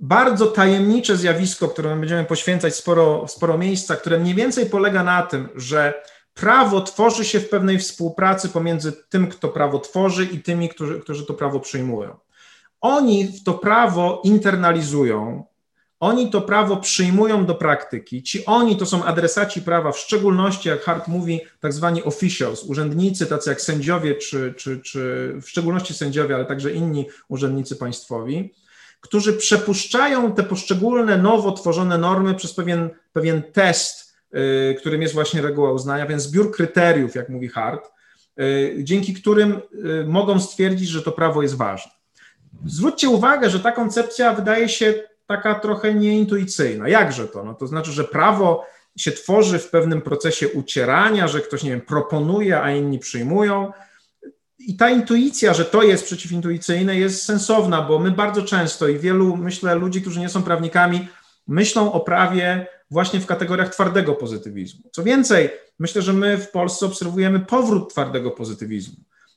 bardzo 0.00 0.46
tajemnicze 0.46 1.16
zjawisko, 1.16 1.68
któremu 1.68 2.00
będziemy 2.00 2.24
poświęcać 2.24 2.74
sporo, 2.74 3.28
sporo 3.28 3.58
miejsca, 3.58 3.96
które 3.96 4.18
mniej 4.18 4.34
więcej 4.34 4.66
polega 4.66 5.02
na 5.02 5.22
tym, 5.22 5.48
że 5.54 6.02
prawo 6.40 6.80
tworzy 6.80 7.24
się 7.24 7.40
w 7.40 7.48
pewnej 7.48 7.78
współpracy 7.78 8.48
pomiędzy 8.48 8.92
tym, 8.92 9.26
kto 9.26 9.48
prawo 9.48 9.78
tworzy 9.78 10.24
i 10.24 10.42
tymi, 10.42 10.68
którzy, 10.68 11.00
którzy 11.00 11.26
to 11.26 11.34
prawo 11.34 11.60
przyjmują. 11.60 12.16
Oni 12.80 13.28
to 13.44 13.54
prawo 13.54 14.20
internalizują, 14.24 15.44
oni 16.00 16.30
to 16.30 16.40
prawo 16.40 16.76
przyjmują 16.76 17.46
do 17.46 17.54
praktyki. 17.54 18.22
Ci 18.22 18.46
oni 18.46 18.76
to 18.76 18.86
są 18.86 19.04
adresaci 19.04 19.62
prawa, 19.62 19.92
w 19.92 19.98
szczególności, 19.98 20.68
jak 20.68 20.82
Hart 20.82 21.08
mówi, 21.08 21.40
tak 21.60 21.72
zwani 21.72 22.04
officials, 22.04 22.64
urzędnicy, 22.64 23.26
tacy 23.26 23.50
jak 23.50 23.60
sędziowie, 23.60 24.14
czy, 24.14 24.54
czy, 24.56 24.80
czy 24.80 25.32
w 25.42 25.48
szczególności 25.48 25.94
sędziowie, 25.94 26.34
ale 26.34 26.44
także 26.44 26.72
inni 26.72 27.06
urzędnicy 27.28 27.76
państwowi 27.76 28.54
którzy 29.00 29.32
przepuszczają 29.32 30.32
te 30.32 30.42
poszczególne 30.42 31.18
nowo 31.18 31.52
tworzone 31.52 31.98
normy 31.98 32.34
przez 32.34 32.54
pewien, 32.54 32.90
pewien 33.12 33.42
test, 33.52 34.07
którym 34.78 35.02
jest 35.02 35.14
właśnie 35.14 35.42
reguła 35.42 35.72
uznania, 35.72 36.06
więc 36.06 36.22
zbiór 36.22 36.52
kryteriów, 36.52 37.14
jak 37.14 37.28
mówi 37.28 37.48
Hart, 37.48 37.90
y, 38.40 38.76
dzięki 38.78 39.14
którym 39.14 39.60
y, 40.02 40.04
mogą 40.06 40.40
stwierdzić, 40.40 40.88
że 40.88 41.02
to 41.02 41.12
prawo 41.12 41.42
jest 41.42 41.54
ważne. 41.54 41.92
Zwróćcie 42.66 43.08
uwagę, 43.08 43.50
że 43.50 43.60
ta 43.60 43.72
koncepcja 43.72 44.34
wydaje 44.34 44.68
się 44.68 44.94
taka 45.26 45.54
trochę 45.54 45.94
nieintuicyjna. 45.94 46.88
Jakże 46.88 47.28
to? 47.28 47.44
No 47.44 47.54
to 47.54 47.66
znaczy, 47.66 47.92
że 47.92 48.04
prawo 48.04 48.66
się 48.96 49.12
tworzy 49.12 49.58
w 49.58 49.70
pewnym 49.70 50.02
procesie 50.02 50.48
ucierania, 50.48 51.28
że 51.28 51.40
ktoś, 51.40 51.62
nie 51.62 51.70
wiem, 51.70 51.80
proponuje, 51.80 52.62
a 52.62 52.72
inni 52.72 52.98
przyjmują, 52.98 53.72
i 54.58 54.76
ta 54.76 54.90
intuicja, 54.90 55.54
że 55.54 55.64
to 55.64 55.82
jest 55.82 56.04
przeciwintuicyjne, 56.04 56.96
jest 56.96 57.24
sensowna, 57.24 57.82
bo 57.82 57.98
my 57.98 58.10
bardzo 58.10 58.42
często 58.42 58.88
i 58.88 58.98
wielu, 58.98 59.36
myślę, 59.36 59.74
ludzi, 59.74 60.00
którzy 60.00 60.20
nie 60.20 60.28
są 60.28 60.42
prawnikami, 60.42 61.08
myślą 61.46 61.92
o 61.92 62.00
prawie 62.00 62.66
właśnie 62.90 63.20
w 63.20 63.26
kategoriach 63.26 63.72
twardego 63.72 64.14
pozytywizmu. 64.14 64.90
Co 64.92 65.04
więcej, 65.04 65.50
myślę, 65.78 66.02
że 66.02 66.12
my 66.12 66.38
w 66.38 66.50
Polsce 66.50 66.86
obserwujemy 66.86 67.40
powrót 67.40 67.90
twardego 67.90 68.30
pozytywizmu. 68.30 68.96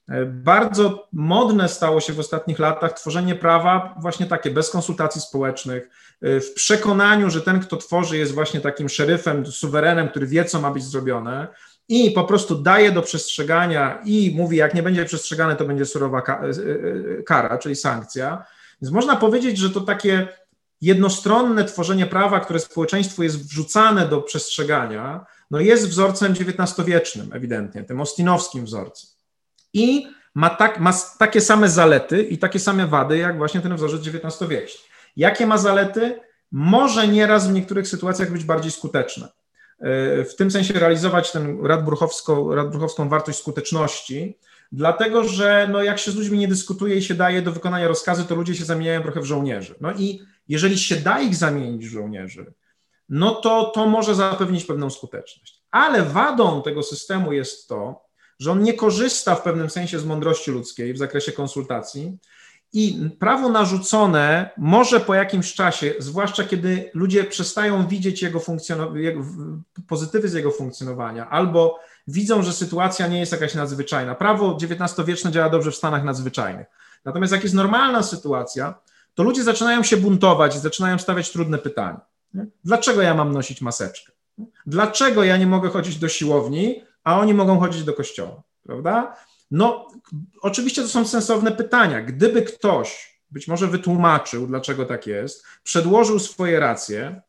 E, 0.09 0.25
bardzo 0.25 1.07
modne 1.13 1.69
stało 1.69 2.01
się 2.01 2.13
w 2.13 2.19
ostatnich 2.19 2.59
latach 2.59 2.93
tworzenie 2.93 3.35
prawa 3.35 3.95
właśnie 3.99 4.25
takie, 4.25 4.51
bez 4.51 4.69
konsultacji 4.69 5.21
społecznych, 5.21 5.89
e, 6.21 6.39
w 6.39 6.53
przekonaniu, 6.53 7.29
że 7.29 7.41
ten, 7.41 7.59
kto 7.59 7.77
tworzy, 7.77 8.17
jest 8.17 8.33
właśnie 8.33 8.61
takim 8.61 8.89
szeryfem, 8.89 9.45
suwerenem, 9.45 10.09
który 10.09 10.27
wie, 10.27 10.45
co 10.45 10.61
ma 10.61 10.71
być 10.71 10.83
zrobione 10.83 11.47
i 11.89 12.11
po 12.11 12.23
prostu 12.23 12.55
daje 12.55 12.91
do 12.91 13.01
przestrzegania 13.01 14.01
i 14.05 14.33
mówi, 14.35 14.57
jak 14.57 14.73
nie 14.73 14.83
będzie 14.83 15.05
przestrzegane, 15.05 15.55
to 15.55 15.65
będzie 15.65 15.85
surowa 15.85 16.19
e, 16.19 17.23
kara, 17.23 17.57
czyli 17.57 17.75
sankcja. 17.75 18.45
Więc 18.81 18.93
można 18.93 19.15
powiedzieć, 19.15 19.57
że 19.57 19.69
to 19.69 19.81
takie 19.81 20.27
jednostronne 20.81 21.65
tworzenie 21.65 22.05
prawa, 22.05 22.39
które 22.39 22.59
społeczeństwu 22.59 23.23
jest 23.23 23.47
wrzucane 23.49 24.07
do 24.07 24.21
przestrzegania, 24.21 25.25
no 25.51 25.59
jest 25.59 25.89
wzorcem 25.89 26.33
XIX-wiecznym, 26.33 27.29
ewidentnie, 27.33 27.83
tym 27.83 28.01
ostinowskim 28.01 28.65
wzorcem. 28.65 29.09
I 29.73 30.07
ma, 30.35 30.49
tak, 30.49 30.79
ma 30.79 30.93
takie 31.19 31.41
same 31.41 31.69
zalety 31.69 32.23
i 32.23 32.37
takie 32.37 32.59
same 32.59 32.87
wady, 32.87 33.17
jak 33.17 33.37
właśnie 33.37 33.61
ten 33.61 33.75
wzorzec 33.75 34.07
XIX-wieczny. 34.07 34.81
Jakie 35.15 35.47
ma 35.47 35.57
zalety? 35.57 36.19
Może 36.51 37.07
nieraz 37.07 37.47
w 37.47 37.53
niektórych 37.53 37.87
sytuacjach 37.87 38.31
być 38.31 38.43
bardziej 38.43 38.71
skuteczne 38.71 39.27
E, 39.81 40.23
w 40.25 40.35
tym 40.35 40.51
sensie 40.51 40.73
realizować 40.73 41.31
tę 41.31 41.57
radbruchowską, 41.63 42.55
radbruchowską 42.55 43.09
wartość 43.09 43.39
skuteczności, 43.39 44.37
dlatego 44.71 45.23
że 45.23 45.67
no, 45.71 45.83
jak 45.83 45.99
się 45.99 46.11
z 46.11 46.15
ludźmi 46.15 46.39
nie 46.39 46.47
dyskutuje 46.47 46.95
i 46.95 47.01
się 47.01 47.13
daje 47.13 47.41
do 47.41 47.51
wykonania 47.51 47.87
rozkazy, 47.87 48.25
to 48.25 48.35
ludzie 48.35 48.55
się 48.55 48.65
zamieniają 48.65 49.01
trochę 49.03 49.21
w 49.21 49.25
żołnierzy. 49.25 49.75
No 49.81 49.93
i 49.93 50.21
jeżeli 50.47 50.77
się 50.77 50.95
da 50.95 51.21
ich 51.21 51.35
zamienić 51.35 51.87
w 51.87 51.91
żołnierzy, 51.91 52.53
no 53.09 53.35
to 53.35 53.71
to 53.75 53.85
może 53.85 54.15
zapewnić 54.15 54.65
pewną 54.65 54.89
skuteczność. 54.89 55.61
Ale 55.71 56.03
wadą 56.03 56.61
tego 56.61 56.83
systemu 56.83 57.33
jest 57.33 57.67
to, 57.67 58.05
że 58.39 58.51
on 58.51 58.63
nie 58.63 58.73
korzysta 58.73 59.35
w 59.35 59.43
pewnym 59.43 59.69
sensie 59.69 59.99
z 59.99 60.05
mądrości 60.05 60.51
ludzkiej 60.51 60.93
w 60.93 60.97
zakresie 60.97 61.31
konsultacji, 61.31 62.17
i 62.73 63.09
prawo 63.19 63.49
narzucone 63.49 64.49
może 64.57 64.99
po 64.99 65.15
jakimś 65.15 65.53
czasie, 65.53 65.93
zwłaszcza 65.99 66.43
kiedy 66.43 66.91
ludzie 66.93 67.23
przestają 67.23 67.87
widzieć 67.87 68.21
jego, 68.21 68.41
jego 68.95 69.25
pozytywy 69.87 70.29
z 70.29 70.33
jego 70.33 70.51
funkcjonowania, 70.51 71.29
albo 71.29 71.79
widzą, 72.07 72.43
że 72.43 72.53
sytuacja 72.53 73.07
nie 73.07 73.19
jest 73.19 73.31
jakaś 73.31 73.55
nadzwyczajna. 73.55 74.15
Prawo 74.15 74.57
XIX-wieczne 74.61 75.31
działa 75.31 75.49
dobrze 75.49 75.71
w 75.71 75.75
stanach 75.75 76.03
nadzwyczajnych. 76.03 76.67
Natomiast 77.05 77.33
jak 77.33 77.43
jest 77.43 77.55
normalna 77.55 78.03
sytuacja, 78.03 78.79
to 79.13 79.23
ludzie 79.23 79.43
zaczynają 79.43 79.83
się 79.83 79.97
buntować 79.97 80.55
i 80.55 80.59
zaczynają 80.59 80.99
stawiać 80.99 81.31
trudne 81.31 81.57
pytania. 81.57 82.01
Dlaczego 82.63 83.01
ja 83.01 83.13
mam 83.13 83.31
nosić 83.31 83.61
maseczkę? 83.61 84.11
Dlaczego 84.65 85.23
ja 85.23 85.37
nie 85.37 85.47
mogę 85.47 85.69
chodzić 85.69 85.97
do 85.97 86.09
siłowni, 86.09 86.83
a 87.03 87.19
oni 87.19 87.33
mogą 87.33 87.59
chodzić 87.59 87.83
do 87.83 87.93
kościoła? 87.93 88.43
Prawda? 88.63 89.15
No, 89.51 89.87
oczywiście 90.41 90.81
to 90.81 90.87
są 90.87 91.07
sensowne 91.07 91.51
pytania. 91.51 92.01
Gdyby 92.01 92.41
ktoś 92.41 93.11
być 93.31 93.47
może 93.47 93.67
wytłumaczył, 93.67 94.47
dlaczego 94.47 94.85
tak 94.85 95.07
jest, 95.07 95.45
przedłożył 95.63 96.19
swoje 96.19 96.59
racje 96.59 97.21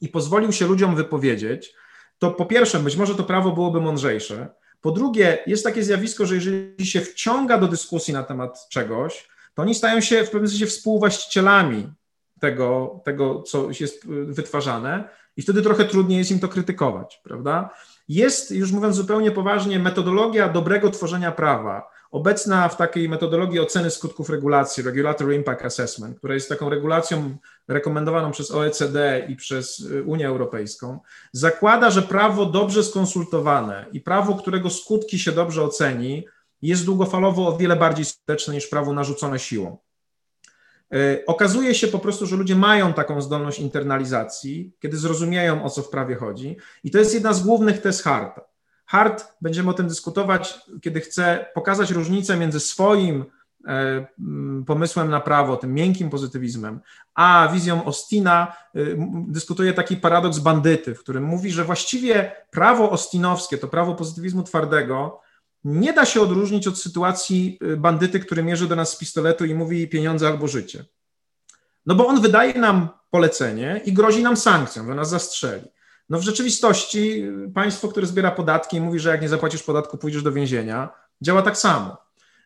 i 0.00 0.08
pozwolił 0.08 0.52
się 0.52 0.66
ludziom 0.66 0.96
wypowiedzieć, 0.96 1.74
to 2.20 2.30
po 2.30 2.46
pierwsze, 2.46 2.78
być 2.78 2.96
może 2.96 3.14
to 3.14 3.24
prawo 3.24 3.52
byłoby 3.52 3.80
mądrzejsze. 3.80 4.48
Po 4.80 4.90
drugie, 4.90 5.38
jest 5.46 5.64
takie 5.64 5.82
zjawisko, 5.82 6.26
że 6.26 6.34
jeżeli 6.34 6.86
się 6.86 7.00
wciąga 7.00 7.58
do 7.58 7.68
dyskusji 7.68 8.14
na 8.14 8.22
temat 8.22 8.68
czegoś, 8.68 9.28
to 9.54 9.62
oni 9.62 9.74
stają 9.74 10.00
się 10.00 10.24
w 10.24 10.30
pewnym 10.30 10.50
sensie 10.50 10.66
współwłaścicielami 10.66 11.92
tego, 12.40 13.00
tego 13.04 13.42
co 13.42 13.68
jest 13.80 14.06
wytwarzane, 14.08 15.08
i 15.36 15.42
wtedy 15.42 15.62
trochę 15.62 15.84
trudniej 15.84 16.18
jest 16.18 16.30
im 16.30 16.40
to 16.40 16.48
krytykować, 16.48 17.20
prawda? 17.24 17.70
Jest, 18.08 18.50
już 18.50 18.72
mówiąc 18.72 18.96
zupełnie 18.96 19.30
poważnie, 19.30 19.78
metodologia 19.78 20.48
dobrego 20.48 20.90
tworzenia 20.90 21.32
prawa, 21.32 21.90
obecna 22.10 22.68
w 22.68 22.76
takiej 22.76 23.08
metodologii 23.08 23.60
oceny 23.60 23.90
skutków 23.90 24.30
regulacji, 24.30 24.82
Regulatory 24.82 25.34
Impact 25.34 25.64
Assessment, 25.64 26.18
która 26.18 26.34
jest 26.34 26.48
taką 26.48 26.68
regulacją 26.68 27.36
rekomendowaną 27.68 28.30
przez 28.30 28.50
OECD 28.50 29.26
i 29.28 29.36
przez 29.36 29.80
y, 29.80 30.02
Unię 30.02 30.28
Europejską, 30.28 30.98
zakłada, 31.32 31.90
że 31.90 32.02
prawo 32.02 32.46
dobrze 32.46 32.84
skonsultowane 32.84 33.86
i 33.92 34.00
prawo, 34.00 34.34
którego 34.34 34.70
skutki 34.70 35.18
się 35.18 35.32
dobrze 35.32 35.62
oceni, 35.62 36.26
jest 36.62 36.84
długofalowo 36.84 37.48
o 37.48 37.56
wiele 37.56 37.76
bardziej 37.76 38.04
skuteczne 38.04 38.54
niż 38.54 38.66
prawo 38.66 38.92
narzucone 38.92 39.38
siłą. 39.38 39.78
E, 40.94 41.26
okazuje 41.26 41.74
się 41.74 41.88
po 41.88 41.98
prostu, 41.98 42.26
że 42.26 42.36
ludzie 42.36 42.56
mają 42.56 42.92
taką 42.92 43.20
zdolność 43.22 43.58
internalizacji, 43.58 44.72
kiedy 44.80 44.96
zrozumieją, 44.96 45.64
o 45.64 45.70
co 45.70 45.82
w 45.82 45.88
prawie 45.88 46.14
chodzi, 46.14 46.56
i 46.84 46.90
to 46.90 46.98
jest 46.98 47.14
jedna 47.14 47.32
z 47.32 47.42
głównych 47.42 47.80
tez 47.80 48.02
Harta. 48.02 48.49
Hart, 48.90 49.34
będziemy 49.40 49.70
o 49.70 49.72
tym 49.72 49.88
dyskutować, 49.88 50.60
kiedy 50.82 51.00
chce 51.00 51.46
pokazać 51.54 51.90
różnicę 51.90 52.36
między 52.36 52.60
swoim 52.60 53.24
e, 53.66 54.06
pomysłem 54.66 55.10
na 55.10 55.20
prawo, 55.20 55.56
tym 55.56 55.74
miękkim 55.74 56.10
pozytywizmem, 56.10 56.80
a 57.14 57.48
wizją 57.52 57.84
Ostina 57.84 58.56
e, 58.74 58.80
dyskutuje 59.28 59.72
taki 59.72 59.96
paradoks 59.96 60.38
bandyty, 60.38 60.94
w 60.94 61.00
którym 61.00 61.24
mówi, 61.24 61.50
że 61.50 61.64
właściwie 61.64 62.32
prawo 62.50 62.90
ostinowskie, 62.90 63.58
to 63.58 63.68
prawo 63.68 63.94
pozytywizmu 63.94 64.42
twardego, 64.42 65.20
nie 65.64 65.92
da 65.92 66.04
się 66.04 66.20
odróżnić 66.20 66.66
od 66.66 66.78
sytuacji 66.78 67.58
y, 67.62 67.76
bandyty, 67.76 68.20
który 68.20 68.42
mierzy 68.42 68.68
do 68.68 68.76
nas 68.76 68.92
z 68.92 68.96
pistoletu 68.96 69.44
i 69.44 69.54
mówi 69.54 69.88
pieniądze 69.88 70.28
albo 70.28 70.48
życie. 70.48 70.84
No 71.86 71.94
bo 71.94 72.06
on 72.06 72.20
wydaje 72.20 72.54
nam 72.54 72.88
polecenie 73.10 73.80
i 73.84 73.92
grozi 73.92 74.22
nam 74.22 74.36
sankcją, 74.36 74.86
że 74.86 74.94
nas 74.94 75.10
zastrzeli. 75.10 75.68
No 76.10 76.18
w 76.18 76.22
rzeczywistości 76.22 77.22
y, 77.48 77.50
państwo, 77.54 77.88
które 77.88 78.06
zbiera 78.06 78.30
podatki 78.30 78.76
i 78.76 78.80
mówi, 78.80 78.98
że 78.98 79.10
jak 79.10 79.22
nie 79.22 79.28
zapłacisz 79.28 79.62
podatku, 79.62 79.98
pójdziesz 79.98 80.22
do 80.22 80.32
więzienia, 80.32 80.88
działa 81.22 81.42
tak 81.42 81.58
samo. 81.58 81.96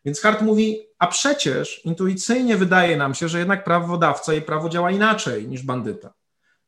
Więc 0.04 0.20
Hart 0.20 0.42
mówi, 0.42 0.86
a 0.98 1.06
przecież 1.06 1.84
intuicyjnie 1.84 2.56
wydaje 2.56 2.96
nam 2.96 3.14
się, 3.14 3.28
że 3.28 3.38
jednak 3.38 3.64
prawodawca 3.64 4.34
i 4.34 4.42
prawo 4.42 4.68
działa 4.68 4.90
inaczej 4.90 5.48
niż 5.48 5.62
bandyta. 5.62 6.12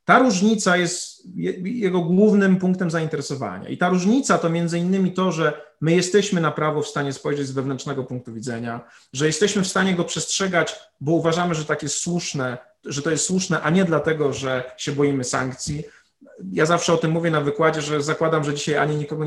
Ta 0.05 0.19
różnica 0.19 0.77
jest 0.77 1.23
jego 1.65 2.01
głównym 2.01 2.57
punktem 2.57 2.91
zainteresowania. 2.91 3.69
I 3.69 3.79
ta 3.79 3.89
różnica 3.89 4.39
to 4.39 4.51
między 4.51 4.79
innymi 4.79 5.13
to, 5.13 5.33
że 5.33 5.63
my 5.81 5.93
jesteśmy 5.93 6.41
na 6.41 6.51
prawo 6.51 6.83
w 6.83 6.89
stanie 6.89 7.13
spojrzeć 7.13 7.47
z 7.47 7.53
wewnętrznego 7.53 8.05
punktu 8.05 8.35
widzenia, 8.35 8.81
że 9.13 9.27
jesteśmy 9.27 9.63
w 9.63 9.69
stanie 9.69 9.95
go 9.95 10.05
przestrzegać, 10.05 10.77
bo 11.01 11.13
uważamy, 11.13 11.55
że 11.55 11.65
tak 11.65 11.83
jest 11.83 11.99
słuszne, 11.99 12.59
że 12.85 13.03
to 13.03 13.11
jest 13.11 13.27
słuszne, 13.27 13.63
a 13.63 13.71
nie 13.71 13.85
dlatego, 13.85 14.33
że 14.33 14.75
się 14.77 14.93
boimy 14.93 15.25
sankcji. 15.25 15.85
Ja 16.53 16.67
zawsze 16.67 16.93
o 16.93 16.97
tym 16.97 17.11
mówię 17.11 17.31
na 17.31 17.41
wykładzie, 17.41 17.83
że 17.83 18.03
zakładam, 18.03 18.45
że 18.45 18.55
dzisiaj 18.55 18.77
ani 18.77 18.97
nikogo 18.97 19.25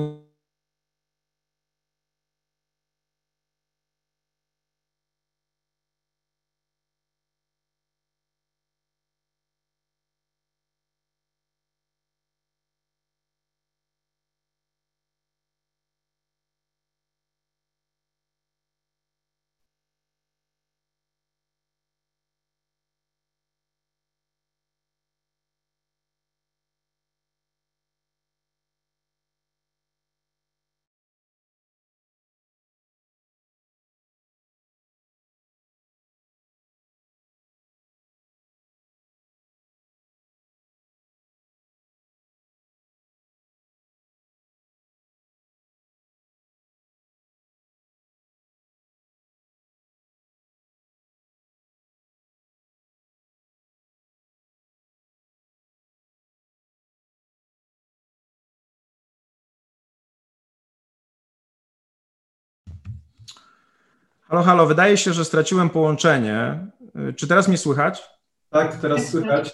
Halo, 64.29 64.43
halo, 64.43 64.65
wydaje 64.65 64.97
się, 64.97 65.13
że 65.13 65.25
straciłem 65.25 65.69
połączenie. 65.69 66.67
Y, 67.09 67.13
czy 67.13 67.27
teraz 67.27 67.47
mnie 67.47 67.57
słychać? 67.57 68.03
Tak, 68.49 68.75
teraz 68.75 69.09
słychać. 69.09 69.53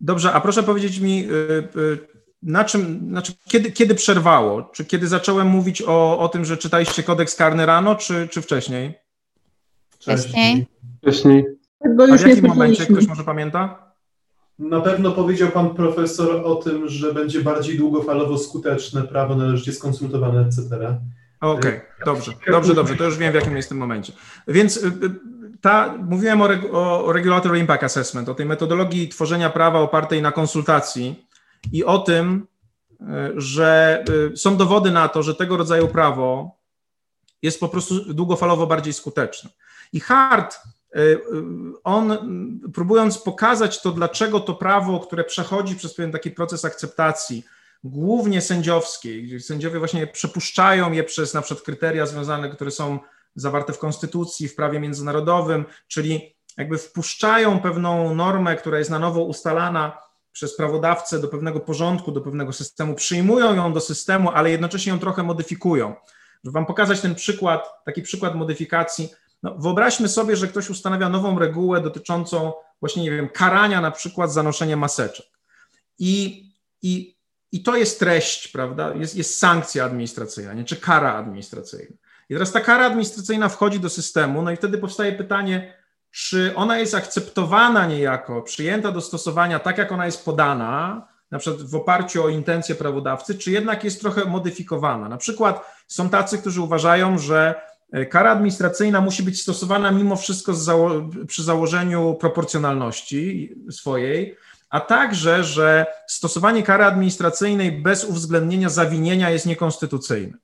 Dobrze, 0.00 0.32
a 0.32 0.40
proszę 0.40 0.62
powiedzieć 0.62 0.98
mi, 0.98 1.24
y, 1.24 1.32
y, 1.76 1.98
na 2.42 2.64
czym, 2.64 3.08
znaczy 3.08 3.32
kiedy, 3.48 3.72
kiedy 3.72 3.94
przerwało? 3.94 4.62
Czy 4.62 4.84
kiedy 4.84 5.08
zacząłem 5.08 5.48
mówić 5.48 5.82
o, 5.82 6.18
o 6.18 6.28
tym, 6.28 6.44
że 6.44 6.56
czytaliście 6.56 7.02
kodeks 7.02 7.34
karny 7.34 7.66
rano, 7.66 7.94
czy, 7.94 8.28
czy 8.28 8.42
wcześniej? 8.42 8.94
Wcześniej. 9.90 10.66
Wcześniej. 11.02 11.44
Bo 11.96 12.04
A 12.04 12.16
w 12.16 12.26
jakim 12.26 12.46
momencie? 12.46 12.86
Ktoś 12.86 13.06
może 13.06 13.24
pamięta? 13.24 13.92
Na 14.58 14.80
pewno 14.80 15.12
powiedział 15.12 15.48
pan 15.48 15.74
profesor 15.74 16.42
o 16.44 16.54
tym, 16.54 16.88
że 16.88 17.14
będzie 17.14 17.40
bardziej 17.40 17.78
długofalowo 17.78 18.38
skuteczne, 18.38 19.02
prawo 19.02 19.36
należycie 19.36 19.72
skonsultowane, 19.72 20.40
etc. 20.40 21.00
Okej, 21.40 21.80
dobrze, 22.06 22.32
dobrze, 22.50 22.74
dobrze, 22.74 22.96
to 22.96 23.04
już 23.04 23.18
wiem 23.18 23.32
w 23.32 23.34
jakim 23.34 23.56
jest 23.56 23.68
tym 23.68 23.78
momencie. 23.78 24.12
Więc 24.48 24.76
y, 24.76 24.86
y, 24.86 24.90
ta, 25.60 25.94
mówiłem 25.98 26.42
o, 26.42 27.04
o 27.04 27.12
Regulatory 27.12 27.58
Impact 27.58 27.84
Assessment, 27.84 28.28
o 28.28 28.34
tej 28.34 28.46
metodologii 28.46 29.08
tworzenia 29.08 29.50
prawa 29.50 29.78
opartej 29.78 30.22
na 30.22 30.32
konsultacji 30.32 31.26
i 31.72 31.84
o 31.84 31.98
tym, 31.98 32.46
y, 33.00 33.04
że 33.36 34.04
są 34.36 34.56
dowody 34.56 34.90
na 34.90 35.08
to, 35.08 35.22
że 35.22 35.34
tego 35.34 35.56
rodzaju 35.56 35.88
prawo 35.88 36.56
jest 37.42 37.60
po 37.60 37.68
prostu 37.68 38.14
długofalowo 38.14 38.66
bardziej 38.66 38.92
skuteczne. 38.92 39.50
I 39.92 40.00
Hart, 40.00 40.58
on 41.84 42.18
próbując 42.74 43.18
pokazać 43.18 43.82
to, 43.82 43.92
dlaczego 43.92 44.40
to 44.40 44.54
prawo, 44.54 45.00
które 45.00 45.24
przechodzi 45.24 45.76
przez 45.76 45.94
pewien 45.94 46.12
taki 46.12 46.30
proces 46.30 46.64
akceptacji, 46.64 47.44
głównie 47.84 48.40
sędziowskiej, 48.40 49.22
gdzie 49.22 49.40
sędziowie 49.40 49.78
właśnie 49.78 50.06
przepuszczają 50.06 50.92
je 50.92 51.04
przez 51.04 51.34
na 51.34 51.42
przykład 51.42 51.64
kryteria 51.64 52.06
związane, 52.06 52.50
które 52.50 52.70
są 52.70 52.98
zawarte 53.34 53.72
w 53.72 53.78
konstytucji, 53.78 54.48
w 54.48 54.54
prawie 54.54 54.80
międzynarodowym, 54.80 55.64
czyli 55.88 56.36
jakby 56.56 56.78
wpuszczają 56.78 57.60
pewną 57.60 58.14
normę, 58.14 58.56
która 58.56 58.78
jest 58.78 58.90
na 58.90 58.98
nowo 58.98 59.22
ustalana 59.22 59.98
przez 60.32 60.56
prawodawcę 60.56 61.18
do 61.18 61.28
pewnego 61.28 61.60
porządku, 61.60 62.12
do 62.12 62.20
pewnego 62.20 62.52
systemu, 62.52 62.94
przyjmują 62.94 63.54
ją 63.54 63.72
do 63.72 63.80
systemu, 63.80 64.30
ale 64.30 64.50
jednocześnie 64.50 64.92
ją 64.92 64.98
trochę 64.98 65.22
modyfikują. 65.22 65.94
Żeby 66.44 66.54
Wam 66.54 66.66
pokazać 66.66 67.00
ten 67.00 67.14
przykład, 67.14 67.84
taki 67.84 68.02
przykład 68.02 68.34
modyfikacji, 68.34 69.08
no 69.42 69.58
wyobraźmy 69.58 70.08
sobie, 70.08 70.36
że 70.36 70.48
ktoś 70.48 70.70
ustanawia 70.70 71.08
nową 71.08 71.38
regułę 71.38 71.80
dotyczącą 71.80 72.52
właśnie, 72.80 73.02
nie 73.02 73.10
wiem, 73.10 73.28
karania 73.28 73.80
na 73.80 73.90
przykład 73.90 74.32
za 74.32 74.42
noszenie 74.42 74.76
maseczek. 74.76 75.26
I, 75.98 76.44
i, 76.82 77.16
i 77.52 77.62
to 77.62 77.76
jest 77.76 77.98
treść, 77.98 78.48
prawda? 78.48 78.94
Jest, 78.94 79.16
jest 79.16 79.38
sankcja 79.38 79.84
administracyjna, 79.84 80.54
nie? 80.54 80.64
czy 80.64 80.76
kara 80.76 81.14
administracyjna. 81.14 81.96
I 82.28 82.34
teraz 82.34 82.52
ta 82.52 82.60
kara 82.60 82.86
administracyjna 82.86 83.48
wchodzi 83.48 83.80
do 83.80 83.88
systemu, 83.90 84.42
no 84.42 84.50
i 84.50 84.56
wtedy 84.56 84.78
powstaje 84.78 85.12
pytanie, 85.12 85.74
czy 86.10 86.52
ona 86.56 86.78
jest 86.78 86.94
akceptowana 86.94 87.86
niejako, 87.86 88.42
przyjęta 88.42 88.92
do 88.92 89.00
stosowania 89.00 89.58
tak, 89.58 89.78
jak 89.78 89.92
ona 89.92 90.06
jest 90.06 90.24
podana, 90.24 91.06
na 91.30 91.38
przykład 91.38 91.62
w 91.62 91.74
oparciu 91.74 92.24
o 92.24 92.28
intencje 92.28 92.74
prawodawcy, 92.74 93.34
czy 93.34 93.50
jednak 93.50 93.84
jest 93.84 94.00
trochę 94.00 94.24
modyfikowana. 94.24 95.08
Na 95.08 95.16
przykład 95.16 95.66
są 95.88 96.08
tacy, 96.08 96.38
którzy 96.38 96.60
uważają, 96.62 97.18
że 97.18 97.54
e, 97.92 98.06
kara 98.06 98.30
administracyjna 98.30 99.00
musi 99.00 99.22
być 99.22 99.42
stosowana 99.42 99.90
mimo 99.90 100.16
wszystko 100.16 100.52
zało- 100.52 101.26
przy 101.26 101.42
założeniu 101.42 102.14
proporcjonalności 102.14 103.54
swojej, 103.70 104.36
a 104.70 104.80
także, 104.80 105.44
że 105.44 105.86
stosowanie 106.06 106.62
kary 106.62 106.84
administracyjnej 106.84 107.72
bez 107.72 108.04
uwzględnienia 108.04 108.68
zawinienia 108.68 109.30
jest 109.30 109.46
niekonstytucyjne. 109.46 110.38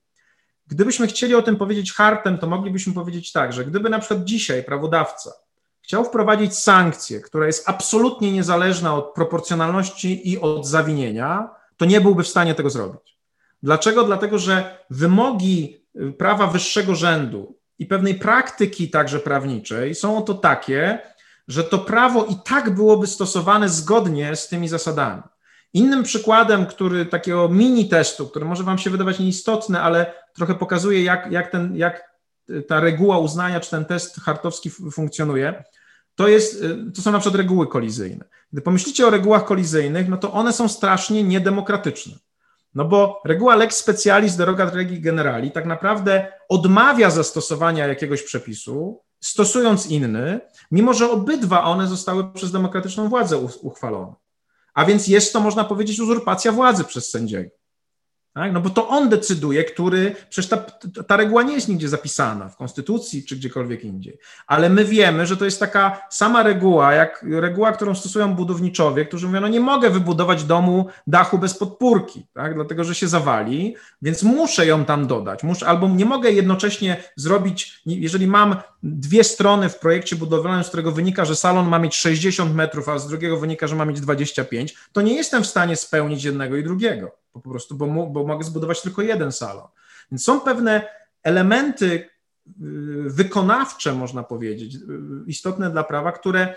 Gdybyśmy 0.66 1.06
chcieli 1.06 1.34
o 1.34 1.42
tym 1.42 1.56
powiedzieć 1.56 1.92
hartem, 1.92 2.38
to 2.38 2.46
moglibyśmy 2.46 2.94
powiedzieć 2.94 3.32
tak, 3.32 3.52
że 3.52 3.64
gdyby 3.64 3.90
na 3.90 3.98
przykład 3.98 4.24
dzisiaj 4.24 4.64
prawodawca 4.64 5.32
chciał 5.86 6.04
wprowadzić 6.04 6.58
sankcję, 6.58 7.20
która 7.20 7.46
jest 7.46 7.68
absolutnie 7.68 8.32
niezależna 8.32 8.94
od 8.94 9.14
proporcjonalności 9.14 10.30
i 10.30 10.40
od 10.40 10.66
zawinienia, 10.66 11.48
to 11.76 11.84
nie 11.84 12.00
byłby 12.00 12.22
w 12.22 12.28
stanie 12.28 12.54
tego 12.54 12.70
zrobić. 12.70 13.18
Dlaczego? 13.62 14.04
Dlatego, 14.04 14.38
że 14.38 14.84
wymogi 14.90 15.80
y, 15.96 16.12
prawa 16.12 16.46
wyższego 16.46 16.94
rzędu 16.94 17.58
i 17.78 17.86
pewnej 17.86 18.14
praktyki 18.14 18.90
także 18.90 19.18
prawniczej 19.18 19.94
są 19.94 20.18
oto 20.18 20.34
takie, 20.34 20.98
że 21.48 21.64
to 21.64 21.78
prawo 21.78 22.24
i 22.24 22.36
tak 22.44 22.74
byłoby 22.74 23.06
stosowane 23.06 23.68
zgodnie 23.68 24.36
z 24.36 24.48
tymi 24.48 24.68
zasadami. 24.68 25.22
Innym 25.72 26.02
przykładem, 26.02 26.66
który 26.66 27.06
takiego 27.06 27.48
mini 27.48 27.88
testu, 27.88 28.28
który 28.28 28.44
może 28.44 28.64
Wam 28.64 28.78
się 28.78 28.90
wydawać 28.90 29.18
nieistotny, 29.18 29.80
ale 29.80 30.12
trochę 30.34 30.54
pokazuje, 30.54 31.02
jak, 31.02 31.32
jak, 31.32 31.50
ten, 31.50 31.76
jak 31.76 32.16
ta 32.68 32.80
reguła 32.80 33.18
uznania, 33.18 33.60
czy 33.60 33.70
ten 33.70 33.84
test 33.84 34.20
hartowski 34.20 34.70
funkcjonuje, 34.70 35.64
to, 36.14 36.28
jest, 36.28 36.62
y, 36.62 36.92
to 36.94 37.02
są 37.02 37.12
na 37.12 37.18
przykład 37.18 37.36
reguły 37.36 37.66
kolizyjne. 37.66 38.24
Gdy 38.52 38.62
pomyślicie 38.62 39.06
o 39.06 39.10
regułach 39.10 39.44
kolizyjnych, 39.44 40.08
no 40.08 40.16
to 40.16 40.32
one 40.32 40.52
są 40.52 40.68
strasznie 40.68 41.22
niedemokratyczne. 41.22 42.14
No 42.74 42.84
bo 42.84 43.22
reguła 43.24 43.56
lex 43.56 43.76
specialis 43.76 44.36
derogat 44.36 44.74
regi 44.74 45.00
generali 45.00 45.50
tak 45.50 45.66
naprawdę 45.66 46.32
odmawia 46.48 47.10
zastosowania 47.10 47.86
jakiegoś 47.86 48.22
przepisu, 48.22 49.02
stosując 49.20 49.86
inny, 49.86 50.40
mimo 50.70 50.94
że 50.94 51.10
obydwa 51.10 51.64
one 51.64 51.86
zostały 51.86 52.32
przez 52.32 52.52
demokratyczną 52.52 53.08
władzę 53.08 53.38
uchwalone. 53.38 54.14
A 54.74 54.84
więc 54.84 55.08
jest 55.08 55.32
to, 55.32 55.40
można 55.40 55.64
powiedzieć, 55.64 56.00
uzurpacja 56.00 56.52
władzy 56.52 56.84
przez 56.84 57.10
sędziego. 57.10 57.50
Tak? 58.36 58.52
No 58.52 58.60
bo 58.60 58.70
to 58.70 58.88
on 58.88 59.08
decyduje, 59.08 59.64
który, 59.64 60.16
przecież 60.28 60.50
ta, 60.50 60.56
ta 61.06 61.16
reguła 61.16 61.42
nie 61.42 61.54
jest 61.54 61.68
nigdzie 61.68 61.88
zapisana 61.88 62.48
w 62.48 62.56
konstytucji 62.56 63.24
czy 63.24 63.36
gdziekolwiek 63.36 63.84
indziej, 63.84 64.18
ale 64.46 64.68
my 64.68 64.84
wiemy, 64.84 65.26
że 65.26 65.36
to 65.36 65.44
jest 65.44 65.60
taka 65.60 66.00
sama 66.10 66.42
reguła, 66.42 66.92
jak 66.92 67.24
reguła, 67.30 67.72
którą 67.72 67.94
stosują 67.94 68.34
budowniczowie, 68.34 69.04
którzy 69.04 69.26
mówią, 69.26 69.40
no 69.40 69.48
nie 69.48 69.60
mogę 69.60 69.90
wybudować 69.90 70.44
domu 70.44 70.86
dachu 71.06 71.38
bez 71.38 71.58
podpórki, 71.58 72.26
tak? 72.34 72.54
dlatego 72.54 72.84
że 72.84 72.94
się 72.94 73.08
zawali, 73.08 73.76
więc 74.02 74.22
muszę 74.22 74.66
ją 74.66 74.84
tam 74.84 75.06
dodać, 75.06 75.42
muszę, 75.42 75.66
albo 75.66 75.88
nie 75.88 76.04
mogę 76.04 76.30
jednocześnie 76.30 77.02
zrobić, 77.16 77.82
jeżeli 77.86 78.26
mam 78.26 78.56
dwie 78.82 79.24
strony 79.24 79.68
w 79.68 79.78
projekcie 79.78 80.16
budowlanym, 80.16 80.64
z 80.64 80.68
którego 80.68 80.92
wynika, 80.92 81.24
że 81.24 81.36
salon 81.36 81.68
ma 81.68 81.78
mieć 81.78 81.96
60 81.96 82.54
metrów, 82.54 82.88
a 82.88 82.98
z 82.98 83.08
drugiego 83.08 83.36
wynika, 83.36 83.66
że 83.66 83.76
ma 83.76 83.84
mieć 83.84 84.00
25, 84.00 84.74
to 84.92 85.02
nie 85.02 85.14
jestem 85.14 85.42
w 85.42 85.46
stanie 85.46 85.76
spełnić 85.76 86.24
jednego 86.24 86.56
i 86.56 86.64
drugiego, 86.64 87.25
po 87.40 87.50
prostu, 87.50 87.74
bo, 87.74 88.06
bo 88.06 88.26
mogę 88.26 88.44
zbudować 88.44 88.82
tylko 88.82 89.02
jeden 89.02 89.32
salon. 89.32 89.68
Więc 90.10 90.24
są 90.24 90.40
pewne 90.40 90.88
elementy 91.22 91.86
y, 91.86 92.08
wykonawcze, 93.06 93.92
można 93.92 94.22
powiedzieć, 94.22 94.74
y, 94.74 94.78
istotne 95.26 95.70
dla 95.70 95.84
prawa, 95.84 96.12
które 96.12 96.54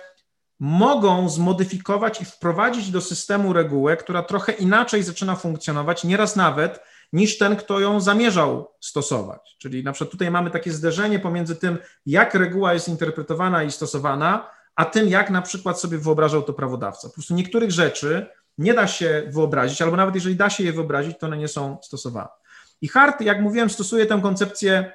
mogą 0.60 1.30
zmodyfikować 1.30 2.22
i 2.22 2.26
wprowadzić 2.26 2.92
do 2.92 3.02
systemu 3.02 3.54
regułę, 3.54 3.98
która 3.98 4.24
trochę 4.24 4.52
inaczej 4.52 5.04
zaczyna 5.04 5.36
funkcjonować, 5.36 6.04
nieraz 6.04 6.36
nawet 6.36 6.80
niż 7.14 7.38
ten, 7.38 7.56
kto 7.56 7.80
ją 7.80 8.02
zamierzał 8.02 8.72
stosować. 8.80 9.56
Czyli 9.58 9.84
na 9.84 9.92
przykład 9.92 10.12
tutaj 10.12 10.32
mamy 10.32 10.52
takie 10.52 10.72
zderzenie 10.72 11.20
pomiędzy 11.20 11.56
tym, 11.56 11.78
jak 12.06 12.34
reguła 12.34 12.74
jest 12.74 12.88
interpretowana 12.88 13.64
i 13.64 13.72
stosowana, 13.72 14.50
a 14.76 14.86
tym, 14.86 15.08
jak 15.08 15.30
na 15.30 15.42
przykład 15.42 15.80
sobie 15.80 15.98
wyobrażał 15.98 16.44
to 16.44 16.54
prawodawca. 16.54 17.08
Po 17.08 17.14
prostu 17.14 17.34
niektórych 17.34 17.72
rzeczy 17.72 18.28
nie 18.60 18.74
da 18.74 18.88
się 18.88 19.24
wyobrazić, 19.28 19.82
albo 19.82 19.98
nawet 19.98 20.16
jeżeli 20.16 20.36
da 20.36 20.50
się 20.50 20.64
je 20.64 20.74
wyobrazić, 20.74 21.18
to 21.20 21.28
one 21.28 21.38
nie 21.38 21.48
są 21.48 21.78
stosowane. 21.84 22.30
I 22.82 22.88
Hart, 22.88 23.22
jak 23.22 23.42
mówiłem, 23.42 23.70
stosuje 23.70 24.06
tę 24.06 24.20
koncepcję 24.24 24.92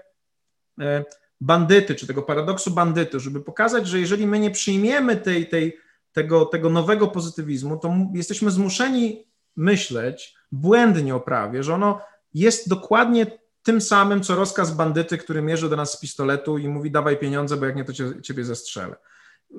e, 0.80 1.04
bandyty, 1.40 1.94
czy 1.94 2.06
tego 2.06 2.22
paradoksu 2.22 2.70
bandyty, 2.70 3.20
żeby 3.20 3.40
pokazać, 3.40 3.88
że 3.88 4.00
jeżeli 4.00 4.26
my 4.26 4.38
nie 4.38 4.50
przyjmiemy 4.50 5.16
tej, 5.16 5.48
tej, 5.48 5.78
tego, 6.12 6.44
tego 6.44 6.70
nowego 6.70 7.08
pozytywizmu, 7.08 7.78
to 7.78 7.94
jesteśmy 8.14 8.50
zmuszeni 8.50 9.24
myśleć 9.56 10.34
błędnie 10.52 11.14
o 11.14 11.20
prawie, 11.20 11.62
że 11.62 11.74
ono 11.74 12.00
jest 12.34 12.68
dokładnie 12.68 13.26
tym 13.62 13.80
samym, 13.80 14.22
co 14.22 14.34
rozkaz 14.34 14.70
bandyty, 14.70 15.18
który 15.18 15.42
mierzy 15.42 15.68
do 15.68 15.76
nas 15.76 15.92
z 15.92 16.00
pistoletu 16.00 16.58
i 16.58 16.68
mówi 16.68 16.90
dawaj 16.90 17.18
pieniądze, 17.18 17.56
bo 17.56 17.66
jak 17.66 17.76
nie, 17.76 17.84
to 17.84 17.92
ciebie 18.22 18.44
zastrzelę. 18.44 18.96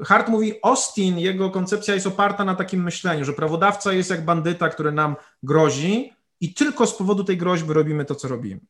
Hart 0.04 0.28
mówi, 0.28 0.54
Austin, 0.64 1.20
jego 1.20 1.50
koncepcja 1.50 1.94
jest 1.94 2.08
oparta 2.08 2.46
na 2.46 2.56
takim 2.56 2.84
myśleniu, 2.84 3.26
że 3.26 3.34
prawodawca 3.34 3.94
jest 3.94 4.10
jak 4.10 4.26
bandyta, 4.26 4.70
który 4.70 4.92
nam 4.92 5.16
grozi 5.44 6.14
i 6.42 6.54
tylko 6.54 6.88
z 6.88 6.94
powodu 6.94 7.24
tej 7.24 7.38
groźby 7.38 7.74
robimy 7.74 8.06
to, 8.06 8.16
co 8.16 8.28
robimy. 8.28 8.62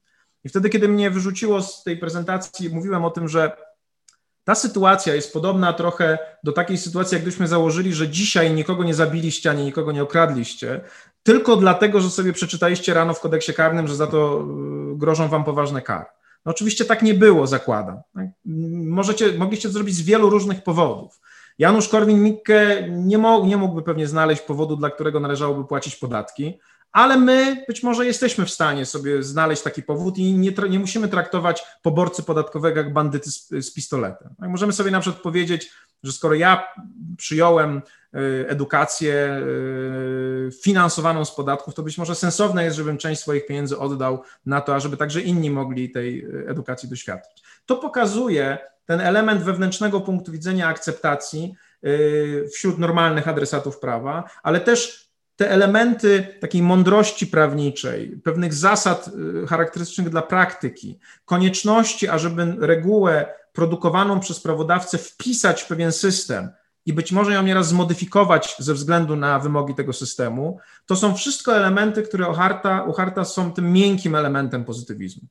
I 0.43 0.49
wtedy, 0.49 0.69
kiedy 0.69 0.87
mnie 0.87 1.11
wyrzuciło 1.11 1.61
z 1.61 1.83
tej 1.83 1.97
prezentacji, 1.97 2.69
mówiłem 2.69 3.05
o 3.05 3.09
tym, 3.09 3.29
że 3.29 3.57
ta 4.43 4.55
sytuacja 4.55 5.15
jest 5.15 5.33
podobna 5.33 5.73
trochę 5.73 6.17
do 6.43 6.51
takiej 6.51 6.77
sytuacji, 6.77 7.15
jakbyśmy 7.15 7.47
założyli, 7.47 7.93
że 7.93 8.09
dzisiaj 8.09 8.53
nikogo 8.53 8.83
nie 8.83 8.93
zabiliście 8.93 9.49
ani 9.49 9.63
nikogo 9.63 9.91
nie 9.91 10.03
okradliście, 10.03 10.81
tylko 11.23 11.55
dlatego, 11.55 12.01
że 12.01 12.09
sobie 12.09 12.33
przeczytaliście 12.33 12.93
rano 12.93 13.13
w 13.13 13.19
kodeksie 13.19 13.53
karnym, 13.53 13.87
że 13.87 13.95
za 13.95 14.07
to 14.07 14.41
y, 14.93 14.97
grożą 14.97 15.27
wam 15.27 15.43
poważne 15.43 15.81
kary. 15.81 16.05
No 16.45 16.51
oczywiście 16.51 16.85
tak 16.85 17.01
nie 17.01 17.13
było, 17.13 17.47
zakładam. 17.47 18.01
Tak? 18.13 18.27
Możecie, 18.85 19.31
mogliście 19.37 19.69
to 19.69 19.73
zrobić 19.73 19.95
z 19.95 20.01
wielu 20.01 20.29
różnych 20.29 20.63
powodów. 20.63 21.19
Janusz 21.59 21.89
Korwin-Mikke 21.89 22.89
nie, 22.89 23.17
mógł, 23.17 23.47
nie 23.47 23.57
mógłby 23.57 23.81
pewnie 23.81 24.07
znaleźć 24.07 24.41
powodu, 24.41 24.75
dla 24.75 24.89
którego 24.89 25.19
należałoby 25.19 25.65
płacić 25.65 25.95
podatki, 25.95 26.59
ale 26.91 27.17
my 27.17 27.65
być 27.67 27.83
może 27.83 28.05
jesteśmy 28.05 28.45
w 28.45 28.51
stanie 28.51 28.85
sobie 28.85 29.23
znaleźć 29.23 29.61
taki 29.61 29.83
powód 29.83 30.17
i 30.17 30.33
nie, 30.33 30.51
nie 30.69 30.79
musimy 30.79 31.07
traktować 31.07 31.63
poborcy 31.81 32.23
podatkowego 32.23 32.77
jak 32.77 32.93
bandyty 32.93 33.31
z, 33.31 33.49
z 33.49 33.73
pistoletem. 33.73 34.29
Tak, 34.39 34.49
możemy 34.49 34.73
sobie 34.73 34.91
na 34.91 34.99
przykład 34.99 35.23
powiedzieć, 35.23 35.71
że 36.03 36.11
skoro 36.11 36.33
ja 36.33 36.63
przyjąłem 37.17 37.81
edukację 38.47 39.41
y, 40.47 40.49
finansowaną 40.61 41.25
z 41.25 41.35
podatków, 41.35 41.73
to 41.73 41.83
być 41.83 41.97
może 41.97 42.15
sensowne 42.15 42.63
jest, 42.63 42.77
żebym 42.77 42.97
część 42.97 43.21
swoich 43.21 43.45
pieniędzy 43.45 43.77
oddał 43.77 44.23
na 44.45 44.61
to, 44.61 44.75
ażeby 44.75 44.97
także 44.97 45.21
inni 45.21 45.49
mogli 45.49 45.91
tej 45.91 46.25
y, 46.25 46.45
edukacji 46.47 46.89
doświadczyć. 46.89 47.43
To 47.65 47.75
pokazuje 47.75 48.57
ten 48.85 49.01
element 49.01 49.43
wewnętrznego 49.43 50.01
punktu 50.01 50.31
widzenia 50.31 50.67
akceptacji 50.67 51.55
wśród 52.53 52.79
normalnych 52.79 53.27
adresatów 53.27 53.79
prawa, 53.79 54.29
ale 54.43 54.59
też 54.59 55.09
te 55.35 55.49
elementy 55.49 56.37
takiej 56.41 56.61
mądrości 56.61 57.27
prawniczej, 57.27 58.21
pewnych 58.23 58.53
zasad 58.53 59.09
charakterystycznych 59.47 60.09
dla 60.09 60.21
praktyki, 60.21 60.99
konieczności, 61.25 62.07
ażeby 62.07 62.55
regułę 62.59 63.25
produkowaną 63.53 64.19
przez 64.19 64.39
prawodawcę 64.39 64.97
wpisać 64.97 65.61
w 65.61 65.67
pewien 65.67 65.91
system 65.91 66.49
i 66.85 66.93
być 66.93 67.11
może 67.11 67.33
ją 67.33 67.43
nieraz 67.43 67.67
zmodyfikować 67.67 68.55
ze 68.59 68.73
względu 68.73 69.15
na 69.15 69.39
wymogi 69.39 69.75
tego 69.75 69.93
systemu, 69.93 70.59
to 70.85 70.95
są 70.95 71.15
wszystko 71.15 71.55
elementy, 71.55 72.03
które 72.03 72.29
u 72.29 72.33
Harta, 72.33 72.83
u 72.83 72.93
Harta 72.93 73.25
są 73.25 73.51
tym 73.51 73.73
miękkim 73.73 74.15
elementem 74.15 74.65
pozytywizmu. 74.65 75.27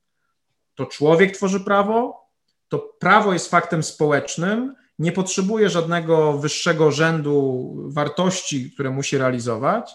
To 0.75 0.85
człowiek 0.85 1.35
tworzy 1.35 1.59
prawo, 1.59 2.25
to 2.67 2.79
prawo 2.99 3.33
jest 3.33 3.49
faktem 3.49 3.83
społecznym, 3.83 4.75
nie 4.99 5.11
potrzebuje 5.11 5.69
żadnego 5.69 6.37
wyższego 6.37 6.91
rzędu 6.91 7.75
wartości, 7.87 8.71
które 8.71 8.89
musi 8.89 9.17
realizować, 9.17 9.91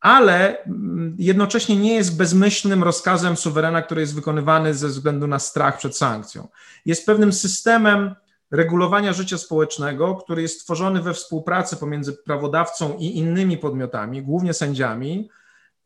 ale 0.00 0.64
mm, 0.64 1.16
jednocześnie 1.18 1.76
nie 1.76 1.94
jest 1.94 2.16
bezmyślnym 2.16 2.82
rozkazem 2.82 3.36
suwerena, 3.36 3.82
który 3.82 4.00
jest 4.00 4.14
wykonywany 4.14 4.74
ze 4.74 4.88
względu 4.88 5.26
na 5.26 5.38
strach 5.38 5.78
przed 5.78 5.96
sankcją. 5.96 6.48
Jest 6.86 7.06
pewnym 7.06 7.32
systemem 7.32 8.14
regulowania 8.50 9.12
życia 9.12 9.38
społecznego, 9.38 10.16
który 10.16 10.42
jest 10.42 10.64
tworzony 10.64 11.02
we 11.02 11.14
współpracy 11.14 11.76
pomiędzy 11.76 12.12
prawodawcą 12.12 12.96
i 12.98 13.16
innymi 13.16 13.58
podmiotami, 13.58 14.22
głównie 14.22 14.54
sędziami. 14.54 15.30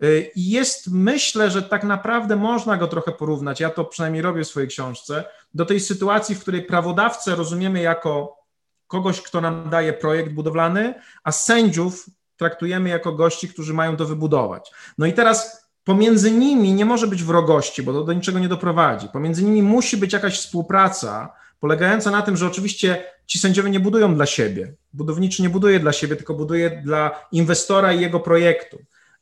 Y, 0.05 0.31
I 0.37 0.51
jest, 0.51 0.91
myślę, 0.91 1.51
że 1.51 1.63
tak 1.63 1.85
naprawdę 1.85 2.37
można 2.37 2.77
go 2.77 2.87
trochę 2.87 3.13
porównać, 3.13 3.61
ja 3.61 3.71
to 3.71 3.85
przynajmniej 3.85 4.23
robię 4.23 4.45
w 4.45 4.49
swojej 4.49 4.69
książce, 4.69 5.25
do 5.55 5.67
tej 5.67 5.81
sytuacji, 5.81 6.35
w 6.35 6.41
której 6.41 6.63
prawodawcę 6.63 7.35
rozumiemy 7.35 7.81
jako 7.81 8.37
kogoś, 8.87 9.23
kto 9.23 9.41
nam 9.41 9.71
daje 9.71 9.93
projekt 9.93 10.33
budowlany, 10.33 10.95
a 11.25 11.33
sędziów 11.33 12.07
traktujemy 12.37 12.89
jako 12.89 13.13
gości, 13.13 13.49
którzy 13.49 13.75
mają 13.75 13.97
to 13.97 14.05
wybudować. 14.07 14.71
No 14.99 15.07
i 15.07 15.13
teraz 15.13 15.69
pomiędzy 15.85 16.31
nimi 16.31 16.73
nie 16.73 16.85
może 16.85 17.07
być 17.07 17.23
wrogości, 17.23 17.83
bo 17.83 17.93
to 17.93 18.05
do 18.05 18.13
niczego 18.13 18.39
nie 18.39 18.49
doprowadzi. 18.49 19.09
Pomiędzy 19.09 19.45
nimi 19.45 19.63
musi 19.63 19.97
być 19.97 20.13
jakaś 20.13 20.39
współpraca 20.39 21.33
polegająca 21.61 22.11
na 22.11 22.23
tym, 22.23 22.37
że 22.37 22.47
oczywiście 22.47 23.05
ci 23.27 23.39
sędziowie 23.39 23.71
nie 23.71 23.81
budują 23.81 24.15
dla 24.15 24.27
siebie. 24.27 24.75
Budowniczy 24.93 25.43
nie 25.43 25.51
buduje 25.51 25.81
dla 25.81 25.93
siebie, 25.93 26.17
tylko 26.17 26.35
buduje 26.35 26.71
dla 26.71 27.27
inwestora 27.33 27.93
i 27.93 28.01
jego 28.01 28.21
projektu. 28.21 28.79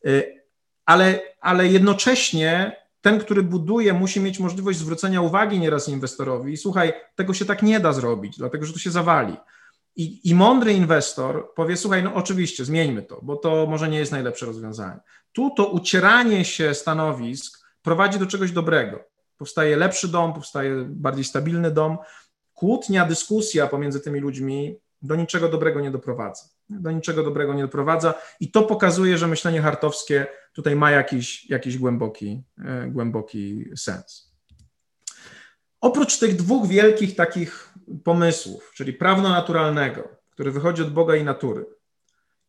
Y, 0.06 0.42
ale, 0.84 1.20
ale 1.40 1.68
jednocześnie 1.68 2.76
ten, 3.00 3.18
który 3.18 3.42
buduje, 3.42 3.92
musi 3.92 4.20
mieć 4.20 4.38
możliwość 4.38 4.78
zwrócenia 4.78 5.20
uwagi 5.20 5.58
nieraz 5.58 5.88
inwestorowi. 5.88 6.52
I 6.52 6.56
słuchaj, 6.56 6.92
tego 7.14 7.34
się 7.34 7.44
tak 7.44 7.62
nie 7.62 7.80
da 7.80 7.92
zrobić, 7.92 8.38
dlatego 8.38 8.66
że 8.66 8.72
to 8.72 8.78
się 8.78 8.90
zawali. 8.90 9.36
I, 9.96 10.30
I 10.30 10.34
mądry 10.34 10.72
inwestor 10.72 11.54
powie: 11.54 11.76
Słuchaj, 11.76 12.02
no 12.02 12.14
oczywiście, 12.14 12.64
zmieńmy 12.64 13.02
to, 13.02 13.20
bo 13.22 13.36
to 13.36 13.66
może 13.66 13.88
nie 13.88 13.98
jest 13.98 14.12
najlepsze 14.12 14.46
rozwiązanie. 14.46 15.00
Tu 15.32 15.50
to 15.56 15.66
ucieranie 15.66 16.44
się 16.44 16.74
stanowisk 16.74 17.66
prowadzi 17.82 18.18
do 18.18 18.26
czegoś 18.26 18.52
dobrego. 18.52 19.04
Powstaje 19.38 19.76
lepszy 19.76 20.08
dom, 20.08 20.32
powstaje 20.34 20.84
bardziej 20.88 21.24
stabilny 21.24 21.70
dom. 21.70 21.98
Kłótnia, 22.62 23.06
dyskusja 23.06 23.66
pomiędzy 23.66 24.00
tymi 24.00 24.20
ludźmi 24.20 24.76
do 25.02 25.16
niczego 25.16 25.48
dobrego 25.48 25.80
nie 25.80 25.90
doprowadza. 25.90 26.42
Do 26.68 26.90
niczego 26.90 27.22
dobrego 27.22 27.54
nie 27.54 27.62
doprowadza 27.62 28.14
i 28.40 28.50
to 28.50 28.62
pokazuje, 28.62 29.18
że 29.18 29.28
myślenie 29.28 29.62
hartowskie 29.62 30.26
tutaj 30.52 30.76
ma 30.76 30.90
jakiś, 30.90 31.50
jakiś 31.50 31.78
głęboki, 31.78 32.42
e, 32.64 32.88
głęboki 32.88 33.64
sens. 33.76 34.32
Oprócz 35.80 36.18
tych 36.18 36.36
dwóch 36.36 36.66
wielkich 36.68 37.16
takich 37.16 37.74
pomysłów, 38.04 38.72
czyli 38.74 38.92
prawno-naturalnego, 38.92 40.08
który 40.30 40.50
wychodzi 40.50 40.82
od 40.82 40.92
Boga 40.92 41.16
i 41.16 41.24
natury, 41.24 41.66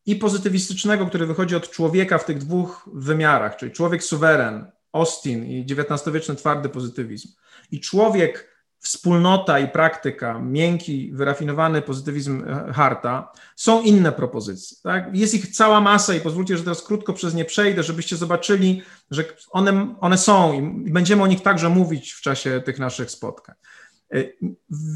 i 0.05 0.15
pozytywistycznego, 0.15 1.05
który 1.05 1.25
wychodzi 1.25 1.55
od 1.55 1.69
człowieka 1.69 2.17
w 2.17 2.25
tych 2.25 2.37
dwóch 2.37 2.89
wymiarach, 2.93 3.55
czyli 3.55 3.71
człowiek 3.71 4.03
suweren, 4.03 4.71
Austin 4.91 5.45
i 5.45 5.65
XIX-wieczny 5.69 6.35
twardy 6.35 6.69
pozytywizm, 6.69 7.27
i 7.71 7.79
człowiek 7.79 8.52
wspólnota 8.83 9.59
i 9.59 9.67
praktyka, 9.67 10.39
miękki, 10.39 11.11
wyrafinowany 11.13 11.81
pozytywizm 11.81 12.43
Harta, 12.73 13.31
są 13.55 13.81
inne 13.81 14.11
propozycje. 14.11 14.77
Tak? 14.83 15.17
Jest 15.17 15.33
ich 15.33 15.47
cała 15.55 15.81
masa 15.81 16.13
i 16.13 16.19
pozwólcie, 16.19 16.57
że 16.57 16.63
teraz 16.63 16.83
krótko 16.83 17.13
przez 17.13 17.33
nie 17.33 17.45
przejdę, 17.45 17.83
żebyście 17.83 18.17
zobaczyli, 18.17 18.81
że 19.11 19.23
one, 19.51 19.95
one 20.01 20.17
są 20.17 20.53
i 20.53 20.91
będziemy 20.91 21.23
o 21.23 21.27
nich 21.27 21.41
także 21.41 21.69
mówić 21.69 22.11
w 22.11 22.21
czasie 22.21 22.61
tych 22.65 22.79
naszych 22.79 23.11
spotkań. 23.11 23.55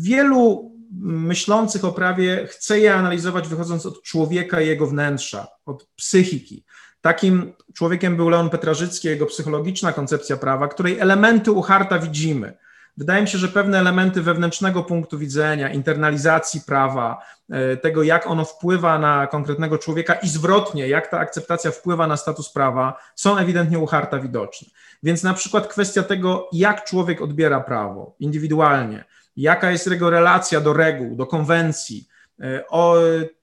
Wielu 0.02 0.72
myślących 1.02 1.86
o 1.86 1.92
prawie 1.92 2.48
chce 2.48 2.80
je 2.80 2.94
analizować 2.94 3.48
wychodząc 3.48 3.86
od 3.86 4.04
człowieka 4.04 4.62
i 4.62 4.68
jego 4.68 4.88
wnętrza, 4.88 5.48
od 5.66 5.88
psychiki. 5.96 6.66
Takim 7.02 7.54
człowiekiem 7.74 8.18
był 8.18 8.30
Leon 8.30 8.50
Petrażycki, 8.50 9.08
jego 9.08 9.26
psychologiczna 9.26 9.94
koncepcja 9.94 10.38
prawa, 10.38 10.68
której 10.68 11.00
elementy 11.00 11.52
u 11.52 11.62
Harta 11.62 12.00
widzimy. 12.00 12.58
Wydaje 12.98 13.22
mi 13.22 13.28
się, 13.28 13.38
że 13.38 13.48
pewne 13.48 13.80
elementy 13.80 14.22
wewnętrznego 14.22 14.84
punktu 14.84 15.18
widzenia, 15.18 15.70
internalizacji 15.70 16.62
prawa, 16.62 17.22
e, 17.50 17.78
tego 17.78 18.04
jak 18.04 18.28
ono 18.28 18.46
wpływa 18.46 19.00
na 19.00 19.28
konkretnego 19.28 19.78
człowieka 19.78 20.14
i 20.14 20.30
zwrotnie, 20.30 20.88
jak 20.88 21.08
ta 21.08 21.20
akceptacja 21.20 21.72
wpływa 21.72 22.08
na 22.08 22.18
status 22.18 22.54
prawa, 22.54 23.00
są 23.16 23.38
ewidentnie 23.38 23.80
u 23.80 23.88
widoczne. 24.22 24.68
Więc 25.04 25.24
na 25.24 25.34
przykład 25.34 25.68
kwestia 25.68 26.04
tego, 26.04 26.50
jak 26.52 26.86
człowiek 26.86 27.22
odbiera 27.22 27.60
prawo 27.60 28.16
indywidualnie, 28.20 29.06
jaka 29.36 29.72
jest 29.72 29.88
jego 29.88 30.10
relacja 30.10 30.62
do 30.62 30.74
reguł, 30.74 31.16
do 31.16 31.26
konwencji. 31.26 32.08
E, 32.42 32.68
o, 32.70 32.96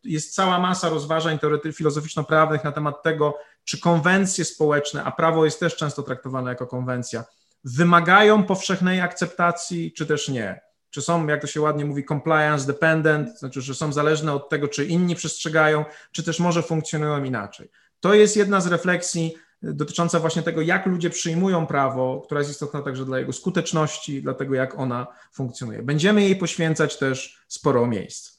jest 0.04 0.34
cała 0.34 0.58
masa 0.58 0.88
rozważań 0.88 1.38
filozoficzno-prawnych 1.72 2.64
na 2.64 2.72
temat 2.72 3.02
tego, 3.02 3.38
czy 3.64 3.80
konwencje 3.80 4.44
społeczne, 4.44 5.04
a 5.04 5.12
prawo 5.12 5.44
jest 5.44 5.60
też 5.60 5.76
często 5.76 6.02
traktowane 6.02 6.50
jako 6.50 6.66
konwencja, 6.66 7.24
wymagają 7.64 8.44
powszechnej 8.44 9.00
akceptacji, 9.00 9.92
czy 9.92 10.06
też 10.06 10.28
nie. 10.28 10.60
Czy 10.90 11.02
są, 11.02 11.26
jak 11.26 11.40
to 11.40 11.46
się 11.46 11.60
ładnie 11.60 11.84
mówi, 11.84 12.04
compliance 12.04 12.66
dependent, 12.66 13.38
znaczy, 13.38 13.62
że 13.62 13.74
są 13.74 13.92
zależne 13.92 14.32
od 14.32 14.48
tego, 14.48 14.68
czy 14.68 14.84
inni 14.84 15.14
przestrzegają, 15.14 15.84
czy 16.12 16.22
też 16.22 16.40
może 16.40 16.62
funkcjonują 16.62 17.24
inaczej. 17.24 17.70
To 18.00 18.14
jest 18.14 18.36
jedna 18.36 18.60
z 18.60 18.66
refleksji 18.66 19.34
dotycząca 19.62 20.20
właśnie 20.20 20.42
tego, 20.42 20.60
jak 20.60 20.86
ludzie 20.86 21.10
przyjmują 21.10 21.66
prawo, 21.66 22.22
która 22.24 22.40
jest 22.40 22.50
istotna 22.50 22.82
także 22.82 23.04
dla 23.04 23.18
jego 23.18 23.32
skuteczności, 23.32 24.22
dla 24.22 24.34
tego, 24.34 24.54
jak 24.54 24.78
ona 24.78 25.06
funkcjonuje. 25.32 25.82
Będziemy 25.82 26.22
jej 26.22 26.36
poświęcać 26.36 26.98
też 26.98 27.44
sporo 27.48 27.86
miejsc. 27.86 28.34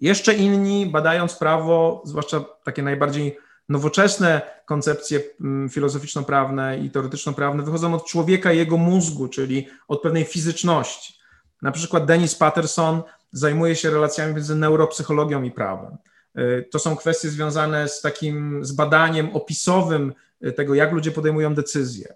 Jeszcze 0.00 0.34
inni, 0.34 0.86
badając 0.86 1.34
prawo, 1.34 2.02
zwłaszcza 2.04 2.40
takie 2.40 2.82
najbardziej 2.82 3.38
nowoczesne 3.68 4.40
koncepcje 4.66 5.20
mm, 5.40 5.68
filozoficzno-prawne 5.68 6.78
i 6.78 6.90
teoretyczno-prawne, 6.90 7.62
wychodzą 7.62 7.94
od 7.94 8.06
człowieka 8.06 8.52
i 8.52 8.58
jego 8.58 8.76
mózgu, 8.76 9.28
czyli 9.28 9.68
od 9.88 10.02
pewnej 10.02 10.24
fizyczności. 10.24 11.18
Na 11.62 11.72
przykład 11.72 12.04
Dennis 12.04 12.34
Patterson 12.34 13.02
zajmuje 13.32 13.76
się 13.76 13.90
relacjami 13.90 14.34
między 14.34 14.56
neuropsychologią 14.56 15.42
i 15.42 15.50
prawem. 15.50 15.96
Y, 16.38 16.68
to 16.70 16.78
są 16.78 16.96
kwestie 16.96 17.28
związane 17.28 17.88
z 17.88 18.00
takim 18.00 18.64
z 18.64 18.72
badaniem 18.72 19.36
opisowym 19.36 20.12
tego, 20.56 20.74
jak 20.74 20.92
ludzie 20.92 21.10
podejmują 21.10 21.54
decyzje, 21.54 22.08
y, 22.08 22.14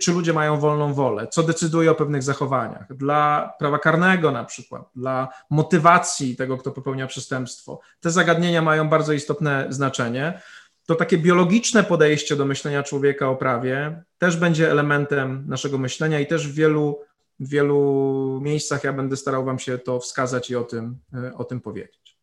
czy 0.00 0.12
ludzie 0.12 0.32
mają 0.32 0.60
wolną 0.60 0.94
wolę, 0.94 1.26
co 1.30 1.42
decyduje 1.42 1.90
o 1.90 1.94
pewnych 1.94 2.22
zachowaniach. 2.22 2.96
Dla 2.96 3.54
prawa 3.58 3.78
karnego 3.78 4.30
na 4.30 4.44
przykład, 4.44 4.82
dla 4.96 5.28
motywacji 5.50 6.36
tego, 6.36 6.58
kto 6.58 6.70
popełnia 6.70 7.06
przestępstwo. 7.06 7.80
Te 8.00 8.10
zagadnienia 8.10 8.62
mają 8.62 8.88
bardzo 8.88 9.12
istotne 9.12 9.66
znaczenie. 9.68 10.42
To 10.86 10.94
takie 10.94 11.18
biologiczne 11.18 11.84
podejście 11.84 12.36
do 12.36 12.44
myślenia 12.44 12.82
człowieka 12.82 13.28
o 13.28 13.36
prawie 13.36 14.02
też 14.18 14.36
będzie 14.36 14.70
elementem 14.70 15.44
naszego 15.48 15.78
myślenia 15.78 16.20
i 16.20 16.26
też 16.26 16.48
w 16.48 16.54
wielu, 16.54 17.00
wielu 17.40 18.40
miejscach 18.42 18.84
ja 18.84 18.92
będę 18.92 19.16
starał 19.16 19.44
Wam 19.44 19.58
się 19.58 19.78
to 19.78 20.00
wskazać 20.00 20.50
i 20.50 20.56
o 20.56 20.64
tym, 20.64 20.98
y, 21.14 21.34
o 21.34 21.44
tym 21.44 21.60
powiedzieć. 21.60 22.18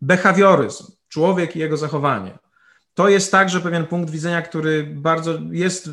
Behawioryzm, 0.00 0.92
człowiek 1.08 1.56
i 1.56 1.58
jego 1.58 1.76
zachowanie 1.76 2.38
to 2.94 3.08
jest 3.08 3.32
także 3.32 3.60
pewien 3.60 3.86
punkt 3.86 4.10
widzenia, 4.10 4.42
który 4.42 4.84
bardzo 4.84 5.38
jest 5.50 5.90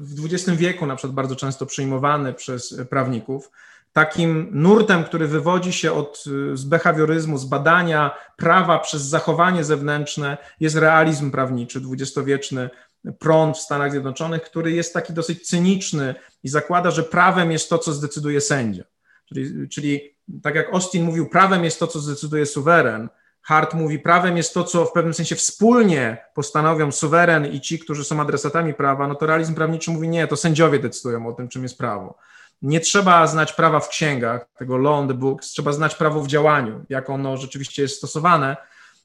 w 0.00 0.24
XX 0.24 0.58
wieku 0.58 0.86
na 0.86 0.96
przykład 0.96 1.14
bardzo 1.14 1.36
często 1.36 1.66
przyjmowany 1.66 2.34
przez 2.34 2.76
prawników, 2.90 3.50
takim 3.92 4.48
nurtem, 4.52 5.04
który 5.04 5.26
wywodzi 5.28 5.72
się 5.72 5.92
od, 5.92 6.24
z 6.54 6.64
behawioryzmu, 6.64 7.38
z 7.38 7.44
badania 7.44 8.10
prawa 8.36 8.78
przez 8.78 9.02
zachowanie 9.02 9.64
zewnętrzne, 9.64 10.38
jest 10.60 10.76
realizm 10.76 11.30
prawniczy, 11.30 11.80
dwudziestowieczny 11.80 12.70
prąd 13.18 13.56
w 13.56 13.60
Stanach 13.60 13.90
Zjednoczonych, 13.90 14.42
który 14.42 14.72
jest 14.72 14.94
taki 14.94 15.12
dosyć 15.12 15.48
cyniczny 15.48 16.14
i 16.42 16.48
zakłada, 16.48 16.90
że 16.90 17.02
prawem 17.02 17.52
jest 17.52 17.68
to, 17.68 17.78
co 17.78 17.92
zdecyduje 17.92 18.40
sędzia. 18.40 18.84
Czyli, 19.28 19.68
czyli 19.68 20.00
tak 20.42 20.54
jak 20.54 20.74
Austin 20.74 21.04
mówił, 21.04 21.28
prawem 21.28 21.64
jest 21.64 21.78
to, 21.78 21.86
co 21.86 22.00
zdecyduje 22.00 22.46
suweren, 22.46 23.08
Hart 23.42 23.74
mówi, 23.74 23.98
prawem 23.98 24.36
jest 24.36 24.54
to, 24.54 24.64
co 24.64 24.84
w 24.84 24.92
pewnym 24.92 25.14
sensie 25.14 25.36
wspólnie 25.36 26.16
postanowią 26.34 26.92
suweren 26.92 27.46
i 27.46 27.60
ci, 27.60 27.78
którzy 27.78 28.04
są 28.04 28.20
adresatami 28.20 28.74
prawa, 28.74 29.06
no 29.06 29.14
to 29.14 29.26
realizm 29.26 29.54
prawniczy 29.54 29.90
mówi, 29.90 30.08
nie, 30.08 30.26
to 30.26 30.36
sędziowie 30.36 30.78
decydują 30.78 31.26
o 31.26 31.32
tym, 31.32 31.48
czym 31.48 31.62
jest 31.62 31.78
prawo. 31.78 32.18
Nie 32.62 32.80
trzeba 32.80 33.26
znać 33.26 33.52
prawa 33.52 33.80
w 33.80 33.88
księgach, 33.88 34.46
tego 34.58 34.78
law 34.78 34.98
on 34.98 35.08
the 35.08 35.14
books, 35.14 35.48
trzeba 35.48 35.72
znać 35.72 35.94
prawo 35.94 36.20
w 36.20 36.26
działaniu, 36.26 36.84
jak 36.88 37.10
ono 37.10 37.36
rzeczywiście 37.36 37.82
jest 37.82 37.96
stosowane. 37.96 38.56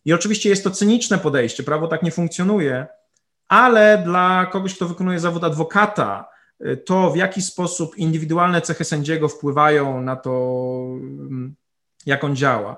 I 0.06 0.14
oczywiście 0.14 0.50
jest 0.50 0.64
to 0.64 0.72
cyniczne 0.72 1.18
podejście, 1.18 1.64
prawo 1.64 1.88
tak 1.88 2.04
nie 2.04 2.12
funkcjonuje, 2.12 2.88
ale 3.48 4.02
dla 4.06 4.46
kogoś, 4.46 4.76
kto 4.76 4.88
wykonuje 4.88 5.20
zawód 5.20 5.44
adwokata, 5.44 6.30
to 6.86 7.12
w 7.12 7.16
jaki 7.16 7.42
sposób 7.42 7.98
indywidualne 7.98 8.62
cechy 8.62 8.84
sędziego 8.84 9.30
wpływają 9.30 10.02
na 10.02 10.16
to, 10.16 10.32
mm, 11.00 11.56
jak 12.06 12.24
on 12.24 12.36
działa 12.36 12.78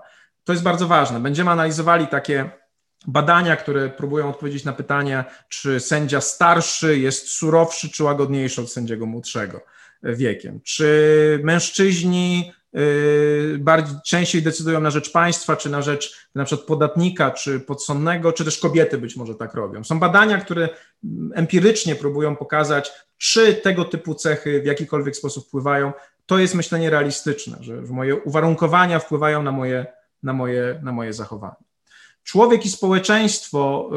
to 0.50 0.54
jest 0.54 0.64
bardzo 0.64 0.88
ważne. 0.88 1.20
Będziemy 1.20 1.52
analizowali 1.52 2.08
takie 2.08 2.50
badania, 3.08 3.56
które 3.56 3.90
próbują 3.90 4.30
odpowiedzieć 4.30 4.64
na 4.64 4.74
pytanie, 4.74 5.24
czy 5.50 5.80
sędzia 5.80 6.22
starszy 6.22 7.00
jest 7.00 7.28
surowszy 7.28 7.90
czy 7.90 8.04
łagodniejszy 8.04 8.62
od 8.62 8.72
sędziego 8.72 9.06
młodszego 9.06 9.62
wiekiem, 10.04 10.62
czy 10.64 11.40
mężczyźni 11.44 12.52
y, 12.78 13.58
bardziej, 13.60 13.96
częściej 14.06 14.42
decydują 14.42 14.80
na 14.80 14.92
rzecz 14.92 15.12
państwa, 15.12 15.56
czy 15.56 15.70
na 15.70 15.82
rzecz 15.82 16.30
na 16.36 16.46
przykład 16.46 16.68
podatnika, 16.68 17.32
czy 17.32 17.60
podsądnego, 17.60 18.34
czy 18.34 18.46
też 18.46 18.58
kobiety 18.58 18.98
być 18.98 19.16
może 19.16 19.36
tak 19.36 19.54
robią. 19.54 19.84
Są 19.84 20.00
badania, 20.00 20.38
które 20.38 20.70
empirycznie 21.34 21.96
próbują 21.96 22.36
pokazać, 22.36 22.92
czy 23.18 23.54
tego 23.54 23.86
typu 23.86 24.16
cechy 24.16 24.62
w 24.62 24.66
jakikolwiek 24.66 25.16
sposób 25.16 25.48
wpływają. 25.48 25.94
To 26.26 26.40
jest 26.40 26.56
myślenie 26.56 26.90
realistyczne, 26.90 27.58
że 27.62 27.82
moje 27.82 28.16
uwarunkowania 28.16 29.00
wpływają 29.00 29.44
na 29.44 29.52
moje 29.52 29.99
na 30.24 30.34
moje, 30.34 30.80
na 30.84 30.92
moje 30.92 31.14
zachowanie. 31.14 31.70
Człowiek 32.24 32.66
i 32.66 32.70
społeczeństwo 32.70 33.90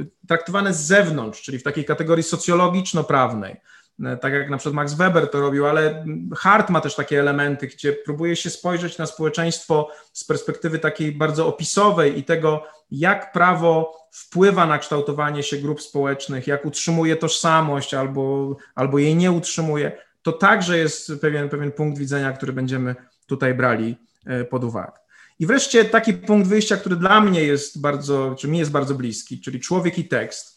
y, 0.00 0.06
traktowane 0.28 0.74
z 0.74 0.80
zewnątrz, 0.80 1.42
czyli 1.42 1.58
w 1.58 1.62
takiej 1.62 1.84
kategorii 1.84 2.24
socjologiczno-prawnej, 2.24 3.56
y, 4.00 4.16
tak 4.20 4.32
jak 4.32 4.50
na 4.50 4.56
przykład 4.56 4.74
Max 4.74 4.94
Weber 4.94 5.30
to 5.30 5.40
robił, 5.40 5.66
ale 5.66 6.04
Hart 6.36 6.70
ma 6.70 6.80
też 6.80 6.94
takie 6.94 7.20
elementy, 7.20 7.66
gdzie 7.66 7.92
próbuje 7.92 8.36
się 8.36 8.50
spojrzeć 8.50 8.98
na 8.98 9.06
społeczeństwo 9.06 9.90
z 10.12 10.24
perspektywy 10.24 10.78
takiej 10.78 11.12
bardzo 11.12 11.46
opisowej 11.46 12.18
i 12.18 12.24
tego, 12.24 12.64
jak 12.90 13.32
prawo 13.32 13.96
wpływa 14.10 14.66
na 14.66 14.78
kształtowanie 14.78 15.42
się 15.42 15.56
grup 15.56 15.82
społecznych, 15.82 16.46
jak 16.46 16.64
utrzymuje 16.64 17.16
tożsamość 17.16 17.94
albo, 17.94 18.56
albo 18.74 18.98
jej 18.98 19.16
nie 19.16 19.32
utrzymuje. 19.32 19.92
To 20.22 20.32
także 20.32 20.78
jest 20.78 21.12
pewien, 21.20 21.48
pewien 21.48 21.72
punkt 21.72 21.98
widzenia, 21.98 22.32
który 22.32 22.52
będziemy 22.52 22.94
tutaj 23.26 23.54
brali 23.54 23.96
y, 24.40 24.44
pod 24.44 24.64
uwagę. 24.64 25.05
I 25.38 25.46
wreszcie 25.46 25.84
taki 25.84 26.14
punkt 26.14 26.48
wyjścia, 26.48 26.76
który 26.76 26.96
dla 26.96 27.20
mnie 27.20 27.44
jest 27.44 27.80
bardzo, 27.80 28.34
czy 28.38 28.48
mi 28.48 28.58
jest 28.58 28.70
bardzo 28.70 28.94
bliski, 28.94 29.40
czyli 29.40 29.60
człowiek 29.60 29.98
i 29.98 30.08
tekst. 30.08 30.56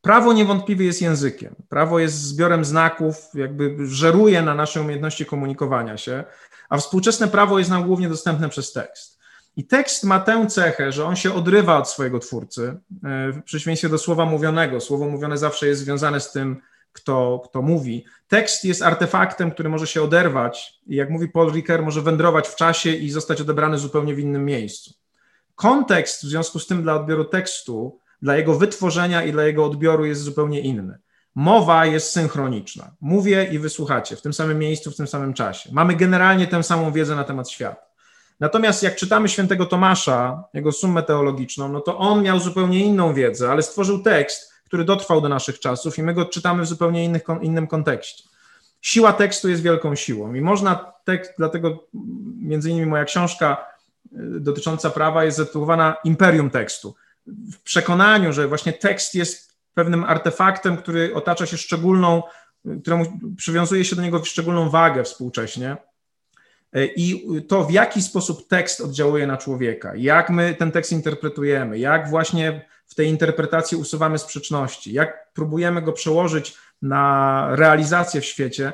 Prawo 0.00 0.32
niewątpliwie 0.32 0.86
jest 0.86 1.02
językiem. 1.02 1.54
Prawo 1.68 1.98
jest 1.98 2.22
zbiorem 2.22 2.64
znaków, 2.64 3.16
jakby 3.34 3.76
żeruje 3.86 4.42
na 4.42 4.54
naszej 4.54 4.82
umiejętności 4.82 5.26
komunikowania 5.26 5.96
się, 5.96 6.24
a 6.68 6.78
współczesne 6.78 7.28
prawo 7.28 7.58
jest 7.58 7.70
nam 7.70 7.84
głównie 7.84 8.08
dostępne 8.08 8.48
przez 8.48 8.72
tekst. 8.72 9.18
I 9.56 9.66
tekst 9.66 10.04
ma 10.04 10.20
tę 10.20 10.46
cechę, 10.46 10.92
że 10.92 11.04
on 11.04 11.16
się 11.16 11.34
odrywa 11.34 11.78
od 11.78 11.88
swojego 11.88 12.18
twórcy, 12.18 12.80
e, 13.04 13.32
w 13.32 13.42
przeciwieństwie 13.44 13.88
do 13.88 13.98
słowa 13.98 14.24
mówionego. 14.24 14.80
Słowo 14.80 15.08
mówione 15.08 15.38
zawsze 15.38 15.66
jest 15.66 15.80
związane 15.80 16.20
z 16.20 16.32
tym, 16.32 16.60
kto, 17.00 17.42
kto 17.44 17.62
mówi. 17.62 18.04
Tekst 18.28 18.64
jest 18.64 18.82
artefaktem, 18.82 19.50
który 19.50 19.68
może 19.68 19.86
się 19.86 20.02
oderwać 20.02 20.80
i 20.86 20.96
jak 20.96 21.10
mówi 21.10 21.28
Paul 21.28 21.52
Ricoeur, 21.52 21.82
może 21.82 22.02
wędrować 22.02 22.48
w 22.48 22.56
czasie 22.56 22.90
i 22.90 23.10
zostać 23.10 23.40
odebrany 23.40 23.78
zupełnie 23.78 24.14
w 24.14 24.18
innym 24.18 24.44
miejscu. 24.44 24.94
Kontekst 25.54 26.24
w 26.24 26.28
związku 26.28 26.58
z 26.58 26.66
tym 26.66 26.82
dla 26.82 26.94
odbioru 26.94 27.24
tekstu, 27.24 27.98
dla 28.22 28.36
jego 28.36 28.54
wytworzenia 28.54 29.22
i 29.22 29.32
dla 29.32 29.42
jego 29.42 29.64
odbioru 29.64 30.04
jest 30.04 30.22
zupełnie 30.22 30.60
inny. 30.60 30.98
Mowa 31.34 31.86
jest 31.86 32.10
synchroniczna. 32.10 32.90
Mówię 33.00 33.48
i 33.52 33.58
wysłuchacie 33.58 34.16
w 34.16 34.22
tym 34.22 34.32
samym 34.32 34.58
miejscu, 34.58 34.90
w 34.90 34.96
tym 34.96 35.06
samym 35.06 35.34
czasie. 35.34 35.70
Mamy 35.72 35.96
generalnie 35.96 36.46
tę 36.46 36.62
samą 36.62 36.92
wiedzę 36.92 37.16
na 37.16 37.24
temat 37.24 37.50
świata. 37.50 37.88
Natomiast 38.40 38.82
jak 38.82 38.96
czytamy 38.96 39.28
świętego 39.28 39.66
Tomasza, 39.66 40.44
jego 40.54 40.72
summę 40.72 41.02
teologiczną, 41.02 41.68
no 41.68 41.80
to 41.80 41.98
on 41.98 42.22
miał 42.22 42.38
zupełnie 42.38 42.84
inną 42.84 43.14
wiedzę, 43.14 43.50
ale 43.50 43.62
stworzył 43.62 44.02
tekst, 44.02 44.52
który 44.68 44.84
dotrwał 44.84 45.20
do 45.20 45.28
naszych 45.28 45.60
czasów 45.60 45.98
i 45.98 46.02
my 46.02 46.14
go 46.14 46.24
czytamy 46.24 46.62
w 46.62 46.66
zupełnie 46.66 47.04
innych, 47.04 47.22
innym 47.42 47.66
kontekście. 47.66 48.24
Siła 48.80 49.12
tekstu 49.12 49.48
jest 49.48 49.62
wielką 49.62 49.94
siłą 49.94 50.34
i 50.34 50.40
można 50.40 50.92
tekst, 51.04 51.32
dlatego 51.38 51.84
między 52.40 52.70
innymi 52.70 52.86
moja 52.86 53.04
książka 53.04 53.66
y, 54.06 54.40
dotycząca 54.40 54.90
prawa 54.90 55.24
jest 55.24 55.36
zatytułowana 55.36 55.96
Imperium 56.04 56.50
tekstu. 56.50 56.94
W 57.26 57.62
przekonaniu, 57.62 58.32
że 58.32 58.48
właśnie 58.48 58.72
tekst 58.72 59.14
jest 59.14 59.58
pewnym 59.74 60.04
artefaktem, 60.04 60.76
który 60.76 61.14
otacza 61.14 61.46
się 61.46 61.56
szczególną, 61.56 62.22
któremu 62.82 63.04
przywiązuje 63.36 63.84
się 63.84 63.96
do 63.96 64.02
niego 64.02 64.24
szczególną 64.24 64.70
wagę 64.70 65.04
współcześnie. 65.04 65.76
Y, 66.76 66.90
I 66.96 67.26
to, 67.48 67.64
w 67.64 67.70
jaki 67.70 68.02
sposób 68.02 68.48
tekst 68.48 68.80
oddziałuje 68.80 69.26
na 69.26 69.36
człowieka, 69.36 69.92
jak 69.96 70.30
my 70.30 70.54
ten 70.54 70.72
tekst 70.72 70.92
interpretujemy, 70.92 71.78
jak 71.78 72.10
właśnie 72.10 72.68
w 72.88 72.94
tej 72.94 73.08
interpretacji 73.08 73.76
usuwamy 73.76 74.18
sprzeczności, 74.18 74.92
jak 74.92 75.32
próbujemy 75.32 75.82
go 75.82 75.92
przełożyć 75.92 76.56
na 76.82 77.46
realizację 77.56 78.20
w 78.20 78.24
świecie, 78.24 78.72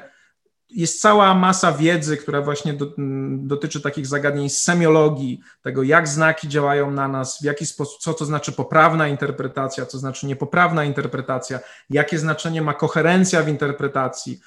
jest 0.75 1.01
cała 1.01 1.35
masa 1.35 1.73
wiedzy, 1.73 2.17
która 2.17 2.43
właśnie 2.43 2.75
do, 2.75 2.93
dotyczy 3.29 3.81
takich 3.81 4.07
zagadnień 4.07 4.49
semiologii, 4.49 5.41
tego 5.63 5.83
jak 5.83 6.09
znaki 6.09 6.49
działają 6.49 6.91
na 6.91 7.09
nas, 7.09 7.39
w 7.41 7.45
jaki 7.45 7.67
sposób, 7.67 8.01
co 8.01 8.15
to 8.15 8.25
znaczy 8.25 8.53
poprawna 8.53 9.09
interpretacja, 9.09 9.87
co 9.87 9.99
znaczy 9.99 10.27
niepoprawna 10.27 10.85
interpretacja, 10.85 11.61
jakie 11.91 12.19
znaczenie 12.19 12.63
ma 12.63 12.75
koherencja 12.75 13.43
w 13.43 13.49
interpretacji, 13.49 14.41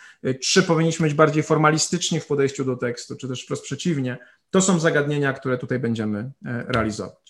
czy 0.43 0.63
powinniśmy 0.63 1.07
być 1.07 1.13
bardziej 1.13 1.43
formalistyczni 1.43 2.19
w 2.19 2.27
podejściu 2.27 2.65
do 2.65 2.75
tekstu, 2.75 3.15
czy 3.15 3.27
też 3.27 3.43
wprost 3.43 3.63
przeciwnie. 3.63 4.17
To 4.51 4.61
są 4.61 4.79
zagadnienia, 4.79 5.33
które 5.33 5.57
tutaj 5.57 5.79
będziemy 5.79 6.31
e, 6.45 6.65
realizować. 6.67 7.26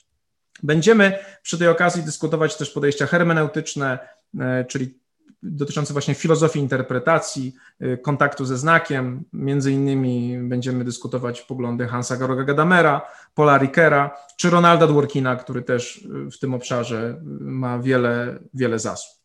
Będziemy 0.64 1.20
przy 1.42 1.58
tej 1.58 1.68
okazji 1.68 2.04
dyskutować 2.04 2.58
też 2.58 2.70
podejścia 2.70 3.08
hermeneutyczne, 3.08 4.00
e, 4.40 4.66
czyli 4.66 5.00
dotyczące 5.44 5.94
właśnie 5.94 6.14
filozofii 6.14 6.60
interpretacji, 6.60 7.56
e, 7.80 7.98
kontaktu 7.98 8.46
ze 8.46 8.58
znakiem. 8.58 9.24
Między 9.34 9.72
innymi 9.72 10.38
będziemy 10.42 10.84
dyskutować 10.84 11.42
poglądy 11.42 11.88
Hansa 11.88 12.18
Georga 12.18 12.44
Gadamera, 12.44 13.02
Paula 13.36 13.58
Rickera 13.58 14.18
czy 14.38 14.50
Ronalda 14.50 14.88
Dworkina, 14.88 15.36
który 15.36 15.62
też 15.62 16.08
e, 16.28 16.32
w 16.32 16.40
tym 16.40 16.54
obszarze 16.54 17.22
ma 17.40 17.80
wiele, 17.80 18.40
wiele 18.54 18.80
zasług. 18.80 19.18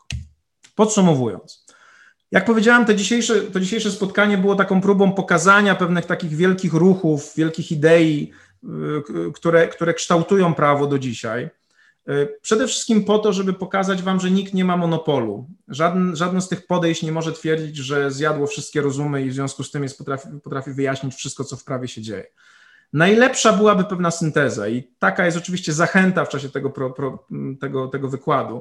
Podsumowując, 0.74 1.66
jak 2.30 2.44
powiedziałem, 2.44 2.84
to 2.84 2.94
dzisiejsze, 2.94 3.40
to 3.40 3.60
dzisiejsze 3.60 3.90
spotkanie 3.90 4.38
było 4.38 4.54
taką 4.54 4.80
próbą 4.80 5.12
pokazania 5.12 5.74
pewnych 5.74 6.06
takich 6.06 6.30
wielkich 6.30 6.72
ruchów, 6.74 7.32
wielkich 7.36 7.72
idei, 7.72 8.32
które, 9.34 9.68
które 9.68 9.94
kształtują 9.94 10.54
prawo 10.54 10.86
do 10.86 10.98
dzisiaj. 10.98 11.50
Y, 12.08 12.38
przede 12.42 12.66
wszystkim 12.66 13.04
po 13.04 13.18
to, 13.18 13.32
żeby 13.32 13.52
pokazać 13.52 14.02
Wam, 14.02 14.20
że 14.20 14.30
nikt 14.30 14.54
nie 14.54 14.64
ma 14.64 14.76
monopolu. 14.76 15.46
Żaden, 15.68 16.16
żadne 16.16 16.40
z 16.40 16.48
tych 16.48 16.66
podejść 16.66 17.02
nie 17.02 17.12
może 17.12 17.32
twierdzić, 17.32 17.76
że 17.76 18.10
zjadło 18.10 18.46
wszystkie 18.46 18.80
rozumy 18.80 19.22
i 19.22 19.30
w 19.30 19.34
związku 19.34 19.64
z 19.64 19.70
tym 19.70 19.82
jest 19.82 19.98
potrafi, 19.98 20.28
potrafi 20.44 20.72
wyjaśnić 20.72 21.14
wszystko, 21.14 21.44
co 21.44 21.56
w 21.56 21.64
prawie 21.64 21.88
się 21.88 22.02
dzieje. 22.02 22.26
Najlepsza 22.92 23.52
byłaby 23.52 23.84
pewna 23.84 24.10
synteza 24.10 24.68
i 24.68 24.82
taka 24.98 25.26
jest 25.26 25.38
oczywiście 25.38 25.72
zachęta 25.72 26.24
w 26.24 26.28
czasie 26.28 26.48
tego, 26.48 26.70
pro, 26.70 26.90
pro, 26.90 27.26
tego, 27.60 27.88
tego 27.88 28.08
wykładu, 28.08 28.60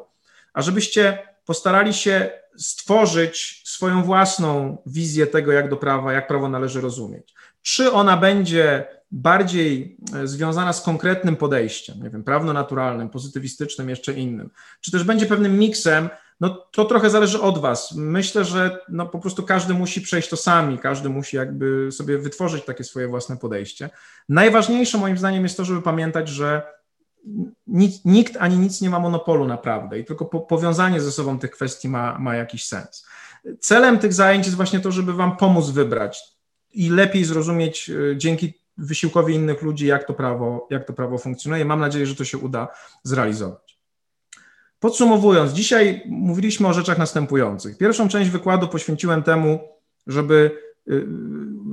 ażebyście 0.54 1.28
postarali 1.46 1.94
się 1.94 2.30
stworzyć 2.58 3.62
swoją 3.66 4.04
własną 4.04 4.78
wizję 4.86 5.28
tego, 5.28 5.52
jak 5.52 5.70
do 5.70 5.78
prawa, 5.78 6.14
jak 6.14 6.28
prawo 6.28 6.50
należy 6.50 6.82
rozumieć. 6.82 7.34
Czy 7.62 7.92
ona 7.92 8.18
będzie 8.18 8.86
bardziej 9.12 9.98
e, 10.16 10.28
związana 10.28 10.74
z 10.74 10.82
konkretnym 10.82 11.36
podejściem, 11.36 12.04
nie 12.04 12.10
wiem, 12.10 12.24
prawno-naturalnym, 12.24 13.10
pozytywistycznym, 13.10 13.90
jeszcze 13.90 14.14
innym, 14.14 14.50
czy 14.82 14.92
też 14.92 15.04
będzie 15.04 15.26
pewnym 15.26 15.60
miksem, 15.60 16.10
no 16.40 16.50
to 16.50 16.86
trochę 16.86 17.10
zależy 17.10 17.42
od 17.42 17.58
Was. 17.58 17.96
Myślę, 17.96 18.46
że 18.46 18.80
no 18.90 19.06
po 19.06 19.20
prostu 19.20 19.44
każdy 19.44 19.74
musi 19.74 20.02
przejść 20.02 20.30
to 20.30 20.38
sami, 20.38 20.78
każdy 20.78 21.10
musi 21.10 21.38
jakby 21.38 21.92
sobie 21.92 22.18
wytworzyć 22.18 22.66
takie 22.66 22.84
swoje 22.84 23.08
własne 23.08 23.38
podejście. 23.38 23.90
Najważniejsze 24.30 24.98
moim 24.98 25.18
zdaniem 25.18 25.44
jest 25.44 25.58
to, 25.58 25.66
żeby 25.66 25.82
pamiętać, 25.82 26.30
że 26.30 26.62
nikt, 28.06 28.38
ani 28.40 28.58
nic 28.58 28.82
nie 28.82 28.90
ma 28.90 29.00
monopolu 29.00 29.48
naprawdę 29.48 30.00
i 30.00 30.06
tylko 30.06 30.26
po, 30.26 30.40
powiązanie 30.40 31.02
ze 31.02 31.12
sobą 31.12 31.40
tych 31.40 31.52
kwestii 31.52 31.90
ma, 31.90 32.20
ma 32.20 32.36
jakiś 32.36 32.66
sens. 32.66 33.06
Celem 33.60 34.00
tych 34.00 34.14
zajęć 34.14 34.46
jest 34.46 34.58
właśnie 34.58 34.80
to, 34.80 34.92
żeby 34.92 35.14
Wam 35.14 35.38
pomóc 35.38 35.70
wybrać 35.70 36.24
i 36.74 36.90
lepiej 36.90 37.26
zrozumieć 37.26 37.92
dzięki 38.16 38.54
wysiłkowi 38.78 39.34
innych 39.34 39.62
ludzi, 39.62 39.86
jak 39.86 40.08
to 40.08 40.14
prawo, 40.14 40.68
jak 40.70 40.86
to 40.86 40.94
prawo 40.94 41.18
funkcjonuje. 41.18 41.66
Mam 41.66 41.80
nadzieję, 41.80 42.06
że 42.06 42.16
to 42.16 42.26
się 42.26 42.38
uda 42.38 42.68
zrealizować. 43.04 43.80
Podsumowując, 44.80 45.52
dzisiaj 45.52 46.04
mówiliśmy 46.06 46.68
o 46.68 46.74
rzeczach 46.74 46.98
następujących. 46.98 47.78
Pierwszą 47.78 48.10
część 48.10 48.30
wykładu 48.30 48.68
poświęciłem 48.68 49.24
temu, 49.24 49.60
żeby 50.08 50.52
y, 50.88 51.06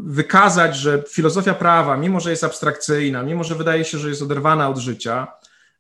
wykazać, 0.05 0.77
że 0.77 1.03
filozofia 1.09 1.55
prawa, 1.55 1.97
mimo 1.97 2.21
że 2.21 2.31
jest 2.31 2.45
abstrakcyjna, 2.45 3.23
mimo 3.23 3.45
że 3.45 3.55
wydaje 3.55 3.85
się, 3.85 3.99
że 3.99 4.09
jest 4.09 4.23
oderwana 4.23 4.69
od 4.69 4.79
życia, 4.79 5.27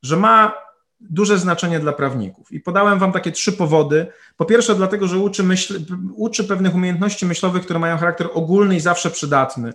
że 0.03 0.17
ma 0.17 0.55
duże 1.01 1.39
znaczenie 1.39 1.81
dla 1.81 1.93
prawników. 1.93 2.53
I 2.53 2.61
podałem 2.61 2.99
Wam 2.99 3.13
takie 3.13 3.33
trzy 3.33 3.53
powody. 3.53 4.07
Po 4.37 4.45
pierwsze, 4.45 4.75
dlatego, 4.75 5.09
że 5.09 5.19
uczy, 5.19 5.43
myśl, 5.43 5.81
uczy 6.15 6.45
pewnych 6.45 6.75
umiejętności 6.75 7.27
myślowych, 7.27 7.63
które 7.63 7.79
mają 7.79 7.97
charakter 7.97 8.29
ogólny 8.35 8.77
i 8.77 8.81
zawsze 8.81 9.11
przydatny 9.11 9.73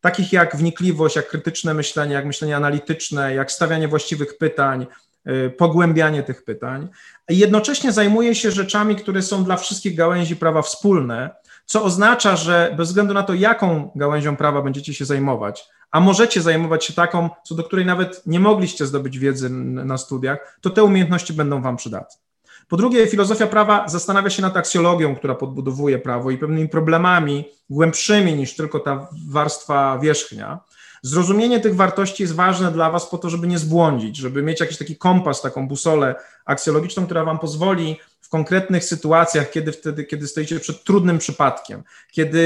takich 0.00 0.32
jak 0.32 0.56
wnikliwość, 0.56 1.16
jak 1.16 1.28
krytyczne 1.28 1.74
myślenie, 1.74 2.14
jak 2.14 2.26
myślenie 2.26 2.56
analityczne, 2.56 3.34
jak 3.34 3.52
stawianie 3.52 3.88
właściwych 3.88 4.38
pytań, 4.38 4.86
y, 5.28 5.50
pogłębianie 5.50 6.22
tych 6.22 6.44
pytań. 6.44 6.88
I 7.28 7.38
jednocześnie 7.38 7.92
zajmuje 7.92 8.34
się 8.34 8.50
rzeczami, 8.50 8.96
które 8.96 9.22
są 9.22 9.44
dla 9.44 9.56
wszystkich 9.56 9.96
gałęzi 9.96 10.36
prawa 10.36 10.62
wspólne, 10.62 11.30
co 11.66 11.84
oznacza, 11.84 12.36
że 12.36 12.74
bez 12.76 12.88
względu 12.88 13.14
na 13.14 13.22
to, 13.22 13.34
jaką 13.34 13.90
gałęzią 13.94 14.36
prawa 14.36 14.62
będziecie 14.62 14.94
się 14.94 15.04
zajmować, 15.04 15.68
a 15.90 16.00
możecie 16.00 16.42
zajmować 16.42 16.84
się 16.84 16.92
taką, 16.92 17.30
co 17.44 17.54
do 17.54 17.64
której 17.64 17.86
nawet 17.86 18.22
nie 18.26 18.40
mogliście 18.40 18.86
zdobyć 18.86 19.18
wiedzy 19.18 19.50
na 19.50 19.98
studiach, 19.98 20.58
to 20.60 20.70
te 20.70 20.84
umiejętności 20.84 21.32
będą 21.32 21.62
Wam 21.62 21.76
przydatne. 21.76 22.20
Po 22.68 22.76
drugie, 22.76 23.06
filozofia 23.06 23.46
prawa 23.46 23.88
zastanawia 23.88 24.30
się 24.30 24.42
nad 24.42 24.56
aksjologią, 24.56 25.16
która 25.16 25.34
podbudowuje 25.34 25.98
prawo 25.98 26.30
i 26.30 26.38
pewnymi 26.38 26.68
problemami 26.68 27.44
głębszymi 27.70 28.34
niż 28.34 28.56
tylko 28.56 28.80
ta 28.80 29.08
warstwa 29.28 29.98
wierzchnia. 29.98 30.60
Zrozumienie 31.02 31.60
tych 31.60 31.76
wartości 31.76 32.22
jest 32.22 32.34
ważne 32.34 32.72
dla 32.72 32.90
Was 32.90 33.06
po 33.06 33.18
to, 33.18 33.30
żeby 33.30 33.46
nie 33.46 33.58
zbłądzić, 33.58 34.16
żeby 34.16 34.42
mieć 34.42 34.60
jakiś 34.60 34.78
taki 34.78 34.96
kompas, 34.96 35.42
taką 35.42 35.68
busolę 35.68 36.14
aksjologiczną, 36.44 37.04
która 37.04 37.24
Wam 37.24 37.38
pozwoli 37.38 37.96
w 38.20 38.30
konkretnych 38.30 38.84
sytuacjach, 38.84 39.50
kiedy 39.50 39.72
wtedy, 39.72 40.04
kiedy 40.04 40.26
stoicie 40.26 40.60
przed 40.60 40.84
trudnym 40.84 41.18
przypadkiem, 41.18 41.82
kiedy 42.12 42.38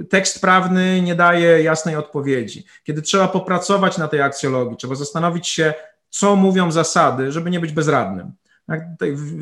y, 0.00 0.04
tekst 0.04 0.40
prawny 0.40 1.02
nie 1.02 1.14
daje 1.14 1.62
jasnej 1.62 1.96
odpowiedzi, 1.96 2.64
kiedy 2.84 3.02
trzeba 3.02 3.28
popracować 3.28 3.98
na 3.98 4.08
tej 4.08 4.22
aksjologii, 4.22 4.76
trzeba 4.76 4.94
zastanowić 4.94 5.48
się, 5.48 5.74
co 6.10 6.36
mówią 6.36 6.72
zasady, 6.72 7.32
żeby 7.32 7.50
nie 7.50 7.60
być 7.60 7.72
bezradnym. 7.72 8.32
Tak, 8.68 8.80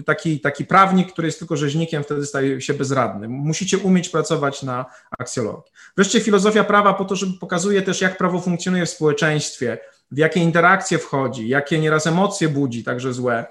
taki, 0.06 0.40
taki 0.40 0.64
prawnik, 0.64 1.12
który 1.12 1.28
jest 1.28 1.38
tylko 1.38 1.56
rzeźnikiem, 1.56 2.02
wtedy 2.02 2.26
staje 2.26 2.60
się 2.60 2.74
bezradny. 2.74 3.28
Musicie 3.28 3.78
umieć 3.78 4.08
pracować 4.08 4.62
na 4.62 4.84
aksjologii. 5.18 5.72
Wreszcie 5.96 6.20
filozofia 6.20 6.64
prawa 6.64 6.94
po 6.94 7.04
to, 7.04 7.16
żeby 7.16 7.38
pokazuje 7.38 7.82
też, 7.82 8.00
jak 8.00 8.18
prawo 8.18 8.40
funkcjonuje 8.40 8.86
w 8.86 8.90
społeczeństwie, 8.90 9.78
w 10.10 10.18
jakie 10.18 10.40
interakcje 10.40 10.98
wchodzi, 10.98 11.48
jakie 11.48 11.78
nieraz 11.78 12.06
emocje 12.06 12.48
budzi, 12.48 12.84
także 12.84 13.12
złe, 13.12 13.46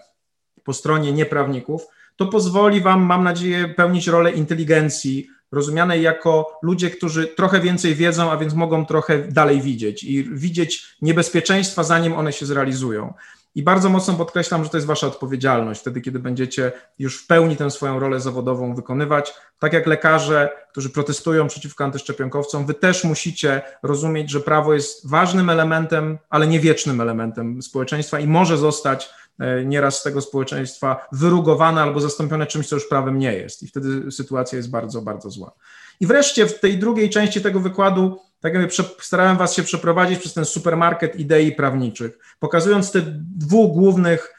po 0.64 0.74
stronie 0.74 1.12
nieprawników, 1.12 1.88
to 2.16 2.26
pozwoli 2.26 2.82
Wam, 2.82 3.02
mam 3.02 3.24
nadzieję, 3.24 3.68
pełnić 3.68 4.08
rolę 4.08 4.32
inteligencji, 4.32 5.28
rozumianej 5.52 6.02
jako 6.02 6.60
ludzie, 6.62 6.90
którzy 6.90 7.28
trochę 7.28 7.60
więcej 7.60 7.96
wiedzą, 7.96 8.32
a 8.32 8.38
więc 8.38 8.54
mogą 8.54 8.86
trochę 8.86 9.20
dalej 9.20 9.62
widzieć 9.62 10.04
i 10.04 10.24
widzieć 10.24 10.96
niebezpieczeństwa, 11.02 11.84
zanim 11.84 12.14
one 12.14 12.34
się 12.34 12.46
zrealizują. 12.46 13.14
I 13.56 13.64
bardzo 13.64 13.90
mocno 13.90 14.14
podkreślam, 14.14 14.64
że 14.64 14.70
to 14.70 14.78
jest 14.78 14.88
wasza 14.88 15.08
odpowiedzialność 15.08 15.82
wtedy, 15.82 16.02
kiedy 16.02 16.20
będziecie 16.20 16.72
już 17.00 17.24
w 17.24 17.28
pełni 17.28 17.56
tę 17.56 17.72
swoją 17.72 18.00
rolę 18.00 18.20
zawodową 18.20 18.76
wykonywać. 18.76 19.34
Tak 19.60 19.74
jak 19.74 19.88
lekarze, 19.88 20.50
którzy 20.72 20.90
protestują 20.90 21.48
przeciwko 21.48 21.84
antyszczepionkowcom, 21.84 22.66
wy 22.66 22.74
też 22.74 23.04
musicie 23.04 23.62
rozumieć, 23.84 24.32
że 24.32 24.40
prawo 24.40 24.74
jest 24.74 25.10
ważnym 25.10 25.50
elementem, 25.50 26.18
ale 26.30 26.48
nie 26.48 26.60
wiecznym 26.60 27.02
elementem 27.02 27.62
społeczeństwa 27.62 28.20
i 28.20 28.28
może 28.28 28.58
zostać 28.58 29.10
e, 29.40 29.66
nieraz 29.66 30.00
z 30.00 30.04
tego 30.04 30.22
społeczeństwa 30.22 31.08
wyrugowane 31.12 31.82
albo 31.82 32.00
zastąpione 32.00 32.48
czymś, 32.48 32.68
co 32.68 32.76
już 32.76 32.88
prawem 32.88 33.20
nie 33.20 33.34
jest. 33.34 33.64
I 33.64 33.68
wtedy 33.68 34.12
sytuacja 34.12 34.58
jest 34.58 34.70
bardzo, 34.70 35.02
bardzo 35.02 35.30
zła. 35.30 35.52
I 36.00 36.08
wreszcie 36.08 36.48
w 36.48 36.60
tej 36.60 36.78
drugiej 36.78 37.10
części 37.10 37.42
tego 37.42 37.60
wykładu 37.60 38.20
tak 38.46 38.54
jakby 38.54 38.70
starałem 39.02 39.38
Was 39.38 39.56
się 39.56 39.64
przeprowadzić 39.64 40.20
przez 40.20 40.34
ten 40.34 40.46
supermarket 40.46 41.16
idei 41.16 41.52
prawniczych, 41.52 42.18
pokazując 42.40 42.92
te 42.92 43.02
dwóch 43.38 43.72
głównych 43.72 44.34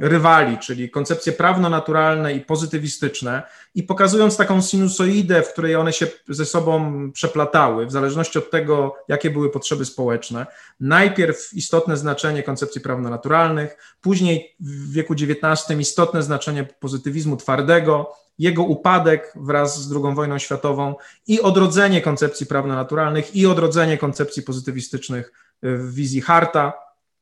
rywali, 0.00 0.58
czyli 0.58 0.90
koncepcje 0.90 1.32
prawno-naturalne 1.32 2.34
i 2.34 2.40
pozytywistyczne, 2.40 3.42
i 3.74 3.82
pokazując 3.82 4.36
taką 4.36 4.62
sinusoidę, 4.62 5.42
w 5.42 5.52
której 5.52 5.76
one 5.76 5.92
się 5.92 6.06
ze 6.28 6.44
sobą 6.44 7.10
przeplatały, 7.12 7.86
w 7.86 7.92
zależności 7.92 8.38
od 8.38 8.50
tego, 8.50 8.96
jakie 9.08 9.30
były 9.30 9.50
potrzeby 9.50 9.84
społeczne. 9.84 10.46
Najpierw 10.80 11.54
istotne 11.54 11.96
znaczenie 11.96 12.42
koncepcji 12.42 12.80
prawno-naturalnych, 12.80 13.96
później 14.00 14.56
w 14.60 14.92
wieku 14.92 15.14
XIX 15.14 15.80
istotne 15.80 16.22
znaczenie 16.22 16.64
pozytywizmu 16.64 17.36
twardego, 17.36 18.12
jego 18.40 18.62
upadek 18.62 19.32
wraz 19.36 19.82
z 19.82 19.92
II 19.92 20.14
wojną 20.14 20.38
światową 20.38 20.94
i 21.26 21.40
odrodzenie 21.40 22.00
koncepcji 22.00 22.46
prawno-naturalnych 22.46 23.36
i 23.36 23.46
odrodzenie 23.46 23.98
koncepcji 23.98 24.42
pozytywistycznych 24.42 25.32
w 25.62 25.94
wizji 25.94 26.20
Harta 26.20 26.72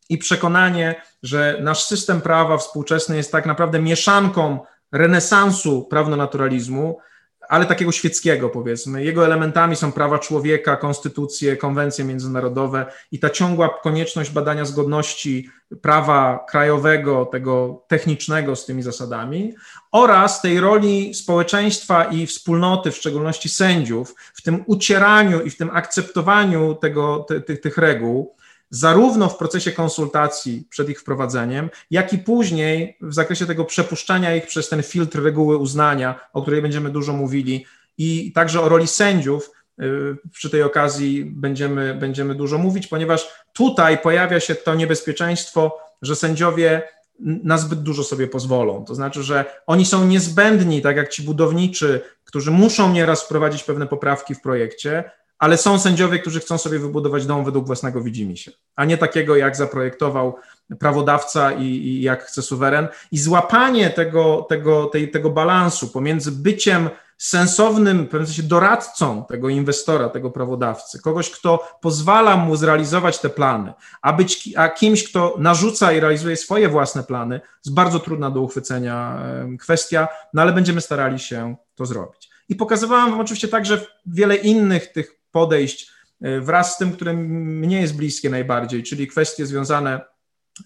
i 0.09 0.19
przekonanie, 0.19 1.03
że 1.23 1.59
nasz 1.63 1.85
system 1.85 2.21
prawa 2.21 2.59
współczesny 2.59 3.17
jest 3.17 3.33
tak 3.33 3.47
naprawdę 3.47 3.79
mieszanką 3.79 4.59
renesansu 4.93 5.83
prawno-naturalizmu 5.83 6.99
ale 7.49 7.67
takiego 7.67 7.93
świeckiego 7.93 8.49
powiedzmy. 8.49 9.05
Jego 9.05 9.25
elementami 9.25 9.77
są 9.77 9.93
prawa 9.93 10.19
człowieka, 10.19 10.77
konstytucje, 10.77 11.57
konwencje 11.57 12.05
międzynarodowe 12.05 12.87
i 13.13 13.19
ta 13.19 13.31
ciągła 13.31 13.69
konieczność 13.83 14.31
badania 14.31 14.65
zgodności 14.65 15.51
prawa 15.83 16.47
krajowego, 16.49 17.27
tego 17.27 17.85
technicznego 17.89 18.57
z 18.57 18.67
tymi 18.67 18.83
zasadami 18.83 19.55
oraz 19.93 20.43
tej 20.43 20.61
roli 20.61 21.15
społeczeństwa 21.15 22.05
i 22.05 22.27
wspólnoty, 22.27 22.91
w 22.91 22.97
szczególności 22.97 23.49
sędziów, 23.49 24.15
w 24.35 24.43
tym 24.43 24.65
ucieraniu 24.67 25.43
i 25.43 25.51
w 25.51 25.57
tym 25.57 25.71
akceptowaniu 25.73 26.75
tego, 26.75 27.27
ty, 27.29 27.41
ty, 27.41 27.57
tych 27.57 27.79
reguł, 27.79 28.35
zarówno 28.71 29.29
w 29.29 29.37
procesie 29.37 29.73
konsultacji 29.73 30.67
przed 30.71 30.89
ich 30.89 31.01
wprowadzeniem, 31.01 31.71
jak 31.91 32.13
i 32.13 32.19
później 32.19 32.97
w 33.01 33.15
zakresie 33.15 33.47
tego 33.47 33.65
przepuszczania 33.65 34.35
ich 34.35 34.47
przez 34.47 34.69
ten 34.69 34.83
filtr 34.83 35.23
reguły 35.23 35.57
uznania, 35.57 36.21
o 36.33 36.43
której 36.43 36.63
będziemy 36.63 36.91
dużo 36.91 37.13
mówili, 37.13 37.67
i 37.99 38.33
także 38.33 38.61
o 38.61 38.69
roli 38.69 38.87
sędziów. 38.87 39.51
Y, 39.83 40.17
przy 40.33 40.51
tej 40.51 40.63
okazji 40.63 41.25
będziemy, 41.25 41.95
będziemy 41.95 42.35
dużo 42.35 42.59
mówić, 42.59 42.87
ponieważ 42.87 43.29
tutaj 43.53 43.99
pojawia 43.99 44.41
się 44.41 44.55
to 44.55 44.75
niebezpieczeństwo, 44.75 45.79
że 46.03 46.17
sędziowie 46.17 46.83
na 47.21 47.59
zbyt 47.59 47.83
dużo 47.83 48.05
sobie 48.05 48.27
pozwolą. 48.27 48.85
To 48.85 48.95
znaczy, 48.95 49.23
że 49.23 49.45
oni 49.67 49.87
są 49.87 50.07
niezbędni, 50.07 50.83
tak 50.83 50.97
jak 50.97 51.09
ci 51.09 51.23
budowniczy, 51.23 52.01
którzy 52.25 52.51
muszą 52.51 52.93
nieraz 52.93 53.23
wprowadzić 53.23 53.65
pewne 53.65 53.87
poprawki 53.87 54.35
w 54.35 54.41
projekcie, 54.41 55.11
ale 55.39 55.57
są 55.57 55.79
sędziowie, 55.79 56.19
którzy 56.19 56.41
chcą 56.41 56.59
sobie 56.59 56.79
wybudować 56.79 57.27
dom 57.27 57.45
według 57.45 57.67
własnego 57.67 58.01
widzimisię, 58.01 58.53
a 58.77 58.85
nie 58.85 58.99
takiego, 58.99 59.37
jak 59.37 59.57
zaprojektował 59.57 60.37
prawodawca 60.79 61.53
i, 61.53 61.65
i 61.65 62.03
jak 62.03 62.25
chce 62.25 62.43
suweren. 62.43 62.89
I 63.13 63.19
złapanie 63.19 63.91
tego, 63.91 64.47
tego, 64.49 64.87
tej, 64.87 65.11
tego 65.11 65.31
balansu 65.31 65.89
pomiędzy 65.89 66.33
byciem 66.33 66.91
sensownym, 67.19 68.05
w 68.05 68.09
pewnym 68.09 68.27
sensie 68.27 68.43
doradcą 68.43 69.25
tego 69.25 69.49
inwestora, 69.49 70.09
tego 70.09 70.31
prawodawcy, 70.31 71.03
kogoś, 71.03 71.31
kto 71.31 71.69
pozwala 71.81 72.37
mu 72.37 72.57
zrealizować 72.57 73.19
te 73.19 73.29
plany, 73.29 73.73
a 74.03 74.13
być 74.13 74.51
a 74.57 74.69
kimś, 74.69 75.11
kto 75.11 75.35
narzuca 75.39 75.93
i 75.93 76.01
realizuje 76.01 76.37
swoje 76.37 76.69
własne 76.69 77.03
plany, 77.03 77.41
jest 77.65 77.75
bardzo 77.75 78.01
trudna 78.01 78.31
do 78.31 78.41
uchwycenia 78.41 79.23
kwestia, 79.61 80.09
no 80.35 80.43
ale 80.43 80.53
będziemy 80.53 80.81
starali 80.81 81.19
się 81.19 81.57
to 81.75 81.87
zrobić. 81.87 82.31
I 82.49 82.57
pokazywałem 82.57 83.11
Wam 83.11 83.21
oczywiście 83.21 83.49
także 83.49 83.87
wiele 84.07 84.37
innych 84.37 84.93
tych 84.93 85.18
podejść 85.31 85.91
e, 86.23 86.41
wraz 86.41 86.75
z 86.75 86.79
tym, 86.79 86.93
które 86.93 87.13
mnie 87.13 87.81
jest 87.81 87.97
bliskie 87.97 88.31
najbardziej, 88.31 88.83
czyli 88.83 89.07
kwestie 89.07 89.47
związane 89.47 90.01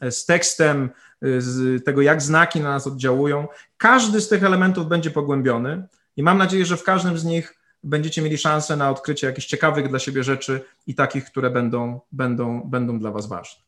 e, 0.01 0.11
z 0.11 0.27
tekstem, 0.27 0.91
e, 1.23 1.41
z 1.41 1.85
tego, 1.85 2.03
jak 2.03 2.23
znaki 2.23 2.61
na 2.61 2.71
nas 2.71 2.87
oddziałują. 2.87 3.49
Każdy 3.77 4.21
z 4.21 4.29
tych 4.29 4.45
elementów 4.45 4.89
będzie 4.89 5.11
pogłębiony 5.11 5.89
i 6.17 6.23
mam 6.23 6.39
nadzieję, 6.39 6.67
że 6.67 6.77
w 6.77 6.85
każdym 6.85 7.19
z 7.19 7.25
nich 7.25 7.55
będziecie 7.85 8.23
mieli 8.23 8.39
szansę 8.39 8.77
na 8.77 8.91
odkrycie 8.91 9.27
jakichś 9.27 9.47
ciekawych 9.47 9.89
dla 9.89 9.99
siebie 9.99 10.25
rzeczy 10.25 10.61
i 10.87 10.95
takich, 10.95 11.25
które 11.25 11.51
będą, 11.51 12.01
będą, 12.13 12.63
będą 12.65 12.99
dla 12.99 13.11
Was 13.11 13.27
ważne. 13.27 13.63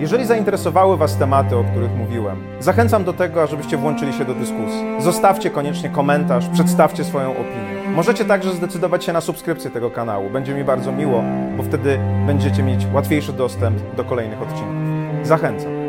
Jeżeli 0.00 0.26
zainteresowały 0.26 0.96
Was 0.96 1.18
tematy, 1.18 1.56
o 1.56 1.64
których 1.64 1.90
mówiłem, 1.90 2.42
zachęcam 2.60 3.04
do 3.04 3.12
tego, 3.12 3.42
ażebyście 3.42 3.76
włączyli 3.76 4.12
się 4.12 4.24
do 4.24 4.34
dyskusji. 4.34 4.84
Zostawcie 5.00 5.50
koniecznie 5.50 5.90
komentarz, 5.90 6.48
przedstawcie 6.54 7.04
swoją 7.04 7.30
opinię. 7.30 7.79
Możecie 7.94 8.24
także 8.24 8.54
zdecydować 8.54 9.04
się 9.04 9.12
na 9.12 9.20
subskrypcję 9.20 9.70
tego 9.70 9.90
kanału. 9.90 10.30
Będzie 10.30 10.54
mi 10.54 10.64
bardzo 10.64 10.92
miło, 10.92 11.22
bo 11.56 11.62
wtedy 11.62 11.98
będziecie 12.26 12.62
mieć 12.62 12.86
łatwiejszy 12.92 13.32
dostęp 13.32 13.94
do 13.96 14.04
kolejnych 14.04 14.42
odcinków. 14.42 14.76
Zachęcam. 15.22 15.79